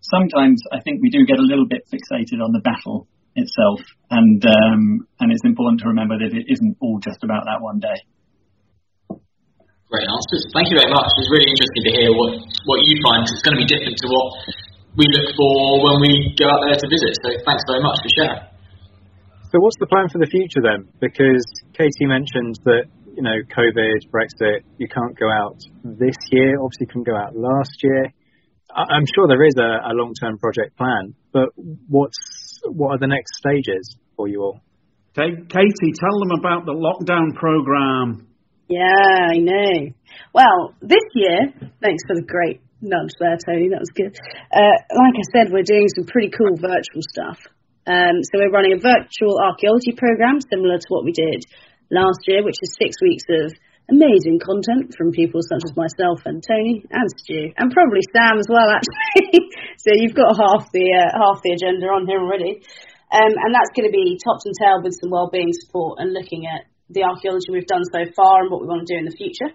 sometimes 0.00 0.62
I 0.72 0.80
think 0.80 1.02
we 1.02 1.10
do 1.10 1.24
get 1.26 1.38
a 1.38 1.46
little 1.46 1.66
bit 1.66 1.86
fixated 1.86 2.42
on 2.42 2.52
the 2.52 2.60
battle 2.60 3.06
itself, 3.36 3.80
and 4.10 4.42
um, 4.42 5.06
and 5.20 5.30
it's 5.30 5.44
important 5.46 5.80
to 5.80 5.88
remember 5.88 6.18
that 6.18 6.34
it 6.34 6.50
isn't 6.50 6.76
all 6.80 6.98
just 6.98 7.22
about 7.22 7.46
that 7.46 7.62
one 7.62 7.78
day. 7.78 7.98
Great 9.90 10.06
answers. 10.06 10.46
Thank 10.54 10.70
you 10.70 10.78
very 10.78 10.90
much. 10.90 11.10
It's 11.18 11.30
really 11.34 11.50
interesting 11.50 11.82
to 11.82 11.92
hear 11.98 12.10
what, 12.14 12.38
what 12.62 12.78
you 12.86 12.94
find. 13.02 13.26
It's 13.26 13.42
going 13.42 13.58
to 13.58 13.62
be 13.62 13.66
different 13.66 13.98
to 13.98 14.06
what 14.06 14.26
we 14.96 15.06
look 15.06 15.28
for 15.36 15.84
when 15.84 16.00
we 16.02 16.34
go 16.38 16.46
out 16.50 16.66
there 16.66 16.78
to 16.78 16.86
visit. 16.88 17.14
So 17.22 17.28
thanks 17.44 17.62
very 17.66 17.82
much 17.82 17.98
for 18.02 18.10
sharing. 18.16 18.44
So 19.50 19.58
what's 19.58 19.78
the 19.78 19.90
plan 19.90 20.08
for 20.08 20.18
the 20.18 20.30
future 20.30 20.62
then? 20.62 20.86
Because 21.00 21.42
Katie 21.74 22.06
mentioned 22.06 22.58
that 22.64 22.86
you 23.14 23.22
know, 23.22 23.42
COVID, 23.52 24.08
Brexit, 24.10 24.62
you 24.78 24.88
can't 24.88 25.18
go 25.18 25.30
out 25.30 25.58
this 25.84 26.16
year. 26.30 26.56
Obviously, 26.60 26.86
you 26.86 26.92
can 26.92 27.02
go 27.02 27.16
out 27.16 27.36
last 27.36 27.82
year. 27.82 28.12
I'm 28.74 29.04
sure 29.14 29.26
there 29.26 29.44
is 29.44 29.54
a, 29.58 29.90
a 29.90 29.92
long-term 29.92 30.38
project 30.38 30.76
plan, 30.76 31.14
but 31.32 31.48
what's 31.88 32.60
what 32.64 32.92
are 32.92 32.98
the 32.98 33.08
next 33.08 33.36
stages 33.36 33.96
for 34.16 34.28
you 34.28 34.42
all? 34.42 34.60
Katie, 35.14 35.92
tell 35.98 36.18
them 36.20 36.38
about 36.38 36.66
the 36.66 36.72
lockdown 36.72 37.34
program. 37.34 38.28
Yeah, 38.68 39.34
I 39.34 39.38
know. 39.38 39.90
Well, 40.32 40.74
this 40.80 41.02
year, 41.14 41.52
thanks 41.82 42.04
for 42.06 42.14
the 42.14 42.22
great 42.22 42.60
nudge 42.80 43.14
there, 43.20 43.38
Tony. 43.40 43.68
That 43.70 43.84
was 43.84 43.92
good. 43.94 44.16
Uh, 44.52 44.76
like 44.92 45.16
I 45.16 45.26
said, 45.32 45.52
we're 45.52 45.66
doing 45.66 45.88
some 45.94 46.04
pretty 46.04 46.32
cool 46.32 46.56
virtual 46.56 47.04
stuff. 47.04 47.38
Um, 47.86 48.20
so 48.24 48.40
we're 48.40 48.52
running 48.52 48.76
a 48.76 48.80
virtual 48.80 49.40
archaeology 49.40 49.96
program 49.96 50.40
similar 50.40 50.76
to 50.76 50.88
what 50.88 51.04
we 51.04 51.12
did 51.12 51.44
last 51.90 52.24
year, 52.28 52.44
which 52.44 52.60
is 52.60 52.76
six 52.76 52.96
weeks 53.00 53.24
of 53.28 53.52
amazing 53.90 54.38
content 54.38 54.94
from 54.94 55.10
people 55.10 55.42
such 55.42 55.66
as 55.66 55.74
myself 55.74 56.22
and 56.24 56.38
Tony 56.46 56.86
and 56.88 57.08
Stu 57.18 57.50
and 57.58 57.74
probably 57.74 58.04
Sam 58.14 58.38
as 58.38 58.46
well, 58.46 58.68
actually. 58.70 59.50
so 59.82 59.90
you've 59.96 60.14
got 60.14 60.38
half 60.38 60.70
the 60.70 60.86
uh, 60.94 61.10
half 61.18 61.42
the 61.42 61.56
agenda 61.58 61.90
on 61.90 62.06
here 62.06 62.22
already, 62.22 62.62
um, 63.10 63.32
and 63.34 63.50
that's 63.50 63.74
going 63.74 63.90
to 63.90 63.94
be 63.94 64.16
topped 64.22 64.46
and 64.46 64.54
tailed 64.54 64.84
with 64.86 64.94
some 65.02 65.10
wellbeing 65.10 65.50
support 65.50 65.98
and 65.98 66.14
looking 66.14 66.46
at 66.46 66.70
the 66.90 67.02
archaeology 67.02 67.50
we've 67.50 67.70
done 67.70 67.84
so 67.90 68.06
far 68.14 68.42
and 68.42 68.50
what 68.50 68.62
we 68.62 68.70
want 68.70 68.86
to 68.86 68.94
do 68.94 68.98
in 68.98 69.06
the 69.06 69.14
future. 69.14 69.50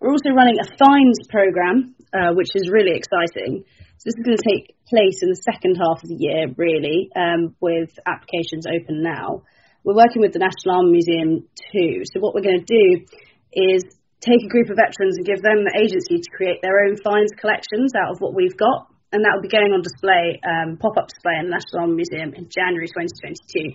We're 0.00 0.10
also 0.16 0.30
running 0.32 0.56
a 0.58 0.66
finds 0.80 1.20
program, 1.28 1.94
uh, 2.12 2.34
which 2.34 2.50
is 2.54 2.70
really 2.70 2.96
exciting. 2.96 3.64
So 4.00 4.02
this 4.08 4.16
is 4.16 4.24
going 4.24 4.36
to 4.36 4.48
take 4.48 4.74
place 4.88 5.20
in 5.22 5.28
the 5.28 5.42
second 5.44 5.76
half 5.76 6.02
of 6.02 6.08
the 6.08 6.16
year, 6.16 6.48
really, 6.56 7.10
um, 7.14 7.54
with 7.60 7.92
applications 8.06 8.64
open 8.66 9.02
now. 9.02 9.44
We're 9.84 9.96
working 9.96 10.20
with 10.20 10.32
the 10.32 10.44
National 10.44 10.80
Army 10.80 11.00
Museum 11.00 11.48
too. 11.72 12.04
So 12.08 12.20
what 12.20 12.34
we're 12.34 12.44
going 12.44 12.64
to 12.64 12.68
do 12.68 13.04
is 13.52 13.84
take 14.20 14.44
a 14.44 14.52
group 14.52 14.68
of 14.68 14.76
veterans 14.76 15.16
and 15.16 15.24
give 15.24 15.40
them 15.40 15.64
the 15.64 15.76
agency 15.76 16.20
to 16.20 16.30
create 16.36 16.60
their 16.60 16.84
own 16.84 17.00
finds 17.00 17.32
collections 17.40 17.96
out 17.96 18.12
of 18.12 18.20
what 18.20 18.36
we've 18.36 18.56
got. 18.56 18.92
And 19.10 19.24
that 19.26 19.34
will 19.34 19.42
be 19.42 19.50
going 19.50 19.74
on 19.74 19.82
display, 19.82 20.38
um, 20.46 20.78
pop-up 20.78 21.10
display 21.10 21.34
in 21.42 21.50
the 21.50 21.56
National 21.58 21.88
Army 21.88 21.98
Museum 21.98 22.30
in 22.36 22.46
January 22.46 22.86
2022. 22.86 23.74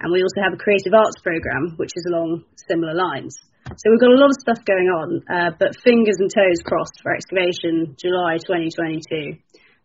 And 0.00 0.08
we 0.08 0.24
also 0.24 0.40
have 0.40 0.56
a 0.56 0.60
creative 0.62 0.96
arts 0.96 1.20
program, 1.20 1.76
which 1.76 1.92
is 1.92 2.08
along 2.08 2.48
similar 2.56 2.96
lines. 2.96 3.36
So 3.66 3.90
we've 3.90 4.00
got 4.00 4.10
a 4.10 4.20
lot 4.20 4.30
of 4.30 4.38
stuff 4.40 4.64
going 4.66 4.88
on, 4.90 5.22
uh, 5.30 5.50
but 5.58 5.76
fingers 5.82 6.16
and 6.18 6.30
toes 6.30 6.60
crossed 6.64 7.00
for 7.02 7.14
excavation 7.14 7.96
July 8.00 8.38
2022, 8.42 9.38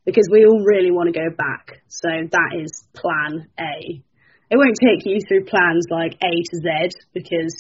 because 0.06 0.28
we 0.32 0.46
all 0.46 0.64
really 0.66 0.92
want 0.92 1.14
to 1.14 1.16
go 1.18 1.30
back. 1.30 1.82
So 1.88 2.10
that 2.10 2.52
is 2.58 2.84
plan 2.94 3.48
A 3.60 4.04
it 4.50 4.56
won't 4.56 4.80
take 4.80 5.04
you 5.04 5.20
through 5.28 5.44
plans 5.44 5.84
like 5.92 6.16
A 6.24 6.32
to 6.32 6.56
Z 6.64 6.96
because 7.12 7.52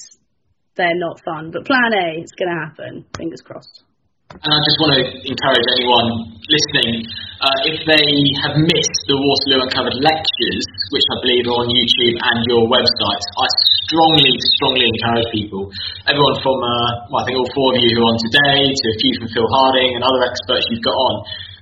they're 0.75 0.95
not 0.95 1.19
fun. 1.19 1.51
But 1.51 1.67
plan 1.67 1.91
A, 1.91 2.23
it's 2.23 2.31
going 2.31 2.47
to 2.47 2.59
happen. 2.63 3.03
Fingers 3.17 3.43
crossed. 3.43 3.83
And 4.31 4.51
I 4.51 4.59
just 4.63 4.79
want 4.79 4.91
to 4.95 5.03
encourage 5.03 5.67
anyone 5.79 6.07
listening, 6.47 7.07
uh, 7.43 7.59
if 7.75 7.79
they 7.87 8.07
have 8.43 8.55
missed 8.59 9.03
the 9.07 9.15
Waterloo 9.19 9.67
Uncovered 9.67 9.99
lectures, 9.99 10.67
which 10.89 11.07
I 11.11 11.15
believe 11.23 11.43
are 11.47 11.59
on 11.63 11.67
YouTube 11.67 12.15
and 12.15 12.37
your 12.47 12.63
website, 12.71 13.23
I 13.37 13.45
strongly, 13.87 14.33
strongly 14.55 14.85
encourage 14.87 15.27
people, 15.31 15.67
everyone 16.07 16.37
from, 16.39 16.57
uh, 16.59 17.11
well, 17.11 17.21
I 17.21 17.23
think 17.27 17.35
all 17.39 17.51
four 17.55 17.69
of 17.75 17.77
you 17.79 17.89
who 17.91 17.99
are 18.03 18.09
on 18.11 18.19
today, 18.19 18.61
to 18.67 18.85
a 18.91 18.97
few 18.99 19.11
from 19.19 19.27
Phil 19.31 19.49
Harding 19.49 19.89
and 19.99 20.01
other 20.03 20.21
experts 20.27 20.67
you've 20.71 20.83
got 20.83 20.95
on, 20.95 21.13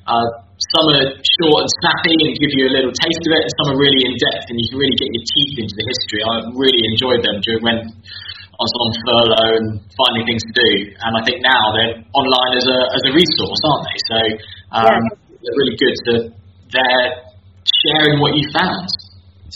uh, 0.05 0.27
some 0.55 0.87
are 0.95 1.07
short 1.11 1.59
and 1.67 1.71
snappy 1.83 2.15
and 2.15 2.31
give 2.39 2.53
you 2.55 2.71
a 2.71 2.73
little 2.73 2.93
taste 2.95 3.23
of 3.27 3.31
it, 3.35 3.43
and 3.43 3.53
some 3.59 3.67
are 3.75 3.79
really 3.79 4.01
in 4.07 4.13
depth 4.31 4.47
and 4.47 4.55
you 4.55 4.67
can 4.71 4.77
really 4.79 4.95
get 4.95 5.09
your 5.11 5.25
teeth 5.27 5.55
into 5.67 5.75
the 5.75 5.85
history. 5.91 6.21
I 6.23 6.33
really 6.55 6.83
enjoyed 6.95 7.21
them 7.27 7.43
during 7.43 7.63
when 7.65 7.79
I 8.55 8.61
was 8.63 8.75
on 8.79 8.89
furlough 9.03 9.53
and 9.59 9.67
finding 9.83 10.23
things 10.23 10.43
to 10.47 10.53
do. 10.55 10.71
And 10.95 11.11
I 11.11 11.21
think 11.27 11.43
now 11.43 11.63
they're 11.75 11.99
online 12.15 12.53
as 12.55 12.63
a 12.71 12.79
as 12.95 13.03
a 13.03 13.11
resource, 13.11 13.61
aren't 13.67 13.83
they? 13.83 13.99
So 13.99 14.19
um, 14.79 14.95
yeah. 14.95 15.39
they're 15.43 15.59
really 15.59 15.75
good. 15.75 15.95
To, 16.07 16.13
they're 16.71 17.09
sharing 17.83 18.23
what 18.23 18.39
you 18.39 18.47
found. 18.55 18.87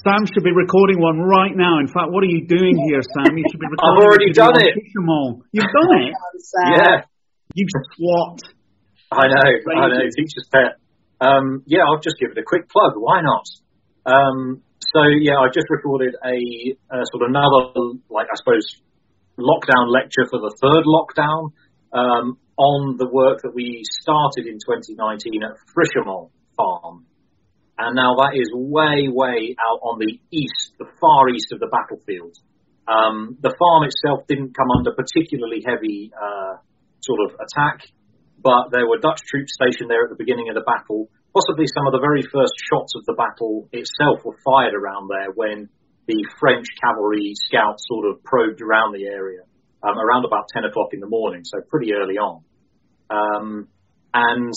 Sam 0.03 0.23
should 0.31 0.43
be 0.43 0.55
recording 0.55 1.01
one 1.01 1.19
right 1.19 1.51
now. 1.51 1.79
In 1.79 1.87
fact, 1.87 2.11
what 2.11 2.23
are 2.23 2.31
you 2.31 2.47
doing 2.47 2.75
here, 2.87 3.01
Sam? 3.03 3.35
You 3.35 3.43
should 3.51 3.59
be 3.59 3.67
recording. 3.71 3.83
I've 3.83 4.03
already 4.03 4.31
done 4.31 4.55
it. 4.55 4.79
You've 5.51 5.73
done 5.75 5.91
it. 5.99 6.13
yeah. 6.71 7.03
You 7.55 7.65
swat. 7.95 8.39
I 9.11 9.27
know. 9.27 9.49
I 9.75 9.87
know. 9.89 10.03
Teacher's 10.15 10.47
pet. 10.53 10.79
Um, 11.19 11.63
yeah, 11.65 11.83
I'll 11.83 11.99
just 11.99 12.15
give 12.19 12.31
it 12.31 12.37
a 12.37 12.43
quick 12.45 12.69
plug. 12.69 12.93
Why 12.95 13.21
not? 13.21 13.45
Um, 14.05 14.61
so 14.79 15.03
yeah, 15.19 15.35
I 15.35 15.47
just 15.53 15.67
recorded 15.69 16.15
a, 16.23 16.37
a, 16.95 17.03
sort 17.11 17.23
of 17.23 17.29
another, 17.29 17.99
like 18.09 18.27
I 18.31 18.35
suppose, 18.37 18.63
lockdown 19.37 19.91
lecture 19.91 20.23
for 20.29 20.39
the 20.39 20.55
third 20.61 20.85
lockdown 20.87 21.51
um, 21.91 22.37
on 22.55 22.97
the 22.97 23.09
work 23.11 23.41
that 23.43 23.53
we 23.53 23.83
started 24.01 24.47
in 24.47 24.59
2019 24.63 25.43
at 25.43 25.57
Frischemont 25.75 26.29
Farm, 26.55 27.05
and 27.79 27.95
now 27.95 28.15
that 28.19 28.35
is 28.35 28.51
way, 28.53 29.07
way 29.07 29.55
out 29.55 29.79
on 29.81 29.99
the 29.99 30.19
east, 30.31 30.75
the 30.77 30.85
far 30.99 31.29
east 31.29 31.51
of 31.51 31.59
the 31.59 31.71
battlefield. 31.71 32.35
Um, 32.85 33.37
the 33.39 33.55
farm 33.55 33.87
itself 33.87 34.27
didn't 34.27 34.57
come 34.57 34.67
under 34.75 34.91
particularly 34.91 35.63
heavy 35.65 36.11
uh, 36.11 36.59
sort 36.99 37.19
of 37.23 37.39
attack 37.39 37.87
but 38.43 38.71
there 38.71 38.87
were 38.87 38.99
Dutch 38.99 39.21
troops 39.27 39.53
stationed 39.53 39.89
there 39.89 40.03
at 40.03 40.09
the 40.09 40.19
beginning 40.19 40.49
of 40.49 40.55
the 40.55 40.63
battle. 40.63 41.11
Possibly 41.35 41.67
some 41.67 41.85
of 41.85 41.93
the 41.93 41.99
very 41.99 42.23
first 42.23 42.55
shots 42.71 42.95
of 42.95 43.05
the 43.05 43.13
battle 43.13 43.67
itself 43.71 44.23
were 44.23 44.39
fired 44.43 44.73
around 44.73 45.09
there 45.11 45.31
when 45.35 45.69
the 46.07 46.25
French 46.39 46.65
cavalry 46.81 47.33
scouts 47.35 47.85
sort 47.87 48.09
of 48.09 48.23
probed 48.23 48.61
around 48.61 48.95
the 48.95 49.05
area 49.05 49.43
um, 49.83 49.97
around 49.99 50.25
about 50.25 50.47
10 50.51 50.65
o'clock 50.65 50.89
in 50.93 50.99
the 50.99 51.07
morning, 51.07 51.43
so 51.43 51.59
pretty 51.69 51.93
early 51.93 52.17
on. 52.17 52.43
Um, 53.09 53.67
and 54.13 54.53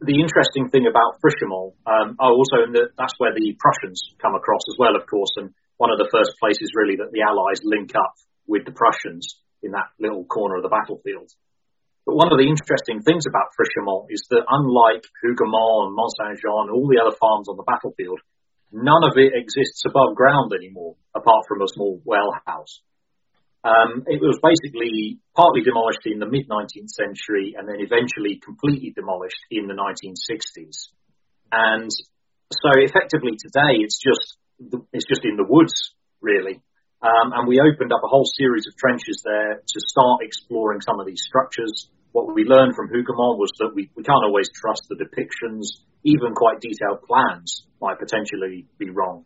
the 0.00 0.22
interesting 0.22 0.70
thing 0.70 0.86
about 0.86 1.18
Frischemont, 1.18 1.74
um, 1.86 2.16
oh, 2.22 2.38
also 2.38 2.62
in 2.62 2.70
the, 2.70 2.94
that's 2.94 3.18
where 3.18 3.34
the 3.34 3.56
Prussians 3.58 4.14
come 4.22 4.34
across 4.38 4.62
as 4.70 4.78
well, 4.78 4.94
of 4.94 5.06
course, 5.10 5.34
and 5.36 5.50
one 5.76 5.90
of 5.90 5.98
the 5.98 6.10
first 6.10 6.38
places 6.38 6.74
really 6.74 6.96
that 7.02 7.10
the 7.10 7.26
Allies 7.26 7.62
link 7.66 7.94
up 7.98 8.14
with 8.46 8.62
the 8.62 8.74
Prussians 8.74 9.42
in 9.62 9.74
that 9.74 9.90
little 9.98 10.24
corner 10.24 10.56
of 10.56 10.62
the 10.62 10.70
battlefield. 10.70 11.30
But 12.06 12.16
one 12.16 12.30
of 12.32 12.38
the 12.38 12.48
interesting 12.48 13.02
things 13.02 13.26
about 13.28 13.52
Frischemont 13.52 14.08
is 14.08 14.22
that 14.30 14.46
unlike 14.48 15.04
Hougoumont 15.20 15.90
and 15.90 15.94
Mont 15.98 16.14
Saint 16.16 16.40
Jean 16.40 16.72
all 16.72 16.88
the 16.88 17.02
other 17.02 17.14
farms 17.18 17.50
on 17.50 17.58
the 17.58 17.68
battlefield, 17.68 18.22
none 18.72 19.04
of 19.04 19.18
it 19.18 19.34
exists 19.34 19.82
above 19.84 20.16
ground 20.16 20.54
anymore, 20.54 20.96
apart 21.14 21.44
from 21.46 21.60
a 21.60 21.68
small 21.68 22.00
well 22.06 22.32
house. 22.46 22.80
Um, 23.64 24.06
it 24.06 24.22
was 24.22 24.38
basically 24.38 25.18
partly 25.34 25.62
demolished 25.62 26.06
in 26.06 26.18
the 26.18 26.30
mid 26.30 26.48
19th 26.48 26.90
century 26.94 27.54
and 27.58 27.68
then 27.68 27.82
eventually 27.82 28.38
completely 28.38 28.92
demolished 28.94 29.42
in 29.50 29.66
the 29.66 29.74
1960s. 29.74 30.94
And 31.50 31.90
so 32.52 32.70
effectively 32.76 33.34
today 33.34 33.82
it's 33.82 33.98
just 33.98 34.38
it's 34.92 35.06
just 35.06 35.24
in 35.24 35.36
the 35.36 35.46
woods 35.48 35.94
really. 36.20 36.62
Um, 37.02 37.30
and 37.34 37.46
we 37.46 37.60
opened 37.60 37.92
up 37.92 38.02
a 38.02 38.10
whole 38.10 38.26
series 38.26 38.66
of 38.66 38.76
trenches 38.76 39.22
there 39.24 39.62
to 39.62 39.78
start 39.86 40.22
exploring 40.22 40.80
some 40.80 40.98
of 40.98 41.06
these 41.06 41.22
structures 41.22 41.90
what 42.12 42.34
we 42.34 42.44
learned 42.44 42.74
from 42.74 42.88
Hougoumont 42.88 43.38
was 43.38 43.52
that 43.58 43.72
we, 43.74 43.90
we 43.94 44.02
can't 44.02 44.24
always 44.24 44.48
trust 44.54 44.88
the 44.88 44.96
depictions 44.96 45.84
even 46.04 46.34
quite 46.34 46.60
detailed 46.60 47.02
plans 47.06 47.66
might 47.80 47.98
potentially 47.98 48.66
be 48.78 48.90
wrong. 48.90 49.24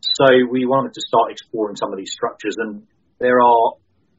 So 0.00 0.26
we 0.50 0.66
wanted 0.66 0.94
to 0.94 1.02
start 1.06 1.32
exploring 1.32 1.76
some 1.76 1.92
of 1.92 1.98
these 1.98 2.12
structures, 2.12 2.56
and 2.58 2.86
there 3.18 3.40
are 3.40 3.72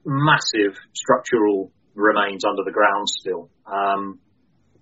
massive 0.05 0.77
structural 0.93 1.71
remains 1.95 2.43
under 2.45 2.63
the 2.63 2.71
ground 2.71 3.07
still. 3.09 3.49
Um, 3.65 4.19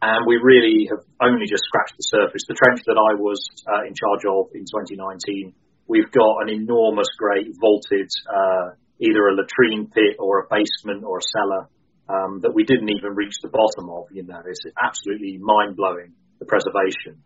and 0.03 0.27
we 0.27 0.35
really 0.35 0.91
have 0.91 0.99
only 1.23 1.48
just 1.48 1.64
scratched 1.64 1.95
the 1.95 2.03
surface. 2.11 2.44
The 2.44 2.60
trench 2.60 2.84
that 2.91 2.99
I 2.99 3.15
was 3.15 3.40
uh, 3.64 3.88
in 3.88 3.95
charge 3.95 4.27
of 4.27 4.52
in 4.52 4.68
2019, 4.68 5.56
we've 5.88 6.11
got 6.11 6.44
an 6.44 6.49
enormous, 6.52 7.07
great 7.15 7.48
vaulted, 7.56 8.11
uh, 8.27 8.76
either 8.99 9.31
a 9.31 9.34
latrine 9.40 9.88
pit 9.88 10.19
or 10.19 10.44
a 10.44 10.45
basement 10.52 11.07
or 11.07 11.23
a 11.23 11.26
cellar 11.31 11.64
um, 12.11 12.44
that 12.44 12.52
we 12.52 12.68
didn't 12.68 12.91
even 12.91 13.15
reach 13.15 13.40
the 13.40 13.48
bottom 13.48 13.88
of. 13.88 14.11
You 14.11 14.27
know, 14.27 14.44
it's 14.44 14.68
absolutely 14.76 15.40
mind 15.40 15.80
blowing 15.80 16.11
the 16.40 16.52
preservation. 16.52 17.23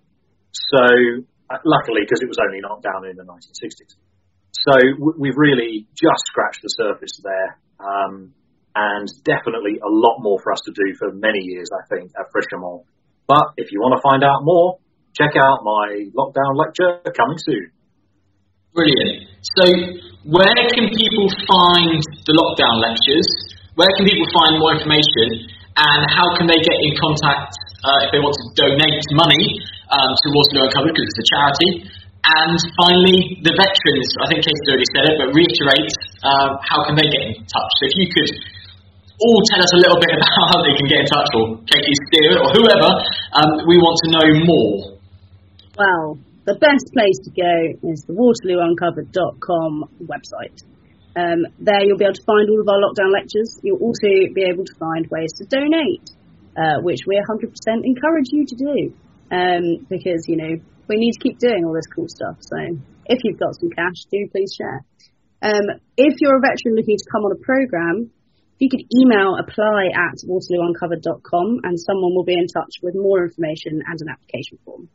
So, 0.54 1.26
uh, 1.50 1.58
luckily, 1.66 2.06
because 2.06 2.22
it 2.22 2.30
was 2.30 2.38
only 2.38 2.62
knocked 2.62 2.86
down 2.86 3.10
in 3.10 3.18
the 3.18 3.26
1960s. 3.26 3.98
So 4.66 4.74
we've 5.18 5.38
really 5.38 5.88
just 5.94 6.24
scratched 6.26 6.62
the 6.64 6.70
surface 6.70 7.22
there. 7.24 7.60
Um, 7.78 8.34
and 8.78 9.10
definitely 9.26 9.82
a 9.82 9.90
lot 9.90 10.22
more 10.22 10.38
for 10.38 10.54
us 10.54 10.62
to 10.70 10.72
do 10.72 10.94
for 11.02 11.10
many 11.10 11.42
years, 11.42 11.70
I 11.74 11.82
think, 11.90 12.14
at 12.14 12.30
Frischemont. 12.30 12.86
But 13.26 13.58
if 13.58 13.74
you 13.74 13.82
want 13.82 13.98
to 13.98 14.02
find 14.06 14.22
out 14.22 14.46
more, 14.46 14.78
check 15.18 15.34
out 15.34 15.66
my 15.66 16.06
lockdown 16.14 16.54
lecture 16.54 17.02
coming 17.18 17.42
soon. 17.42 17.74
Brilliant. 18.78 19.34
So, 19.58 19.66
where 20.30 20.62
can 20.70 20.94
people 20.94 21.28
find 21.50 21.98
the 22.30 22.34
lockdown 22.38 22.78
lectures? 22.86 23.26
Where 23.74 23.90
can 23.98 24.06
people 24.06 24.30
find 24.30 24.62
more 24.62 24.78
information? 24.78 25.50
And 25.74 26.02
how 26.14 26.38
can 26.38 26.46
they 26.46 26.62
get 26.62 26.78
in 26.86 26.94
contact 27.02 27.58
uh, 27.82 28.06
if 28.06 28.10
they 28.14 28.22
want 28.22 28.38
to 28.38 28.46
donate 28.54 29.02
money 29.18 29.58
um, 29.90 30.12
to 30.14 30.28
Waterloo 30.30 30.70
Uncovered 30.70 30.94
because 30.94 31.10
it's 31.10 31.22
a 31.26 31.30
charity? 31.34 31.70
And 32.28 32.60
finally, 32.76 33.40
the 33.40 33.56
veterans, 33.56 34.10
I 34.20 34.28
think 34.28 34.44
Casey's 34.44 34.68
already 34.68 34.90
said 34.92 35.06
it, 35.08 35.16
but 35.16 35.32
reiterate 35.32 35.92
uh, 36.28 36.60
how 36.60 36.84
can 36.84 37.00
they 37.00 37.08
get 37.08 37.24
in 37.24 37.40
touch? 37.48 37.72
So 37.80 37.84
if 37.88 37.96
you 37.96 38.08
could 38.12 38.32
all 39.18 39.42
tell 39.50 39.62
us 39.62 39.74
a 39.74 39.80
little 39.82 39.98
bit 39.98 40.14
about 40.18 40.34
how 40.54 40.58
they 40.62 40.76
can 40.78 40.88
get 40.88 41.00
in 41.02 41.08
touch, 41.10 41.30
or 41.34 41.58
Katie 41.66 41.98
Steer, 42.10 42.38
or 42.38 42.50
whoever. 42.54 42.90
Um, 43.34 43.66
we 43.66 43.78
want 43.82 43.98
to 44.06 44.08
know 44.14 44.28
more. 44.46 44.74
Well, 45.78 46.18
the 46.46 46.56
best 46.56 46.86
place 46.94 47.18
to 47.26 47.32
go 47.34 47.56
is 47.92 48.06
the 48.06 48.14
WaterlooUncovered.com 48.14 50.06
website. 50.06 50.64
Um, 51.18 51.50
there 51.58 51.82
you'll 51.84 51.98
be 51.98 52.06
able 52.06 52.14
to 52.14 52.28
find 52.30 52.46
all 52.50 52.62
of 52.62 52.70
our 52.70 52.78
lockdown 52.78 53.12
lectures. 53.12 53.58
You'll 53.64 53.82
also 53.82 54.10
be 54.34 54.46
able 54.46 54.66
to 54.66 54.76
find 54.78 55.08
ways 55.10 55.34
to 55.42 55.46
donate, 55.50 56.06
uh, 56.54 56.82
which 56.86 57.02
we 57.08 57.18
100% 57.18 57.50
encourage 57.84 58.30
you 58.30 58.46
to 58.46 58.56
do, 58.56 58.94
um, 59.34 59.86
because 59.90 60.30
you 60.30 60.38
know 60.38 60.54
we 60.88 60.98
need 60.98 61.14
to 61.14 61.20
keep 61.20 61.40
doing 61.40 61.64
all 61.66 61.74
this 61.74 61.88
cool 61.94 62.08
stuff. 62.08 62.38
So 62.42 62.58
if 63.06 63.20
you've 63.24 63.40
got 63.40 63.56
some 63.60 63.70
cash, 63.70 64.06
do 64.12 64.28
please 64.32 64.56
share. 64.58 64.84
Um, 65.42 65.80
if 65.98 66.18
you're 66.20 66.38
a 66.38 66.42
veteran 66.42 66.76
looking 66.76 66.98
to 66.98 67.06
come 67.12 67.24
on 67.24 67.32
a 67.32 67.42
program, 67.44 68.12
you 68.58 68.70
could 68.70 68.82
email 68.90 69.38
apply 69.38 69.94
at 69.94 70.18
waterloouncovered.com 70.26 71.62
and 71.64 71.80
someone 71.80 72.16
will 72.16 72.26
be 72.26 72.34
in 72.34 72.48
touch 72.48 72.82
with 72.82 72.96
more 72.96 73.24
information 73.26 73.82
and 73.86 74.02
an 74.02 74.10
application 74.10 74.58
form. 74.66 74.90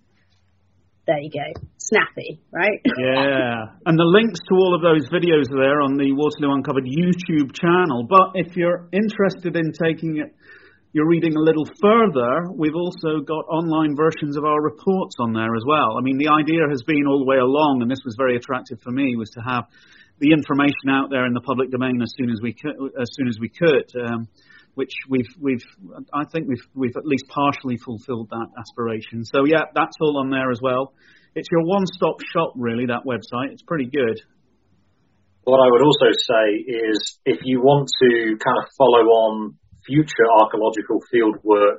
There 1.06 1.19
you 1.19 1.31
go. 1.31 1.60
Snappy, 1.78 2.40
right? 2.52 2.78
yeah. 2.98 3.74
And 3.86 3.98
the 3.98 4.06
links 4.06 4.39
to 4.48 4.55
all 4.55 4.74
of 4.74 4.82
those 4.82 5.09
videos 5.10 5.51
are 5.51 5.59
there 5.59 5.81
on 5.81 5.97
the 5.97 6.12
Waterloo 6.14 6.55
Uncovered 6.55 6.86
YouTube 6.86 7.55
channel. 7.55 8.06
But 8.09 8.39
if 8.39 8.56
you're 8.56 8.89
interested 8.93 9.56
in 9.56 9.73
taking 9.73 10.19
it, 10.19 10.35
you're 10.93 11.09
reading 11.09 11.35
a 11.36 11.40
little 11.40 11.64
further, 11.81 12.52
we've 12.52 12.77
also 12.77 13.20
got 13.24 13.48
online 13.48 13.97
versions 13.97 14.36
of 14.36 14.44
our 14.44 14.60
reports 14.60 15.16
on 15.19 15.32
there 15.32 15.56
as 15.56 15.64
well. 15.66 15.97
I 15.97 16.02
mean, 16.02 16.19
the 16.19 16.28
idea 16.28 16.69
has 16.69 16.82
been 16.82 17.06
all 17.09 17.19
the 17.19 17.24
way 17.24 17.39
along, 17.39 17.81
and 17.81 17.90
this 17.90 18.05
was 18.05 18.14
very 18.19 18.36
attractive 18.36 18.78
for 18.82 18.90
me, 18.90 19.16
was 19.16 19.31
to 19.31 19.40
have 19.40 19.64
the 20.20 20.32
information 20.32 20.93
out 20.93 21.09
there 21.09 21.24
in 21.24 21.32
the 21.32 21.40
public 21.40 21.70
domain 21.70 22.01
as 22.02 22.12
soon 22.16 22.31
as 22.31 22.40
we 22.43 22.52
could, 22.52 22.77
as 23.01 23.09
soon 23.16 23.28
as 23.28 23.39
we 23.40 23.48
could, 23.48 23.89
um, 24.05 24.28
which 24.74 24.93
we've 25.09 25.32
we've 25.40 25.64
I 26.12 26.24
think 26.31 26.47
we've 26.48 26.66
we've 26.74 26.97
at 26.97 27.06
least 27.06 27.24
partially 27.28 27.78
fulfilled 27.78 28.28
that 28.31 28.48
aspiration. 28.60 29.24
So 29.24 29.44
yeah, 29.47 29.64
that's 29.74 29.97
all 30.01 30.19
on 30.19 30.31
there 30.31 30.51
as 30.51 30.60
well. 30.62 30.93
It's 31.35 31.48
your 31.51 31.64
one-stop 31.64 32.20
shop, 32.32 32.52
really. 32.56 32.85
That 32.86 33.09
website. 33.09 33.52
It's 33.52 33.62
pretty 33.62 33.86
good. 33.86 34.20
What 35.44 35.59
I 35.59 35.69
would 35.73 35.82
also 35.82 36.12
say 36.12 36.44
is, 36.69 37.19
if 37.24 37.40
you 37.43 37.60
want 37.62 37.89
to 37.89 38.36
kind 38.36 38.59
of 38.60 38.69
follow 38.77 39.09
on 39.09 39.56
future 39.86 40.28
archaeological 40.40 41.00
field 41.10 41.36
work, 41.42 41.78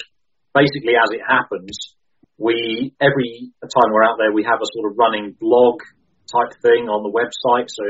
basically 0.54 0.96
as 0.96 1.10
it 1.12 1.22
happens, 1.26 1.96
we 2.38 2.94
every 3.00 3.54
time 3.62 3.90
we're 3.92 4.04
out 4.04 4.18
there, 4.18 4.34
we 4.34 4.44
have 4.44 4.60
a 4.62 4.70
sort 4.74 4.92
of 4.92 4.98
running 4.98 5.36
blog 5.40 5.80
type 6.28 6.54
thing 6.62 6.90
on 6.90 7.06
the 7.06 7.14
website. 7.14 7.70
So 7.70 7.86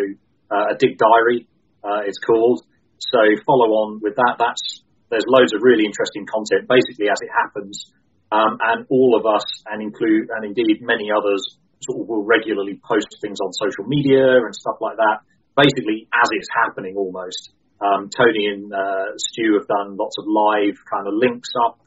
uh, 0.51 0.73
a 0.73 0.75
dig 0.77 0.97
diary 0.97 1.47
uh, 1.83 2.03
is 2.07 2.19
called. 2.19 2.61
So 2.99 3.19
follow 3.45 3.69
on 3.83 3.99
with 4.01 4.15
that. 4.15 4.35
That's 4.39 4.83
there's 5.09 5.27
loads 5.27 5.53
of 5.53 5.61
really 5.61 5.85
interesting 5.85 6.25
content, 6.25 6.65
basically 6.65 7.05
as 7.05 7.21
it 7.21 7.29
happens, 7.29 7.93
um, 8.33 8.57
and 8.73 8.89
all 8.89 9.13
of 9.13 9.29
us, 9.29 9.45
and 9.69 9.77
include 9.81 10.33
and 10.33 10.41
indeed 10.41 10.81
many 10.81 11.13
others, 11.13 11.41
sort 11.85 12.01
of 12.01 12.09
will 12.09 12.25
regularly 12.25 12.81
post 12.81 13.07
things 13.21 13.37
on 13.37 13.53
social 13.53 13.85
media 13.85 14.41
and 14.41 14.55
stuff 14.55 14.81
like 14.81 14.97
that. 14.97 15.21
Basically, 15.53 16.09
as 16.09 16.27
it's 16.33 16.49
happening, 16.49 16.97
almost. 16.97 17.53
Um, 17.81 18.09
Tony 18.09 18.47
and 18.47 18.71
uh, 18.71 19.17
Stu 19.17 19.59
have 19.59 19.67
done 19.67 19.97
lots 19.97 20.15
of 20.17 20.25
live 20.27 20.77
kind 20.89 21.07
of 21.07 21.13
links 21.15 21.49
up 21.65 21.79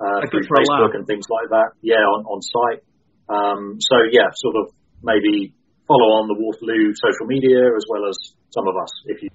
uh, 0.00 0.26
through 0.30 0.44
Facebook 0.48 0.94
and 0.94 1.06
things 1.06 1.26
like 1.30 1.50
that. 1.50 1.76
Yeah, 1.82 2.02
on 2.02 2.24
on 2.26 2.40
site. 2.42 2.82
Um, 3.28 3.76
so 3.80 3.96
yeah, 4.10 4.28
sort 4.34 4.56
of 4.56 4.74
maybe 5.02 5.54
follow 5.86 6.18
on 6.18 6.28
the 6.28 6.34
Waterloo 6.34 6.92
social 6.94 7.26
media 7.26 7.70
as 7.76 7.84
well 7.88 8.08
as 8.08 8.16
some 8.50 8.66
of 8.66 8.74
us. 8.76 8.90
If 9.06 9.22
you, 9.22 9.28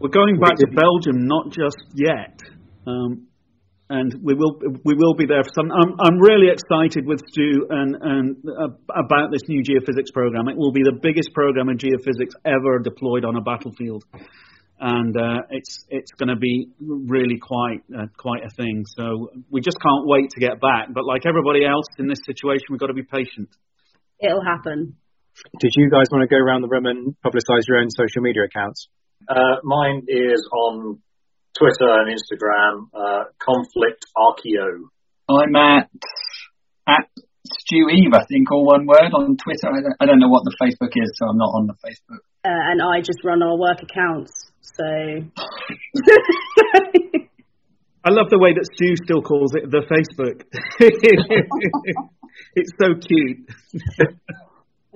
we're 0.00 0.14
going 0.14 0.40
back 0.40 0.56
to 0.56 0.66
Belgium, 0.72 1.26
not 1.26 1.50
just 1.50 1.78
yet. 1.94 2.40
Um, 2.86 3.28
and 3.90 4.20
we 4.22 4.34
will 4.34 4.60
we 4.84 4.94
will 4.94 5.14
be 5.14 5.24
there 5.24 5.42
for 5.42 5.50
some. 5.54 5.72
I'm, 5.72 5.96
I'm 5.98 6.18
really 6.20 6.52
excited 6.52 7.06
with 7.06 7.20
Stu 7.28 7.66
and 7.70 7.96
and 7.96 8.36
uh, 8.44 8.68
about 8.92 9.32
this 9.32 9.48
new 9.48 9.62
geophysics 9.62 10.12
program. 10.12 10.48
It 10.48 10.56
will 10.56 10.72
be 10.72 10.82
the 10.82 10.98
biggest 11.00 11.32
program 11.32 11.68
in 11.70 11.78
geophysics 11.78 12.36
ever 12.44 12.80
deployed 12.80 13.24
on 13.24 13.36
a 13.36 13.40
battlefield, 13.40 14.04
and 14.80 15.16
uh, 15.16 15.42
it's 15.50 15.84
it's 15.88 16.12
going 16.12 16.28
to 16.28 16.36
be 16.36 16.70
really 16.80 17.38
quite 17.38 17.82
uh, 17.90 18.06
quite 18.16 18.44
a 18.44 18.50
thing. 18.50 18.84
So 18.86 19.30
we 19.50 19.60
just 19.60 19.78
can't 19.80 20.06
wait 20.06 20.30
to 20.30 20.40
get 20.40 20.60
back. 20.60 20.88
But 20.92 21.04
like 21.04 21.26
everybody 21.26 21.64
else 21.64 21.86
in 21.98 22.06
this 22.06 22.20
situation, 22.24 22.66
we've 22.70 22.80
got 22.80 22.88
to 22.88 22.94
be 22.94 23.02
patient. 23.02 23.48
It'll 24.20 24.44
happen. 24.44 24.96
Did 25.60 25.72
you 25.76 25.90
guys 25.90 26.06
want 26.10 26.22
to 26.22 26.30
go 26.30 26.38
around 26.38 26.62
the 26.62 26.68
room 26.68 26.86
and 26.86 27.14
publicise 27.24 27.66
your 27.68 27.78
own 27.78 27.90
social 27.90 28.22
media 28.22 28.42
accounts? 28.44 28.88
Uh, 29.28 29.62
mine 29.62 30.02
is 30.08 30.48
on 30.52 30.98
Twitter 31.58 31.90
and 31.90 32.10
Instagram, 32.10 32.88
uh, 32.94 33.24
Conflict 33.38 34.06
Archeo. 34.16 34.90
I'm 35.28 35.54
at 35.56 35.90
at 36.86 37.06
Stu 37.46 37.88
Eve, 37.90 38.12
I 38.14 38.24
think, 38.28 38.50
all 38.50 38.64
one 38.66 38.86
word 38.86 39.12
on 39.12 39.36
Twitter. 39.36 39.68
I 39.68 39.80
don't, 39.80 39.96
I 40.00 40.06
don't 40.06 40.20
know 40.20 40.28
what 40.28 40.44
the 40.44 40.56
Facebook 40.60 40.92
is, 40.94 41.10
so 41.16 41.26
I'm 41.26 41.38
not 41.38 41.52
on 41.54 41.66
the 41.66 41.76
Facebook. 41.80 42.22
Uh, 42.44 42.70
and 42.70 42.80
I 42.80 43.00
just 43.00 43.24
run 43.24 43.42
our 43.42 43.58
work 43.58 43.82
accounts, 43.82 44.52
so. 44.62 44.84
I 48.04 48.10
love 48.10 48.30
the 48.30 48.38
way 48.38 48.52
that 48.54 48.64
Stu 48.74 48.94
still 48.96 49.20
calls 49.20 49.54
it 49.54 49.70
the 49.70 49.82
Facebook. 49.84 50.44
it's 52.54 52.72
so 52.80 52.94
cute. 52.94 53.50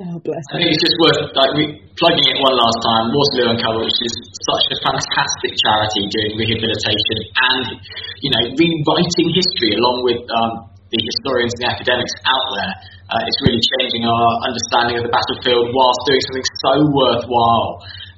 Oh, 0.01 0.17
bless 0.25 0.41
I 0.49 0.57
think 0.57 0.73
it's 0.73 0.81
just 0.81 0.97
worth 1.05 1.21
like 1.37 1.53
re- 1.53 1.77
plugging 2.01 2.25
it 2.33 2.41
one 2.41 2.57
last 2.57 2.81
time. 2.81 3.13
Waterloo 3.13 3.53
Uncovered, 3.53 3.85
which 3.85 4.01
is 4.09 4.15
such 4.41 4.73
a 4.73 4.77
fantastic 4.89 5.53
charity 5.53 6.09
doing 6.09 6.33
rehabilitation 6.41 7.19
and 7.29 7.77
you 8.25 8.33
know 8.33 8.41
rewriting 8.57 9.29
history 9.37 9.77
along 9.77 10.01
with 10.09 10.25
um, 10.33 10.72
the 10.93 11.01
historians 11.01 11.53
and 11.57 11.61
the 11.65 11.71
academics 11.73 12.15
out 12.29 12.47
there. 12.53 12.75
Uh, 13.09 13.29
it's 13.29 13.41
really 13.45 13.61
changing 13.81 14.05
our 14.05 14.29
understanding 14.45 15.01
of 15.01 15.05
the 15.09 15.13
battlefield 15.13 15.73
whilst 15.73 16.01
doing 16.05 16.23
something 16.29 16.49
so 16.61 16.73
worthwhile. 16.93 17.69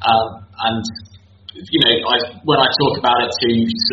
Um, 0.05 0.27
and 0.71 0.83
you 1.55 1.81
know, 1.87 1.95
I, 2.11 2.17
when 2.43 2.59
I 2.59 2.67
talk 2.67 2.95
about 2.99 3.19
it 3.23 3.31
to 3.31 3.49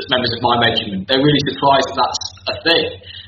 members 0.09 0.33
of 0.33 0.41
my 0.41 0.57
regiment, 0.65 1.05
they're 1.05 1.21
really 1.21 1.43
surprised 1.45 1.93
that 1.93 1.97
that's 2.01 2.23
a 2.49 2.55
thing. 2.65 2.85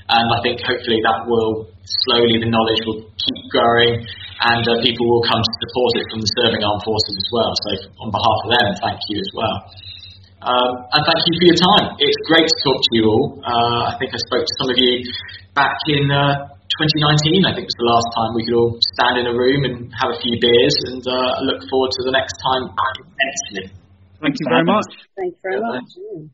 And 0.10 0.26
I 0.26 0.38
think 0.42 0.58
hopefully 0.66 1.00
that 1.06 1.30
will 1.30 1.70
slowly 2.10 2.42
the 2.42 2.50
knowledge 2.50 2.82
will 2.90 3.02
keep 3.14 3.40
growing 3.54 4.04
and 4.04 4.64
uh, 4.66 4.74
people 4.82 5.06
will 5.08 5.24
come 5.24 5.40
to 5.40 5.54
support 5.64 5.92
it 6.02 6.06
from 6.10 6.20
the 6.20 6.30
serving 6.42 6.62
armed 6.66 6.84
forces 6.84 7.16
as 7.16 7.30
well. 7.32 7.52
So, 7.54 7.70
on 8.04 8.10
behalf 8.12 8.40
of 8.44 8.50
them, 8.58 8.68
thank 8.84 9.00
you 9.08 9.18
as 9.22 9.32
well. 9.38 9.58
Um, 10.44 10.74
and 10.92 11.02
thank 11.08 11.22
you 11.24 11.34
for 11.40 11.46
your 11.48 11.60
time. 11.64 11.86
It's 12.04 12.20
great 12.28 12.44
to 12.44 12.58
talk 12.68 12.76
to 12.76 12.92
you 13.00 13.04
all. 13.08 13.26
Uh, 13.40 13.82
I 13.88 13.94
think 13.96 14.12
I 14.12 14.20
spoke 14.28 14.44
to 14.44 14.54
some 14.60 14.70
of 14.76 14.78
you 14.82 14.92
back 15.56 15.78
in 15.88 16.10
uh, 16.10 16.50
2019. 16.82 17.46
I 17.46 17.54
think 17.54 17.70
was 17.70 17.78
the 17.78 17.90
last 17.90 18.10
time 18.18 18.30
we 18.34 18.44
could 18.46 18.58
all 18.58 18.74
stand 18.98 19.22
in 19.22 19.26
a 19.30 19.36
room 19.36 19.66
and 19.66 19.94
have 19.94 20.12
a 20.14 20.20
few 20.20 20.36
beers, 20.42 20.78
and 20.90 21.04
uh, 21.06 21.42
look 21.46 21.62
forward 21.70 21.92
to 21.94 22.02
the 22.06 22.14
next 22.14 22.36
time. 22.42 22.74
Thank 24.22 24.36
you 24.40 24.46
very 24.50 24.66
much. 24.66 24.92
Thank 25.16 25.34
you 25.34 25.42
very 25.44 25.62
much. 25.62 26.34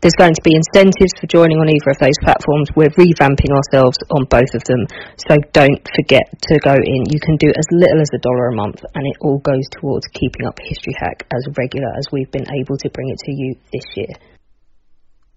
there's 0.00 0.16
going 0.16 0.32
to 0.32 0.40
be 0.40 0.56
incentives 0.56 1.12
for 1.20 1.28
joining 1.28 1.60
on 1.60 1.68
either 1.68 1.92
of 1.92 2.00
those 2.00 2.16
platforms. 2.24 2.72
We're 2.72 2.92
revamping 2.96 3.52
ourselves 3.52 4.00
on 4.16 4.24
both 4.32 4.48
of 4.56 4.64
them. 4.64 4.88
So 5.28 5.36
don't 5.52 5.80
forget 5.92 6.24
to 6.24 6.54
go 6.64 6.72
in. 6.72 7.00
You 7.12 7.20
can 7.20 7.36
do 7.36 7.52
as 7.52 7.68
little 7.68 8.00
as 8.00 8.08
a 8.16 8.24
dollar 8.24 8.48
a 8.48 8.56
month 8.56 8.80
and 8.96 9.04
it 9.04 9.16
all 9.20 9.44
goes 9.44 9.68
towards 9.76 10.08
keeping 10.16 10.48
up 10.48 10.56
History 10.56 10.96
Hack 10.96 11.28
as 11.28 11.44
regular 11.52 11.92
as 12.00 12.08
we've 12.12 12.32
been 12.32 12.48
able 12.48 12.80
to 12.80 12.88
bring 12.90 13.12
it 13.12 13.20
to 13.28 13.32
you 13.32 13.54
this 13.72 13.84
year. 13.96 14.12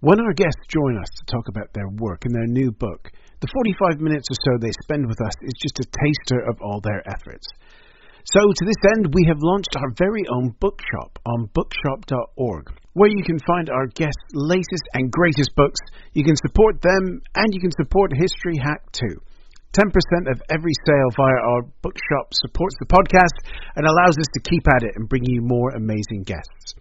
When 0.00 0.20
our 0.20 0.32
guests 0.32 0.64
join 0.68 0.96
us 0.96 1.08
to 1.12 1.24
talk 1.28 1.48
about 1.48 1.72
their 1.72 1.88
work 2.00 2.24
and 2.24 2.34
their 2.34 2.48
new 2.48 2.72
book, 2.72 3.12
the 3.40 3.48
45 3.52 4.00
minutes 4.00 4.28
or 4.32 4.36
so 4.40 4.56
they 4.56 4.72
spend 4.84 5.04
with 5.08 5.20
us 5.20 5.32
is 5.44 5.52
just 5.60 5.80
a 5.80 5.88
taster 5.92 6.40
of 6.48 6.56
all 6.64 6.80
their 6.80 7.04
efforts. 7.08 7.44
So, 8.24 8.40
to 8.40 8.64
this 8.64 8.80
end, 8.96 9.12
we 9.12 9.28
have 9.28 9.44
launched 9.44 9.76
our 9.76 9.92
very 10.00 10.24
own 10.32 10.56
bookshop 10.56 11.18
on 11.28 11.52
bookshop.org, 11.52 12.72
where 12.96 13.12
you 13.12 13.22
can 13.22 13.36
find 13.46 13.68
our 13.68 13.86
guests' 13.92 14.32
latest 14.32 14.84
and 14.94 15.12
greatest 15.12 15.52
books. 15.56 15.76
You 16.14 16.24
can 16.24 16.36
support 16.40 16.80
them, 16.80 17.20
and 17.36 17.52
you 17.52 17.60
can 17.60 17.76
support 17.76 18.16
History 18.16 18.56
Hack 18.56 18.80
too. 18.92 19.20
10% 19.76 19.92
of 20.32 20.40
every 20.48 20.72
sale 20.86 21.10
via 21.20 21.36
our 21.52 21.62
bookshop 21.82 22.32
supports 22.32 22.76
the 22.80 22.88
podcast 22.88 23.36
and 23.76 23.84
allows 23.84 24.16
us 24.16 24.30
to 24.32 24.48
keep 24.48 24.64
at 24.72 24.88
it 24.88 24.96
and 24.96 25.08
bring 25.08 25.24
you 25.28 25.42
more 25.42 25.76
amazing 25.76 26.22
guests. 26.24 26.80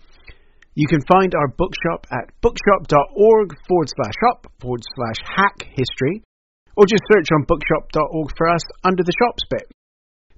You 0.75 0.87
can 0.87 1.03
find 1.11 1.35
our 1.35 1.49
bookshop 1.49 2.07
at 2.09 2.31
bookshop.org 2.39 3.49
forward 3.67 3.89
slash 3.91 4.15
shop 4.23 4.47
forward 4.61 4.81
slash 4.95 5.19
hack 5.27 5.67
history, 5.75 6.23
or 6.77 6.85
just 6.87 7.03
search 7.11 7.27
on 7.35 7.43
bookshop.org 7.51 8.31
for 8.37 8.47
us 8.47 8.63
under 8.85 9.03
the 9.03 9.13
shops 9.19 9.43
bit. 9.49 9.67